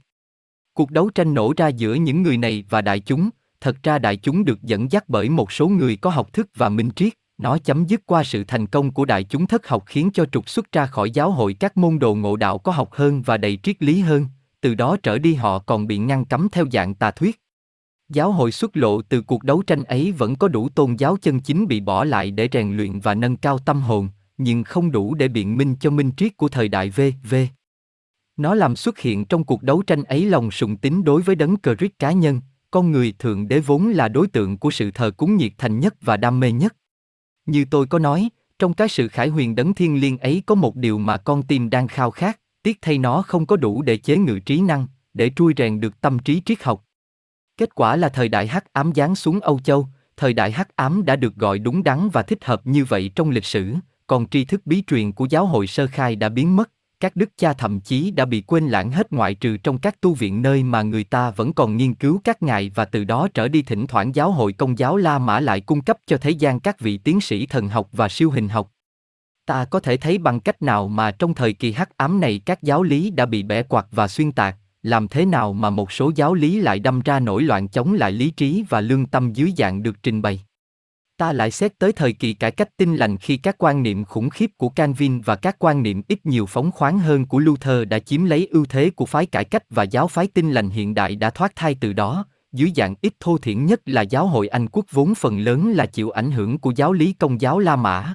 Cuộc 0.80 0.90
đấu 0.90 1.10
tranh 1.10 1.34
nổ 1.34 1.52
ra 1.56 1.68
giữa 1.68 1.94
những 1.94 2.22
người 2.22 2.36
này 2.36 2.64
và 2.70 2.82
đại 2.82 3.00
chúng, 3.00 3.30
thật 3.60 3.82
ra 3.82 3.98
đại 3.98 4.16
chúng 4.16 4.44
được 4.44 4.62
dẫn 4.62 4.92
dắt 4.92 5.04
bởi 5.08 5.28
một 5.28 5.52
số 5.52 5.68
người 5.68 5.96
có 5.96 6.10
học 6.10 6.32
thức 6.32 6.48
và 6.56 6.68
minh 6.68 6.90
triết, 6.96 7.12
nó 7.38 7.58
chấm 7.58 7.86
dứt 7.86 8.00
qua 8.06 8.24
sự 8.24 8.44
thành 8.44 8.66
công 8.66 8.90
của 8.90 9.04
đại 9.04 9.24
chúng 9.24 9.46
thất 9.46 9.68
học 9.68 9.82
khiến 9.86 10.10
cho 10.14 10.24
trục 10.32 10.48
xuất 10.48 10.72
ra 10.72 10.86
khỏi 10.86 11.10
giáo 11.10 11.30
hội 11.30 11.54
các 11.54 11.76
môn 11.76 11.98
đồ 11.98 12.14
ngộ 12.14 12.36
đạo 12.36 12.58
có 12.58 12.72
học 12.72 12.88
hơn 12.92 13.22
và 13.22 13.36
đầy 13.36 13.58
triết 13.62 13.82
lý 13.82 14.00
hơn, 14.00 14.26
từ 14.60 14.74
đó 14.74 14.96
trở 15.02 15.18
đi 15.18 15.34
họ 15.34 15.58
còn 15.58 15.86
bị 15.86 15.98
ngăn 15.98 16.24
cấm 16.24 16.48
theo 16.52 16.66
dạng 16.72 16.94
tà 16.94 17.10
thuyết. 17.10 17.40
Giáo 18.08 18.32
hội 18.32 18.52
xuất 18.52 18.76
lộ 18.76 19.02
từ 19.02 19.22
cuộc 19.22 19.44
đấu 19.44 19.62
tranh 19.62 19.84
ấy 19.84 20.12
vẫn 20.12 20.36
có 20.36 20.48
đủ 20.48 20.68
tôn 20.68 20.96
giáo 20.96 21.16
chân 21.22 21.40
chính 21.40 21.66
bị 21.66 21.80
bỏ 21.80 22.04
lại 22.04 22.30
để 22.30 22.48
rèn 22.52 22.76
luyện 22.76 23.00
và 23.00 23.14
nâng 23.14 23.36
cao 23.36 23.58
tâm 23.58 23.80
hồn, 23.80 24.08
nhưng 24.38 24.64
không 24.64 24.92
đủ 24.92 25.14
để 25.14 25.28
biện 25.28 25.56
minh 25.56 25.76
cho 25.80 25.90
minh 25.90 26.10
triết 26.16 26.36
của 26.36 26.48
thời 26.48 26.68
đại 26.68 26.90
V.V. 26.90 27.34
Nó 28.40 28.54
làm 28.54 28.76
xuất 28.76 28.98
hiện 28.98 29.24
trong 29.24 29.44
cuộc 29.44 29.62
đấu 29.62 29.82
tranh 29.82 30.04
ấy 30.04 30.24
lòng 30.24 30.50
sùng 30.50 30.76
tín 30.76 31.04
đối 31.04 31.22
với 31.22 31.36
đấng 31.36 31.56
cờ 31.56 31.74
rít 31.74 31.98
cá 31.98 32.12
nhân, 32.12 32.40
con 32.70 32.92
người 32.92 33.14
thượng 33.18 33.48
đế 33.48 33.58
vốn 33.58 33.88
là 33.88 34.08
đối 34.08 34.26
tượng 34.26 34.58
của 34.58 34.70
sự 34.70 34.90
thờ 34.90 35.10
cúng 35.16 35.36
nhiệt 35.36 35.52
thành 35.58 35.80
nhất 35.80 35.94
và 36.00 36.16
đam 36.16 36.40
mê 36.40 36.52
nhất. 36.52 36.76
Như 37.46 37.64
tôi 37.70 37.86
có 37.86 37.98
nói, 37.98 38.28
trong 38.58 38.74
cái 38.74 38.88
sự 38.88 39.08
khải 39.08 39.28
huyền 39.28 39.54
đấng 39.54 39.74
thiên 39.74 40.00
liêng 40.00 40.18
ấy 40.18 40.42
có 40.46 40.54
một 40.54 40.76
điều 40.76 40.98
mà 40.98 41.16
con 41.16 41.42
tim 41.42 41.70
đang 41.70 41.88
khao 41.88 42.10
khát, 42.10 42.40
tiếc 42.62 42.78
thay 42.82 42.98
nó 42.98 43.22
không 43.22 43.46
có 43.46 43.56
đủ 43.56 43.82
để 43.82 43.96
chế 43.96 44.16
ngự 44.16 44.38
trí 44.38 44.60
năng, 44.60 44.86
để 45.14 45.30
trui 45.36 45.54
rèn 45.56 45.80
được 45.80 46.00
tâm 46.00 46.18
trí 46.18 46.42
triết 46.44 46.62
học. 46.62 46.84
Kết 47.56 47.74
quả 47.74 47.96
là 47.96 48.08
thời 48.08 48.28
đại 48.28 48.46
hắc 48.46 48.72
ám 48.72 48.92
giáng 48.94 49.14
xuống 49.14 49.40
Âu 49.40 49.60
Châu, 49.60 49.88
thời 50.16 50.32
đại 50.32 50.52
hắc 50.52 50.76
ám 50.76 51.04
đã 51.04 51.16
được 51.16 51.34
gọi 51.34 51.58
đúng 51.58 51.82
đắn 51.82 52.08
và 52.12 52.22
thích 52.22 52.44
hợp 52.44 52.66
như 52.66 52.84
vậy 52.84 53.10
trong 53.14 53.30
lịch 53.30 53.44
sử, 53.44 53.74
còn 54.06 54.28
tri 54.28 54.44
thức 54.44 54.60
bí 54.64 54.82
truyền 54.86 55.12
của 55.12 55.26
giáo 55.30 55.46
hội 55.46 55.66
sơ 55.66 55.86
khai 55.86 56.16
đã 56.16 56.28
biến 56.28 56.56
mất, 56.56 56.70
các 57.00 57.16
đức 57.16 57.30
cha 57.36 57.52
thậm 57.52 57.80
chí 57.80 58.10
đã 58.10 58.24
bị 58.24 58.40
quên 58.40 58.68
lãng 58.68 58.90
hết 58.90 59.12
ngoại 59.12 59.34
trừ 59.34 59.56
trong 59.56 59.78
các 59.78 60.00
tu 60.00 60.14
viện 60.14 60.42
nơi 60.42 60.62
mà 60.62 60.82
người 60.82 61.04
ta 61.04 61.30
vẫn 61.30 61.52
còn 61.52 61.76
nghiên 61.76 61.94
cứu 61.94 62.20
các 62.24 62.42
ngài 62.42 62.70
và 62.74 62.84
từ 62.84 63.04
đó 63.04 63.28
trở 63.34 63.48
đi 63.48 63.62
thỉnh 63.62 63.86
thoảng 63.86 64.14
giáo 64.14 64.32
hội 64.32 64.52
công 64.52 64.78
giáo 64.78 64.96
La 64.96 65.18
Mã 65.18 65.40
lại 65.40 65.60
cung 65.60 65.80
cấp 65.80 65.96
cho 66.06 66.16
thế 66.16 66.30
gian 66.30 66.60
các 66.60 66.80
vị 66.80 66.98
tiến 66.98 67.20
sĩ 67.20 67.46
thần 67.46 67.68
học 67.68 67.88
và 67.92 68.08
siêu 68.08 68.30
hình 68.30 68.48
học. 68.48 68.70
Ta 69.46 69.64
có 69.64 69.80
thể 69.80 69.96
thấy 69.96 70.18
bằng 70.18 70.40
cách 70.40 70.62
nào 70.62 70.88
mà 70.88 71.10
trong 71.10 71.34
thời 71.34 71.52
kỳ 71.52 71.72
hắc 71.72 71.96
ám 71.96 72.20
này 72.20 72.40
các 72.46 72.62
giáo 72.62 72.82
lý 72.82 73.10
đã 73.10 73.26
bị 73.26 73.42
bẻ 73.42 73.62
quạt 73.62 73.86
và 73.90 74.08
xuyên 74.08 74.32
tạc, 74.32 74.56
làm 74.82 75.08
thế 75.08 75.24
nào 75.24 75.52
mà 75.52 75.70
một 75.70 75.92
số 75.92 76.12
giáo 76.16 76.34
lý 76.34 76.60
lại 76.60 76.78
đâm 76.78 77.00
ra 77.00 77.20
nổi 77.20 77.42
loạn 77.42 77.68
chống 77.68 77.92
lại 77.92 78.12
lý 78.12 78.30
trí 78.30 78.64
và 78.68 78.80
lương 78.80 79.06
tâm 79.06 79.32
dưới 79.32 79.52
dạng 79.56 79.82
được 79.82 80.02
trình 80.02 80.22
bày. 80.22 80.40
Ta 81.20 81.32
lại 81.32 81.50
xét 81.50 81.78
tới 81.78 81.92
thời 81.92 82.12
kỳ 82.12 82.34
cải 82.34 82.50
cách 82.50 82.76
tinh 82.76 82.96
lành 82.96 83.16
khi 83.16 83.36
các 83.36 83.58
quan 83.58 83.82
niệm 83.82 84.04
khủng 84.04 84.30
khiếp 84.30 84.50
của 84.56 84.68
Calvin 84.68 85.20
và 85.20 85.36
các 85.36 85.56
quan 85.58 85.82
niệm 85.82 86.02
ít 86.08 86.26
nhiều 86.26 86.46
phóng 86.46 86.70
khoáng 86.70 86.98
hơn 86.98 87.26
của 87.26 87.38
Luther 87.38 87.88
đã 87.88 87.98
chiếm 87.98 88.24
lấy 88.24 88.48
ưu 88.50 88.64
thế 88.68 88.90
của 88.90 89.06
phái 89.06 89.26
cải 89.26 89.44
cách 89.44 89.62
và 89.70 89.82
giáo 89.82 90.08
phái 90.08 90.26
tinh 90.26 90.50
lành 90.52 90.70
hiện 90.70 90.94
đại 90.94 91.16
đã 91.16 91.30
thoát 91.30 91.52
thai 91.56 91.76
từ 91.80 91.92
đó, 91.92 92.24
dưới 92.52 92.72
dạng 92.76 92.94
ít 93.02 93.14
thô 93.20 93.38
thiển 93.38 93.66
nhất 93.66 93.80
là 93.86 94.02
giáo 94.02 94.26
hội 94.26 94.48
Anh 94.48 94.68
quốc 94.68 94.84
vốn 94.90 95.14
phần 95.14 95.38
lớn 95.38 95.72
là 95.72 95.86
chịu 95.86 96.10
ảnh 96.10 96.30
hưởng 96.30 96.58
của 96.58 96.72
giáo 96.76 96.92
lý 96.92 97.12
công 97.12 97.40
giáo 97.40 97.58
La 97.58 97.76
Mã. 97.76 98.14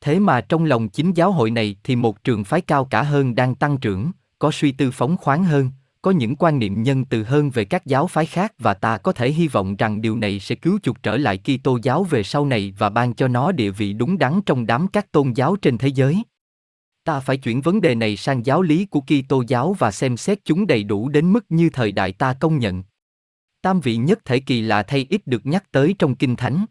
Thế 0.00 0.18
mà 0.18 0.40
trong 0.40 0.64
lòng 0.64 0.88
chính 0.88 1.12
giáo 1.12 1.32
hội 1.32 1.50
này 1.50 1.76
thì 1.84 1.96
một 1.96 2.24
trường 2.24 2.44
phái 2.44 2.60
cao 2.60 2.84
cả 2.84 3.02
hơn 3.02 3.34
đang 3.34 3.54
tăng 3.54 3.78
trưởng, 3.78 4.10
có 4.38 4.50
suy 4.50 4.72
tư 4.72 4.90
phóng 4.90 5.16
khoáng 5.16 5.44
hơn, 5.44 5.70
có 6.02 6.10
những 6.10 6.36
quan 6.36 6.58
niệm 6.58 6.82
nhân 6.82 7.04
từ 7.04 7.22
hơn 7.22 7.50
về 7.50 7.64
các 7.64 7.86
giáo 7.86 8.06
phái 8.06 8.26
khác 8.26 8.52
và 8.58 8.74
ta 8.74 8.98
có 8.98 9.12
thể 9.12 9.32
hy 9.32 9.48
vọng 9.48 9.76
rằng 9.76 10.02
điều 10.02 10.16
này 10.16 10.40
sẽ 10.40 10.54
cứu 10.54 10.78
chuộc 10.82 11.02
trở 11.02 11.16
lại 11.16 11.38
Kitô 11.38 11.78
giáo 11.82 12.04
về 12.04 12.22
sau 12.22 12.46
này 12.46 12.74
và 12.78 12.90
ban 12.90 13.14
cho 13.14 13.28
nó 13.28 13.52
địa 13.52 13.70
vị 13.70 13.92
đúng 13.92 14.18
đắn 14.18 14.40
trong 14.46 14.66
đám 14.66 14.88
các 14.88 15.12
tôn 15.12 15.32
giáo 15.32 15.56
trên 15.56 15.78
thế 15.78 15.88
giới. 15.88 16.22
Ta 17.04 17.20
phải 17.20 17.36
chuyển 17.36 17.60
vấn 17.60 17.80
đề 17.80 17.94
này 17.94 18.16
sang 18.16 18.46
giáo 18.46 18.62
lý 18.62 18.86
của 18.86 19.00
Kitô 19.00 19.44
giáo 19.48 19.76
và 19.78 19.90
xem 19.90 20.16
xét 20.16 20.44
chúng 20.44 20.66
đầy 20.66 20.84
đủ 20.84 21.08
đến 21.08 21.32
mức 21.32 21.44
như 21.48 21.70
thời 21.70 21.92
đại 21.92 22.12
ta 22.12 22.34
công 22.34 22.58
nhận. 22.58 22.82
Tam 23.62 23.80
vị 23.80 23.96
nhất 23.96 24.18
thể 24.24 24.40
kỳ 24.40 24.60
lạ 24.60 24.82
thay 24.82 25.06
ít 25.10 25.26
được 25.26 25.46
nhắc 25.46 25.64
tới 25.72 25.94
trong 25.98 26.14
Kinh 26.14 26.36
Thánh. 26.36 26.64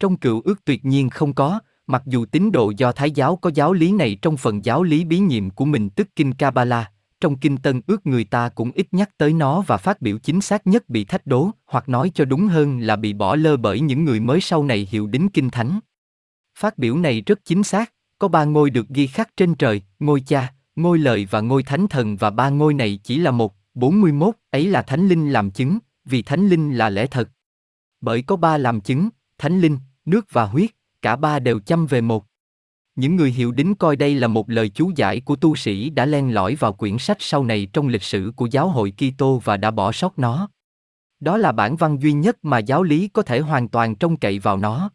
Trong 0.00 0.16
cựu 0.16 0.42
ước 0.44 0.64
tuyệt 0.64 0.84
nhiên 0.84 1.10
không 1.10 1.32
có, 1.32 1.60
mặc 1.86 2.02
dù 2.06 2.24
tín 2.24 2.52
đồ 2.52 2.72
do 2.76 2.92
Thái 2.92 3.10
giáo 3.10 3.36
có 3.36 3.50
giáo 3.54 3.72
lý 3.72 3.92
này 3.92 4.18
trong 4.22 4.36
phần 4.36 4.64
giáo 4.64 4.82
lý 4.82 5.04
bí 5.04 5.18
nhiệm 5.18 5.50
của 5.50 5.64
mình 5.64 5.90
tức 5.90 6.08
Kinh 6.16 6.32
Kabbalah, 6.32 6.93
trong 7.24 7.36
kinh 7.36 7.56
tân 7.56 7.80
ước 7.86 8.06
người 8.06 8.24
ta 8.24 8.48
cũng 8.48 8.70
ít 8.74 8.86
nhắc 8.92 9.10
tới 9.18 9.32
nó 9.32 9.60
và 9.60 9.76
phát 9.76 10.02
biểu 10.02 10.18
chính 10.18 10.40
xác 10.40 10.66
nhất 10.66 10.88
bị 10.88 11.04
thách 11.04 11.26
đố, 11.26 11.50
hoặc 11.66 11.88
nói 11.88 12.10
cho 12.14 12.24
đúng 12.24 12.46
hơn 12.48 12.80
là 12.80 12.96
bị 12.96 13.12
bỏ 13.12 13.36
lơ 13.36 13.56
bởi 13.56 13.80
những 13.80 14.04
người 14.04 14.20
mới 14.20 14.40
sau 14.40 14.64
này 14.64 14.88
hiểu 14.90 15.06
đính 15.06 15.28
kinh 15.28 15.50
thánh. 15.50 15.80
Phát 16.58 16.78
biểu 16.78 16.98
này 16.98 17.20
rất 17.26 17.44
chính 17.44 17.62
xác, 17.62 17.92
có 18.18 18.28
ba 18.28 18.44
ngôi 18.44 18.70
được 18.70 18.88
ghi 18.88 19.06
khắc 19.06 19.36
trên 19.36 19.54
trời, 19.54 19.82
ngôi 19.98 20.20
cha, 20.20 20.52
ngôi 20.76 20.98
lời 20.98 21.28
và 21.30 21.40
ngôi 21.40 21.62
thánh 21.62 21.86
thần 21.88 22.16
và 22.16 22.30
ba 22.30 22.48
ngôi 22.48 22.74
này 22.74 23.00
chỉ 23.04 23.18
là 23.18 23.30
một, 23.30 23.54
41, 23.74 24.34
ấy 24.50 24.66
là 24.66 24.82
thánh 24.82 25.08
linh 25.08 25.30
làm 25.30 25.50
chứng, 25.50 25.78
vì 26.04 26.22
thánh 26.22 26.48
linh 26.48 26.72
là 26.72 26.90
lẽ 26.90 27.06
thật. 27.06 27.28
Bởi 28.00 28.22
có 28.22 28.36
ba 28.36 28.58
làm 28.58 28.80
chứng, 28.80 29.08
thánh 29.38 29.60
linh, 29.60 29.78
nước 30.04 30.26
và 30.32 30.44
huyết, 30.44 30.70
cả 31.02 31.16
ba 31.16 31.38
đều 31.38 31.60
chăm 31.60 31.86
về 31.86 32.00
một. 32.00 32.26
Những 32.96 33.16
người 33.16 33.30
hiểu 33.30 33.52
đính 33.52 33.74
coi 33.74 33.96
đây 33.96 34.14
là 34.14 34.28
một 34.28 34.50
lời 34.50 34.68
chú 34.68 34.92
giải 34.96 35.20
của 35.20 35.36
tu 35.36 35.56
sĩ 35.56 35.90
đã 35.90 36.06
len 36.06 36.34
lỏi 36.34 36.54
vào 36.54 36.72
quyển 36.72 36.98
sách 36.98 37.16
sau 37.20 37.44
này 37.44 37.68
trong 37.72 37.88
lịch 37.88 38.02
sử 38.02 38.32
của 38.36 38.46
giáo 38.46 38.68
hội 38.68 38.92
Kitô 38.96 39.40
và 39.44 39.56
đã 39.56 39.70
bỏ 39.70 39.92
sót 39.92 40.18
nó. 40.18 40.48
Đó 41.20 41.36
là 41.36 41.52
bản 41.52 41.76
văn 41.76 41.98
duy 42.02 42.12
nhất 42.12 42.38
mà 42.42 42.58
giáo 42.58 42.82
lý 42.82 43.08
có 43.08 43.22
thể 43.22 43.40
hoàn 43.40 43.68
toàn 43.68 43.94
trông 43.94 44.16
cậy 44.16 44.38
vào 44.38 44.56
nó. 44.56 44.90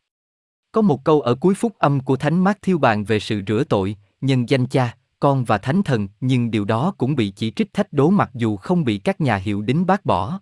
Có 0.72 0.82
một 0.82 1.04
câu 1.04 1.22
ở 1.22 1.36
cuối 1.36 1.56
phúc 1.56 1.74
âm 1.78 2.00
của 2.00 2.16
Thánh 2.16 2.44
Mát 2.44 2.62
Thiêu 2.62 2.78
bàn 2.78 3.04
về 3.04 3.20
sự 3.20 3.42
rửa 3.48 3.64
tội, 3.70 3.96
nhân 4.22 4.50
danh 4.50 4.66
cha, 4.66 4.96
con 5.20 5.44
và 5.44 5.58
thánh 5.58 5.84
thần, 5.84 6.08
nhưng 6.22 6.52
điều 6.52 6.66
đó 6.66 6.94
cũng 6.98 7.16
bị 7.16 7.34
chỉ 7.36 7.52
trích 7.52 7.74
thách 7.74 7.94
đố 7.94 8.10
mặc 8.10 8.30
dù 8.34 8.58
không 8.58 8.84
bị 8.84 8.98
các 8.98 9.22
nhà 9.22 9.36
hiệu 9.36 9.62
đính 9.62 9.86
bác 9.86 10.06
bỏ. 10.06 10.40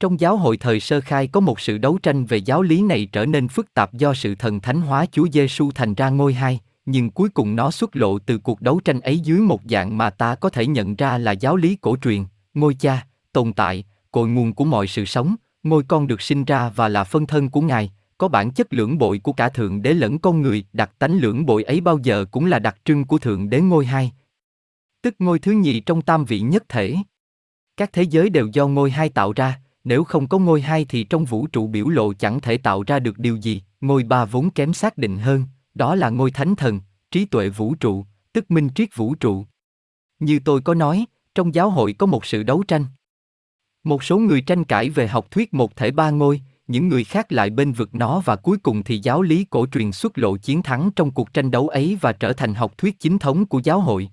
Trong 0.00 0.20
giáo 0.20 0.36
hội 0.36 0.56
thời 0.56 0.80
sơ 0.80 1.00
khai 1.00 1.26
có 1.26 1.40
một 1.40 1.60
sự 1.60 1.78
đấu 1.78 1.98
tranh 2.02 2.26
về 2.26 2.36
giáo 2.36 2.62
lý 2.62 2.82
này 2.82 3.08
trở 3.12 3.26
nên 3.26 3.48
phức 3.48 3.74
tạp 3.74 3.92
do 3.92 4.14
sự 4.14 4.34
thần 4.34 4.60
thánh 4.60 4.80
hóa 4.80 5.06
Chúa 5.12 5.26
Giêsu 5.32 5.70
thành 5.74 5.94
ra 5.94 6.10
ngôi 6.10 6.34
hai, 6.34 6.60
nhưng 6.90 7.10
cuối 7.10 7.28
cùng 7.28 7.56
nó 7.56 7.70
xuất 7.70 7.96
lộ 7.96 8.18
từ 8.18 8.38
cuộc 8.38 8.60
đấu 8.60 8.80
tranh 8.84 9.00
ấy 9.00 9.18
dưới 9.18 9.38
một 9.38 9.60
dạng 9.64 9.98
mà 9.98 10.10
ta 10.10 10.34
có 10.34 10.50
thể 10.50 10.66
nhận 10.66 10.96
ra 10.96 11.18
là 11.18 11.32
giáo 11.32 11.56
lý 11.56 11.76
cổ 11.76 11.96
truyền, 11.96 12.24
ngôi 12.54 12.74
cha, 12.74 13.06
tồn 13.32 13.52
tại, 13.52 13.84
cội 14.10 14.28
nguồn 14.28 14.54
của 14.54 14.64
mọi 14.64 14.86
sự 14.86 15.04
sống, 15.04 15.36
ngôi 15.62 15.82
con 15.88 16.06
được 16.06 16.22
sinh 16.22 16.44
ra 16.44 16.68
và 16.68 16.88
là 16.88 17.04
phân 17.04 17.26
thân 17.26 17.50
của 17.50 17.60
Ngài, 17.60 17.92
có 18.18 18.28
bản 18.28 18.50
chất 18.50 18.72
lưỡng 18.74 18.98
bội 18.98 19.18
của 19.18 19.32
cả 19.32 19.48
Thượng 19.48 19.82
Đế 19.82 19.94
lẫn 19.94 20.18
con 20.18 20.42
người, 20.42 20.64
đặc 20.72 20.90
tánh 20.98 21.18
lưỡng 21.18 21.46
bội 21.46 21.62
ấy 21.62 21.80
bao 21.80 21.98
giờ 22.02 22.24
cũng 22.30 22.46
là 22.46 22.58
đặc 22.58 22.76
trưng 22.84 23.04
của 23.04 23.18
Thượng 23.18 23.50
Đế 23.50 23.60
ngôi 23.60 23.86
hai. 23.86 24.12
Tức 25.02 25.14
ngôi 25.18 25.38
thứ 25.38 25.52
nhì 25.52 25.80
trong 25.80 26.02
tam 26.02 26.24
vị 26.24 26.40
nhất 26.40 26.64
thể. 26.68 26.96
Các 27.76 27.92
thế 27.92 28.02
giới 28.02 28.30
đều 28.30 28.48
do 28.52 28.66
ngôi 28.66 28.90
hai 28.90 29.08
tạo 29.08 29.32
ra, 29.32 29.60
nếu 29.84 30.04
không 30.04 30.28
có 30.28 30.38
ngôi 30.38 30.60
hai 30.60 30.86
thì 30.88 31.04
trong 31.04 31.24
vũ 31.24 31.46
trụ 31.46 31.66
biểu 31.66 31.88
lộ 31.88 32.12
chẳng 32.12 32.40
thể 32.40 32.58
tạo 32.58 32.82
ra 32.86 32.98
được 32.98 33.18
điều 33.18 33.36
gì, 33.36 33.62
ngôi 33.80 34.02
ba 34.02 34.24
vốn 34.24 34.50
kém 34.50 34.72
xác 34.72 34.98
định 34.98 35.18
hơn, 35.18 35.44
đó 35.78 35.94
là 35.94 36.10
ngôi 36.10 36.30
thánh 36.30 36.56
thần, 36.56 36.80
trí 37.10 37.24
tuệ 37.24 37.48
vũ 37.48 37.74
trụ, 37.74 38.04
tức 38.32 38.50
minh 38.50 38.68
triết 38.74 38.96
vũ 38.96 39.14
trụ. 39.14 39.44
Như 40.20 40.38
tôi 40.44 40.60
có 40.60 40.74
nói, 40.74 41.06
trong 41.34 41.54
giáo 41.54 41.70
hội 41.70 41.92
có 41.92 42.06
một 42.06 42.26
sự 42.26 42.42
đấu 42.42 42.62
tranh. 42.68 42.84
Một 43.84 44.04
số 44.04 44.18
người 44.18 44.40
tranh 44.40 44.64
cãi 44.64 44.90
về 44.90 45.08
học 45.08 45.30
thuyết 45.30 45.54
một 45.54 45.76
thể 45.76 45.90
ba 45.90 46.10
ngôi, 46.10 46.40
những 46.66 46.88
người 46.88 47.04
khác 47.04 47.32
lại 47.32 47.50
bên 47.50 47.72
vực 47.72 47.94
nó 47.94 48.20
và 48.24 48.36
cuối 48.36 48.58
cùng 48.62 48.82
thì 48.82 48.98
giáo 48.98 49.22
lý 49.22 49.44
cổ 49.50 49.66
truyền 49.66 49.92
xuất 49.92 50.18
lộ 50.18 50.36
chiến 50.36 50.62
thắng 50.62 50.90
trong 50.96 51.10
cuộc 51.10 51.32
tranh 51.32 51.50
đấu 51.50 51.68
ấy 51.68 51.98
và 52.00 52.12
trở 52.12 52.32
thành 52.32 52.54
học 52.54 52.78
thuyết 52.78 53.00
chính 53.00 53.18
thống 53.18 53.46
của 53.46 53.60
giáo 53.64 53.80
hội. 53.80 54.10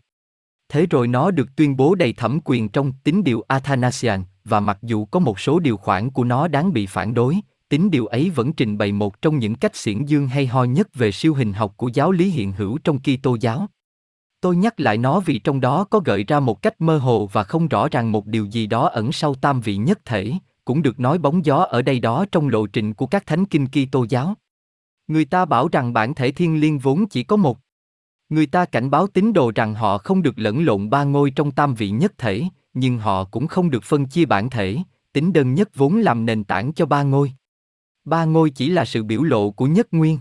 Thế 0.69 0.85
rồi 0.89 1.07
nó 1.07 1.31
được 1.31 1.55
tuyên 1.55 1.77
bố 1.77 1.95
đầy 1.95 2.13
thẩm 2.13 2.39
quyền 2.45 2.69
trong 2.69 2.93
tín 3.03 3.23
điều 3.23 3.43
Athanasian, 3.47 4.23
và 4.45 4.59
mặc 4.59 4.77
dù 4.81 5.05
có 5.05 5.19
một 5.19 5.39
số 5.39 5.59
điều 5.59 5.77
khoản 5.77 6.09
của 6.09 6.23
nó 6.23 6.47
đáng 6.47 6.73
bị 6.73 6.85
phản 6.85 7.13
đối, 7.13 7.35
tính 7.75 7.91
điều 7.91 8.05
ấy 8.05 8.29
vẫn 8.29 8.53
trình 8.53 8.77
bày 8.77 8.91
một 8.91 9.21
trong 9.21 9.39
những 9.39 9.55
cách 9.55 9.75
xiển 9.75 10.05
dương 10.05 10.27
hay 10.27 10.47
ho 10.47 10.63
nhất 10.63 10.95
về 10.95 11.11
siêu 11.11 11.33
hình 11.33 11.53
học 11.53 11.73
của 11.77 11.87
giáo 11.93 12.11
lý 12.11 12.29
hiện 12.29 12.51
hữu 12.51 12.77
trong 12.77 12.99
Kitô 12.99 13.37
giáo. 13.39 13.67
Tôi 14.41 14.55
nhắc 14.55 14.79
lại 14.79 14.97
nó 14.97 15.19
vì 15.19 15.39
trong 15.39 15.61
đó 15.61 15.83
có 15.83 15.99
gợi 15.99 16.23
ra 16.23 16.39
một 16.39 16.61
cách 16.61 16.81
mơ 16.81 16.97
hồ 16.97 17.29
và 17.31 17.43
không 17.43 17.67
rõ 17.67 17.87
ràng 17.91 18.11
một 18.11 18.25
điều 18.25 18.45
gì 18.45 18.67
đó 18.67 18.87
ẩn 18.87 19.11
sau 19.11 19.35
tam 19.35 19.61
vị 19.61 19.77
nhất 19.77 19.99
thể, 20.05 20.33
cũng 20.65 20.81
được 20.81 20.99
nói 20.99 21.17
bóng 21.17 21.45
gió 21.45 21.57
ở 21.57 21.81
đây 21.81 21.99
đó 21.99 22.25
trong 22.31 22.49
lộ 22.49 22.67
trình 22.67 22.93
của 22.93 23.07
các 23.07 23.25
thánh 23.25 23.45
kinh 23.45 23.67
Kitô 23.67 24.05
giáo. 24.09 24.33
Người 25.07 25.25
ta 25.25 25.45
bảo 25.45 25.67
rằng 25.71 25.93
bản 25.93 26.13
thể 26.13 26.31
thiên 26.31 26.59
liêng 26.59 26.79
vốn 26.79 27.05
chỉ 27.07 27.23
có 27.23 27.35
một. 27.35 27.57
Người 28.29 28.45
ta 28.45 28.65
cảnh 28.65 28.89
báo 28.89 29.07
tín 29.07 29.33
đồ 29.33 29.51
rằng 29.55 29.73
họ 29.73 29.97
không 29.97 30.21
được 30.21 30.39
lẫn 30.39 30.65
lộn 30.65 30.89
ba 30.89 31.03
ngôi 31.03 31.31
trong 31.31 31.51
tam 31.51 31.75
vị 31.75 31.89
nhất 31.89 32.13
thể, 32.17 32.43
nhưng 32.73 32.97
họ 32.97 33.23
cũng 33.23 33.47
không 33.47 33.69
được 33.69 33.83
phân 33.83 34.05
chia 34.05 34.25
bản 34.25 34.49
thể, 34.49 34.77
tính 35.13 35.33
đơn 35.33 35.53
nhất 35.53 35.69
vốn 35.75 35.95
làm 35.95 36.25
nền 36.25 36.43
tảng 36.43 36.73
cho 36.73 36.85
ba 36.85 37.03
ngôi. 37.03 37.33
Ba 38.05 38.25
ngôi 38.25 38.49
chỉ 38.49 38.69
là 38.69 38.85
sự 38.85 39.03
biểu 39.03 39.23
lộ 39.23 39.51
của 39.51 39.65
nhất 39.65 39.87
nguyên. 39.91 40.19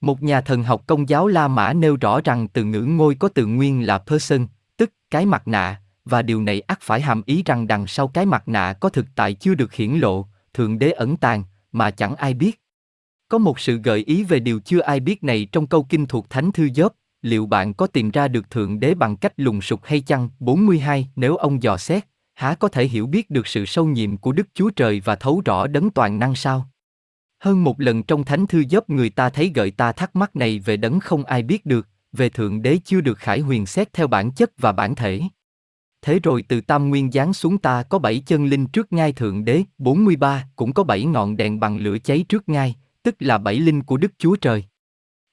Một 0.00 0.22
nhà 0.22 0.40
thần 0.40 0.62
học 0.62 0.82
công 0.86 1.08
giáo 1.08 1.26
La 1.26 1.48
Mã 1.48 1.72
nêu 1.72 1.96
rõ 2.00 2.20
rằng 2.20 2.48
từ 2.48 2.64
ngữ 2.64 2.82
ngôi 2.82 3.14
có 3.14 3.28
từ 3.28 3.46
nguyên 3.46 3.86
là 3.86 3.98
person, 3.98 4.46
tức 4.76 4.92
cái 5.10 5.26
mặt 5.26 5.48
nạ, 5.48 5.80
và 6.04 6.22
điều 6.22 6.42
này 6.42 6.60
ắt 6.60 6.78
phải 6.80 7.00
hàm 7.00 7.22
ý 7.26 7.42
rằng 7.46 7.66
đằng 7.66 7.86
sau 7.86 8.08
cái 8.08 8.26
mặt 8.26 8.48
nạ 8.48 8.72
có 8.80 8.88
thực 8.88 9.06
tại 9.14 9.34
chưa 9.34 9.54
được 9.54 9.74
hiển 9.74 9.90
lộ, 9.90 10.26
thượng 10.54 10.78
đế 10.78 10.90
ẩn 10.90 11.16
tàng, 11.16 11.44
mà 11.72 11.90
chẳng 11.90 12.16
ai 12.16 12.34
biết. 12.34 12.60
Có 13.28 13.38
một 13.38 13.60
sự 13.60 13.76
gợi 13.76 14.04
ý 14.06 14.24
về 14.24 14.40
điều 14.40 14.60
chưa 14.60 14.80
ai 14.80 15.00
biết 15.00 15.24
này 15.24 15.48
trong 15.52 15.66
câu 15.66 15.82
kinh 15.82 16.06
thuộc 16.06 16.30
Thánh 16.30 16.52
Thư 16.52 16.68
Gióp, 16.74 16.92
liệu 17.22 17.46
bạn 17.46 17.74
có 17.74 17.86
tìm 17.86 18.10
ra 18.10 18.28
được 18.28 18.50
Thượng 18.50 18.80
Đế 18.80 18.94
bằng 18.94 19.16
cách 19.16 19.32
lùng 19.36 19.60
sục 19.60 19.84
hay 19.84 20.00
chăng? 20.00 20.28
42 20.40 21.08
Nếu 21.16 21.36
ông 21.36 21.62
dò 21.62 21.76
xét, 21.76 22.04
há 22.34 22.54
có 22.54 22.68
thể 22.68 22.84
hiểu 22.84 23.06
biết 23.06 23.30
được 23.30 23.46
sự 23.46 23.66
sâu 23.66 23.86
nhiệm 23.86 24.16
của 24.16 24.32
Đức 24.32 24.48
Chúa 24.54 24.70
Trời 24.70 25.00
và 25.00 25.16
thấu 25.16 25.42
rõ 25.44 25.66
đấng 25.66 25.90
toàn 25.90 26.18
năng 26.18 26.34
sao? 26.34 26.70
Hơn 27.38 27.64
một 27.64 27.80
lần 27.80 28.02
trong 28.02 28.24
thánh 28.24 28.46
thư 28.46 28.64
giúp 28.68 28.90
người 28.90 29.10
ta 29.10 29.30
thấy 29.30 29.52
gợi 29.54 29.70
ta 29.70 29.92
thắc 29.92 30.16
mắc 30.16 30.36
này 30.36 30.58
về 30.58 30.76
đấng 30.76 31.00
không 31.00 31.24
ai 31.24 31.42
biết 31.42 31.66
được, 31.66 31.88
về 32.12 32.28
Thượng 32.28 32.62
Đế 32.62 32.78
chưa 32.84 33.00
được 33.00 33.18
khải 33.18 33.40
huyền 33.40 33.66
xét 33.66 33.92
theo 33.92 34.06
bản 34.06 34.30
chất 34.30 34.50
và 34.58 34.72
bản 34.72 34.94
thể. 34.94 35.20
Thế 36.02 36.18
rồi 36.22 36.44
từ 36.48 36.60
tam 36.60 36.88
nguyên 36.88 37.12
giáng 37.12 37.32
xuống 37.32 37.58
ta 37.58 37.82
có 37.82 37.98
bảy 37.98 38.22
chân 38.26 38.46
linh 38.46 38.66
trước 38.66 38.92
ngai 38.92 39.12
Thượng 39.12 39.44
Đế, 39.44 39.62
43 39.78 40.48
cũng 40.56 40.72
có 40.72 40.84
bảy 40.84 41.04
ngọn 41.04 41.36
đèn 41.36 41.60
bằng 41.60 41.78
lửa 41.78 41.98
cháy 41.98 42.24
trước 42.28 42.48
ngai, 42.48 42.74
tức 43.02 43.16
là 43.18 43.38
bảy 43.38 43.54
linh 43.54 43.82
của 43.82 43.96
Đức 43.96 44.12
Chúa 44.18 44.36
Trời. 44.36 44.64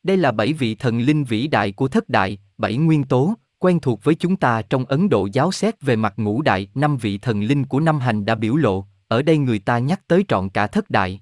Đây 0.04 0.18
là 0.18 0.32
bảy 0.32 0.54
vị 0.54 0.76
thần 0.76 1.00
linh 1.00 1.24
vĩ 1.24 1.48
đại 1.48 1.72
của 1.72 1.88
thất 1.88 2.10
đại, 2.10 2.38
bảy 2.58 2.78
nguyên 2.78 3.04
tố, 3.04 3.34
quen 3.60 3.80
thuộc 3.80 4.04
với 4.04 4.16
chúng 4.16 4.36
ta 4.36 4.62
trong 4.62 4.86
Ấn 4.86 5.10
Độ 5.10 5.28
giáo 5.34 5.52
xét 5.52 5.82
về 5.82 5.96
mặt 5.96 6.14
ngũ 6.18 6.42
đại, 6.42 6.68
năm 6.76 6.98
vị 6.98 7.18
thần 7.18 7.42
linh 7.42 7.66
của 7.66 7.80
năm 7.80 8.00
hành 8.00 8.26
đã 8.26 8.36
biểu 8.36 8.56
lộ, 8.56 8.86
ở 9.08 9.22
đây 9.22 9.38
người 9.38 9.60
ta 9.60 9.80
nhắc 9.80 10.08
tới 10.08 10.26
trọn 10.28 10.50
cả 10.50 10.68
thất 10.68 10.90
đại. 10.90 11.22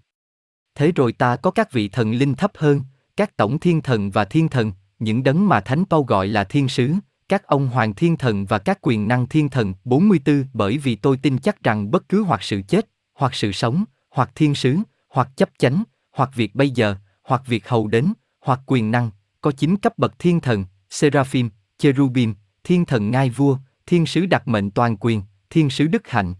Thế 0.75 0.91
rồi 0.91 1.13
ta 1.13 1.35
có 1.35 1.51
các 1.51 1.71
vị 1.71 1.87
thần 1.87 2.11
linh 2.11 2.35
thấp 2.35 2.51
hơn, 2.55 2.81
các 3.17 3.37
tổng 3.37 3.59
thiên 3.59 3.81
thần 3.81 4.11
và 4.11 4.25
thiên 4.25 4.49
thần, 4.49 4.71
những 4.99 5.23
đấng 5.23 5.47
mà 5.47 5.61
Thánh 5.61 5.85
Pau 5.85 6.03
gọi 6.03 6.27
là 6.27 6.43
thiên 6.43 6.69
sứ, 6.69 6.93
các 7.29 7.47
ông 7.47 7.67
hoàng 7.67 7.93
thiên 7.93 8.17
thần 8.17 8.45
và 8.45 8.59
các 8.59 8.79
quyền 8.81 9.07
năng 9.07 9.27
thiên 9.27 9.49
thần 9.49 9.73
44 9.83 10.45
bởi 10.53 10.77
vì 10.77 10.95
tôi 10.95 11.17
tin 11.17 11.37
chắc 11.37 11.63
rằng 11.63 11.91
bất 11.91 12.09
cứ 12.09 12.23
hoặc 12.23 12.43
sự 12.43 12.61
chết, 12.67 12.89
hoặc 13.13 13.35
sự 13.35 13.51
sống, 13.51 13.83
hoặc 14.09 14.31
thiên 14.35 14.55
sứ, 14.55 14.77
hoặc 15.09 15.29
chấp 15.35 15.49
chánh, 15.57 15.83
hoặc 16.11 16.29
việc 16.35 16.55
bây 16.55 16.69
giờ, 16.69 16.95
hoặc 17.23 17.41
việc 17.47 17.67
hầu 17.69 17.87
đến, 17.87 18.13
hoặc 18.39 18.59
quyền 18.65 18.91
năng, 18.91 19.11
có 19.41 19.51
chín 19.51 19.77
cấp 19.77 19.97
bậc 19.97 20.19
thiên 20.19 20.39
thần, 20.39 20.65
Seraphim, 20.89 21.49
Cherubim, 21.77 22.35
thiên 22.63 22.85
thần 22.85 23.11
ngai 23.11 23.29
vua, 23.29 23.57
thiên 23.85 24.05
sứ 24.05 24.25
đặc 24.25 24.47
mệnh 24.47 24.71
toàn 24.71 24.97
quyền, 24.99 25.21
thiên 25.49 25.69
sứ 25.69 25.87
đức 25.87 26.07
hạnh, 26.07 26.33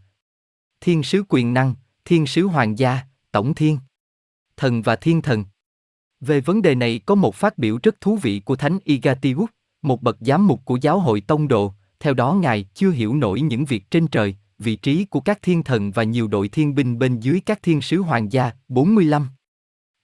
thiên 0.82 1.04
sứ 1.04 1.24
quyền 1.30 1.54
năng, 1.54 1.76
thiên 2.06 2.26
sứ 2.26 2.44
hoàng 2.44 2.78
gia, 2.78 3.00
tổng 3.32 3.54
thiên, 3.54 3.78
thần 4.58 4.82
và 4.82 4.96
thiên 4.96 5.22
thần. 5.22 5.46
Về 6.22 6.42
vấn 6.42 6.62
đề 6.62 6.76
này 6.76 7.00
có 7.06 7.16
một 7.16 7.36
phát 7.36 7.58
biểu 7.58 7.80
rất 7.84 8.02
thú 8.02 8.16
vị 8.16 8.42
của 8.46 8.56
Thánh 8.56 8.78
Igatiwut, 8.86 9.46
một 9.82 10.02
bậc 10.02 10.18
giám 10.20 10.48
mục 10.48 10.62
của 10.66 10.78
giáo 10.82 11.00
hội 11.00 11.22
tông 11.22 11.48
đồ, 11.48 11.74
theo 12.00 12.14
đó 12.14 12.34
ngài 12.34 12.66
chưa 12.74 12.90
hiểu 12.90 13.16
nổi 13.16 13.42
những 13.42 13.66
việc 13.66 13.92
trên 13.92 14.08
trời, 14.08 14.36
vị 14.60 14.76
trí 14.76 15.06
của 15.06 15.20
các 15.20 15.40
thiên 15.42 15.64
thần 15.64 15.92
và 15.92 16.04
nhiều 16.04 16.28
đội 16.28 16.48
thiên 16.48 16.76
binh 16.76 17.00
bên 17.00 17.20
dưới 17.20 17.42
các 17.46 17.64
thiên 17.64 17.82
sứ 17.82 17.98
hoàng 17.98 18.32
gia, 18.32 18.52
45. 18.68 19.28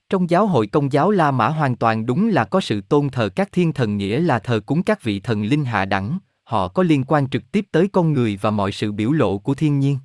Trong 0.10 0.30
giáo 0.30 0.48
hội 0.48 0.68
công 0.68 0.92
giáo 0.92 1.12
La 1.12 1.32
Mã 1.32 1.48
hoàn 1.48 1.76
toàn 1.76 2.06
đúng 2.06 2.30
là 2.30 2.46
có 2.46 2.62
sự 2.62 2.82
tôn 2.82 3.10
thờ 3.10 3.30
các 3.36 3.50
thiên 3.52 3.74
thần 3.74 3.98
nghĩa 3.98 4.20
là 4.20 4.40
thờ 4.40 4.60
cúng 4.66 4.84
các 4.84 5.04
vị 5.04 5.20
thần 5.20 5.44
linh 5.44 5.66
hạ 5.66 5.86
đẳng, 5.86 6.20
họ 6.44 6.68
có 6.68 6.84
liên 6.84 7.04
quan 7.04 7.30
trực 7.30 7.52
tiếp 7.52 7.66
tới 7.72 7.88
con 7.88 8.14
người 8.14 8.40
và 8.42 8.52
mọi 8.52 8.72
sự 8.72 8.92
biểu 8.92 9.12
lộ 9.12 9.38
của 9.38 9.54
thiên 9.54 9.80
nhiên. 9.80 9.98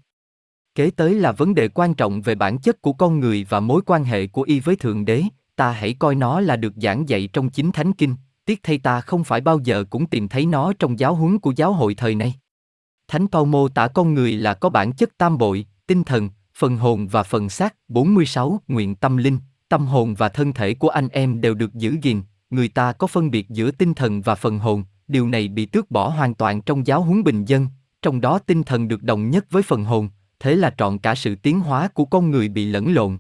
Kế 0.75 0.91
tới 0.91 1.15
là 1.15 1.33
vấn 1.33 1.55
đề 1.55 1.69
quan 1.69 1.95
trọng 1.95 2.23
về 2.23 2.35
bản 2.35 2.59
chất 2.59 2.83
của 2.83 2.93
con 2.93 3.21
người 3.21 3.47
và 3.49 3.61
mối 3.61 3.81
quan 3.87 4.05
hệ 4.05 4.27
của 4.27 4.43
y 4.43 4.61
với 4.61 4.77
Thượng 4.77 5.05
Đế, 5.05 5.23
ta 5.57 5.71
hãy 5.71 5.95
coi 5.95 6.15
nó 6.15 6.41
là 6.41 6.57
được 6.57 6.73
giảng 6.77 7.09
dạy 7.09 7.29
trong 7.33 7.51
chính 7.51 7.73
Thánh 7.73 7.93
Kinh, 7.93 8.15
tiếc 8.45 8.61
thay 8.63 8.79
ta 8.79 9.01
không 9.01 9.25
phải 9.25 9.41
bao 9.41 9.59
giờ 9.65 9.85
cũng 9.91 10.07
tìm 10.07 10.29
thấy 10.29 10.47
nó 10.47 10.73
trong 10.79 10.99
giáo 10.99 11.15
huấn 11.15 11.39
của 11.39 11.53
giáo 11.57 11.73
hội 11.73 11.95
thời 11.95 12.15
nay. 12.15 12.35
Thánh 13.09 13.27
Paul 13.27 13.49
mô 13.49 13.69
tả 13.69 13.89
con 13.89 14.15
người 14.15 14.33
là 14.33 14.55
có 14.55 14.69
bản 14.69 14.93
chất 14.93 15.19
tam 15.19 15.39
bội, 15.39 15.67
tinh 15.87 16.05
thần, 16.05 16.31
phần 16.59 16.77
hồn 16.77 17.07
và 17.07 17.23
phần 17.23 17.49
xác, 17.49 17.75
46, 17.89 18.61
nguyện 18.69 18.95
tâm 18.95 19.17
linh, 19.17 19.39
tâm 19.69 19.87
hồn 19.87 20.15
và 20.15 20.29
thân 20.29 20.53
thể 20.53 20.75
của 20.75 20.89
anh 20.89 21.09
em 21.09 21.41
đều 21.41 21.55
được 21.55 21.75
giữ 21.75 21.97
gìn, 22.03 22.23
người 22.51 22.69
ta 22.69 22.93
có 22.93 23.07
phân 23.07 23.31
biệt 23.31 23.51
giữa 23.51 23.71
tinh 23.71 23.95
thần 23.95 24.23
và 24.23 24.35
phần 24.35 24.59
hồn, 24.59 24.85
điều 25.09 25.29
này 25.29 25.49
bị 25.49 25.67
tước 25.67 25.91
bỏ 25.91 26.09
hoàn 26.09 26.35
toàn 26.35 26.63
trong 26.63 26.87
giáo 26.87 27.03
huấn 27.03 27.25
bình 27.25 27.45
dân, 27.45 27.67
trong 28.03 28.21
đó 28.21 28.39
tinh 28.39 28.63
thần 28.63 28.89
được 28.89 29.03
đồng 29.03 29.31
nhất 29.31 29.47
với 29.51 29.63
phần 29.63 29.85
hồn, 29.85 30.09
thế 30.41 30.57
là 30.57 30.75
trọn 30.79 30.99
cả 30.99 31.15
sự 31.15 31.35
tiến 31.35 31.61
hóa 31.61 31.89
của 31.89 32.05
con 32.05 32.31
người 32.31 32.49
bị 32.49 32.65
lẫn 32.65 32.95
lộn. 32.95 33.19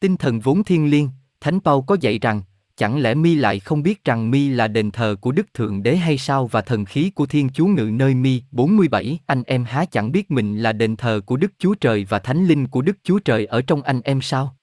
Tinh 0.00 0.16
thần 0.16 0.40
vốn 0.40 0.64
thiên 0.64 0.90
liêng, 0.90 1.08
Thánh 1.40 1.60
Paul 1.60 1.80
có 1.86 1.96
dạy 2.00 2.18
rằng, 2.18 2.42
chẳng 2.76 3.00
lẽ 3.00 3.14
mi 3.14 3.34
lại 3.34 3.60
không 3.60 3.82
biết 3.82 4.04
rằng 4.04 4.30
mi 4.30 4.48
là 4.48 4.68
đền 4.68 4.90
thờ 4.90 5.16
của 5.20 5.32
Đức 5.32 5.54
Thượng 5.54 5.82
Đế 5.82 5.96
hay 5.96 6.18
sao 6.18 6.46
và 6.46 6.60
thần 6.60 6.84
khí 6.84 7.10
của 7.10 7.26
Thiên 7.26 7.48
Chúa 7.50 7.66
ngự 7.66 7.90
nơi 7.92 8.14
mi 8.14 8.42
47 8.50 9.18
anh 9.26 9.42
em 9.42 9.64
há 9.64 9.84
chẳng 9.84 10.12
biết 10.12 10.30
mình 10.30 10.58
là 10.58 10.72
đền 10.72 10.96
thờ 10.96 11.20
của 11.26 11.36
Đức 11.36 11.52
Chúa 11.58 11.74
Trời 11.74 12.06
và 12.08 12.18
Thánh 12.18 12.46
Linh 12.46 12.66
của 12.68 12.82
Đức 12.82 12.96
Chúa 13.02 13.18
Trời 13.18 13.46
ở 13.46 13.62
trong 13.62 13.82
anh 13.82 14.00
em 14.00 14.20
sao? 14.20 14.56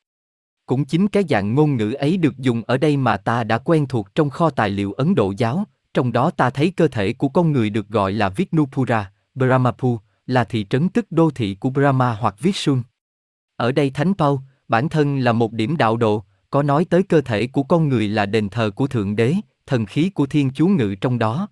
Cũng 0.66 0.86
chính 0.86 1.08
cái 1.08 1.24
dạng 1.30 1.56
ngôn 1.56 1.78
ngữ 1.78 1.92
ấy 1.92 2.18
được 2.18 2.38
dùng 2.38 2.64
ở 2.68 2.78
đây 2.78 2.98
mà 2.98 3.18
ta 3.18 3.44
đã 3.44 3.58
quen 3.58 3.86
thuộc 3.88 4.16
trong 4.16 4.30
kho 4.30 4.50
tài 4.50 4.70
liệu 4.70 4.94
Ấn 4.94 5.16
Độ 5.16 5.34
giáo, 5.38 5.64
trong 5.94 6.12
đó 6.12 6.32
ta 6.32 6.50
thấy 6.50 6.72
cơ 6.72 6.88
thể 6.88 7.14
của 7.14 7.30
con 7.30 7.52
người 7.52 7.70
được 7.70 7.90
gọi 7.90 8.12
là 8.12 8.30
Vishnupura, 8.30 9.12
Brahmapu, 9.36 10.00
là 10.28 10.44
thị 10.44 10.66
trấn 10.70 10.90
tức 10.90 11.06
đô 11.10 11.30
thị 11.30 11.56
của 11.56 11.70
Brahma 11.70 12.14
hoặc 12.14 12.36
Vishnu. 12.40 12.78
Ở 13.56 13.72
đây 13.72 13.90
Thánh 13.90 14.14
Paul, 14.14 14.40
bản 14.68 14.90
thân 14.90 15.20
là 15.20 15.34
một 15.34 15.54
điểm 15.54 15.78
đạo 15.78 15.98
độ, 15.98 16.24
có 16.50 16.64
nói 16.64 16.86
tới 16.86 17.04
cơ 17.04 17.22
thể 17.22 17.48
của 17.48 17.64
con 17.64 17.90
người 17.90 18.08
là 18.08 18.26
đền 18.26 18.50
thờ 18.50 18.72
của 18.76 18.88
Thượng 18.88 19.16
Đế, 19.16 19.34
thần 19.66 19.86
khí 19.86 20.10
của 20.10 20.26
Thiên 20.26 20.52
Chúa 20.52 20.68
ngự 20.68 20.96
trong 20.96 21.20
đó. 21.20 21.48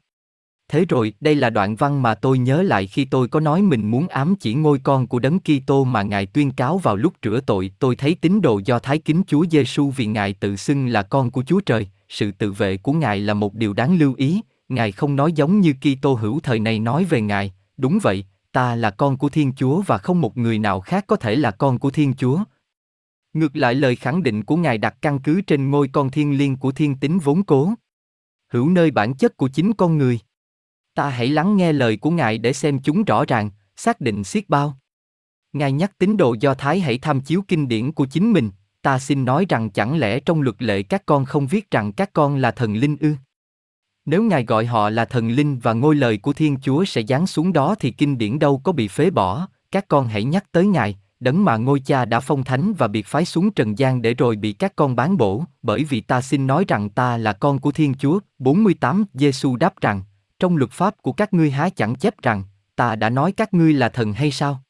Thế 0.70 0.86
rồi, 0.90 1.14
đây 1.20 1.36
là 1.36 1.50
đoạn 1.50 1.76
văn 1.76 2.02
mà 2.02 2.16
tôi 2.16 2.38
nhớ 2.38 2.62
lại 2.62 2.88
khi 2.88 3.06
tôi 3.06 3.28
có 3.28 3.40
nói 3.40 3.62
mình 3.62 3.92
muốn 3.92 4.08
ám 4.08 4.36
chỉ 4.36 4.54
ngôi 4.54 4.80
con 4.80 5.08
của 5.08 5.20
Đấng 5.20 5.40
Kitô 5.40 5.84
mà 5.84 6.04
Ngài 6.04 6.26
tuyên 6.26 6.52
cáo 6.52 6.78
vào 6.78 6.96
lúc 6.96 7.14
rửa 7.24 7.40
tội. 7.46 7.72
Tôi 7.80 7.96
thấy 7.96 8.16
tín 8.16 8.42
đồ 8.42 8.62
do 8.66 8.80
Thái 8.80 8.98
kính 8.98 9.24
Chúa 9.28 9.46
Giêsu 9.52 9.90
vì 9.90 10.06
Ngài 10.06 10.34
tự 10.34 10.56
xưng 10.56 10.88
là 10.88 11.04
con 11.04 11.32
của 11.32 11.44
Chúa 11.44 11.60
Trời. 11.60 11.88
Sự 12.10 12.32
tự 12.32 12.52
vệ 12.52 12.78
của 12.78 12.94
Ngài 12.94 13.20
là 13.20 13.34
một 13.34 13.54
điều 13.54 13.74
đáng 13.74 13.98
lưu 13.98 14.14
ý. 14.18 14.42
Ngài 14.70 14.92
không 14.92 15.16
nói 15.16 15.34
giống 15.34 15.60
như 15.60 15.74
Kitô 15.74 16.14
hữu 16.14 16.40
thời 16.40 16.60
này 16.60 16.80
nói 16.80 17.04
về 17.04 17.22
Ngài. 17.22 17.54
Đúng 17.78 18.00
vậy, 18.02 18.26
ta 18.56 18.76
là 18.76 18.92
con 18.92 19.18
của 19.18 19.30
Thiên 19.30 19.54
Chúa 19.54 19.82
và 19.82 19.98
không 19.98 20.22
một 20.22 20.38
người 20.38 20.60
nào 20.60 20.82
khác 20.82 21.06
có 21.08 21.16
thể 21.16 21.36
là 21.36 21.52
con 21.52 21.80
của 21.80 21.92
Thiên 21.92 22.14
Chúa. 22.14 22.40
Ngược 23.34 23.56
lại 23.56 23.76
lời 23.76 23.96
khẳng 23.96 24.24
định 24.24 24.44
của 24.44 24.56
Ngài 24.56 24.78
đặt 24.78 24.96
căn 25.02 25.20
cứ 25.20 25.42
trên 25.42 25.72
ngôi 25.72 25.88
con 25.88 26.12
thiên 26.12 26.38
liêng 26.38 26.56
của 26.58 26.72
thiên 26.72 26.96
tính 26.96 27.20
vốn 27.20 27.44
cố. 27.44 27.74
Hữu 28.48 28.70
nơi 28.70 28.92
bản 28.92 29.14
chất 29.14 29.38
của 29.38 29.48
chính 29.48 29.74
con 29.74 29.98
người. 29.98 30.20
Ta 30.94 31.10
hãy 31.10 31.28
lắng 31.28 31.58
nghe 31.58 31.74
lời 31.74 31.98
của 31.98 32.10
Ngài 32.10 32.38
để 32.38 32.54
xem 32.54 32.80
chúng 32.80 33.04
rõ 33.04 33.26
ràng, 33.26 33.50
xác 33.76 34.02
định 34.02 34.24
xiết 34.24 34.50
bao. 34.50 34.78
Ngài 35.54 35.72
nhắc 35.72 35.98
tín 35.98 36.18
đồ 36.18 36.36
Do 36.40 36.54
Thái 36.54 36.80
hãy 36.80 36.98
tham 36.98 37.22
chiếu 37.22 37.44
kinh 37.48 37.68
điển 37.68 37.92
của 37.92 38.06
chính 38.06 38.34
mình, 38.34 38.52
ta 38.82 39.00
xin 39.00 39.26
nói 39.26 39.46
rằng 39.50 39.70
chẳng 39.70 39.98
lẽ 39.98 40.20
trong 40.20 40.42
luật 40.42 40.62
lệ 40.62 40.84
các 40.84 41.04
con 41.06 41.26
không 41.26 41.48
viết 41.48 41.72
rằng 41.72 41.94
các 41.94 42.10
con 42.14 42.36
là 42.36 42.52
thần 42.52 42.76
linh 42.76 42.98
ư? 43.00 43.16
Nếu 44.06 44.24
Ngài 44.24 44.46
gọi 44.46 44.66
họ 44.66 44.90
là 44.90 45.06
thần 45.06 45.30
linh 45.30 45.60
và 45.60 45.74
ngôi 45.74 45.96
lời 45.96 46.18
của 46.18 46.34
Thiên 46.34 46.58
Chúa 46.62 46.86
sẽ 46.86 47.04
giáng 47.04 47.28
xuống 47.28 47.54
đó 47.54 47.76
thì 47.80 47.92
kinh 47.92 48.18
điển 48.18 48.40
đâu 48.40 48.62
có 48.64 48.72
bị 48.72 48.88
phế 48.88 49.10
bỏ, 49.10 49.48
các 49.72 49.88
con 49.88 50.08
hãy 50.08 50.24
nhắc 50.24 50.52
tới 50.52 50.68
Ngài, 50.68 50.98
đấng 51.20 51.46
mà 51.46 51.58
ngôi 51.58 51.80
cha 51.80 52.06
đã 52.06 52.20
phong 52.20 52.44
thánh 52.44 52.74
và 52.74 52.88
biệt 52.88 53.06
phái 53.06 53.26
xuống 53.26 53.52
trần 53.52 53.78
gian 53.78 54.02
để 54.02 54.14
rồi 54.14 54.36
bị 54.36 54.54
các 54.54 54.76
con 54.76 54.96
bán 54.96 55.18
bổ, 55.18 55.44
bởi 55.62 55.84
vì 55.84 56.02
ta 56.02 56.22
xin 56.22 56.48
nói 56.48 56.66
rằng 56.68 56.90
ta 56.90 57.18
là 57.18 57.34
con 57.34 57.60
của 57.60 57.72
Thiên 57.72 57.94
Chúa. 57.94 58.20
48 58.40 59.06
Giêsu 59.14 59.56
đáp 59.56 59.82
rằng, 59.82 60.04
trong 60.40 60.58
luật 60.58 60.72
pháp 60.72 60.96
của 61.02 61.12
các 61.12 61.34
ngươi 61.34 61.52
há 61.52 61.70
chẳng 61.70 61.96
chép 61.96 62.22
rằng, 62.22 62.44
ta 62.76 62.96
đã 62.96 63.10
nói 63.10 63.32
các 63.32 63.54
ngươi 63.54 63.74
là 63.74 63.90
thần 63.90 64.14
hay 64.14 64.32
sao? 64.32 64.62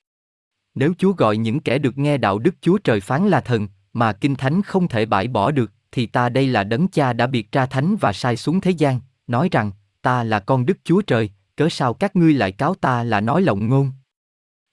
Nếu 0.76 0.94
Chúa 0.98 1.12
gọi 1.12 1.38
những 1.38 1.60
kẻ 1.60 1.78
được 1.78 1.98
nghe 1.98 2.18
đạo 2.18 2.40
đức 2.40 2.56
Chúa 2.62 2.78
Trời 2.78 3.00
phán 3.00 3.28
là 3.28 3.42
thần, 3.42 3.68
mà 3.94 4.14
Kinh 4.14 4.36
Thánh 4.36 4.62
không 4.62 4.88
thể 4.88 5.06
bãi 5.06 5.28
bỏ 5.28 5.52
được, 5.52 5.72
thì 5.92 6.06
ta 6.06 6.30
đây 6.30 6.48
là 6.48 6.64
đấng 6.64 6.88
cha 6.88 7.14
đã 7.14 7.28
biệt 7.28 7.52
ra 7.52 7.66
thánh 7.66 7.96
và 7.96 8.14
sai 8.14 8.38
xuống 8.38 8.62
thế 8.62 8.72
gian, 8.72 9.00
nói 9.28 9.50
rằng, 9.52 9.72
ta 10.02 10.24
là 10.24 10.40
con 10.40 10.66
Đức 10.66 10.78
Chúa 10.84 11.02
Trời, 11.02 11.30
cớ 11.56 11.70
sao 11.70 11.94
các 11.94 12.16
ngươi 12.16 12.34
lại 12.34 12.52
cáo 12.52 12.76
ta 12.76 13.04
là 13.04 13.22
nói 13.22 13.42
lộng 13.42 13.70
ngôn? 13.70 13.92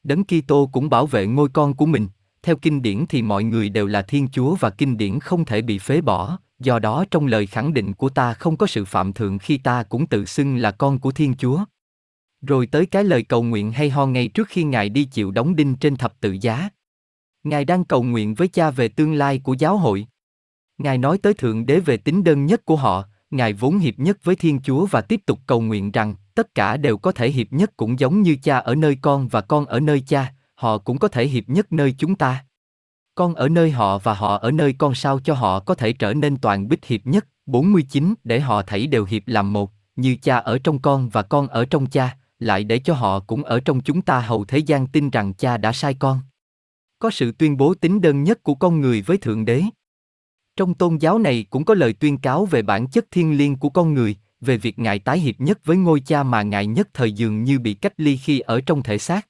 Đấng 0.02 0.24
Kitô 0.24 0.68
cũng 0.72 0.90
bảo 0.90 1.06
vệ 1.06 1.26
ngôi 1.26 1.48
con 1.48 1.74
của 1.74 1.86
mình, 1.86 2.08
theo 2.42 2.56
kinh 2.56 2.82
điển 2.82 3.04
thì 3.08 3.22
mọi 3.22 3.44
người 3.44 3.68
đều 3.68 3.86
là 3.86 4.02
Thiên 4.02 4.28
Chúa 4.28 4.54
và 4.54 4.70
kinh 4.70 4.96
điển 4.96 5.20
không 5.20 5.44
thể 5.44 5.62
bị 5.62 5.78
phế 5.78 6.00
bỏ, 6.00 6.38
do 6.58 6.78
đó 6.78 7.04
trong 7.10 7.26
lời 7.26 7.46
khẳng 7.46 7.74
định 7.74 7.92
của 7.92 8.08
ta 8.08 8.34
không 8.34 8.56
có 8.56 8.66
sự 8.66 8.84
phạm 8.84 9.12
thượng 9.12 9.38
khi 9.38 9.58
ta 9.58 9.82
cũng 9.82 10.06
tự 10.06 10.24
xưng 10.24 10.56
là 10.56 10.70
con 10.70 10.98
của 10.98 11.12
Thiên 11.12 11.34
Chúa. 11.34 11.64
Rồi 12.40 12.66
tới 12.66 12.86
cái 12.86 13.04
lời 13.04 13.22
cầu 13.22 13.42
nguyện 13.42 13.72
hay 13.72 13.90
ho 13.90 14.06
ngay 14.06 14.28
trước 14.28 14.48
khi 14.48 14.64
Ngài 14.64 14.88
đi 14.88 15.04
chịu 15.04 15.30
đóng 15.30 15.56
đinh 15.56 15.76
trên 15.76 15.96
thập 15.96 16.20
tự 16.20 16.36
giá. 16.40 16.68
Ngài 17.44 17.64
đang 17.64 17.84
cầu 17.84 18.02
nguyện 18.02 18.34
với 18.34 18.48
cha 18.48 18.70
về 18.70 18.88
tương 18.88 19.14
lai 19.14 19.38
của 19.38 19.52
giáo 19.52 19.76
hội. 19.76 20.06
Ngài 20.78 20.98
nói 20.98 21.18
tới 21.18 21.34
Thượng 21.34 21.66
Đế 21.66 21.80
về 21.80 21.96
tính 21.96 22.24
đơn 22.24 22.46
nhất 22.46 22.64
của 22.64 22.76
họ, 22.76 23.04
Ngài 23.32 23.52
vốn 23.52 23.78
hiệp 23.78 23.98
nhất 23.98 24.18
với 24.24 24.36
Thiên 24.36 24.60
Chúa 24.60 24.86
và 24.86 25.00
tiếp 25.00 25.20
tục 25.26 25.38
cầu 25.46 25.60
nguyện 25.60 25.92
rằng, 25.92 26.14
tất 26.34 26.54
cả 26.54 26.76
đều 26.76 26.98
có 26.98 27.12
thể 27.12 27.30
hiệp 27.30 27.52
nhất 27.52 27.76
cũng 27.76 28.00
giống 28.00 28.22
như 28.22 28.36
cha 28.42 28.58
ở 28.58 28.74
nơi 28.74 28.96
con 29.02 29.28
và 29.28 29.40
con 29.40 29.66
ở 29.66 29.80
nơi 29.80 30.00
cha, 30.00 30.32
họ 30.54 30.78
cũng 30.78 30.98
có 30.98 31.08
thể 31.08 31.26
hiệp 31.26 31.48
nhất 31.48 31.72
nơi 31.72 31.94
chúng 31.98 32.14
ta. 32.14 32.44
Con 33.14 33.34
ở 33.34 33.48
nơi 33.48 33.70
họ 33.70 33.98
và 33.98 34.14
họ 34.14 34.38
ở 34.38 34.50
nơi 34.50 34.74
con 34.78 34.94
sao 34.94 35.20
cho 35.20 35.34
họ 35.34 35.60
có 35.60 35.74
thể 35.74 35.92
trở 35.92 36.14
nên 36.14 36.36
toàn 36.36 36.68
bích 36.68 36.84
hiệp 36.84 37.06
nhất, 37.06 37.26
49 37.46 38.14
để 38.24 38.40
họ 38.40 38.62
thảy 38.62 38.86
đều 38.86 39.04
hiệp 39.04 39.22
làm 39.26 39.52
một, 39.52 39.70
như 39.96 40.16
cha 40.22 40.36
ở 40.36 40.58
trong 40.58 40.78
con 40.78 41.08
và 41.08 41.22
con 41.22 41.48
ở 41.48 41.64
trong 41.64 41.86
cha, 41.86 42.16
lại 42.38 42.64
để 42.64 42.78
cho 42.78 42.94
họ 42.94 43.20
cũng 43.20 43.44
ở 43.44 43.60
trong 43.60 43.80
chúng 43.80 44.02
ta 44.02 44.20
hầu 44.20 44.44
thế 44.44 44.58
gian 44.58 44.86
tin 44.86 45.10
rằng 45.10 45.34
cha 45.34 45.56
đã 45.56 45.72
sai 45.72 45.94
con. 45.94 46.20
Có 46.98 47.10
sự 47.10 47.32
tuyên 47.32 47.56
bố 47.56 47.74
tính 47.74 48.00
đơn 48.00 48.24
nhất 48.24 48.42
của 48.42 48.54
con 48.54 48.80
người 48.80 49.02
với 49.02 49.16
Thượng 49.16 49.44
Đế. 49.44 49.62
Trong 50.56 50.74
tôn 50.74 50.96
giáo 50.96 51.18
này 51.18 51.46
cũng 51.50 51.64
có 51.64 51.74
lời 51.74 51.92
tuyên 51.92 52.18
cáo 52.18 52.44
về 52.44 52.62
bản 52.62 52.86
chất 52.86 53.06
thiên 53.10 53.36
liêng 53.36 53.56
của 53.56 53.68
con 53.68 53.94
người, 53.94 54.16
về 54.40 54.56
việc 54.56 54.78
Ngài 54.78 54.98
tái 54.98 55.18
hiệp 55.18 55.40
nhất 55.40 55.58
với 55.64 55.76
ngôi 55.76 56.00
cha 56.00 56.22
mà 56.22 56.42
Ngài 56.42 56.66
nhất 56.66 56.88
thời 56.94 57.12
dường 57.12 57.44
như 57.44 57.58
bị 57.58 57.74
cách 57.74 57.92
ly 57.96 58.16
khi 58.16 58.40
ở 58.40 58.60
trong 58.60 58.82
thể 58.82 58.98
xác. 58.98 59.28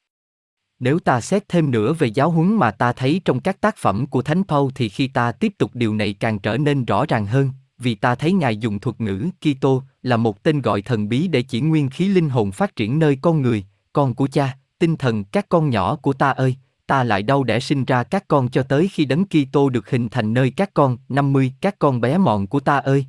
Nếu 0.79 0.99
ta 0.99 1.21
xét 1.21 1.49
thêm 1.49 1.71
nữa 1.71 1.93
về 1.93 2.07
giáo 2.07 2.31
huấn 2.31 2.55
mà 2.55 2.71
ta 2.71 2.93
thấy 2.93 3.21
trong 3.25 3.41
các 3.41 3.61
tác 3.61 3.77
phẩm 3.77 4.07
của 4.07 4.23
Thánh 4.23 4.43
Paul 4.45 4.71
thì 4.75 4.89
khi 4.89 5.09
ta 5.09 5.33
tiếp 5.33 5.53
tục 5.59 5.71
điều 5.75 5.95
này 5.95 6.13
càng 6.13 6.39
trở 6.39 6.57
nên 6.57 6.85
rõ 6.85 7.05
ràng 7.09 7.27
hơn, 7.27 7.51
vì 7.79 7.95
ta 7.95 8.15
thấy 8.15 8.33
Ngài 8.33 8.57
dùng 8.57 8.81
thuật 8.81 9.01
ngữ 9.01 9.29
Kitô 9.41 9.83
là 10.03 10.17
một 10.17 10.43
tên 10.43 10.63
gọi 10.63 10.83
thần 10.83 11.09
bí 11.09 11.29
để 11.29 11.43
chỉ 11.43 11.61
nguyên 11.61 11.91
khí 11.91 12.09
linh 12.09 12.29
hồn 12.29 12.53
phát 12.53 12.77
triển 12.77 12.99
nơi 12.99 13.19
con 13.23 13.43
người, 13.43 13.65
con 13.93 14.15
của 14.15 14.29
cha, 14.33 14.57
tinh 14.79 14.97
thần 14.97 15.25
các 15.25 15.49
con 15.49 15.71
nhỏ 15.71 15.97
của 15.97 16.13
ta 16.13 16.31
ơi, 16.31 16.57
ta 16.87 17.05
lại 17.05 17.23
đau 17.23 17.45
đẻ 17.45 17.61
sinh 17.61 17.85
ra 17.85 18.03
các 18.03 18.25
con 18.29 18.49
cho 18.49 18.63
tới 18.63 18.89
khi 18.89 19.05
đấng 19.05 19.25
Kitô 19.25 19.71
được 19.71 19.91
hình 19.91 20.09
thành 20.09 20.35
nơi 20.35 20.53
các 20.57 20.71
con, 20.75 20.99
50 21.09 21.53
các 21.61 21.79
con 21.79 22.01
bé 22.01 22.19
mọn 22.19 22.47
của 22.47 22.61
ta 22.61 22.79
ơi, 22.79 23.07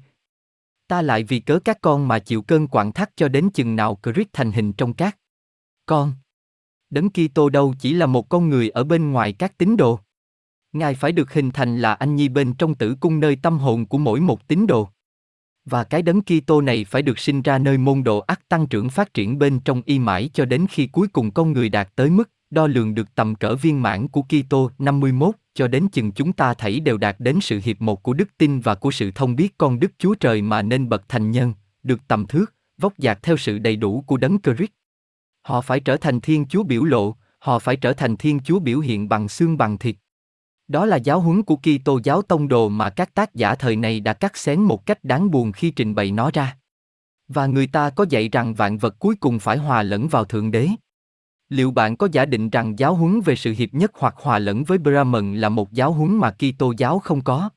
ta 0.87 1.01
lại 1.01 1.23
vì 1.23 1.39
cớ 1.39 1.59
các 1.59 1.81
con 1.81 2.07
mà 2.07 2.19
chịu 2.19 2.41
cơn 2.41 2.67
quặn 2.67 2.91
thắt 2.91 3.09
cho 3.15 3.27
đến 3.27 3.49
chừng 3.49 3.75
nào 3.75 3.99
Christ 4.03 4.27
thành 4.33 4.51
hình 4.51 4.73
trong 4.73 4.93
các 4.93 5.17
con. 5.85 6.13
Đấng 6.89 7.09
Kitô 7.09 7.49
đâu 7.49 7.73
chỉ 7.79 7.93
là 7.93 8.05
một 8.05 8.29
con 8.29 8.49
người 8.49 8.69
ở 8.69 8.83
bên 8.83 9.11
ngoài 9.11 9.33
các 9.33 9.57
tín 9.57 9.77
đồ. 9.77 9.99
Ngài 10.71 10.95
phải 10.95 11.11
được 11.11 11.33
hình 11.33 11.51
thành 11.51 11.77
là 11.79 11.93
anh 11.93 12.15
nhi 12.15 12.29
bên 12.29 12.53
trong 12.53 12.75
tử 12.75 12.95
cung 12.99 13.19
nơi 13.19 13.35
tâm 13.35 13.59
hồn 13.59 13.85
của 13.85 13.97
mỗi 13.97 14.19
một 14.19 14.47
tín 14.47 14.67
đồ. 14.67 14.89
Và 15.65 15.83
cái 15.83 16.01
đấng 16.01 16.21
Kitô 16.21 16.61
này 16.61 16.85
phải 16.85 17.01
được 17.01 17.19
sinh 17.19 17.41
ra 17.41 17.57
nơi 17.57 17.77
môn 17.77 18.03
đồ 18.03 18.19
ắt 18.19 18.49
tăng 18.49 18.67
trưởng 18.67 18.89
phát 18.89 19.13
triển 19.13 19.39
bên 19.39 19.59
trong 19.59 19.81
y 19.85 19.99
mãi 19.99 20.29
cho 20.33 20.45
đến 20.45 20.65
khi 20.69 20.87
cuối 20.87 21.07
cùng 21.07 21.31
con 21.31 21.53
người 21.53 21.69
đạt 21.69 21.89
tới 21.95 22.09
mức 22.09 22.29
đo 22.53 22.67
lường 22.67 22.95
được 22.95 23.15
tầm 23.15 23.35
cỡ 23.35 23.55
viên 23.55 23.81
mãn 23.81 24.07
của 24.07 24.21
Kitô 24.21 24.71
51 24.79 25.35
cho 25.53 25.67
đến 25.67 25.87
chừng 25.87 26.11
chúng 26.11 26.33
ta 26.33 26.53
thảy 26.53 26.79
đều 26.79 26.97
đạt 26.97 27.15
đến 27.19 27.39
sự 27.41 27.61
hiệp 27.63 27.81
một 27.81 28.03
của 28.03 28.13
đức 28.13 28.29
tin 28.37 28.59
và 28.59 28.75
của 28.75 28.91
sự 28.91 29.11
thông 29.15 29.35
biết 29.35 29.57
con 29.57 29.79
Đức 29.79 29.91
Chúa 29.97 30.15
Trời 30.15 30.41
mà 30.41 30.61
nên 30.61 30.89
bậc 30.89 31.09
thành 31.09 31.31
nhân, 31.31 31.53
được 31.83 31.99
tầm 32.07 32.27
thước, 32.27 32.53
vóc 32.77 32.93
dạc 32.97 33.19
theo 33.23 33.37
sự 33.37 33.59
đầy 33.59 33.75
đủ 33.75 34.03
của 34.07 34.17
đấng 34.17 34.37
Christ. 34.41 34.71
Họ 35.41 35.61
phải 35.61 35.79
trở 35.79 35.97
thành 35.97 36.21
Thiên 36.21 36.45
Chúa 36.45 36.63
biểu 36.63 36.83
lộ, 36.83 37.15
họ 37.39 37.59
phải 37.59 37.75
trở 37.75 37.93
thành 37.93 38.17
Thiên 38.17 38.39
Chúa 38.39 38.59
biểu 38.59 38.79
hiện 38.79 39.09
bằng 39.09 39.27
xương 39.27 39.57
bằng 39.57 39.77
thịt. 39.77 39.95
Đó 40.67 40.85
là 40.85 40.97
giáo 40.97 41.19
huấn 41.19 41.43
của 41.43 41.55
Kitô 41.55 41.99
giáo 42.03 42.21
tông 42.21 42.47
đồ 42.47 42.69
mà 42.69 42.89
các 42.89 43.13
tác 43.13 43.35
giả 43.35 43.55
thời 43.55 43.75
này 43.75 43.99
đã 43.99 44.13
cắt 44.13 44.37
xén 44.37 44.61
một 44.61 44.85
cách 44.85 45.03
đáng 45.03 45.31
buồn 45.31 45.51
khi 45.51 45.71
trình 45.71 45.95
bày 45.95 46.11
nó 46.11 46.29
ra. 46.33 46.57
Và 47.27 47.45
người 47.45 47.67
ta 47.67 47.89
có 47.89 48.05
dạy 48.09 48.29
rằng 48.29 48.53
vạn 48.53 48.77
vật 48.77 48.95
cuối 48.99 49.15
cùng 49.15 49.39
phải 49.39 49.57
hòa 49.57 49.83
lẫn 49.83 50.07
vào 50.07 50.25
Thượng 50.25 50.51
Đế. 50.51 50.69
Liệu 51.53 51.71
bạn 51.71 51.95
có 51.95 52.07
giả 52.11 52.25
định 52.25 52.49
rằng 52.49 52.79
giáo 52.79 52.95
huấn 52.95 53.21
về 53.21 53.35
sự 53.35 53.53
hiệp 53.57 53.73
nhất 53.73 53.91
hoặc 53.95 54.15
hòa 54.17 54.39
lẫn 54.39 54.63
với 54.63 54.77
Brahman 54.77 55.35
là 55.35 55.49
một 55.49 55.71
giáo 55.71 55.93
huấn 55.93 56.17
mà 56.17 56.31
Kitô 56.31 56.73
giáo 56.77 56.99
không 56.99 57.21
có? 57.21 57.49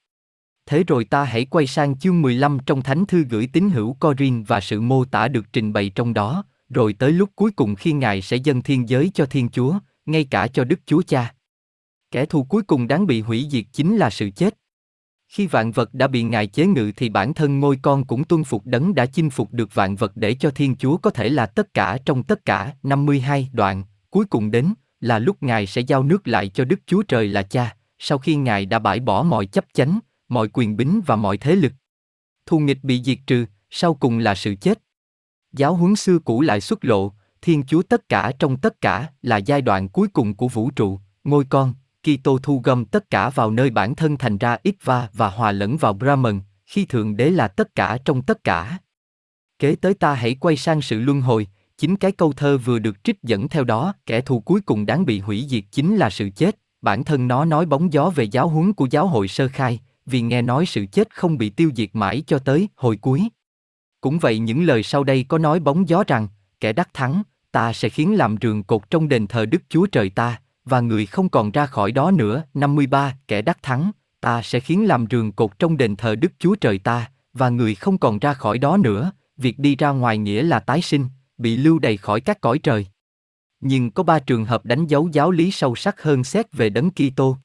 Thế 0.66 0.84
rồi 0.84 1.04
ta 1.04 1.24
hãy 1.24 1.44
quay 1.44 1.66
sang 1.66 1.98
chương 1.98 2.22
15 2.22 2.58
trong 2.66 2.82
Thánh 2.82 3.06
thư 3.06 3.24
gửi 3.30 3.48
tín 3.52 3.70
hữu 3.70 3.96
Corin 4.00 4.42
và 4.42 4.60
sự 4.60 4.80
mô 4.80 5.04
tả 5.04 5.28
được 5.28 5.52
trình 5.52 5.72
bày 5.72 5.90
trong 5.94 6.14
đó, 6.14 6.44
rồi 6.68 6.92
tới 6.92 7.12
lúc 7.12 7.30
cuối 7.34 7.50
cùng 7.50 7.74
khi 7.74 7.92
Ngài 7.92 8.22
sẽ 8.22 8.36
dâng 8.36 8.62
thiên 8.62 8.88
giới 8.88 9.10
cho 9.14 9.26
Thiên 9.26 9.48
Chúa, 9.48 9.78
ngay 10.06 10.24
cả 10.24 10.46
cho 10.46 10.64
Đức 10.64 10.80
Chúa 10.86 11.02
Cha. 11.02 11.34
Kẻ 12.10 12.26
thù 12.26 12.44
cuối 12.44 12.62
cùng 12.62 12.88
đáng 12.88 13.06
bị 13.06 13.20
hủy 13.20 13.46
diệt 13.50 13.64
chính 13.72 13.96
là 13.96 14.10
sự 14.10 14.30
chết. 14.30 14.58
Khi 15.28 15.46
vạn 15.46 15.72
vật 15.72 15.94
đã 15.94 16.06
bị 16.06 16.22
Ngài 16.22 16.46
chế 16.46 16.66
ngự 16.66 16.92
thì 16.96 17.08
bản 17.08 17.34
thân 17.34 17.60
ngôi 17.60 17.78
con 17.82 18.04
cũng 18.04 18.24
tuân 18.24 18.44
phục 18.44 18.66
đấng 18.66 18.94
đã 18.94 19.06
chinh 19.06 19.30
phục 19.30 19.52
được 19.52 19.74
vạn 19.74 19.96
vật 19.96 20.12
để 20.14 20.34
cho 20.34 20.50
Thiên 20.50 20.76
Chúa 20.76 20.96
có 20.96 21.10
thể 21.10 21.28
là 21.28 21.46
tất 21.46 21.74
cả 21.74 21.98
trong 22.04 22.22
tất 22.22 22.44
cả. 22.44 22.72
52 22.82 23.48
đoạn, 23.52 23.84
cuối 24.10 24.24
cùng 24.24 24.50
đến, 24.50 24.74
là 25.00 25.18
lúc 25.18 25.42
Ngài 25.42 25.66
sẽ 25.66 25.80
giao 25.80 26.02
nước 26.02 26.28
lại 26.28 26.48
cho 26.48 26.64
Đức 26.64 26.80
Chúa 26.86 27.02
Trời 27.02 27.28
là 27.28 27.42
Cha, 27.42 27.76
sau 27.98 28.18
khi 28.18 28.36
Ngài 28.36 28.66
đã 28.66 28.78
bãi 28.78 29.00
bỏ 29.00 29.22
mọi 29.22 29.46
chấp 29.46 29.64
chánh, 29.72 29.98
mọi 30.28 30.48
quyền 30.48 30.76
bính 30.76 31.00
và 31.06 31.16
mọi 31.16 31.38
thế 31.38 31.56
lực. 31.56 31.72
Thù 32.46 32.58
nghịch 32.58 32.84
bị 32.84 33.02
diệt 33.02 33.18
trừ, 33.26 33.46
sau 33.70 33.94
cùng 33.94 34.18
là 34.18 34.34
sự 34.34 34.54
chết. 34.54 34.78
Giáo 35.52 35.74
huấn 35.74 35.96
xưa 35.96 36.18
cũ 36.18 36.40
lại 36.40 36.60
xuất 36.60 36.84
lộ, 36.84 37.12
Thiên 37.42 37.62
Chúa 37.62 37.82
tất 37.82 38.08
cả 38.08 38.32
trong 38.38 38.56
tất 38.56 38.80
cả 38.80 39.08
là 39.22 39.36
giai 39.36 39.62
đoạn 39.62 39.88
cuối 39.88 40.08
cùng 40.08 40.34
của 40.34 40.48
vũ 40.48 40.70
trụ, 40.70 41.00
ngôi 41.24 41.44
con, 41.44 41.74
Kitô 42.06 42.38
thu 42.38 42.60
gom 42.64 42.84
tất 42.84 43.10
cả 43.10 43.30
vào 43.30 43.50
nơi 43.50 43.70
bản 43.70 43.94
thân 43.94 44.16
thành 44.16 44.38
ra 44.38 44.56
Itva 44.62 45.08
và 45.12 45.28
hòa 45.28 45.52
lẫn 45.52 45.76
vào 45.76 45.92
Brahman, 45.92 46.40
khi 46.66 46.84
Thượng 46.84 47.16
Đế 47.16 47.30
là 47.30 47.48
tất 47.48 47.74
cả 47.74 47.98
trong 48.04 48.22
tất 48.22 48.44
cả. 48.44 48.78
Kế 49.58 49.74
tới 49.74 49.94
ta 49.94 50.14
hãy 50.14 50.34
quay 50.34 50.56
sang 50.56 50.82
sự 50.82 51.00
luân 51.00 51.20
hồi, 51.20 51.46
chính 51.78 51.96
cái 51.96 52.12
câu 52.12 52.32
thơ 52.32 52.58
vừa 52.58 52.78
được 52.78 53.04
trích 53.04 53.22
dẫn 53.22 53.48
theo 53.48 53.64
đó, 53.64 53.94
kẻ 54.06 54.20
thù 54.20 54.40
cuối 54.40 54.60
cùng 54.60 54.86
đáng 54.86 55.06
bị 55.06 55.20
hủy 55.20 55.46
diệt 55.48 55.64
chính 55.72 55.96
là 55.96 56.10
sự 56.10 56.30
chết, 56.30 56.58
bản 56.82 57.04
thân 57.04 57.28
nó 57.28 57.44
nói 57.44 57.66
bóng 57.66 57.92
gió 57.92 58.10
về 58.10 58.24
giáo 58.24 58.48
huấn 58.48 58.72
của 58.72 58.88
giáo 58.90 59.06
hội 59.06 59.28
sơ 59.28 59.48
khai, 59.48 59.80
vì 60.06 60.20
nghe 60.20 60.42
nói 60.42 60.66
sự 60.66 60.86
chết 60.92 61.14
không 61.14 61.38
bị 61.38 61.50
tiêu 61.50 61.70
diệt 61.76 61.90
mãi 61.92 62.22
cho 62.26 62.38
tới 62.38 62.68
hồi 62.76 62.96
cuối. 62.96 63.28
Cũng 64.00 64.18
vậy 64.18 64.38
những 64.38 64.64
lời 64.64 64.82
sau 64.82 65.04
đây 65.04 65.24
có 65.28 65.38
nói 65.38 65.60
bóng 65.60 65.88
gió 65.88 66.04
rằng, 66.06 66.28
kẻ 66.60 66.72
đắc 66.72 66.88
thắng, 66.94 67.22
ta 67.52 67.72
sẽ 67.72 67.88
khiến 67.88 68.16
làm 68.16 68.36
rường 68.42 68.62
cột 68.62 68.90
trong 68.90 69.08
đền 69.08 69.26
thờ 69.26 69.46
Đức 69.46 69.62
Chúa 69.68 69.86
Trời 69.86 70.10
ta, 70.10 70.40
và 70.66 70.80
người 70.80 71.06
không 71.06 71.28
còn 71.28 71.50
ra 71.50 71.66
khỏi 71.66 71.92
đó 71.92 72.10
nữa. 72.10 72.42
53. 72.54 73.16
Kẻ 73.28 73.42
đắc 73.42 73.58
thắng, 73.62 73.90
ta 74.20 74.42
sẽ 74.42 74.60
khiến 74.60 74.86
làm 74.86 75.06
rường 75.10 75.32
cột 75.32 75.58
trong 75.58 75.76
đền 75.76 75.96
thờ 75.96 76.14
Đức 76.14 76.32
Chúa 76.38 76.54
Trời 76.54 76.78
ta, 76.78 77.10
và 77.32 77.48
người 77.48 77.74
không 77.74 77.98
còn 77.98 78.18
ra 78.18 78.34
khỏi 78.34 78.58
đó 78.58 78.76
nữa. 78.76 79.12
Việc 79.36 79.58
đi 79.58 79.76
ra 79.76 79.90
ngoài 79.90 80.18
nghĩa 80.18 80.42
là 80.42 80.60
tái 80.60 80.82
sinh, 80.82 81.08
bị 81.38 81.56
lưu 81.56 81.78
đầy 81.78 81.96
khỏi 81.96 82.20
các 82.20 82.40
cõi 82.40 82.58
trời. 82.58 82.86
Nhưng 83.60 83.90
có 83.90 84.02
ba 84.02 84.18
trường 84.18 84.44
hợp 84.44 84.64
đánh 84.64 84.86
dấu 84.86 85.08
giáo 85.12 85.30
lý 85.30 85.50
sâu 85.50 85.74
sắc 85.74 86.02
hơn 86.02 86.24
xét 86.24 86.52
về 86.52 86.70
đấng 86.70 86.90
Kitô. 86.90 87.36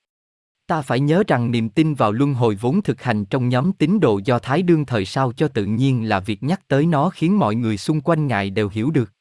Ta 0.67 0.81
phải 0.81 0.99
nhớ 0.99 1.23
rằng 1.27 1.51
niềm 1.51 1.69
tin 1.69 1.93
vào 1.93 2.11
luân 2.11 2.33
hồi 2.33 2.55
vốn 2.55 2.81
thực 2.81 3.01
hành 3.01 3.25
trong 3.25 3.49
nhóm 3.49 3.73
tín 3.73 3.99
đồ 3.99 4.19
do 4.25 4.39
Thái 4.39 4.61
đương 4.61 4.85
thời 4.85 5.05
sao 5.05 5.33
cho 5.33 5.47
tự 5.47 5.65
nhiên 5.65 6.09
là 6.09 6.19
việc 6.19 6.43
nhắc 6.43 6.67
tới 6.67 6.85
nó 6.85 7.09
khiến 7.09 7.39
mọi 7.39 7.55
người 7.55 7.77
xung 7.77 8.01
quanh 8.01 8.27
Ngài 8.27 8.49
đều 8.49 8.69
hiểu 8.69 8.91
được. 8.91 9.11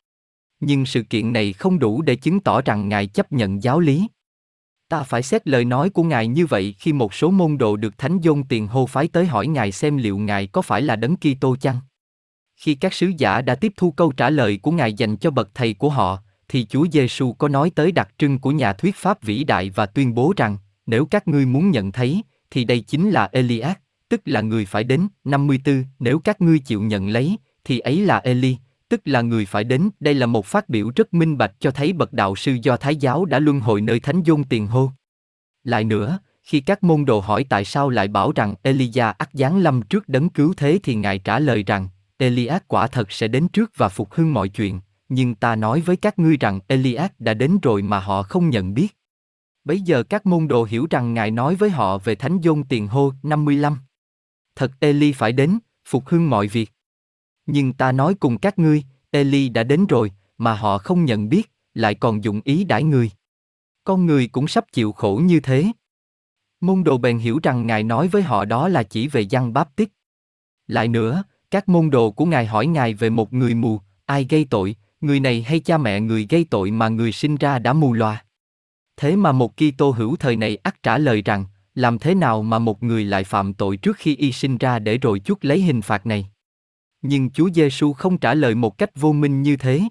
Nhưng 0.60 0.86
sự 0.86 1.02
kiện 1.02 1.32
này 1.32 1.52
không 1.52 1.78
đủ 1.78 2.02
để 2.02 2.16
chứng 2.16 2.40
tỏ 2.40 2.62
rằng 2.62 2.88
Ngài 2.88 3.06
chấp 3.06 3.32
nhận 3.32 3.62
giáo 3.62 3.80
lý. 3.80 4.06
Ta 4.88 5.02
phải 5.02 5.22
xét 5.22 5.48
lời 5.48 5.64
nói 5.64 5.90
của 5.90 6.02
Ngài 6.02 6.26
như 6.28 6.46
vậy 6.46 6.74
khi 6.78 6.92
một 6.92 7.14
số 7.14 7.30
môn 7.30 7.58
đồ 7.58 7.76
được 7.76 7.98
Thánh 7.98 8.18
Dôn 8.22 8.42
tiền 8.48 8.66
hô 8.66 8.86
phái 8.86 9.08
tới 9.08 9.26
hỏi 9.26 9.46
Ngài 9.46 9.72
xem 9.72 9.96
liệu 9.96 10.18
Ngài 10.18 10.46
có 10.46 10.62
phải 10.62 10.82
là 10.82 10.96
đấng 10.96 11.16
Kitô 11.16 11.56
chăng? 11.56 11.76
Khi 12.56 12.74
các 12.74 12.94
sứ 12.94 13.12
giả 13.18 13.42
đã 13.42 13.54
tiếp 13.54 13.72
thu 13.76 13.90
câu 13.90 14.12
trả 14.12 14.30
lời 14.30 14.58
của 14.62 14.70
Ngài 14.70 14.92
dành 14.92 15.16
cho 15.16 15.30
bậc 15.30 15.54
thầy 15.54 15.74
của 15.74 15.90
họ, 15.90 16.18
thì 16.48 16.66
Chúa 16.66 16.86
Giêsu 16.92 17.32
có 17.32 17.48
nói 17.48 17.70
tới 17.74 17.92
đặc 17.92 18.08
trưng 18.18 18.38
của 18.38 18.50
nhà 18.50 18.72
thuyết 18.72 18.96
pháp 18.96 19.22
vĩ 19.22 19.44
đại 19.44 19.70
và 19.70 19.86
tuyên 19.86 20.14
bố 20.14 20.32
rằng, 20.36 20.58
nếu 20.86 21.06
các 21.06 21.28
ngươi 21.28 21.46
muốn 21.46 21.70
nhận 21.70 21.92
thấy, 21.92 22.22
thì 22.50 22.64
đây 22.64 22.80
chính 22.80 23.10
là 23.10 23.28
Elias, 23.32 23.76
tức 24.08 24.20
là 24.24 24.40
người 24.40 24.64
phải 24.64 24.84
đến. 24.84 25.08
54. 25.24 25.84
Nếu 25.98 26.18
các 26.18 26.40
ngươi 26.40 26.58
chịu 26.58 26.82
nhận 26.82 27.08
lấy, 27.08 27.36
thì 27.64 27.78
ấy 27.78 28.00
là 28.00 28.18
Eli, 28.18 28.56
tức 28.90 29.00
là 29.04 29.22
người 29.22 29.46
phải 29.46 29.64
đến. 29.64 29.90
Đây 30.00 30.14
là 30.14 30.26
một 30.26 30.46
phát 30.46 30.68
biểu 30.68 30.90
rất 30.96 31.14
minh 31.14 31.38
bạch 31.38 31.52
cho 31.58 31.70
thấy 31.70 31.92
bậc 31.92 32.12
đạo 32.12 32.36
sư 32.36 32.56
do 32.62 32.76
Thái 32.76 32.96
giáo 32.96 33.24
đã 33.24 33.38
luân 33.38 33.60
hồi 33.60 33.80
nơi 33.80 34.00
Thánh 34.00 34.22
dung 34.22 34.44
tiền 34.44 34.66
hô. 34.66 34.90
Lại 35.64 35.84
nữa, 35.84 36.18
khi 36.42 36.60
các 36.60 36.82
môn 36.82 37.04
đồ 37.04 37.20
hỏi 37.20 37.44
tại 37.48 37.64
sao 37.64 37.90
lại 37.90 38.08
bảo 38.08 38.32
rằng 38.32 38.54
Elia 38.62 39.12
ắt 39.18 39.28
giáng 39.32 39.58
lâm 39.58 39.82
trước 39.82 40.08
đấng 40.08 40.28
cứu 40.28 40.54
thế 40.56 40.78
thì 40.82 40.94
ngài 40.94 41.18
trả 41.18 41.38
lời 41.38 41.64
rằng 41.66 41.88
Elias 42.18 42.62
quả 42.66 42.86
thật 42.86 43.12
sẽ 43.12 43.28
đến 43.28 43.48
trước 43.48 43.70
và 43.76 43.88
phục 43.88 44.12
hưng 44.12 44.34
mọi 44.34 44.48
chuyện, 44.48 44.80
nhưng 45.08 45.34
ta 45.34 45.56
nói 45.56 45.80
với 45.80 45.96
các 45.96 46.18
ngươi 46.18 46.36
rằng 46.36 46.60
Elias 46.66 47.10
đã 47.18 47.34
đến 47.34 47.58
rồi 47.62 47.82
mà 47.82 48.00
họ 48.00 48.22
không 48.22 48.50
nhận 48.50 48.74
biết. 48.74 48.96
Bấy 49.64 49.80
giờ 49.80 50.02
các 50.02 50.26
môn 50.26 50.48
đồ 50.48 50.64
hiểu 50.64 50.86
rằng 50.90 51.14
Ngài 51.14 51.30
nói 51.30 51.54
với 51.54 51.70
họ 51.70 51.98
về 51.98 52.14
Thánh 52.14 52.38
Dôn 52.44 52.64
Tiền 52.64 52.88
Hô 52.88 53.12
55. 53.22 53.76
Thật 54.56 54.72
Eli 54.80 55.12
phải 55.12 55.32
đến, 55.32 55.58
phục 55.88 56.08
hưng 56.08 56.30
mọi 56.30 56.46
việc. 56.46 56.70
Nhưng 57.52 57.72
ta 57.72 57.92
nói 57.92 58.14
cùng 58.14 58.38
các 58.38 58.58
ngươi, 58.58 58.82
Eli 59.10 59.48
đã 59.48 59.62
đến 59.62 59.86
rồi, 59.86 60.12
mà 60.38 60.54
họ 60.54 60.78
không 60.78 61.04
nhận 61.04 61.28
biết, 61.28 61.50
lại 61.74 61.94
còn 61.94 62.24
dụng 62.24 62.40
ý 62.44 62.64
đãi 62.64 62.82
người. 62.82 63.10
Con 63.84 64.06
người 64.06 64.28
cũng 64.28 64.48
sắp 64.48 64.64
chịu 64.72 64.92
khổ 64.92 65.20
như 65.24 65.40
thế. 65.40 65.66
Môn 66.60 66.84
đồ 66.84 66.98
bèn 66.98 67.18
hiểu 67.18 67.40
rằng 67.42 67.66
Ngài 67.66 67.82
nói 67.82 68.08
với 68.08 68.22
họ 68.22 68.44
đó 68.44 68.68
là 68.68 68.82
chỉ 68.82 69.08
về 69.08 69.20
dân 69.20 69.52
báp 69.52 69.76
tích. 69.76 69.88
Lại 70.66 70.88
nữa, 70.88 71.24
các 71.50 71.68
môn 71.68 71.90
đồ 71.90 72.10
của 72.10 72.24
Ngài 72.24 72.46
hỏi 72.46 72.66
Ngài 72.66 72.94
về 72.94 73.10
một 73.10 73.32
người 73.32 73.54
mù, 73.54 73.80
ai 74.06 74.26
gây 74.30 74.46
tội, 74.50 74.76
người 75.00 75.20
này 75.20 75.42
hay 75.42 75.60
cha 75.60 75.78
mẹ 75.78 76.00
người 76.00 76.26
gây 76.30 76.46
tội 76.50 76.70
mà 76.70 76.88
người 76.88 77.12
sinh 77.12 77.36
ra 77.36 77.58
đã 77.58 77.72
mù 77.72 77.92
loà. 77.92 78.24
Thế 78.96 79.16
mà 79.16 79.32
một 79.32 79.56
Kitô 79.56 79.90
hữu 79.90 80.16
thời 80.16 80.36
này 80.36 80.56
ắt 80.56 80.82
trả 80.82 80.98
lời 80.98 81.22
rằng, 81.22 81.44
làm 81.74 81.98
thế 81.98 82.14
nào 82.14 82.42
mà 82.42 82.58
một 82.58 82.82
người 82.82 83.04
lại 83.04 83.24
phạm 83.24 83.54
tội 83.54 83.76
trước 83.76 83.96
khi 83.96 84.16
y 84.16 84.32
sinh 84.32 84.58
ra 84.58 84.78
để 84.78 84.98
rồi 84.98 85.20
chuốc 85.20 85.44
lấy 85.44 85.62
hình 85.62 85.82
phạt 85.82 86.06
này? 86.06 86.30
Nhưng 87.02 87.30
Chúa 87.30 87.48
Giêsu 87.54 87.92
không 87.92 88.18
trả 88.18 88.34
lời 88.34 88.54
một 88.54 88.78
cách 88.78 88.90
vô 89.00 89.12
minh 89.12 89.42
như 89.42 89.56
thế. 89.56 89.82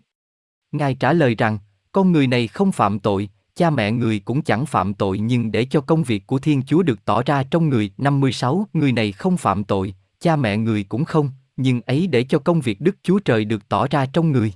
Ngài 0.71 0.95
trả 0.95 1.13
lời 1.13 1.35
rằng, 1.35 1.57
con 1.91 2.11
người 2.11 2.27
này 2.27 2.47
không 2.47 2.71
phạm 2.71 2.99
tội, 2.99 3.29
cha 3.55 3.69
mẹ 3.69 3.91
người 3.91 4.19
cũng 4.19 4.41
chẳng 4.41 4.65
phạm 4.65 4.93
tội 4.93 5.19
nhưng 5.19 5.51
để 5.51 5.65
cho 5.65 5.81
công 5.81 6.03
việc 6.03 6.27
của 6.27 6.39
Thiên 6.39 6.61
Chúa 6.63 6.83
được 6.83 7.05
tỏ 7.05 7.23
ra 7.23 7.43
trong 7.43 7.69
người. 7.69 7.91
56. 7.97 8.67
Người 8.73 8.91
này 8.91 9.11
không 9.11 9.37
phạm 9.37 9.63
tội, 9.63 9.93
cha 10.19 10.35
mẹ 10.35 10.57
người 10.57 10.83
cũng 10.83 11.05
không, 11.05 11.31
nhưng 11.57 11.81
ấy 11.81 12.07
để 12.07 12.23
cho 12.23 12.39
công 12.39 12.61
việc 12.61 12.81
Đức 12.81 12.95
Chúa 13.03 13.19
Trời 13.19 13.45
được 13.45 13.69
tỏ 13.69 13.87
ra 13.87 14.05
trong 14.05 14.31
người. 14.31 14.53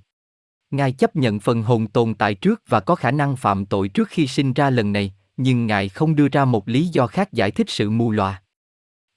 Ngài 0.71 0.91
chấp 0.91 1.15
nhận 1.15 1.39
phần 1.39 1.63
hồn 1.63 1.87
tồn 1.87 2.13
tại 2.13 2.35
trước 2.35 2.61
và 2.67 2.79
có 2.79 2.95
khả 2.95 3.11
năng 3.11 3.35
phạm 3.35 3.65
tội 3.65 3.89
trước 3.89 4.09
khi 4.09 4.27
sinh 4.27 4.53
ra 4.53 4.69
lần 4.69 4.91
này, 4.91 5.13
nhưng 5.37 5.67
Ngài 5.67 5.89
không 5.89 6.15
đưa 6.15 6.27
ra 6.27 6.45
một 6.45 6.67
lý 6.67 6.87
do 6.87 7.07
khác 7.07 7.33
giải 7.33 7.51
thích 7.51 7.69
sự 7.69 7.89
mù 7.89 8.11
lòa. 8.11 8.41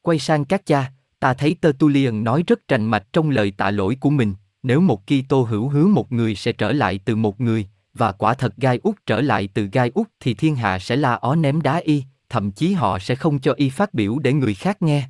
Quay 0.03 0.19
sang 0.19 0.45
các 0.45 0.67
cha, 0.67 0.93
ta 1.21 1.35
thấy 1.35 1.57
Tertullian 1.61 2.25
nói 2.25 2.45
rất 2.47 2.61
trành 2.69 2.91
mạch 2.91 3.07
trong 3.13 3.31
lời 3.31 3.53
tạ 3.57 3.71
lỗi 3.71 3.97
của 4.01 4.11
mình, 4.11 4.35
nếu 4.63 4.81
một 4.81 5.03
Kitô 5.07 5.43
hữu 5.43 5.69
hứa 5.69 5.87
một 5.87 6.13
người 6.13 6.35
sẽ 6.35 6.53
trở 6.53 6.73
lại 6.73 7.01
từ 7.05 7.17
một 7.17 7.41
người, 7.41 7.67
và 7.95 8.13
quả 8.13 8.35
thật 8.35 8.57
gai 8.57 8.81
út 8.83 8.97
trở 9.07 9.21
lại 9.21 9.49
từ 9.55 9.69
gai 9.73 9.91
út 9.95 10.07
thì 10.21 10.35
thiên 10.35 10.57
hạ 10.57 10.79
sẽ 10.79 10.97
la 10.97 11.15
ó 11.15 11.35
ném 11.35 11.63
đá 11.63 11.77
y, 11.77 12.03
thậm 12.29 12.51
chí 12.51 12.73
họ 12.73 12.99
sẽ 12.99 13.15
không 13.15 13.39
cho 13.39 13.53
y 13.53 13.71
phát 13.71 13.95
biểu 13.95 14.19
để 14.19 14.33
người 14.33 14.55
khác 14.55 14.83
nghe. 14.83 15.09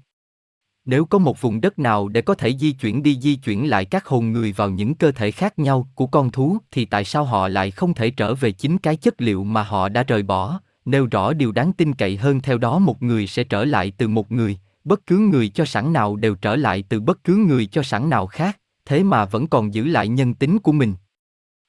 Nếu 0.84 1.04
có 1.04 1.18
một 1.18 1.40
vùng 1.40 1.60
đất 1.60 1.78
nào 1.78 2.08
để 2.08 2.20
có 2.22 2.34
thể 2.34 2.56
di 2.56 2.72
chuyển 2.72 3.02
đi 3.02 3.18
di 3.20 3.36
chuyển 3.36 3.70
lại 3.70 3.84
các 3.84 4.06
hồn 4.06 4.32
người 4.32 4.52
vào 4.52 4.70
những 4.70 4.94
cơ 4.94 5.12
thể 5.12 5.30
khác 5.30 5.58
nhau 5.58 5.88
của 5.94 6.06
con 6.06 6.30
thú 6.30 6.58
thì 6.70 6.84
tại 6.84 7.04
sao 7.04 7.24
họ 7.24 7.48
lại 7.48 7.70
không 7.70 7.94
thể 7.94 8.10
trở 8.10 8.34
về 8.34 8.52
chính 8.52 8.78
cái 8.78 8.96
chất 8.96 9.20
liệu 9.20 9.44
mà 9.44 9.62
họ 9.62 9.88
đã 9.88 10.02
rời 10.02 10.22
bỏ, 10.22 10.60
nêu 10.84 11.06
rõ 11.06 11.32
điều 11.32 11.52
đáng 11.52 11.72
tin 11.72 11.94
cậy 11.94 12.16
hơn 12.16 12.40
theo 12.40 12.58
đó 12.58 12.78
một 12.78 13.02
người 13.02 13.26
sẽ 13.26 13.44
trở 13.44 13.64
lại 13.64 13.92
từ 13.98 14.08
một 14.08 14.32
người, 14.32 14.58
bất 14.86 15.06
cứ 15.06 15.18
người 15.18 15.48
cho 15.48 15.64
sẵn 15.64 15.92
nào 15.92 16.16
đều 16.16 16.34
trở 16.34 16.56
lại 16.56 16.84
từ 16.88 17.00
bất 17.00 17.24
cứ 17.24 17.36
người 17.36 17.66
cho 17.66 17.82
sẵn 17.82 18.10
nào 18.10 18.26
khác, 18.26 18.60
thế 18.84 19.02
mà 19.02 19.24
vẫn 19.24 19.46
còn 19.46 19.74
giữ 19.74 19.84
lại 19.84 20.08
nhân 20.08 20.34
tính 20.34 20.58
của 20.58 20.72
mình. 20.72 20.94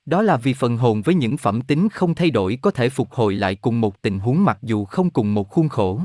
Đó 0.05 0.21
là 0.21 0.37
vì 0.37 0.53
phần 0.53 0.77
hồn 0.77 1.01
với 1.01 1.15
những 1.15 1.37
phẩm 1.37 1.61
tính 1.61 1.89
không 1.89 2.15
thay 2.15 2.29
đổi 2.29 2.57
có 2.61 2.71
thể 2.71 2.89
phục 2.89 3.11
hồi 3.11 3.35
lại 3.35 3.55
cùng 3.55 3.81
một 3.81 4.01
tình 4.01 4.19
huống 4.19 4.45
mặc 4.45 4.57
dù 4.61 4.85
không 4.85 5.09
cùng 5.09 5.33
một 5.33 5.49
khuôn 5.49 5.69
khổ. 5.69 6.01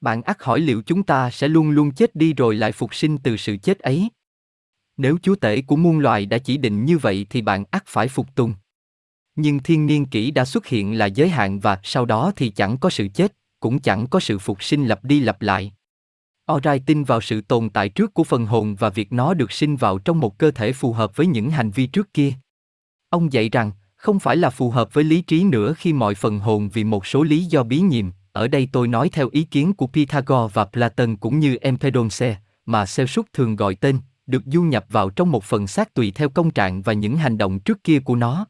Bạn 0.00 0.22
ắt 0.22 0.42
hỏi 0.42 0.60
liệu 0.60 0.82
chúng 0.82 1.02
ta 1.02 1.30
sẽ 1.30 1.48
luôn 1.48 1.70
luôn 1.70 1.90
chết 1.90 2.16
đi 2.16 2.32
rồi 2.32 2.54
lại 2.54 2.72
phục 2.72 2.94
sinh 2.94 3.18
từ 3.18 3.36
sự 3.36 3.56
chết 3.56 3.78
ấy? 3.78 4.08
Nếu 4.96 5.18
chúa 5.22 5.34
tể 5.34 5.62
của 5.62 5.76
muôn 5.76 5.98
loài 5.98 6.26
đã 6.26 6.38
chỉ 6.38 6.56
định 6.56 6.84
như 6.84 6.98
vậy 6.98 7.26
thì 7.30 7.42
bạn 7.42 7.64
ắt 7.70 7.82
phải 7.86 8.08
phục 8.08 8.34
tùng. 8.34 8.54
Nhưng 9.36 9.58
thiên 9.58 9.86
niên 9.86 10.06
kỷ 10.06 10.30
đã 10.30 10.44
xuất 10.44 10.66
hiện 10.66 10.98
là 10.98 11.06
giới 11.06 11.28
hạn 11.28 11.60
và 11.60 11.80
sau 11.82 12.04
đó 12.04 12.32
thì 12.36 12.48
chẳng 12.50 12.78
có 12.78 12.90
sự 12.90 13.08
chết, 13.14 13.36
cũng 13.60 13.78
chẳng 13.78 14.06
có 14.06 14.20
sự 14.20 14.38
phục 14.38 14.62
sinh 14.62 14.86
lặp 14.86 15.04
đi 15.04 15.20
lặp 15.20 15.42
lại. 15.42 15.72
Orai 16.52 16.78
tin 16.78 17.04
vào 17.04 17.20
sự 17.20 17.40
tồn 17.40 17.70
tại 17.70 17.88
trước 17.88 18.14
của 18.14 18.24
phần 18.24 18.46
hồn 18.46 18.74
và 18.74 18.90
việc 18.90 19.12
nó 19.12 19.34
được 19.34 19.52
sinh 19.52 19.76
vào 19.76 19.98
trong 19.98 20.20
một 20.20 20.38
cơ 20.38 20.50
thể 20.50 20.72
phù 20.72 20.92
hợp 20.92 21.16
với 21.16 21.26
những 21.26 21.50
hành 21.50 21.70
vi 21.70 21.86
trước 21.86 22.14
kia. 22.14 22.32
Ông 23.10 23.32
dạy 23.32 23.48
rằng, 23.48 23.70
không 23.96 24.18
phải 24.18 24.36
là 24.36 24.50
phù 24.50 24.70
hợp 24.70 24.94
với 24.94 25.04
lý 25.04 25.22
trí 25.22 25.44
nữa 25.44 25.74
khi 25.78 25.92
mọi 25.92 26.14
phần 26.14 26.38
hồn 26.38 26.68
vì 26.68 26.84
một 26.84 27.06
số 27.06 27.22
lý 27.22 27.44
do 27.44 27.62
bí 27.62 27.80
nhiệm, 27.80 28.10
ở 28.32 28.48
đây 28.48 28.68
tôi 28.72 28.88
nói 28.88 29.08
theo 29.12 29.28
ý 29.32 29.42
kiến 29.42 29.72
của 29.72 29.86
Pythagore 29.86 30.52
và 30.52 30.64
Platon 30.64 31.16
cũng 31.16 31.38
như 31.38 31.56
Empedonce, 31.56 32.36
mà 32.66 32.84
Celsus 32.96 33.26
thường 33.32 33.56
gọi 33.56 33.74
tên, 33.74 33.98
được 34.26 34.42
du 34.46 34.62
nhập 34.62 34.84
vào 34.88 35.10
trong 35.10 35.30
một 35.30 35.44
phần 35.44 35.66
xác 35.66 35.94
tùy 35.94 36.12
theo 36.14 36.28
công 36.28 36.50
trạng 36.50 36.82
và 36.82 36.92
những 36.92 37.16
hành 37.16 37.38
động 37.38 37.60
trước 37.60 37.84
kia 37.84 37.98
của 38.00 38.16
nó. 38.16 38.46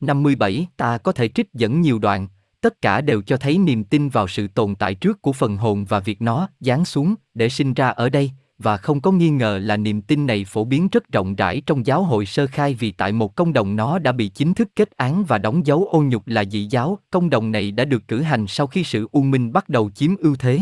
57. 0.00 0.66
Ta 0.76 0.98
có 0.98 1.12
thể 1.12 1.28
trích 1.28 1.52
dẫn 1.54 1.80
nhiều 1.80 1.98
đoạn, 1.98 2.28
tất 2.66 2.82
cả 2.82 3.00
đều 3.00 3.22
cho 3.22 3.36
thấy 3.36 3.58
niềm 3.58 3.84
tin 3.84 4.08
vào 4.08 4.28
sự 4.28 4.48
tồn 4.48 4.74
tại 4.74 4.94
trước 4.94 5.22
của 5.22 5.32
phần 5.32 5.56
hồn 5.56 5.84
và 5.84 6.00
việc 6.00 6.22
nó 6.22 6.48
giáng 6.60 6.84
xuống 6.84 7.14
để 7.34 7.48
sinh 7.48 7.74
ra 7.74 7.88
ở 7.88 8.08
đây, 8.08 8.30
và 8.58 8.76
không 8.76 9.00
có 9.00 9.12
nghi 9.12 9.28
ngờ 9.28 9.58
là 9.62 9.76
niềm 9.76 10.02
tin 10.02 10.26
này 10.26 10.44
phổ 10.44 10.64
biến 10.64 10.88
rất 10.92 11.12
rộng 11.12 11.34
rãi 11.34 11.62
trong 11.66 11.86
giáo 11.86 12.02
hội 12.02 12.26
sơ 12.26 12.46
khai 12.46 12.74
vì 12.74 12.92
tại 12.92 13.12
một 13.12 13.36
công 13.36 13.52
đồng 13.52 13.76
nó 13.76 13.98
đã 13.98 14.12
bị 14.12 14.28
chính 14.28 14.54
thức 14.54 14.68
kết 14.76 14.90
án 14.96 15.24
và 15.24 15.38
đóng 15.38 15.66
dấu 15.66 15.88
ô 15.90 16.02
nhục 16.02 16.26
là 16.26 16.44
dị 16.44 16.66
giáo. 16.70 16.98
Công 17.10 17.30
đồng 17.30 17.52
này 17.52 17.70
đã 17.70 17.84
được 17.84 18.08
cử 18.08 18.20
hành 18.20 18.46
sau 18.46 18.66
khi 18.66 18.84
sự 18.84 19.08
u 19.12 19.22
minh 19.22 19.52
bắt 19.52 19.68
đầu 19.68 19.90
chiếm 19.90 20.16
ưu 20.16 20.36
thế. 20.36 20.60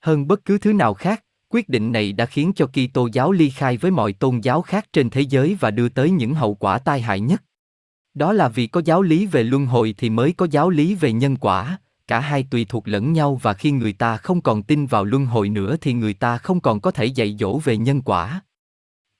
Hơn 0.00 0.28
bất 0.28 0.44
cứ 0.44 0.58
thứ 0.58 0.72
nào 0.72 0.94
khác, 0.94 1.24
quyết 1.48 1.68
định 1.68 1.92
này 1.92 2.12
đã 2.12 2.26
khiến 2.26 2.52
cho 2.56 2.66
Kitô 2.66 3.08
giáo 3.12 3.32
ly 3.32 3.50
khai 3.50 3.76
với 3.76 3.90
mọi 3.90 4.12
tôn 4.12 4.40
giáo 4.40 4.62
khác 4.62 4.86
trên 4.92 5.10
thế 5.10 5.20
giới 5.20 5.56
và 5.60 5.70
đưa 5.70 5.88
tới 5.88 6.10
những 6.10 6.34
hậu 6.34 6.54
quả 6.54 6.78
tai 6.78 7.00
hại 7.00 7.20
nhất. 7.20 7.42
Đó 8.14 8.32
là 8.32 8.48
vì 8.48 8.66
có 8.66 8.82
giáo 8.84 9.02
lý 9.02 9.26
về 9.26 9.42
luân 9.42 9.66
hồi 9.66 9.94
thì 9.98 10.10
mới 10.10 10.32
có 10.32 10.46
giáo 10.50 10.70
lý 10.70 10.94
về 10.94 11.12
nhân 11.12 11.36
quả, 11.36 11.78
cả 12.06 12.20
hai 12.20 12.46
tùy 12.50 12.66
thuộc 12.68 12.88
lẫn 12.88 13.12
nhau 13.12 13.40
và 13.42 13.54
khi 13.54 13.70
người 13.70 13.92
ta 13.92 14.16
không 14.16 14.40
còn 14.40 14.62
tin 14.62 14.86
vào 14.86 15.04
luân 15.04 15.26
hồi 15.26 15.48
nữa 15.48 15.76
thì 15.80 15.92
người 15.92 16.14
ta 16.14 16.38
không 16.38 16.60
còn 16.60 16.80
có 16.80 16.90
thể 16.90 17.04
dạy 17.04 17.36
dỗ 17.40 17.58
về 17.58 17.76
nhân 17.76 18.02
quả. 18.02 18.40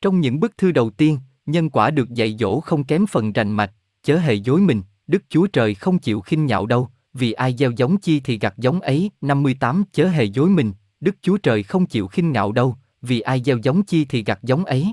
Trong 0.03 0.21
những 0.21 0.41
bức 0.41 0.59
thư 0.59 0.73
đầu 0.73 0.91
tiên, 0.91 1.19
nhân 1.47 1.71
quả 1.71 1.91
được 1.91 2.11
dạy 2.11 2.37
dỗ 2.39 2.61
không 2.61 2.85
kém 2.85 3.07
phần 3.07 3.33
rành 3.33 3.53
mạch, 3.53 3.73
chớ 4.03 4.19
hề 4.19 4.35
dối 4.35 4.61
mình, 4.61 4.83
Đức 5.07 5.23
Chúa 5.29 5.47
Trời 5.47 5.75
không 5.75 5.99
chịu 5.99 6.21
khinh 6.21 6.47
nhạo 6.47 6.67
đâu, 6.67 6.89
vì 7.15 7.33
ai 7.33 7.55
gieo 7.59 7.71
giống 7.71 7.97
chi 7.97 8.21
thì 8.21 8.39
gặt 8.39 8.55
giống 8.59 8.81
ấy, 8.81 9.11
58 9.21 9.85
chớ 9.93 10.09
hề 10.09 10.25
dối 10.25 10.49
mình, 10.49 10.73
Đức 11.01 11.17
Chúa 11.23 11.37
Trời 11.37 11.63
không 11.63 11.87
chịu 11.87 12.07
khinh 12.07 12.33
ngạo 12.33 12.53
đâu, 12.53 12.77
vì 13.03 13.21
ai 13.21 13.43
gieo 13.45 13.59
giống 13.63 13.83
chi 13.83 14.05
thì 14.05 14.25
gặt 14.25 14.39
giống 14.43 14.65
ấy. 14.65 14.93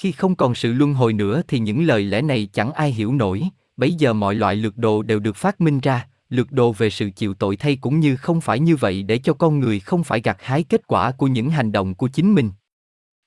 Khi 0.00 0.12
không 0.12 0.34
còn 0.34 0.54
sự 0.54 0.72
luân 0.72 0.94
hồi 0.94 1.12
nữa 1.12 1.42
thì 1.48 1.58
những 1.58 1.84
lời 1.84 2.02
lẽ 2.02 2.22
này 2.22 2.48
chẳng 2.52 2.72
ai 2.72 2.92
hiểu 2.92 3.14
nổi, 3.14 3.42
bấy 3.76 3.92
giờ 3.92 4.12
mọi 4.12 4.34
loại 4.34 4.56
lược 4.56 4.76
đồ 4.76 5.02
đều 5.02 5.18
được 5.18 5.36
phát 5.36 5.60
minh 5.60 5.80
ra, 5.80 6.06
lược 6.28 6.52
đồ 6.52 6.72
về 6.72 6.90
sự 6.90 7.10
chịu 7.10 7.34
tội 7.34 7.56
thay 7.56 7.76
cũng 7.76 8.00
như 8.00 8.16
không 8.16 8.40
phải 8.40 8.60
như 8.60 8.76
vậy 8.76 9.02
để 9.02 9.18
cho 9.18 9.34
con 9.34 9.60
người 9.60 9.80
không 9.80 10.04
phải 10.04 10.20
gặt 10.20 10.36
hái 10.40 10.62
kết 10.62 10.86
quả 10.86 11.12
của 11.12 11.26
những 11.26 11.50
hành 11.50 11.72
động 11.72 11.94
của 11.94 12.08
chính 12.08 12.34
mình. 12.34 12.50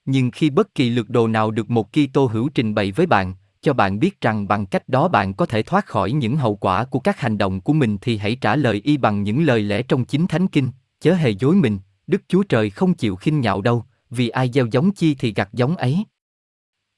Nhưng 0.06 0.32
khi 0.32 0.50
bất 0.50 0.76
kỳ 0.76 0.90
lược 0.90 1.10
đồ 1.10 1.28
nào 1.28 1.52
được 1.52 1.70
một 1.70 1.90
Kitô 1.92 2.26
hữu 2.26 2.50
trình 2.50 2.76
bày 2.76 2.92
với 2.92 3.06
bạn, 3.06 3.34
cho 3.62 3.74
bạn 3.74 4.00
biết 4.00 4.22
rằng 4.22 4.48
bằng 4.48 4.66
cách 4.66 4.90
đó 4.90 5.08
bạn 5.08 5.34
có 5.34 5.46
thể 5.46 5.64
thoát 5.64 5.86
khỏi 5.86 6.12
những 6.12 6.38
hậu 6.38 6.56
quả 6.56 6.86
của 6.86 7.00
các 7.00 7.20
hành 7.20 7.38
động 7.38 7.62
của 7.62 7.74
mình 7.74 7.98
thì 8.02 8.18
hãy 8.18 8.36
trả 8.36 8.56
lời 8.56 8.82
y 8.84 8.98
bằng 8.98 9.24
những 9.24 9.44
lời 9.44 9.62
lẽ 9.62 9.84
trong 9.84 10.06
chính 10.06 10.28
thánh 10.28 10.48
kinh, 10.48 10.70
chớ 11.02 11.14
hề 11.14 11.30
dối 11.30 11.56
mình, 11.56 11.80
Đức 12.08 12.22
Chúa 12.28 12.44
Trời 12.44 12.70
không 12.70 12.94
chịu 12.94 13.16
khinh 13.16 13.42
nhạo 13.42 13.62
đâu, 13.62 13.86
vì 14.10 14.30
ai 14.30 14.50
gieo 14.54 14.66
giống 14.66 14.92
chi 14.92 15.16
thì 15.20 15.34
gặt 15.34 15.50
giống 15.54 15.76
ấy. 15.76 16.06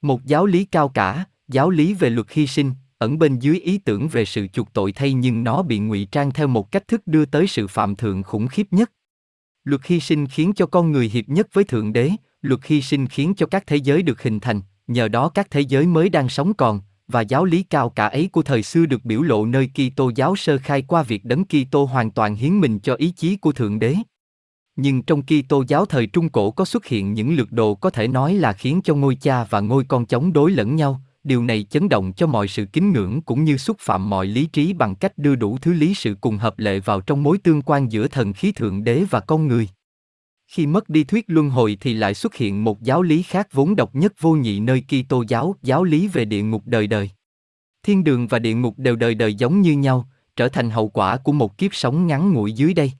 Một 0.06 0.24
giáo 0.24 0.46
lý 0.46 0.64
cao 0.64 0.88
cả, 0.88 1.24
giáo 1.48 1.70
lý 1.70 1.94
về 1.94 2.10
luật 2.10 2.26
hy 2.30 2.46
sinh, 2.46 2.72
ẩn 2.98 3.18
bên 3.18 3.38
dưới 3.38 3.60
ý 3.60 3.78
tưởng 3.78 4.08
về 4.08 4.24
sự 4.24 4.46
chuộc 4.46 4.72
tội 4.72 4.92
thay 4.92 5.12
nhưng 5.12 5.44
nó 5.44 5.62
bị 5.62 5.78
ngụy 5.78 6.08
trang 6.12 6.30
theo 6.30 6.46
một 6.46 6.70
cách 6.70 6.88
thức 6.88 7.06
đưa 7.06 7.24
tới 7.24 7.46
sự 7.46 7.66
phạm 7.66 7.96
thượng 7.96 8.22
khủng 8.22 8.46
khiếp 8.48 8.66
nhất. 8.70 8.92
Luật 9.64 9.86
hy 9.86 10.00
sinh 10.00 10.26
khiến 10.26 10.52
cho 10.52 10.66
con 10.66 10.92
người 10.92 11.08
hiệp 11.08 11.28
nhất 11.28 11.48
với 11.52 11.64
Thượng 11.64 11.92
Đế, 11.92 12.10
luật 12.42 12.60
hy 12.64 12.82
sinh 12.82 13.06
khiến 13.06 13.34
cho 13.34 13.46
các 13.46 13.66
thế 13.66 13.76
giới 13.76 14.02
được 14.02 14.22
hình 14.22 14.40
thành, 14.40 14.60
nhờ 14.86 15.08
đó 15.08 15.28
các 15.28 15.50
thế 15.50 15.60
giới 15.60 15.86
mới 15.86 16.08
đang 16.08 16.28
sống 16.28 16.54
còn, 16.54 16.80
và 17.08 17.20
giáo 17.20 17.44
lý 17.44 17.62
cao 17.62 17.90
cả 17.90 18.06
ấy 18.06 18.28
của 18.32 18.42
thời 18.42 18.62
xưa 18.62 18.86
được 18.86 19.04
biểu 19.04 19.22
lộ 19.22 19.46
nơi 19.46 19.70
Kitô 19.74 20.10
giáo 20.14 20.36
sơ 20.36 20.58
khai 20.58 20.82
qua 20.82 21.02
việc 21.02 21.24
đấng 21.24 21.44
Kitô 21.44 21.84
hoàn 21.84 22.10
toàn 22.10 22.34
hiến 22.34 22.60
mình 22.60 22.78
cho 22.78 22.94
ý 22.94 23.10
chí 23.10 23.36
của 23.36 23.52
Thượng 23.52 23.78
Đế. 23.78 23.94
Nhưng 24.76 25.02
trong 25.02 25.22
Kitô 25.22 25.64
giáo 25.68 25.86
thời 25.86 26.06
Trung 26.06 26.28
Cổ 26.28 26.50
có 26.50 26.64
xuất 26.64 26.86
hiện 26.86 27.14
những 27.14 27.36
lược 27.36 27.52
đồ 27.52 27.74
có 27.74 27.90
thể 27.90 28.08
nói 28.08 28.34
là 28.34 28.52
khiến 28.52 28.80
cho 28.84 28.94
ngôi 28.94 29.14
cha 29.14 29.44
và 29.44 29.60
ngôi 29.60 29.84
con 29.84 30.06
chống 30.06 30.32
đối 30.32 30.50
lẫn 30.50 30.76
nhau, 30.76 31.00
điều 31.24 31.44
này 31.44 31.66
chấn 31.70 31.88
động 31.88 32.12
cho 32.12 32.26
mọi 32.26 32.48
sự 32.48 32.66
kính 32.72 32.92
ngưỡng 32.92 33.22
cũng 33.22 33.44
như 33.44 33.56
xúc 33.56 33.76
phạm 33.80 34.10
mọi 34.10 34.26
lý 34.26 34.46
trí 34.46 34.72
bằng 34.72 34.94
cách 34.94 35.18
đưa 35.18 35.34
đủ 35.34 35.58
thứ 35.58 35.72
lý 35.72 35.94
sự 35.94 36.16
cùng 36.20 36.38
hợp 36.38 36.58
lệ 36.58 36.80
vào 36.80 37.00
trong 37.00 37.22
mối 37.22 37.38
tương 37.38 37.62
quan 37.62 37.92
giữa 37.92 38.08
thần 38.08 38.32
khí 38.32 38.52
thượng 38.52 38.84
đế 38.84 39.04
và 39.10 39.20
con 39.20 39.48
người. 39.48 39.68
Khi 40.46 40.66
mất 40.66 40.88
đi 40.88 41.04
thuyết 41.04 41.24
luân 41.28 41.50
hồi 41.50 41.78
thì 41.80 41.94
lại 41.94 42.14
xuất 42.14 42.34
hiện 42.34 42.64
một 42.64 42.82
giáo 42.82 43.02
lý 43.02 43.22
khác 43.22 43.48
vốn 43.52 43.76
độc 43.76 43.94
nhất 43.94 44.12
vô 44.20 44.32
nhị 44.32 44.60
nơi 44.60 44.84
Kitô 44.88 45.24
giáo, 45.28 45.54
giáo 45.62 45.84
lý 45.84 46.08
về 46.08 46.24
địa 46.24 46.42
ngục 46.42 46.62
đời 46.66 46.86
đời. 46.86 47.10
Thiên 47.82 48.04
đường 48.04 48.26
và 48.26 48.38
địa 48.38 48.54
ngục 48.54 48.74
đều 48.76 48.96
đời 48.96 49.14
đời 49.14 49.34
giống 49.34 49.60
như 49.60 49.72
nhau, 49.72 50.08
trở 50.36 50.48
thành 50.48 50.70
hậu 50.70 50.88
quả 50.88 51.16
của 51.16 51.32
một 51.32 51.58
kiếp 51.58 51.74
sống 51.74 52.06
ngắn 52.06 52.32
ngủi 52.32 52.52
dưới 52.52 52.74
đây. 52.74 52.92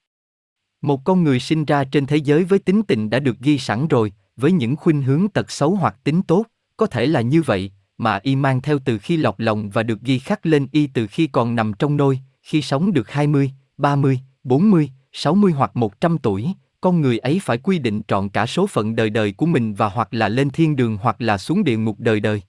Một 0.82 1.04
con 1.04 1.24
người 1.24 1.40
sinh 1.40 1.64
ra 1.64 1.84
trên 1.84 2.06
thế 2.06 2.16
giới 2.16 2.44
với 2.44 2.58
tính 2.58 2.82
tình 2.82 3.10
đã 3.10 3.18
được 3.18 3.38
ghi 3.40 3.58
sẵn 3.58 3.88
rồi, 3.88 4.12
với 4.36 4.52
những 4.52 4.76
khuynh 4.76 5.02
hướng 5.02 5.28
tật 5.28 5.50
xấu 5.50 5.74
hoặc 5.74 5.96
tính 6.04 6.22
tốt, 6.22 6.46
có 6.76 6.86
thể 6.86 7.06
là 7.06 7.20
như 7.20 7.42
vậy, 7.42 7.70
mà 7.98 8.20
y 8.22 8.36
mang 8.36 8.62
theo 8.62 8.78
từ 8.84 8.98
khi 8.98 9.16
lọc 9.16 9.40
lòng 9.40 9.70
và 9.70 9.82
được 9.82 10.00
ghi 10.00 10.18
khắc 10.18 10.46
lên 10.46 10.66
y 10.72 10.86
từ 10.86 11.06
khi 11.06 11.26
còn 11.26 11.54
nằm 11.54 11.72
trong 11.78 11.96
nôi, 11.96 12.20
khi 12.42 12.62
sống 12.62 12.92
được 12.92 13.10
20, 13.10 13.50
30, 13.78 14.20
40, 14.44 14.90
60 15.12 15.52
hoặc 15.52 15.76
100 15.76 16.18
tuổi, 16.18 16.46
con 16.80 17.00
người 17.00 17.18
ấy 17.18 17.40
phải 17.42 17.58
quy 17.58 17.78
định 17.78 18.02
trọn 18.08 18.28
cả 18.28 18.46
số 18.46 18.66
phận 18.66 18.96
đời 18.96 19.10
đời 19.10 19.32
của 19.32 19.46
mình 19.46 19.74
và 19.74 19.88
hoặc 19.88 20.08
là 20.14 20.28
lên 20.28 20.50
thiên 20.50 20.76
đường 20.76 20.98
hoặc 21.02 21.16
là 21.18 21.38
xuống 21.38 21.64
địa 21.64 21.76
ngục 21.76 22.00
đời 22.00 22.20
đời. 22.20 22.42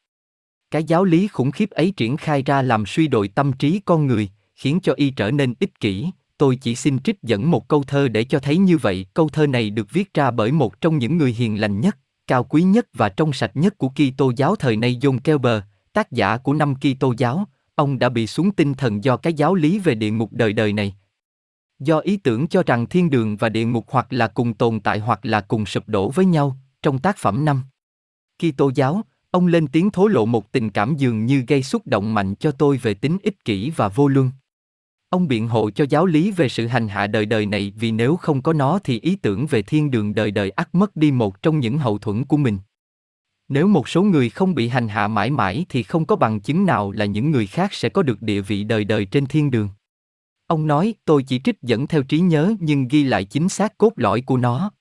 Cái 0.71 0.84
giáo 0.84 1.03
lý 1.03 1.28
khủng 1.28 1.51
khiếp 1.51 1.69
ấy 1.69 1.91
triển 1.97 2.17
khai 2.17 2.41
ra 2.41 2.61
làm 2.61 2.86
suy 2.86 3.07
đồi 3.07 3.28
tâm 3.28 3.53
trí 3.53 3.82
con 3.86 4.07
người, 4.07 4.30
khiến 4.55 4.80
cho 4.84 4.93
y 4.93 5.09
trở 5.09 5.32
nên 5.32 5.53
ích 5.59 5.80
kỷ. 5.80 6.09
Tôi 6.38 6.56
chỉ 6.56 6.76
xin 6.76 7.00
trích 7.00 7.24
dẫn 7.24 7.52
một 7.52 7.68
câu 7.68 7.84
thơ 7.84 8.08
để 8.08 8.24
cho 8.24 8.40
thấy 8.40 8.58
như 8.58 8.78
vậy. 8.78 9.06
Câu 9.14 9.30
thơ 9.30 9.48
này 9.48 9.70
được 9.70 9.88
viết 9.92 10.14
ra 10.14 10.32
bởi 10.32 10.52
một 10.52 10.82
trong 10.82 10.98
những 10.98 11.18
người 11.18 11.34
hiền 11.34 11.62
lành 11.62 11.82
nhất, 11.82 11.98
cao 12.28 12.44
quý 12.44 12.64
nhất 12.64 12.88
và 12.94 13.10
trong 13.10 13.34
sạch 13.34 13.52
nhất 13.54 13.78
của 13.78 13.90
Kitô 13.90 14.32
giáo 14.36 14.56
thời 14.56 14.76
nay 14.76 14.98
John 15.02 15.20
Kelber, 15.20 15.62
tác 15.94 16.12
giả 16.12 16.38
của 16.38 16.54
năm 16.54 16.74
Kitô 16.76 17.14
giáo, 17.18 17.46
ông 17.76 18.00
đã 18.00 18.10
bị 18.10 18.28
xuống 18.28 18.52
tinh 18.52 18.74
thần 18.74 19.04
do 19.04 19.18
cái 19.18 19.34
giáo 19.34 19.56
lý 19.56 19.80
về 19.80 19.96
địa 19.96 20.12
ngục 20.12 20.30
đời 20.32 20.54
đời 20.54 20.74
này. 20.74 20.96
Do 21.80 22.00
ý 22.00 22.18
tưởng 22.18 22.48
cho 22.48 22.64
rằng 22.64 22.86
thiên 22.86 23.10
đường 23.10 23.38
và 23.38 23.50
địa 23.50 23.66
ngục 23.66 23.86
hoặc 23.90 24.08
là 24.10 24.28
cùng 24.28 24.54
tồn 24.54 24.80
tại 24.80 25.00
hoặc 25.00 25.26
là 25.26 25.42
cùng 25.42 25.66
sụp 25.66 25.84
đổ 25.88 26.10
với 26.10 26.26
nhau, 26.26 26.58
trong 26.82 27.00
tác 27.00 27.18
phẩm 27.18 27.46
năm 27.46 27.64
Kitô 28.40 28.72
giáo, 28.76 29.02
ông 29.32 29.48
lên 29.48 29.68
tiếng 29.68 29.90
thố 29.90 30.08
lộ 30.08 30.26
một 30.26 30.52
tình 30.52 30.70
cảm 30.70 30.96
dường 30.96 31.26
như 31.26 31.44
gây 31.48 31.64
xúc 31.64 31.88
động 31.88 32.14
mạnh 32.14 32.36
cho 32.36 32.52
tôi 32.52 32.78
về 32.78 32.94
tính 32.94 33.18
ích 33.24 33.46
kỷ 33.46 33.72
và 33.76 33.88
vô 33.88 34.08
luân. 34.08 34.32
Ông 35.10 35.28
biện 35.28 35.47
hộ 35.47 35.70
cho 35.70 35.86
giáo 35.89 36.05
lý 36.05 36.32
về 36.32 36.49
sự 36.49 36.68
hành 36.68 36.88
hạ 36.88 37.08
đời 37.08 37.25
đời 37.25 37.46
này 37.46 37.74
vì 37.75 37.92
nếu 37.92 38.16
không 38.16 38.42
có 38.42 38.54
nó 38.54 38.79
thì 38.84 39.00
ý 39.00 39.16
tưởng 39.16 39.46
về 39.46 39.62
thiên 39.62 39.92
đường 39.92 40.16
đời 40.16 40.32
đời 40.32 40.50
ắt 40.50 40.75
mất 40.75 40.96
đi 40.96 41.12
một 41.12 41.42
trong 41.42 41.59
những 41.59 41.78
hậu 41.78 41.97
thuẫn 41.97 42.25
của 42.25 42.38
mình. 42.38 42.58
Nếu 43.47 43.67
một 43.67 43.89
số 43.89 44.04
người 44.04 44.29
không 44.29 44.55
bị 44.55 44.67
hành 44.67 44.88
hạ 44.88 45.08
mãi 45.08 45.29
mãi 45.29 45.66
thì 45.70 45.84
không 45.84 46.05
có 46.05 46.16
bằng 46.16 46.39
chứng 46.39 46.66
nào 46.66 46.92
là 46.92 47.05
những 47.05 47.32
người 47.32 47.47
khác 47.47 47.74
sẽ 47.74 47.89
có 47.89 48.04
được 48.04 48.21
địa 48.21 48.42
vị 48.42 48.63
đời 48.63 48.84
đời 48.84 49.05
trên 49.05 49.25
thiên 49.25 49.51
đường. 49.51 49.70
Ông 50.47 50.67
nói, 50.67 50.93
tôi 51.05 51.24
chỉ 51.24 51.42
trích 51.43 51.62
dẫn 51.62 51.88
theo 51.88 52.04
trí 52.04 52.20
nhớ 52.20 52.55
nhưng 52.59 52.88
ghi 52.88 53.04
lại 53.04 53.25
chính 53.25 53.50
xác 53.50 53.78
cốt 53.78 53.93
lõi 53.96 54.21
của 54.21 54.38
nó. 54.38 54.71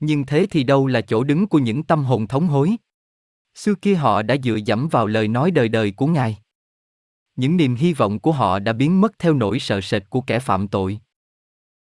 Nhưng 0.00 0.26
thế 0.26 0.46
thì 0.50 0.64
đâu 0.64 0.86
là 0.86 1.00
chỗ 1.00 1.24
đứng 1.24 1.46
của 1.46 1.58
những 1.58 1.82
tâm 1.82 2.04
hồn 2.04 2.26
thống 2.26 2.46
hối? 2.46 2.76
Xưa 3.54 3.74
kia 3.74 3.94
họ 3.94 4.22
đã 4.22 4.36
dựa 4.42 4.58
dẫm 4.66 4.88
vào 4.88 5.06
lời 5.06 5.28
nói 5.28 5.50
đời 5.50 5.68
đời 5.68 5.90
của 5.90 6.06
Ngài 6.06 6.38
những 7.36 7.56
niềm 7.56 7.74
hy 7.74 7.92
vọng 7.92 8.18
của 8.18 8.32
họ 8.32 8.58
đã 8.58 8.72
biến 8.72 9.00
mất 9.00 9.18
theo 9.18 9.34
nỗi 9.34 9.58
sợ 9.58 9.80
sệt 9.80 10.10
của 10.10 10.20
kẻ 10.20 10.38
phạm 10.38 10.68
tội. 10.68 10.98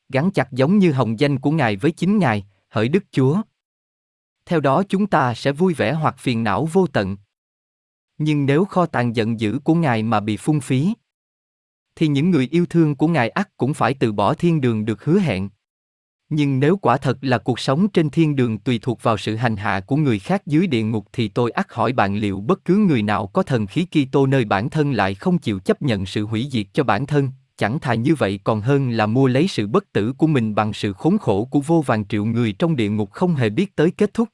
Gắn 0.09 0.31
chặt 0.31 0.53
giống 0.53 0.79
như 0.79 0.93
hồng 0.93 1.21
danh 1.21 1.39
của 1.39 1.51
Ngài 1.51 1.77
với 1.77 1.91
chính 1.91 2.19
Ngài, 2.19 2.47
hỡi 2.69 2.89
Đức 2.89 3.05
Chúa. 3.11 3.43
Theo 4.47 4.61
đó 4.61 4.83
chúng 4.89 5.07
ta 5.07 5.35
sẽ 5.35 5.53
vui 5.53 5.75
vẻ 5.75 5.93
hoặc 5.93 6.19
phiền 6.19 6.45
não 6.45 6.69
vô 6.73 6.87
tận. 6.87 7.17
Nhưng 8.19 8.47
nếu 8.47 8.65
kho 8.65 8.87
tàng 8.87 9.17
giận 9.17 9.41
dữ 9.41 9.59
của 9.65 9.75
Ngài 9.75 10.03
mà 10.03 10.21
bị 10.21 10.37
phung 10.37 10.61
phí, 10.61 10.95
thì 11.99 12.09
những 12.09 12.31
người 12.31 12.49
yêu 12.51 12.67
thương 12.67 12.97
của 12.97 13.09
Ngài 13.09 13.29
ắt 13.29 13.57
cũng 13.57 13.75
phải 13.75 13.95
từ 13.95 14.13
bỏ 14.13 14.35
thiên 14.35 14.61
đường 14.61 14.85
được 14.85 15.05
hứa 15.05 15.19
hẹn. 15.19 15.49
Nhưng 16.31 16.61
nếu 16.61 16.77
quả 16.77 16.97
thật 16.97 17.19
là 17.21 17.39
cuộc 17.39 17.59
sống 17.59 17.89
trên 17.89 18.11
thiên 18.11 18.37
đường 18.37 18.59
tùy 18.59 18.79
thuộc 18.83 19.03
vào 19.03 19.17
sự 19.19 19.37
hành 19.37 19.57
hạ 19.57 19.81
của 19.81 19.97
người 19.97 20.19
khác 20.19 20.47
dưới 20.47 20.67
địa 20.67 20.83
ngục 20.83 21.07
thì 21.13 21.29
tôi 21.29 21.51
ắt 21.51 21.73
hỏi 21.73 21.93
bạn 21.93 22.17
liệu 22.17 22.41
bất 22.41 22.65
cứ 22.65 22.77
người 22.77 23.03
nào 23.03 23.27
có 23.27 23.43
thần 23.43 23.67
khí 23.67 23.87
Kitô 23.91 24.27
nơi 24.27 24.45
bản 24.45 24.71
thân 24.71 24.93
lại 24.93 25.15
không 25.15 25.39
chịu 25.39 25.59
chấp 25.59 25.83
nhận 25.83 26.07
sự 26.07 26.27
hủy 26.27 26.49
diệt 26.53 26.67
cho 26.73 26.85
bản 26.85 27.07
thân, 27.07 27.31
chẳng 27.57 27.79
thà 27.79 27.95
như 27.95 28.15
vậy 28.15 28.41
còn 28.45 28.61
hơn 28.61 28.91
là 28.91 29.07
mua 29.07 29.27
lấy 29.27 29.49
sự 29.49 29.67
bất 29.67 29.93
tử 29.93 30.13
của 30.13 30.27
mình 30.27 30.55
bằng 30.55 30.73
sự 30.73 30.93
khốn 30.93 31.19
khổ 31.19 31.45
của 31.45 31.61
vô 31.61 31.83
vàng 31.87 32.07
triệu 32.07 32.25
người 32.25 32.53
trong 32.53 32.77
địa 32.77 32.89
ngục 32.89 33.11
không 33.11 33.35
hề 33.35 33.51
biết 33.51 33.77
tới 33.77 33.91
kết 33.91 34.15
thúc. 34.15 34.29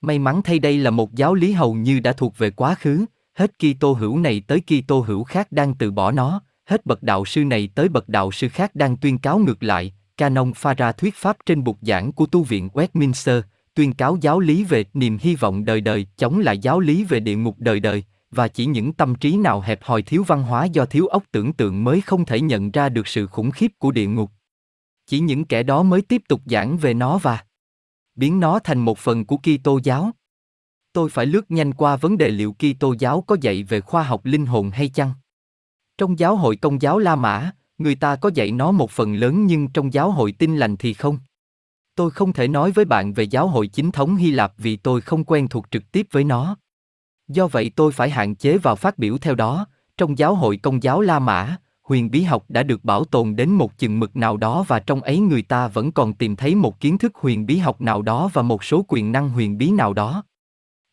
May 0.00 0.18
mắn 0.18 0.42
thay 0.42 0.58
đây 0.58 0.78
là 0.78 0.90
một 0.90 1.14
giáo 1.14 1.34
lý 1.34 1.52
hầu 1.52 1.74
như 1.74 2.00
đã 2.00 2.12
thuộc 2.12 2.38
về 2.38 2.50
quá 2.50 2.74
khứ, 2.74 3.04
hết 3.34 3.52
Kitô 3.58 3.92
hữu 3.92 4.18
này 4.18 4.42
tới 4.46 4.60
Kitô 4.60 5.00
hữu 5.00 5.24
khác 5.24 5.52
đang 5.52 5.74
từ 5.74 5.90
bỏ 5.90 6.10
nó, 6.10 6.42
hết 6.64 6.86
bậc 6.86 7.02
đạo 7.02 7.24
sư 7.24 7.44
này 7.44 7.68
tới 7.74 7.88
bậc 7.88 8.08
đạo 8.08 8.32
sư 8.32 8.48
khác 8.48 8.74
đang 8.74 8.96
tuyên 8.96 9.18
cáo 9.18 9.38
ngược 9.38 9.62
lại. 9.62 9.92
Canon 10.16 10.52
pha 10.52 10.74
ra 10.74 10.92
thuyết 10.92 11.14
pháp 11.14 11.36
trên 11.46 11.64
bục 11.64 11.78
giảng 11.82 12.12
của 12.12 12.26
tu 12.26 12.42
viện 12.42 12.68
Westminster, 12.72 13.42
tuyên 13.74 13.92
cáo 13.92 14.16
giáo 14.20 14.40
lý 14.40 14.64
về 14.64 14.84
niềm 14.94 15.18
hy 15.20 15.34
vọng 15.34 15.64
đời 15.64 15.80
đời 15.80 16.06
chống 16.16 16.38
lại 16.38 16.58
giáo 16.58 16.80
lý 16.80 17.04
về 17.04 17.20
địa 17.20 17.36
ngục 17.36 17.56
đời 17.58 17.80
đời, 17.80 18.04
và 18.30 18.48
chỉ 18.48 18.66
những 18.66 18.92
tâm 18.92 19.14
trí 19.14 19.36
nào 19.36 19.60
hẹp 19.60 19.82
hòi 19.82 20.02
thiếu 20.02 20.24
văn 20.26 20.42
hóa 20.42 20.64
do 20.64 20.84
thiếu 20.84 21.06
óc 21.06 21.22
tưởng 21.32 21.52
tượng 21.52 21.84
mới 21.84 22.00
không 22.00 22.24
thể 22.24 22.40
nhận 22.40 22.70
ra 22.70 22.88
được 22.88 23.06
sự 23.08 23.26
khủng 23.26 23.50
khiếp 23.50 23.72
của 23.78 23.90
địa 23.90 24.06
ngục. 24.06 24.30
Chỉ 25.06 25.20
những 25.20 25.44
kẻ 25.44 25.62
đó 25.62 25.82
mới 25.82 26.02
tiếp 26.02 26.22
tục 26.28 26.40
giảng 26.46 26.76
về 26.76 26.94
nó 26.94 27.18
và 27.18 27.44
biến 28.14 28.40
nó 28.40 28.58
thành 28.58 28.78
một 28.78 28.98
phần 28.98 29.24
của 29.24 29.36
Kitô 29.36 29.80
giáo. 29.84 30.10
Tôi 30.92 31.10
phải 31.10 31.26
lướt 31.26 31.50
nhanh 31.50 31.74
qua 31.74 31.96
vấn 31.96 32.18
đề 32.18 32.28
liệu 32.28 32.52
Kitô 32.58 32.94
giáo 32.98 33.20
có 33.20 33.36
dạy 33.40 33.62
về 33.62 33.80
khoa 33.80 34.02
học 34.02 34.20
linh 34.24 34.46
hồn 34.46 34.70
hay 34.70 34.88
chăng. 34.88 35.12
Trong 35.98 36.18
giáo 36.18 36.36
hội 36.36 36.56
công 36.56 36.82
giáo 36.82 36.98
La 36.98 37.16
Mã, 37.16 37.50
người 37.82 37.94
ta 37.94 38.16
có 38.16 38.30
dạy 38.34 38.50
nó 38.50 38.72
một 38.72 38.90
phần 38.90 39.14
lớn 39.14 39.46
nhưng 39.46 39.68
trong 39.68 39.92
giáo 39.92 40.10
hội 40.10 40.32
tin 40.32 40.56
lành 40.56 40.76
thì 40.76 40.94
không. 40.94 41.18
Tôi 41.94 42.10
không 42.10 42.32
thể 42.32 42.48
nói 42.48 42.70
với 42.70 42.84
bạn 42.84 43.12
về 43.12 43.24
giáo 43.24 43.48
hội 43.48 43.66
chính 43.66 43.90
thống 43.90 44.16
Hy 44.16 44.30
Lạp 44.30 44.52
vì 44.58 44.76
tôi 44.76 45.00
không 45.00 45.24
quen 45.24 45.48
thuộc 45.48 45.66
trực 45.70 45.92
tiếp 45.92 46.06
với 46.10 46.24
nó. 46.24 46.56
Do 47.28 47.46
vậy 47.46 47.70
tôi 47.76 47.92
phải 47.92 48.10
hạn 48.10 48.34
chế 48.34 48.58
vào 48.58 48.76
phát 48.76 48.98
biểu 48.98 49.18
theo 49.18 49.34
đó, 49.34 49.66
trong 49.96 50.18
giáo 50.18 50.34
hội 50.34 50.56
công 50.56 50.82
giáo 50.82 51.00
La 51.00 51.18
Mã, 51.18 51.56
huyền 51.82 52.10
bí 52.10 52.22
học 52.22 52.44
đã 52.48 52.62
được 52.62 52.84
bảo 52.84 53.04
tồn 53.04 53.36
đến 53.36 53.50
một 53.50 53.78
chừng 53.78 54.00
mực 54.00 54.16
nào 54.16 54.36
đó 54.36 54.64
và 54.68 54.78
trong 54.78 55.00
ấy 55.00 55.18
người 55.18 55.42
ta 55.42 55.68
vẫn 55.68 55.92
còn 55.92 56.14
tìm 56.14 56.36
thấy 56.36 56.54
một 56.54 56.80
kiến 56.80 56.98
thức 56.98 57.14
huyền 57.14 57.46
bí 57.46 57.56
học 57.56 57.80
nào 57.80 58.02
đó 58.02 58.30
và 58.32 58.42
một 58.42 58.64
số 58.64 58.84
quyền 58.88 59.12
năng 59.12 59.28
huyền 59.30 59.58
bí 59.58 59.70
nào 59.70 59.92
đó. 59.92 60.24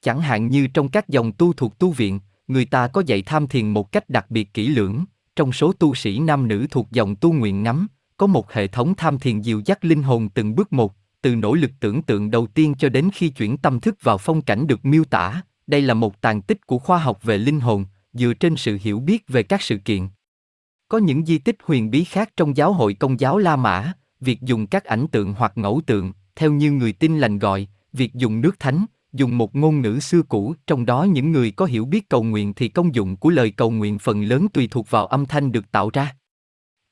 Chẳng 0.01 0.21
hạn 0.21 0.47
như 0.47 0.67
trong 0.67 0.89
các 0.89 1.09
dòng 1.09 1.31
tu 1.31 1.53
thuộc 1.53 1.79
tu 1.79 1.91
viện, 1.91 2.19
người 2.47 2.65
ta 2.65 2.87
có 2.87 3.03
dạy 3.05 3.21
tham 3.21 3.47
thiền 3.47 3.69
một 3.69 3.91
cách 3.91 4.09
đặc 4.09 4.25
biệt 4.29 4.53
kỹ 4.53 4.67
lưỡng, 4.67 5.05
trong 5.39 5.51
số 5.51 5.73
tu 5.73 5.95
sĩ 5.95 6.19
nam 6.19 6.47
nữ 6.47 6.67
thuộc 6.71 6.91
dòng 6.91 7.15
tu 7.15 7.33
nguyện 7.33 7.63
ngắm, 7.63 7.87
có 8.17 8.27
một 8.27 8.53
hệ 8.53 8.67
thống 8.67 8.93
tham 8.95 9.19
thiền 9.19 9.41
dìu 9.41 9.61
dắt 9.65 9.85
linh 9.85 10.03
hồn 10.03 10.29
từng 10.29 10.55
bước 10.55 10.73
một, 10.73 10.93
từ 11.21 11.35
nỗ 11.35 11.53
lực 11.53 11.71
tưởng 11.79 12.01
tượng 12.01 12.31
đầu 12.31 12.47
tiên 12.47 12.73
cho 12.79 12.89
đến 12.89 13.09
khi 13.13 13.29
chuyển 13.29 13.57
tâm 13.57 13.79
thức 13.79 13.95
vào 14.01 14.17
phong 14.17 14.41
cảnh 14.41 14.67
được 14.67 14.85
miêu 14.85 15.03
tả, 15.03 15.41
đây 15.67 15.81
là 15.81 15.93
một 15.93 16.21
tàn 16.21 16.41
tích 16.41 16.67
của 16.67 16.79
khoa 16.79 16.97
học 16.97 17.23
về 17.23 17.37
linh 17.37 17.59
hồn, 17.59 17.85
dựa 18.13 18.33
trên 18.33 18.55
sự 18.55 18.77
hiểu 18.81 18.99
biết 18.99 19.23
về 19.27 19.43
các 19.43 19.61
sự 19.61 19.77
kiện. 19.77 20.07
Có 20.87 20.97
những 20.97 21.25
di 21.25 21.37
tích 21.37 21.57
huyền 21.63 21.91
bí 21.91 22.03
khác 22.03 22.29
trong 22.37 22.57
giáo 22.57 22.73
hội 22.73 22.93
công 22.93 23.19
giáo 23.19 23.37
La 23.37 23.55
Mã, 23.55 23.93
việc 24.19 24.41
dùng 24.41 24.67
các 24.67 24.85
ảnh 24.85 25.07
tượng 25.07 25.33
hoặc 25.33 25.51
ngẫu 25.55 25.81
tượng, 25.85 26.13
theo 26.35 26.51
như 26.51 26.71
người 26.71 26.93
tin 26.93 27.17
lành 27.17 27.39
gọi, 27.39 27.67
việc 27.93 28.13
dùng 28.13 28.41
nước 28.41 28.59
thánh, 28.59 28.85
dùng 29.13 29.37
một 29.37 29.55
ngôn 29.55 29.81
ngữ 29.81 29.99
xưa 29.99 30.21
cũ, 30.21 30.53
trong 30.67 30.85
đó 30.85 31.03
những 31.03 31.31
người 31.31 31.51
có 31.51 31.65
hiểu 31.65 31.85
biết 31.85 32.09
cầu 32.09 32.23
nguyện 32.23 32.53
thì 32.53 32.67
công 32.69 32.95
dụng 32.95 33.15
của 33.15 33.29
lời 33.29 33.51
cầu 33.51 33.71
nguyện 33.71 33.99
phần 33.99 34.23
lớn 34.23 34.47
tùy 34.53 34.67
thuộc 34.71 34.89
vào 34.89 35.05
âm 35.05 35.25
thanh 35.25 35.51
được 35.51 35.71
tạo 35.71 35.89
ra. 35.93 36.15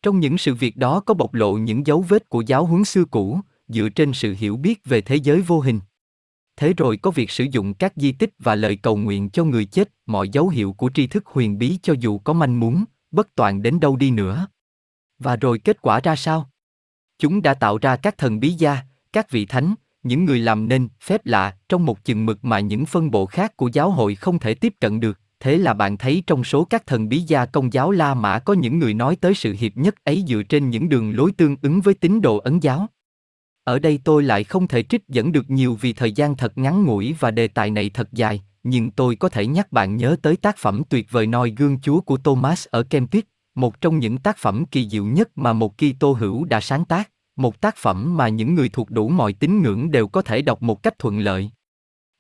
Trong 0.03 0.19
những 0.19 0.38
sự 0.38 0.56
việc 0.56 0.77
đó 0.77 0.99
có 0.99 1.14
bộc 1.14 1.34
lộ 1.34 1.53
những 1.53 1.88
dấu 1.88 2.02
vết 2.02 2.30
của 2.30 2.41
giáo 2.41 2.65
huấn 2.65 2.85
xưa 2.85 3.06
cũ, 3.06 3.39
dựa 3.68 3.89
trên 3.89 4.14
sự 4.14 4.35
hiểu 4.39 4.57
biết 4.57 4.85
về 4.85 5.02
thế 5.02 5.15
giới 5.15 5.41
vô 5.41 5.60
hình. 5.60 5.80
Thế 6.57 6.73
rồi 6.73 6.98
có 6.98 7.11
việc 7.11 7.31
sử 7.31 7.45
dụng 7.52 7.73
các 7.73 7.94
di 7.95 8.11
tích 8.11 8.34
và 8.39 8.56
lời 8.56 8.76
cầu 8.76 8.98
nguyện 8.98 9.30
cho 9.30 9.44
người 9.44 9.65
chết, 9.65 9.89
mọi 10.06 10.30
dấu 10.30 10.49
hiệu 10.49 10.73
của 10.73 10.89
tri 10.94 11.07
thức 11.07 11.26
huyền 11.26 11.57
bí 11.57 11.80
cho 11.84 11.94
dù 11.99 12.18
có 12.18 12.34
manh 12.34 12.60
muốn, 12.60 12.84
bất 13.11 13.35
toàn 13.35 13.61
đến 13.61 13.80
đâu 13.80 13.95
đi 13.95 14.11
nữa. 14.11 14.48
Và 15.19 15.35
rồi 15.35 15.60
kết 15.60 15.81
quả 15.81 15.99
ra 15.99 16.15
sao? 16.15 16.49
Chúng 17.19 17.41
đã 17.41 17.53
tạo 17.53 17.77
ra 17.77 17.95
các 17.95 18.18
thần 18.18 18.39
bí 18.39 18.49
gia, 18.49 18.77
các 19.14 19.31
vị 19.31 19.45
thánh, 19.45 19.76
những 20.08 20.26
người 20.26 20.40
làm 20.40 20.68
nên 20.68 20.88
phép 21.02 21.26
lạ 21.26 21.56
trong 21.70 21.86
một 21.86 22.04
chừng 22.04 22.26
mực 22.26 22.46
mà 22.46 22.60
những 22.60 22.86
phân 22.86 23.12
bộ 23.12 23.26
khác 23.26 23.58
của 23.58 23.70
giáo 23.74 23.92
hội 23.92 24.16
không 24.16 24.40
thể 24.40 24.54
tiếp 24.54 24.74
cận 24.80 25.00
được. 25.00 25.20
Thế 25.40 25.58
là 25.58 25.74
bạn 25.74 25.98
thấy 25.98 26.24
trong 26.28 26.44
số 26.44 26.64
các 26.64 26.86
thần 26.86 27.10
bí 27.10 27.20
gia 27.20 27.46
công 27.46 27.74
giáo 27.74 27.92
La 27.92 28.14
Mã 28.14 28.40
có 28.40 28.54
những 28.54 28.80
người 28.80 28.94
nói 28.94 29.16
tới 29.16 29.34
sự 29.34 29.56
hiệp 29.60 29.78
nhất 29.78 29.96
ấy 30.04 30.24
dựa 30.28 30.44
trên 30.44 30.70
những 30.70 30.90
đường 30.90 31.16
lối 31.16 31.32
tương 31.32 31.56
ứng 31.62 31.82
với 31.82 31.94
tín 31.94 32.22
đồ 32.22 32.38
ấn 32.38 32.60
giáo. 32.60 32.88
Ở 33.64 33.80
đây 33.80 34.00
tôi 34.04 34.24
lại 34.24 34.44
không 34.44 34.68
thể 34.68 34.84
trích 34.84 35.08
dẫn 35.08 35.32
được 35.32 35.50
nhiều 35.50 35.78
vì 35.82 35.94
thời 35.94 36.12
gian 36.12 36.36
thật 36.36 36.58
ngắn 36.58 36.84
ngủi 36.84 37.16
và 37.20 37.32
đề 37.32 37.48
tài 37.48 37.72
này 37.72 37.90
thật 37.90 38.14
dài, 38.14 38.42
nhưng 38.64 38.92
tôi 38.92 39.16
có 39.16 39.30
thể 39.30 39.48
nhắc 39.48 39.72
bạn 39.72 39.98
nhớ 39.98 40.16
tới 40.22 40.36
tác 40.36 40.58
phẩm 40.58 40.82
tuyệt 40.90 41.08
vời 41.12 41.28
noi 41.28 41.54
gương 41.58 41.80
Chúa 41.80 42.02
của 42.02 42.18
Thomas 42.18 42.68
ở 42.68 42.84
Kempis, 42.84 43.24
một 43.56 43.82
trong 43.82 44.00
những 44.00 44.18
tác 44.18 44.38
phẩm 44.38 44.66
kỳ 44.66 44.90
diệu 44.90 45.06
nhất 45.06 45.38
mà 45.38 45.54
một 45.54 45.74
Kitô 45.78 46.14
hữu 46.14 46.46
đã 46.46 46.62
sáng 46.62 46.86
tác, 46.86 47.10
một 47.39 47.61
tác 47.61 47.76
phẩm 47.77 48.18
mà 48.18 48.30
những 48.30 48.55
người 48.55 48.69
thuộc 48.69 48.89
đủ 48.91 49.09
mọi 49.09 49.34
tín 49.34 49.61
ngưỡng 49.61 49.91
đều 49.91 50.07
có 50.07 50.22
thể 50.22 50.41
đọc 50.41 50.61
một 50.61 50.84
cách 50.84 50.99
thuận 50.99 51.19
lợi. 51.19 51.51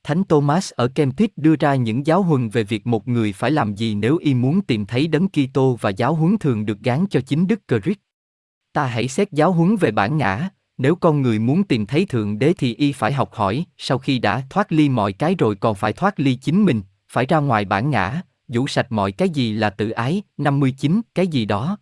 Thánh 0.03 0.23
Thomas 0.23 0.71
ở 0.73 0.87
Kempis 0.87 1.29
đưa 1.35 1.55
ra 1.55 1.75
những 1.75 2.05
giáo 2.05 2.23
huấn 2.23 2.49
về 2.49 2.63
việc 2.63 2.87
một 2.87 3.07
người 3.07 3.33
phải 3.33 3.51
làm 3.51 3.75
gì 3.75 3.95
nếu 3.95 4.17
y 4.17 4.33
muốn 4.33 4.61
tìm 4.61 4.85
thấy 4.85 5.07
đấng 5.07 5.27
Kitô 5.29 5.77
và 5.81 5.89
giáo 5.89 6.15
huấn 6.15 6.37
thường 6.37 6.65
được 6.65 6.79
gán 6.79 7.05
cho 7.09 7.21
chính 7.21 7.47
Đức 7.47 7.59
Christ. 7.67 7.97
Ta 8.73 8.85
hãy 8.85 9.07
xét 9.07 9.31
giáo 9.31 9.51
huấn 9.51 9.75
về 9.75 9.91
bản 9.91 10.17
ngã, 10.17 10.49
nếu 10.77 10.95
con 10.95 11.21
người 11.21 11.39
muốn 11.39 11.63
tìm 11.63 11.85
thấy 11.85 12.05
thượng 12.05 12.39
đế 12.39 12.53
thì 12.57 12.75
y 12.75 12.91
phải 12.91 13.13
học 13.13 13.33
hỏi, 13.33 13.65
sau 13.77 13.97
khi 13.97 14.19
đã 14.19 14.43
thoát 14.49 14.71
ly 14.71 14.89
mọi 14.89 15.13
cái 15.13 15.35
rồi 15.35 15.55
còn 15.55 15.75
phải 15.75 15.93
thoát 15.93 16.19
ly 16.19 16.35
chính 16.35 16.65
mình, 16.65 16.81
phải 17.11 17.25
ra 17.25 17.37
ngoài 17.37 17.65
bản 17.65 17.89
ngã, 17.89 18.21
vũ 18.47 18.67
sạch 18.67 18.91
mọi 18.91 19.11
cái 19.11 19.29
gì 19.29 19.53
là 19.53 19.69
tự 19.69 19.89
ái, 19.89 20.21
59, 20.37 21.01
cái 21.15 21.27
gì 21.27 21.45
đó. 21.45 21.77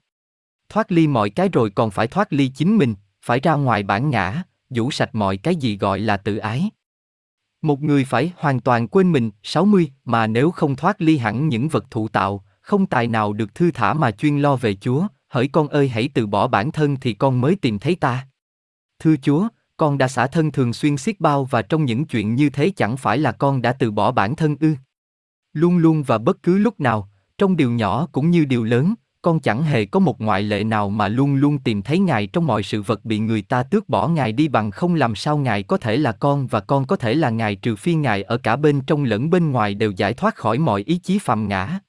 Thoát 0.70 0.92
ly 0.92 1.08
mọi 1.08 1.30
cái 1.30 1.50
rồi 1.50 1.70
còn 1.70 1.92
phải 1.92 2.08
thoát 2.08 2.34
ly 2.34 2.48
chính 2.48 2.78
mình, 2.78 2.96
phải 3.26 3.40
ra 3.40 3.54
ngoài 3.54 3.84
bản 3.84 4.10
ngã, 4.10 4.44
vũ 4.70 4.92
sạch 4.92 5.16
mọi 5.16 5.38
cái 5.38 5.56
gì 5.56 5.78
gọi 5.78 6.00
là 6.00 6.18
tự 6.18 6.38
ái. 6.38 6.70
Một 7.62 7.82
người 7.82 8.06
phải 8.06 8.32
hoàn 8.38 8.60
toàn 8.60 8.88
quên 8.88 9.12
mình, 9.12 9.32
60, 9.44 9.92
mà 10.04 10.28
nếu 10.28 10.52
không 10.52 10.76
thoát 10.76 11.02
ly 11.02 11.18
hẳn 11.18 11.50
những 11.50 11.70
vật 11.70 11.92
thụ 11.92 12.08
tạo, 12.08 12.46
không 12.62 12.86
tài 12.86 13.08
nào 13.08 13.34
được 13.34 13.56
thư 13.56 13.72
thả 13.72 13.94
mà 13.94 14.12
chuyên 14.12 14.40
lo 14.40 14.56
về 14.56 14.76
Chúa, 14.76 15.08
hỡi 15.28 15.48
con 15.48 15.68
ơi 15.68 15.90
hãy 15.90 16.10
từ 16.14 16.28
bỏ 16.28 16.48
bản 16.48 16.72
thân 16.72 16.96
thì 17.02 17.14
con 17.14 17.42
mới 17.42 17.56
tìm 17.56 17.80
thấy 17.80 17.96
ta. 17.96 18.28
Thưa 19.00 19.16
Chúa, 19.22 19.48
con 19.78 19.98
đã 19.98 20.08
xả 20.08 20.28
thân 20.28 20.52
thường 20.52 20.74
xuyên 20.74 20.98
xiết 20.98 21.20
bao 21.20 21.46
và 21.46 21.62
trong 21.62 21.86
những 21.86 22.06
chuyện 22.06 22.36
như 22.36 22.50
thế 22.50 22.72
chẳng 22.76 22.98
phải 22.98 23.18
là 23.18 23.32
con 23.32 23.62
đã 23.62 23.74
từ 23.74 23.92
bỏ 23.92 24.12
bản 24.12 24.36
thân 24.36 24.56
ư. 24.60 24.76
Luôn 25.54 25.78
luôn 25.78 26.04
và 26.04 26.18
bất 26.18 26.44
cứ 26.44 26.58
lúc 26.58 26.80
nào, 26.80 27.10
trong 27.38 27.56
điều 27.56 27.72
nhỏ 27.72 28.08
cũng 28.12 28.32
như 28.32 28.46
điều 28.46 28.64
lớn, 28.64 28.94
con 29.26 29.40
chẳng 29.40 29.64
hề 29.64 29.86
có 29.86 30.00
một 30.00 30.22
ngoại 30.22 30.44
lệ 30.44 30.64
nào 30.64 30.90
mà 30.90 31.08
luôn 31.08 31.36
luôn 31.36 31.60
tìm 31.60 31.82
thấy 31.82 32.00
Ngài 32.00 32.28
trong 32.28 32.48
mọi 32.48 32.64
sự 32.64 32.82
vật 32.82 33.06
bị 33.06 33.20
người 33.20 33.42
ta 33.42 33.64
tước 33.64 33.90
bỏ 33.90 34.08
Ngài 34.08 34.32
đi 34.32 34.48
bằng 34.48 34.72
không 34.72 34.96
làm 34.96 35.16
sao 35.16 35.38
Ngài 35.38 35.64
có 35.64 35.78
thể 35.78 35.98
là 35.98 36.12
con 36.12 36.48
và 36.48 36.60
con 36.60 36.86
có 36.86 36.96
thể 36.96 37.14
là 37.14 37.30
Ngài 37.30 37.56
trừ 37.56 37.76
phi 37.76 37.94
Ngài 37.96 38.24
ở 38.24 38.38
cả 38.38 38.56
bên 38.56 38.82
trong 38.82 39.04
lẫn 39.04 39.30
bên 39.30 39.52
ngoài 39.52 39.76
đều 39.76 39.92
giải 39.92 40.14
thoát 40.14 40.36
khỏi 40.36 40.58
mọi 40.58 40.84
ý 40.86 40.98
chí 40.98 41.20
phàm 41.20 41.48
ngã. 41.48 41.80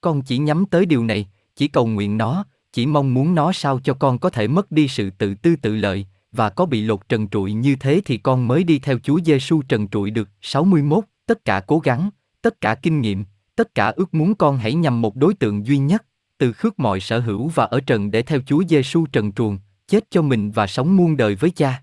Con 0.00 0.22
chỉ 0.22 0.38
nhắm 0.38 0.66
tới 0.66 0.86
điều 0.86 1.04
này, 1.04 1.28
chỉ 1.56 1.68
cầu 1.68 1.86
nguyện 1.86 2.18
nó, 2.18 2.44
chỉ 2.72 2.86
mong 2.86 3.14
muốn 3.14 3.34
nó 3.34 3.52
sao 3.52 3.80
cho 3.84 3.94
con 3.94 4.18
có 4.18 4.30
thể 4.30 4.48
mất 4.48 4.70
đi 4.70 4.88
sự 4.88 5.10
tự 5.10 5.34
tư 5.34 5.56
tự 5.62 5.76
lợi, 5.76 6.06
và 6.32 6.50
có 6.50 6.66
bị 6.66 6.82
lột 6.82 7.08
trần 7.08 7.28
trụi 7.28 7.52
như 7.52 7.76
thế 7.76 8.00
thì 8.04 8.16
con 8.16 8.48
mới 8.48 8.64
đi 8.64 8.78
theo 8.78 8.98
Chúa 8.98 9.18
Giêsu 9.24 9.62
trần 9.62 9.88
trụi 9.88 10.10
được. 10.10 10.28
61, 10.40 11.04
tất 11.26 11.44
cả 11.44 11.60
cố 11.66 11.78
gắng, 11.78 12.10
tất 12.42 12.60
cả 12.60 12.74
kinh 12.74 13.00
nghiệm, 13.00 13.24
tất 13.56 13.74
cả 13.74 13.92
ước 13.96 14.14
muốn 14.14 14.34
con 14.34 14.58
hãy 14.58 14.74
nhằm 14.74 15.00
một 15.00 15.16
đối 15.16 15.34
tượng 15.34 15.66
duy 15.66 15.78
nhất, 15.78 16.04
từ 16.38 16.52
khước 16.52 16.78
mọi 16.78 17.00
sở 17.00 17.20
hữu 17.20 17.48
và 17.48 17.64
ở 17.64 17.80
trần 17.80 18.10
để 18.10 18.22
theo 18.22 18.40
Chúa 18.46 18.62
Giêsu 18.68 19.06
trần 19.06 19.32
truồng, 19.32 19.58
chết 19.88 20.04
cho 20.10 20.22
mình 20.22 20.50
và 20.50 20.66
sống 20.66 20.96
muôn 20.96 21.16
đời 21.16 21.34
với 21.34 21.50
Cha. 21.50 21.82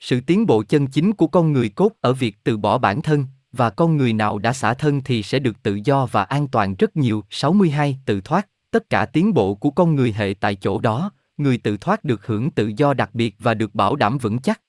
Sự 0.00 0.20
tiến 0.20 0.46
bộ 0.46 0.62
chân 0.62 0.86
chính 0.86 1.12
của 1.12 1.26
con 1.26 1.52
người 1.52 1.68
cốt 1.68 1.92
ở 2.00 2.12
việc 2.12 2.36
từ 2.44 2.56
bỏ 2.56 2.78
bản 2.78 3.02
thân, 3.02 3.26
và 3.52 3.70
con 3.70 3.96
người 3.96 4.12
nào 4.12 4.38
đã 4.38 4.52
xả 4.52 4.74
thân 4.74 5.00
thì 5.04 5.22
sẽ 5.22 5.38
được 5.38 5.62
tự 5.62 5.80
do 5.84 6.06
và 6.06 6.24
an 6.24 6.48
toàn 6.48 6.74
rất 6.78 6.96
nhiều. 6.96 7.24
62. 7.30 7.98
Tự 8.06 8.20
thoát, 8.20 8.48
tất 8.70 8.90
cả 8.90 9.06
tiến 9.06 9.34
bộ 9.34 9.54
của 9.54 9.70
con 9.70 9.94
người 9.94 10.12
hệ 10.12 10.34
tại 10.40 10.54
chỗ 10.54 10.78
đó, 10.78 11.10
người 11.36 11.58
tự 11.58 11.76
thoát 11.76 12.04
được 12.04 12.26
hưởng 12.26 12.50
tự 12.50 12.72
do 12.76 12.94
đặc 12.94 13.14
biệt 13.14 13.36
và 13.38 13.54
được 13.54 13.74
bảo 13.74 13.96
đảm 13.96 14.18
vững 14.18 14.38
chắc. 14.38 14.60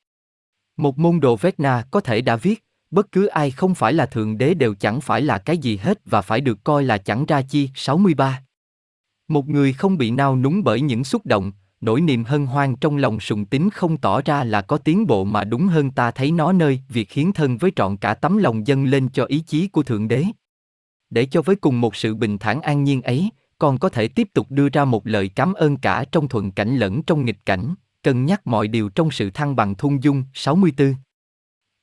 Một 0.78 1.00
môn 1.00 1.20
đồ 1.20 1.36
Vecna 1.36 1.84
có 1.92 2.00
thể 2.00 2.22
đã 2.22 2.36
viết, 2.36 2.64
bất 2.92 3.12
cứ 3.12 3.26
ai 3.26 3.52
không 3.52 3.76
phải 3.76 3.94
là 3.94 4.06
thượng 4.06 4.38
đế 4.38 4.54
đều 4.54 4.76
chẳng 4.76 5.02
phải 5.02 5.22
là 5.22 5.38
cái 5.38 5.58
gì 5.58 5.78
hết 5.78 6.00
và 6.06 6.22
phải 6.22 6.42
được 6.42 6.64
coi 6.64 6.84
là 6.84 6.98
chẳng 6.98 7.26
ra 7.26 7.42
chi. 7.42 7.70
63. 7.76 8.42
Một 9.28 9.50
người 9.50 9.74
không 9.74 9.98
bị 9.98 10.12
nao 10.12 10.36
núng 10.36 10.64
bởi 10.64 10.82
những 10.82 11.04
xúc 11.04 11.26
động, 11.26 11.52
nỗi 11.82 12.02
niềm 12.02 12.24
hân 12.24 12.46
hoan 12.46 12.76
trong 12.76 12.98
lòng 12.98 13.20
sùng 13.20 13.46
tín 13.46 13.70
không 13.70 13.98
tỏ 13.98 14.22
ra 14.22 14.44
là 14.44 14.62
có 14.62 14.78
tiến 14.78 15.08
bộ 15.08 15.24
mà 15.24 15.44
đúng 15.44 15.68
hơn 15.68 15.92
ta 15.92 16.12
thấy 16.12 16.32
nó 16.32 16.52
nơi 16.52 16.82
việc 16.90 17.12
hiến 17.12 17.32
thân 17.32 17.58
với 17.58 17.72
trọn 17.76 17.98
cả 17.98 18.14
tấm 18.14 18.38
lòng 18.38 18.68
dâng 18.68 18.86
lên 18.86 19.10
cho 19.10 19.26
ý 19.26 19.40
chí 19.40 19.68
của 19.68 19.84
thượng 19.84 20.08
đế. 20.08 20.26
Để 21.10 21.26
cho 21.26 21.42
với 21.42 21.56
cùng 21.56 21.82
một 21.82 21.96
sự 21.96 22.16
bình 22.16 22.38
thản 22.38 22.62
an 22.62 22.84
nhiên 22.84 23.02
ấy, 23.02 23.30
con 23.58 23.78
có 23.78 23.90
thể 23.90 24.08
tiếp 24.08 24.28
tục 24.34 24.48
đưa 24.50 24.70
ra 24.70 24.86
một 24.86 25.08
lời 25.08 25.30
cảm 25.30 25.54
ơn 25.54 25.78
cả 25.78 26.06
trong 26.12 26.28
thuận 26.28 26.52
cảnh 26.52 26.78
lẫn 26.78 27.04
trong 27.04 27.26
nghịch 27.26 27.46
cảnh, 27.46 27.76
cân 28.04 28.26
nhắc 28.26 28.48
mọi 28.48 28.68
điều 28.68 28.90
trong 28.90 29.12
sự 29.12 29.30
thăng 29.30 29.56
bằng 29.56 29.76
thung 29.76 30.04
dung. 30.04 30.24
64. 30.34 30.96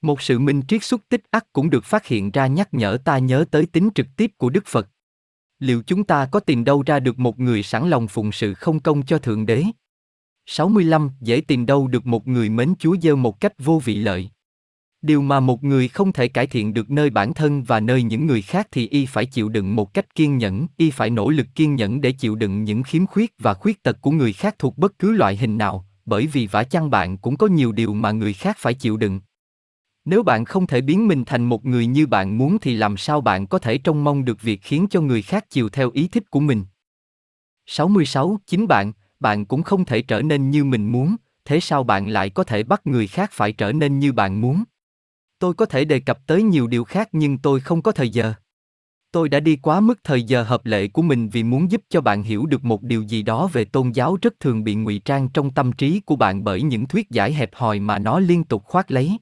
Một 0.02 0.22
sự 0.22 0.38
minh 0.38 0.62
triết 0.68 0.84
xúc 0.84 1.00
tích 1.08 1.22
ắt 1.30 1.52
cũng 1.52 1.70
được 1.70 1.84
phát 1.84 2.06
hiện 2.06 2.30
ra 2.30 2.46
nhắc 2.46 2.74
nhở 2.74 2.98
ta 3.04 3.18
nhớ 3.18 3.44
tới 3.50 3.66
tính 3.66 3.88
trực 3.94 4.06
tiếp 4.16 4.30
của 4.36 4.50
Đức 4.50 4.66
Phật. 4.66 4.88
Liệu 5.62 5.82
chúng 5.86 6.04
ta 6.04 6.26
có 6.26 6.40
tìm 6.40 6.64
đâu 6.64 6.82
ra 6.86 7.00
được 7.00 7.18
một 7.18 7.40
người 7.40 7.62
sẵn 7.62 7.90
lòng 7.90 8.08
phụng 8.08 8.32
sự 8.32 8.54
không 8.54 8.80
công 8.80 9.02
cho 9.02 9.18
Thượng 9.18 9.46
Đế? 9.46 9.64
65. 10.46 11.10
Dễ 11.20 11.40
tìm 11.40 11.66
đâu 11.66 11.88
được 11.88 12.06
một 12.06 12.28
người 12.28 12.48
mến 12.48 12.74
Chúa 12.78 12.96
gieo 13.02 13.16
một 13.16 13.40
cách 13.40 13.52
vô 13.58 13.80
vị 13.84 13.96
lợi. 13.96 14.30
Điều 15.02 15.22
mà 15.22 15.40
một 15.40 15.64
người 15.64 15.88
không 15.88 16.12
thể 16.12 16.28
cải 16.28 16.46
thiện 16.46 16.74
được 16.74 16.90
nơi 16.90 17.10
bản 17.10 17.34
thân 17.34 17.64
và 17.64 17.80
nơi 17.80 18.02
những 18.02 18.26
người 18.26 18.42
khác 18.42 18.68
thì 18.70 18.88
y 18.88 19.06
phải 19.06 19.26
chịu 19.26 19.48
đựng 19.48 19.76
một 19.76 19.94
cách 19.94 20.14
kiên 20.14 20.38
nhẫn, 20.38 20.66
y 20.76 20.90
phải 20.90 21.10
nỗ 21.10 21.30
lực 21.30 21.46
kiên 21.54 21.74
nhẫn 21.74 22.00
để 22.00 22.12
chịu 22.12 22.34
đựng 22.34 22.64
những 22.64 22.82
khiếm 22.82 23.06
khuyết 23.06 23.34
và 23.38 23.54
khuyết 23.54 23.82
tật 23.82 24.00
của 24.00 24.10
người 24.10 24.32
khác 24.32 24.54
thuộc 24.58 24.78
bất 24.78 24.98
cứ 24.98 25.12
loại 25.12 25.36
hình 25.36 25.58
nào, 25.58 25.86
bởi 26.04 26.26
vì 26.26 26.46
vả 26.46 26.64
chăng 26.64 26.90
bạn 26.90 27.18
cũng 27.18 27.36
có 27.36 27.46
nhiều 27.46 27.72
điều 27.72 27.94
mà 27.94 28.12
người 28.12 28.32
khác 28.32 28.56
phải 28.58 28.74
chịu 28.74 28.96
đựng. 28.96 29.20
Nếu 30.04 30.22
bạn 30.22 30.44
không 30.44 30.66
thể 30.66 30.80
biến 30.80 31.08
mình 31.08 31.24
thành 31.24 31.44
một 31.44 31.64
người 31.64 31.86
như 31.86 32.06
bạn 32.06 32.38
muốn 32.38 32.58
thì 32.58 32.74
làm 32.74 32.96
sao 32.96 33.20
bạn 33.20 33.46
có 33.46 33.58
thể 33.58 33.78
trông 33.78 34.04
mong 34.04 34.24
được 34.24 34.42
việc 34.42 34.60
khiến 34.62 34.86
cho 34.90 35.00
người 35.00 35.22
khác 35.22 35.50
chiều 35.50 35.68
theo 35.68 35.90
ý 35.90 36.08
thích 36.08 36.30
của 36.30 36.40
mình? 36.40 36.64
66. 37.66 38.38
Chính 38.46 38.68
bạn, 38.68 38.92
bạn 39.20 39.44
cũng 39.44 39.62
không 39.62 39.84
thể 39.84 40.02
trở 40.02 40.22
nên 40.22 40.50
như 40.50 40.64
mình 40.64 40.92
muốn, 40.92 41.16
thế 41.44 41.60
sao 41.60 41.84
bạn 41.84 42.08
lại 42.08 42.30
có 42.30 42.44
thể 42.44 42.62
bắt 42.62 42.86
người 42.86 43.06
khác 43.06 43.30
phải 43.32 43.52
trở 43.52 43.72
nên 43.72 43.98
như 43.98 44.12
bạn 44.12 44.40
muốn? 44.40 44.64
Tôi 45.38 45.54
có 45.54 45.66
thể 45.66 45.84
đề 45.84 46.00
cập 46.00 46.26
tới 46.26 46.42
nhiều 46.42 46.66
điều 46.66 46.84
khác 46.84 47.08
nhưng 47.12 47.38
tôi 47.38 47.60
không 47.60 47.82
có 47.82 47.92
thời 47.92 48.10
giờ. 48.10 48.34
Tôi 49.12 49.28
đã 49.28 49.40
đi 49.40 49.56
quá 49.56 49.80
mức 49.80 49.98
thời 50.04 50.22
giờ 50.22 50.42
hợp 50.42 50.66
lệ 50.66 50.88
của 50.88 51.02
mình 51.02 51.28
vì 51.28 51.42
muốn 51.42 51.70
giúp 51.70 51.82
cho 51.88 52.00
bạn 52.00 52.22
hiểu 52.22 52.46
được 52.46 52.64
một 52.64 52.82
điều 52.82 53.02
gì 53.02 53.22
đó 53.22 53.50
về 53.52 53.64
tôn 53.64 53.90
giáo 53.90 54.16
rất 54.22 54.40
thường 54.40 54.64
bị 54.64 54.74
ngụy 54.74 54.98
trang 54.98 55.28
trong 55.28 55.50
tâm 55.50 55.72
trí 55.72 56.00
của 56.00 56.16
bạn 56.16 56.44
bởi 56.44 56.62
những 56.62 56.86
thuyết 56.86 57.10
giải 57.10 57.32
hẹp 57.32 57.50
hòi 57.54 57.80
mà 57.80 57.98
nó 57.98 58.18
liên 58.18 58.44
tục 58.44 58.64
khoác 58.64 58.90
lấy. 58.90 59.18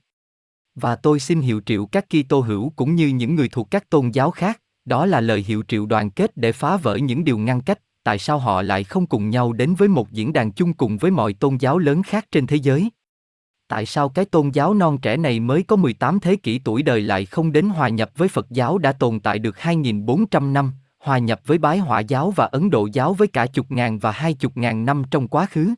Và 0.80 0.96
tôi 0.96 1.20
xin 1.20 1.40
hiệu 1.40 1.60
triệu 1.66 1.86
các 1.86 2.06
Kitô 2.08 2.40
hữu 2.40 2.72
cũng 2.76 2.94
như 2.94 3.08
những 3.08 3.34
người 3.34 3.48
thuộc 3.48 3.70
các 3.70 3.90
tôn 3.90 4.10
giáo 4.10 4.30
khác, 4.30 4.60
đó 4.84 5.06
là 5.06 5.20
lời 5.20 5.44
hiệu 5.46 5.62
triệu 5.68 5.86
đoàn 5.86 6.10
kết 6.10 6.36
để 6.36 6.52
phá 6.52 6.76
vỡ 6.76 6.96
những 6.96 7.24
điều 7.24 7.38
ngăn 7.38 7.60
cách, 7.60 7.78
tại 8.04 8.18
sao 8.18 8.38
họ 8.38 8.62
lại 8.62 8.84
không 8.84 9.06
cùng 9.06 9.30
nhau 9.30 9.52
đến 9.52 9.74
với 9.74 9.88
một 9.88 10.10
diễn 10.10 10.32
đàn 10.32 10.52
chung 10.52 10.72
cùng 10.72 10.98
với 10.98 11.10
mọi 11.10 11.32
tôn 11.32 11.56
giáo 11.56 11.78
lớn 11.78 12.02
khác 12.02 12.26
trên 12.30 12.46
thế 12.46 12.56
giới? 12.56 12.90
Tại 13.68 13.86
sao 13.86 14.08
cái 14.08 14.24
tôn 14.24 14.50
giáo 14.50 14.74
non 14.74 14.98
trẻ 14.98 15.16
này 15.16 15.40
mới 15.40 15.62
có 15.62 15.76
18 15.76 16.20
thế 16.20 16.36
kỷ 16.36 16.58
tuổi 16.58 16.82
đời 16.82 17.00
lại 17.00 17.26
không 17.26 17.52
đến 17.52 17.68
hòa 17.68 17.88
nhập 17.88 18.10
với 18.16 18.28
Phật 18.28 18.50
giáo 18.50 18.78
đã 18.78 18.92
tồn 18.92 19.20
tại 19.20 19.38
được 19.38 19.56
2.400 19.56 20.52
năm, 20.52 20.72
hòa 20.98 21.18
nhập 21.18 21.40
với 21.46 21.58
bái 21.58 21.78
hỏa 21.78 22.00
giáo 22.00 22.30
và 22.36 22.44
Ấn 22.44 22.70
Độ 22.70 22.88
giáo 22.92 23.14
với 23.14 23.28
cả 23.28 23.46
chục 23.46 23.70
ngàn 23.70 23.98
và 23.98 24.10
hai 24.10 24.34
chục 24.34 24.56
ngàn 24.56 24.84
năm 24.84 25.02
trong 25.10 25.28
quá 25.28 25.46
khứ? 25.46 25.74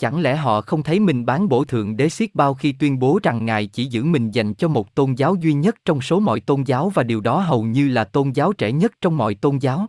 Chẳng 0.00 0.20
lẽ 0.20 0.36
họ 0.36 0.60
không 0.60 0.82
thấy 0.82 1.00
mình 1.00 1.26
bán 1.26 1.48
bổ 1.48 1.64
thượng 1.64 1.96
đế 1.96 2.08
siết 2.08 2.34
bao 2.34 2.54
khi 2.54 2.72
tuyên 2.72 2.98
bố 2.98 3.18
rằng 3.22 3.46
Ngài 3.46 3.66
chỉ 3.66 3.84
giữ 3.84 4.04
mình 4.04 4.30
dành 4.30 4.54
cho 4.54 4.68
một 4.68 4.94
tôn 4.94 5.14
giáo 5.14 5.34
duy 5.34 5.52
nhất 5.52 5.76
trong 5.84 6.00
số 6.00 6.20
mọi 6.20 6.40
tôn 6.40 6.62
giáo 6.62 6.90
và 6.94 7.02
điều 7.02 7.20
đó 7.20 7.40
hầu 7.40 7.62
như 7.62 7.88
là 7.88 8.04
tôn 8.04 8.30
giáo 8.30 8.52
trẻ 8.52 8.72
nhất 8.72 8.92
trong 9.00 9.16
mọi 9.16 9.34
tôn 9.34 9.58
giáo? 9.58 9.86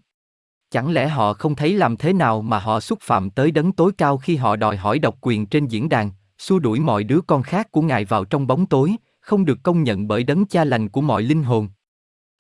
Chẳng 0.72 0.92
lẽ 0.92 1.08
họ 1.08 1.34
không 1.34 1.56
thấy 1.56 1.74
làm 1.74 1.98
thế 1.98 2.14
nào 2.14 2.42
mà 2.42 2.60
họ 2.60 2.80
xúc 2.80 3.00
phạm 3.02 3.30
tới 3.30 3.52
đấng 3.52 3.72
tối 3.72 3.92
cao 3.98 4.18
khi 4.18 4.36
họ 4.36 4.56
đòi 4.56 4.78
hỏi 4.78 5.00
độc 5.00 5.18
quyền 5.22 5.46
trên 5.46 5.68
diễn 5.68 5.90
đàn, 5.90 6.12
xua 6.38 6.60
đuổi 6.60 6.80
mọi 6.80 7.04
đứa 7.04 7.22
con 7.22 7.44
khác 7.44 7.72
của 7.72 7.82
Ngài 7.82 8.06
vào 8.06 8.26
trong 8.26 8.48
bóng 8.48 8.66
tối, 8.66 8.96
không 9.22 9.46
được 9.46 9.58
công 9.64 9.84
nhận 9.84 10.08
bởi 10.08 10.24
đấng 10.24 10.46
cha 10.46 10.64
lành 10.64 10.90
của 10.90 11.02
mọi 11.02 11.24
linh 11.24 11.44
hồn? 11.44 11.68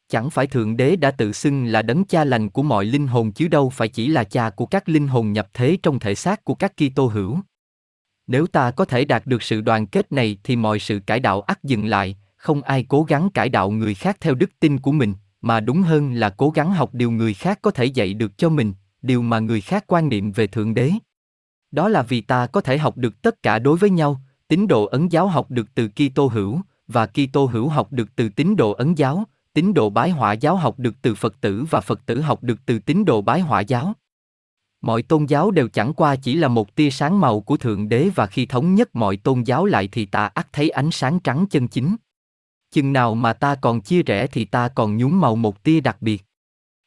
Chẳng 0.10 0.30
phải 0.30 0.48
Thượng 0.48 0.77
Đế 0.77 0.95
đã 0.95 1.11
tự 1.11 1.31
xưng 1.31 1.65
là 1.65 1.81
đấng 1.81 2.03
cha 2.03 2.23
lành 2.23 2.49
của 2.49 2.64
mọi 2.64 2.85
linh 2.85 3.07
hồn 3.07 3.31
chứ 3.31 3.48
đâu 3.48 3.69
phải 3.69 3.88
chỉ 3.88 4.07
là 4.07 4.23
cha 4.23 4.49
của 4.49 4.65
các 4.65 4.89
linh 4.89 5.07
hồn 5.07 5.31
nhập 5.31 5.48
thế 5.53 5.77
trong 5.84 5.99
thể 5.99 6.15
xác 6.15 6.43
của 6.43 6.56
các 6.56 6.73
Kitô 6.77 7.07
hữu. 7.07 7.38
Nếu 8.27 8.48
ta 8.48 8.72
có 8.72 8.85
thể 8.85 9.06
đạt 9.06 9.27
được 9.27 9.43
sự 9.43 9.61
đoàn 9.61 9.88
kết 9.88 10.11
này 10.11 10.38
thì 10.43 10.56
mọi 10.56 10.80
sự 10.80 10.99
cải 10.99 11.19
đạo 11.19 11.41
ắt 11.41 11.64
dừng 11.64 11.85
lại, 11.85 12.18
không 12.38 12.61
ai 12.61 12.85
cố 12.89 13.03
gắng 13.03 13.30
cải 13.30 13.49
đạo 13.49 13.72
người 13.72 13.93
khác 13.93 14.18
theo 14.19 14.35
đức 14.35 14.52
tin 14.60 14.80
của 14.80 14.91
mình, 14.91 15.14
mà 15.41 15.60
đúng 15.60 15.81
hơn 15.81 16.14
là 16.14 16.30
cố 16.30 16.49
gắng 16.49 16.72
học 16.72 16.89
điều 16.93 17.11
người 17.11 17.34
khác 17.34 17.60
có 17.61 17.72
thể 17.72 17.85
dạy 17.85 18.14
được 18.14 18.38
cho 18.38 18.49
mình, 18.49 18.73
điều 19.02 19.22
mà 19.22 19.39
người 19.39 19.61
khác 19.61 19.84
quan 19.88 20.10
niệm 20.10 20.31
về 20.31 20.48
Thượng 20.48 20.73
Đế. 20.73 20.91
Đó 21.72 21.89
là 21.89 22.02
vì 22.02 22.22
ta 22.22 22.48
có 22.48 22.61
thể 22.61 22.77
học 22.77 22.98
được 22.98 23.22
tất 23.22 23.43
cả 23.43 23.60
đối 23.60 23.77
với 23.77 23.89
nhau, 23.89 24.22
tín 24.48 24.68
đồ 24.68 24.85
ấn 24.85 25.07
giáo 25.07 25.27
học 25.27 25.52
được 25.52 25.68
từ 25.76 25.88
Kitô 25.88 26.27
hữu, 26.27 26.61
và 26.88 27.06
Kitô 27.06 27.45
hữu 27.45 27.68
học 27.68 27.91
được 27.91 28.15
từ 28.15 28.30
tín 28.30 28.56
đồ 28.56 28.72
ấn 28.72 28.95
giáo, 28.95 29.23
tín 29.53 29.73
đồ 29.73 29.89
bái 29.89 30.10
hỏa 30.10 30.34
giáo 30.34 30.56
học 30.56 30.80
được 30.80 30.93
từ 31.02 31.15
Phật 31.15 31.41
tử 31.41 31.65
và 31.69 31.81
Phật 31.81 32.06
tử 32.06 32.22
học 32.22 32.43
được 32.43 32.60
từ 32.65 32.80
tín 32.80 33.06
đồ 33.06 33.22
bái 33.22 33.41
hỏa 33.41 33.60
giáo. 33.60 33.93
Mọi 34.82 35.02
tôn 35.02 35.26
giáo 35.26 35.52
đều 35.52 35.68
chẳng 35.68 35.94
qua 35.94 36.16
chỉ 36.16 36.36
là 36.36 36.48
một 36.48 36.76
tia 36.76 36.90
sáng 36.90 37.20
màu 37.20 37.40
của 37.40 37.58
Thượng 37.58 37.90
Đế 37.90 38.10
và 38.16 38.28
khi 38.28 38.45
thống 38.45 38.76
nhất 38.76 38.95
mọi 38.95 39.18
tôn 39.18 39.44
giáo 39.44 39.66
lại 39.66 39.90
thì 39.91 40.06
ta 40.06 40.28
ắt 40.28 40.53
thấy 40.53 40.70
ánh 40.70 40.91
sáng 40.91 41.20
trắng 41.20 41.45
chân 41.49 41.68
chính. 41.68 41.95
Chừng 42.72 42.94
nào 42.94 43.16
mà 43.16 43.34
ta 43.34 43.56
còn 43.56 43.82
chia 43.82 44.03
rẽ 44.03 44.28
thì 44.28 44.45
ta 44.45 44.68
còn 44.68 44.98
nhúng 44.98 45.20
màu 45.20 45.36
một 45.36 45.64
tia 45.64 45.80
đặc 45.80 45.98
biệt. 46.02 46.26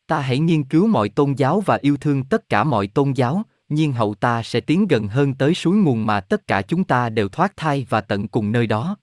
Ta 0.07 0.21
hãy 0.21 0.39
nghiên 0.39 0.65
cứu 0.65 0.87
mọi 0.87 1.09
tôn 1.09 1.33
giáo 1.33 1.61
và 1.61 1.79
yêu 1.83 1.97
thương 1.97 2.25
tất 2.25 2.49
cả 2.49 2.65
mọi 2.65 2.87
tôn 2.87 3.12
giáo, 3.12 3.43
nhiên 3.69 3.93
hậu 3.93 4.15
ta 4.15 4.43
sẽ 4.43 4.61
tiến 4.61 4.87
gần 4.89 5.09
hơn 5.09 5.35
tới 5.35 5.55
suối 5.55 5.77
nguồn 5.77 6.07
mà 6.07 6.21
tất 6.21 6.47
cả 6.47 6.62
chúng 6.62 6.85
ta 6.85 7.09
đều 7.09 7.29
thoát 7.29 7.57
thai 7.57 7.87
và 7.89 8.01
tận 8.01 8.29
cùng 8.29 8.53
nơi 8.53 8.66
đó. 8.66 8.97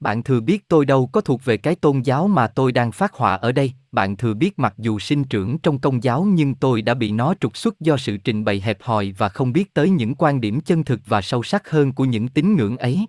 Bạn 0.00 0.22
thừa 0.22 0.40
biết 0.40 0.68
tôi 0.68 0.86
đâu 0.86 1.06
có 1.06 1.20
thuộc 1.20 1.44
về 1.44 1.56
cái 1.56 1.74
tôn 1.74 2.00
giáo 2.00 2.28
mà 2.28 2.46
tôi 2.46 2.72
đang 2.72 2.92
phát 2.92 3.14
họa 3.14 3.34
ở 3.34 3.52
đây, 3.52 3.72
bạn 3.92 4.16
thừa 4.16 4.34
biết 4.34 4.58
mặc 4.58 4.74
dù 4.78 4.98
sinh 4.98 5.24
trưởng 5.24 5.58
trong 5.58 5.78
công 5.78 6.02
giáo 6.02 6.24
nhưng 6.24 6.54
tôi 6.54 6.82
đã 6.82 6.94
bị 6.94 7.10
nó 7.10 7.34
trục 7.40 7.56
xuất 7.56 7.80
do 7.80 7.96
sự 7.96 8.16
trình 8.16 8.44
bày 8.44 8.60
hẹp 8.60 8.82
hòi 8.82 9.14
và 9.18 9.28
không 9.28 9.52
biết 9.52 9.74
tới 9.74 9.90
những 9.90 10.14
quan 10.14 10.40
điểm 10.40 10.60
chân 10.60 10.84
thực 10.84 11.00
và 11.06 11.22
sâu 11.22 11.42
sắc 11.42 11.70
hơn 11.70 11.92
của 11.92 12.04
những 12.04 12.28
tín 12.28 12.56
ngưỡng 12.56 12.76
ấy. 12.76 13.06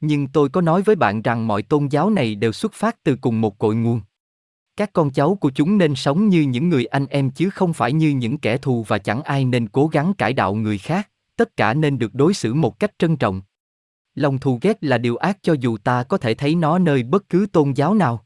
Nhưng 0.00 0.28
tôi 0.28 0.48
có 0.48 0.60
nói 0.60 0.82
với 0.82 0.96
bạn 0.96 1.22
rằng 1.22 1.46
mọi 1.46 1.62
tôn 1.62 1.86
giáo 1.86 2.10
này 2.10 2.34
đều 2.34 2.52
xuất 2.52 2.72
phát 2.72 3.02
từ 3.02 3.16
cùng 3.20 3.40
một 3.40 3.58
cội 3.58 3.74
nguồn. 3.74 4.00
Các 4.76 4.92
con 4.92 5.10
cháu 5.10 5.34
của 5.34 5.50
chúng 5.50 5.78
nên 5.78 5.94
sống 5.94 6.28
như 6.28 6.42
những 6.42 6.68
người 6.68 6.84
anh 6.84 7.06
em 7.06 7.30
chứ 7.30 7.50
không 7.50 7.72
phải 7.72 7.92
như 7.92 8.08
những 8.08 8.38
kẻ 8.38 8.56
thù 8.56 8.84
và 8.88 8.98
chẳng 8.98 9.22
ai 9.22 9.44
nên 9.44 9.68
cố 9.68 9.86
gắng 9.86 10.14
cải 10.14 10.32
đạo 10.32 10.54
người 10.54 10.78
khác, 10.78 11.10
tất 11.36 11.56
cả 11.56 11.74
nên 11.74 11.98
được 11.98 12.14
đối 12.14 12.34
xử 12.34 12.54
một 12.54 12.78
cách 12.78 12.98
trân 12.98 13.16
trọng. 13.16 13.42
Lòng 14.14 14.38
thù 14.38 14.58
ghét 14.62 14.84
là 14.84 14.98
điều 14.98 15.16
ác 15.16 15.38
cho 15.42 15.54
dù 15.60 15.76
ta 15.76 16.02
có 16.02 16.18
thể 16.18 16.34
thấy 16.34 16.54
nó 16.54 16.78
nơi 16.78 17.02
bất 17.02 17.28
cứ 17.28 17.46
tôn 17.52 17.72
giáo 17.72 17.94
nào. 17.94 18.24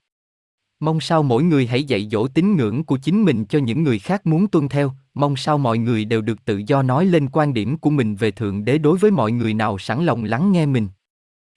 Mong 0.84 1.00
sao 1.00 1.22
mỗi 1.22 1.42
người 1.42 1.66
hãy 1.66 1.84
dạy 1.84 2.08
dỗ 2.10 2.28
tín 2.28 2.56
ngưỡng 2.56 2.84
của 2.84 2.96
chính 2.96 3.22
mình 3.22 3.44
cho 3.44 3.58
những 3.58 3.82
người 3.82 3.98
khác 3.98 4.26
muốn 4.26 4.46
tuân 4.46 4.68
theo, 4.68 4.92
mong 5.14 5.36
sao 5.36 5.58
mọi 5.58 5.78
người 5.78 6.04
đều 6.04 6.22
được 6.22 6.44
tự 6.44 6.62
do 6.66 6.82
nói 6.82 7.06
lên 7.06 7.28
quan 7.32 7.54
điểm 7.54 7.78
của 7.78 7.90
mình 7.90 8.16
về 8.16 8.30
Thượng 8.30 8.64
Đế 8.64 8.78
đối 8.78 8.98
với 8.98 9.10
mọi 9.10 9.32
người 9.32 9.54
nào 9.54 9.78
sẵn 9.78 10.04
lòng 10.04 10.24
lắng 10.24 10.52
nghe 10.52 10.66
mình. 10.66 10.88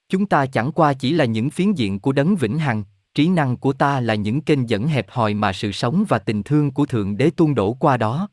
Chúng 0.08 0.26
ta 0.26 0.46
chẳng 0.46 0.72
qua 0.72 0.92
chỉ 0.92 1.12
là 1.12 1.24
những 1.24 1.50
phiến 1.50 1.72
diện 1.72 2.00
của 2.00 2.12
đấng 2.12 2.36
vĩnh 2.36 2.58
hằng, 2.58 2.84
trí 3.14 3.28
năng 3.28 3.56
của 3.56 3.72
ta 3.72 4.00
là 4.00 4.14
những 4.14 4.40
kênh 4.40 4.68
dẫn 4.68 4.86
hẹp 4.86 5.06
hòi 5.10 5.34
mà 5.34 5.52
sự 5.52 5.72
sống 5.72 6.04
và 6.08 6.18
tình 6.18 6.42
thương 6.42 6.70
của 6.70 6.86
Thượng 6.86 7.16
Đế 7.16 7.30
tuôn 7.30 7.54
đổ 7.54 7.72
qua 7.72 7.96
đó. 7.96 8.28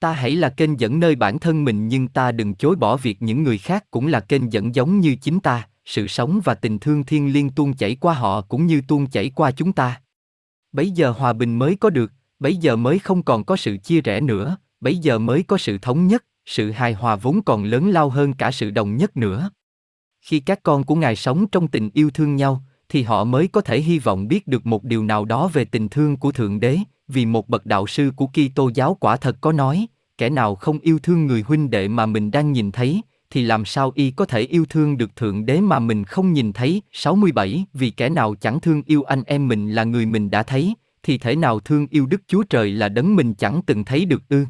Ta 0.00 0.12
hãy 0.12 0.30
là 0.30 0.48
kênh 0.48 0.80
dẫn 0.80 1.00
nơi 1.00 1.14
bản 1.14 1.38
thân 1.38 1.64
mình 1.64 1.88
nhưng 1.88 2.08
ta 2.08 2.32
đừng 2.32 2.54
chối 2.54 2.76
bỏ 2.76 2.96
việc 2.96 3.22
những 3.22 3.42
người 3.42 3.58
khác 3.58 3.90
cũng 3.90 4.06
là 4.06 4.20
kênh 4.20 4.52
dẫn 4.52 4.74
giống 4.74 5.00
như 5.00 5.16
chính 5.16 5.40
ta, 5.40 5.68
sự 5.84 6.06
sống 6.06 6.40
và 6.44 6.54
tình 6.54 6.78
thương 6.78 7.04
thiên 7.04 7.32
liêng 7.32 7.50
tuôn 7.50 7.72
chảy 7.74 7.94
qua 7.94 8.14
họ 8.14 8.40
cũng 8.40 8.66
như 8.66 8.80
tuôn 8.88 9.06
chảy 9.06 9.30
qua 9.30 9.50
chúng 9.50 9.72
ta. 9.72 10.00
Bấy 10.72 10.90
giờ 10.90 11.10
hòa 11.10 11.32
bình 11.32 11.58
mới 11.58 11.76
có 11.76 11.90
được, 11.90 12.12
bấy 12.38 12.56
giờ 12.56 12.76
mới 12.76 12.98
không 12.98 13.22
còn 13.22 13.44
có 13.44 13.56
sự 13.56 13.76
chia 13.76 14.00
rẽ 14.00 14.20
nữa, 14.20 14.56
bấy 14.80 14.96
giờ 14.96 15.18
mới 15.18 15.42
có 15.42 15.58
sự 15.58 15.78
thống 15.78 16.06
nhất, 16.06 16.24
sự 16.46 16.70
hài 16.70 16.92
hòa 16.92 17.16
vốn 17.16 17.42
còn 17.42 17.64
lớn 17.64 17.90
lao 17.90 18.08
hơn 18.08 18.32
cả 18.32 18.50
sự 18.50 18.70
đồng 18.70 18.96
nhất 18.96 19.16
nữa. 19.16 19.50
Khi 20.20 20.40
các 20.40 20.62
con 20.62 20.84
của 20.84 20.94
Ngài 20.94 21.16
sống 21.16 21.46
trong 21.46 21.68
tình 21.68 21.90
yêu 21.94 22.10
thương 22.10 22.36
nhau, 22.36 22.62
thì 22.88 23.02
họ 23.02 23.24
mới 23.24 23.48
có 23.48 23.60
thể 23.60 23.80
hy 23.80 23.98
vọng 23.98 24.28
biết 24.28 24.46
được 24.46 24.66
một 24.66 24.84
điều 24.84 25.04
nào 25.04 25.24
đó 25.24 25.48
về 25.52 25.64
tình 25.64 25.88
thương 25.88 26.16
của 26.16 26.32
Thượng 26.32 26.60
Đế, 26.60 26.78
vì 27.08 27.26
một 27.26 27.48
bậc 27.48 27.66
đạo 27.66 27.86
sư 27.86 28.12
của 28.16 28.26
Kitô 28.26 28.70
giáo 28.74 28.96
quả 29.00 29.16
thật 29.16 29.36
có 29.40 29.52
nói, 29.52 29.86
kẻ 30.18 30.30
nào 30.30 30.54
không 30.54 30.78
yêu 30.78 30.98
thương 31.02 31.26
người 31.26 31.42
huynh 31.46 31.70
đệ 31.70 31.88
mà 31.88 32.06
mình 32.06 32.30
đang 32.30 32.52
nhìn 32.52 32.72
thấy, 32.72 33.02
thì 33.30 33.42
làm 33.42 33.64
sao 33.64 33.92
y 33.94 34.10
có 34.10 34.24
thể 34.24 34.40
yêu 34.40 34.64
thương 34.68 34.96
được 34.96 35.16
Thượng 35.16 35.46
Đế 35.46 35.60
mà 35.60 35.78
mình 35.78 36.04
không 36.04 36.32
nhìn 36.32 36.52
thấy? 36.52 36.82
67. 36.92 37.64
Vì 37.72 37.90
kẻ 37.90 38.08
nào 38.08 38.34
chẳng 38.40 38.60
thương 38.60 38.82
yêu 38.86 39.02
anh 39.02 39.22
em 39.26 39.48
mình 39.48 39.70
là 39.70 39.84
người 39.84 40.06
mình 40.06 40.30
đã 40.30 40.42
thấy, 40.42 40.74
thì 41.02 41.18
thể 41.18 41.36
nào 41.36 41.60
thương 41.60 41.86
yêu 41.90 42.06
Đức 42.06 42.22
Chúa 42.26 42.42
Trời 42.42 42.70
là 42.70 42.88
đấng 42.88 43.16
mình 43.16 43.34
chẳng 43.34 43.60
từng 43.66 43.84
thấy 43.84 44.04
được 44.04 44.22
ư? 44.28 44.44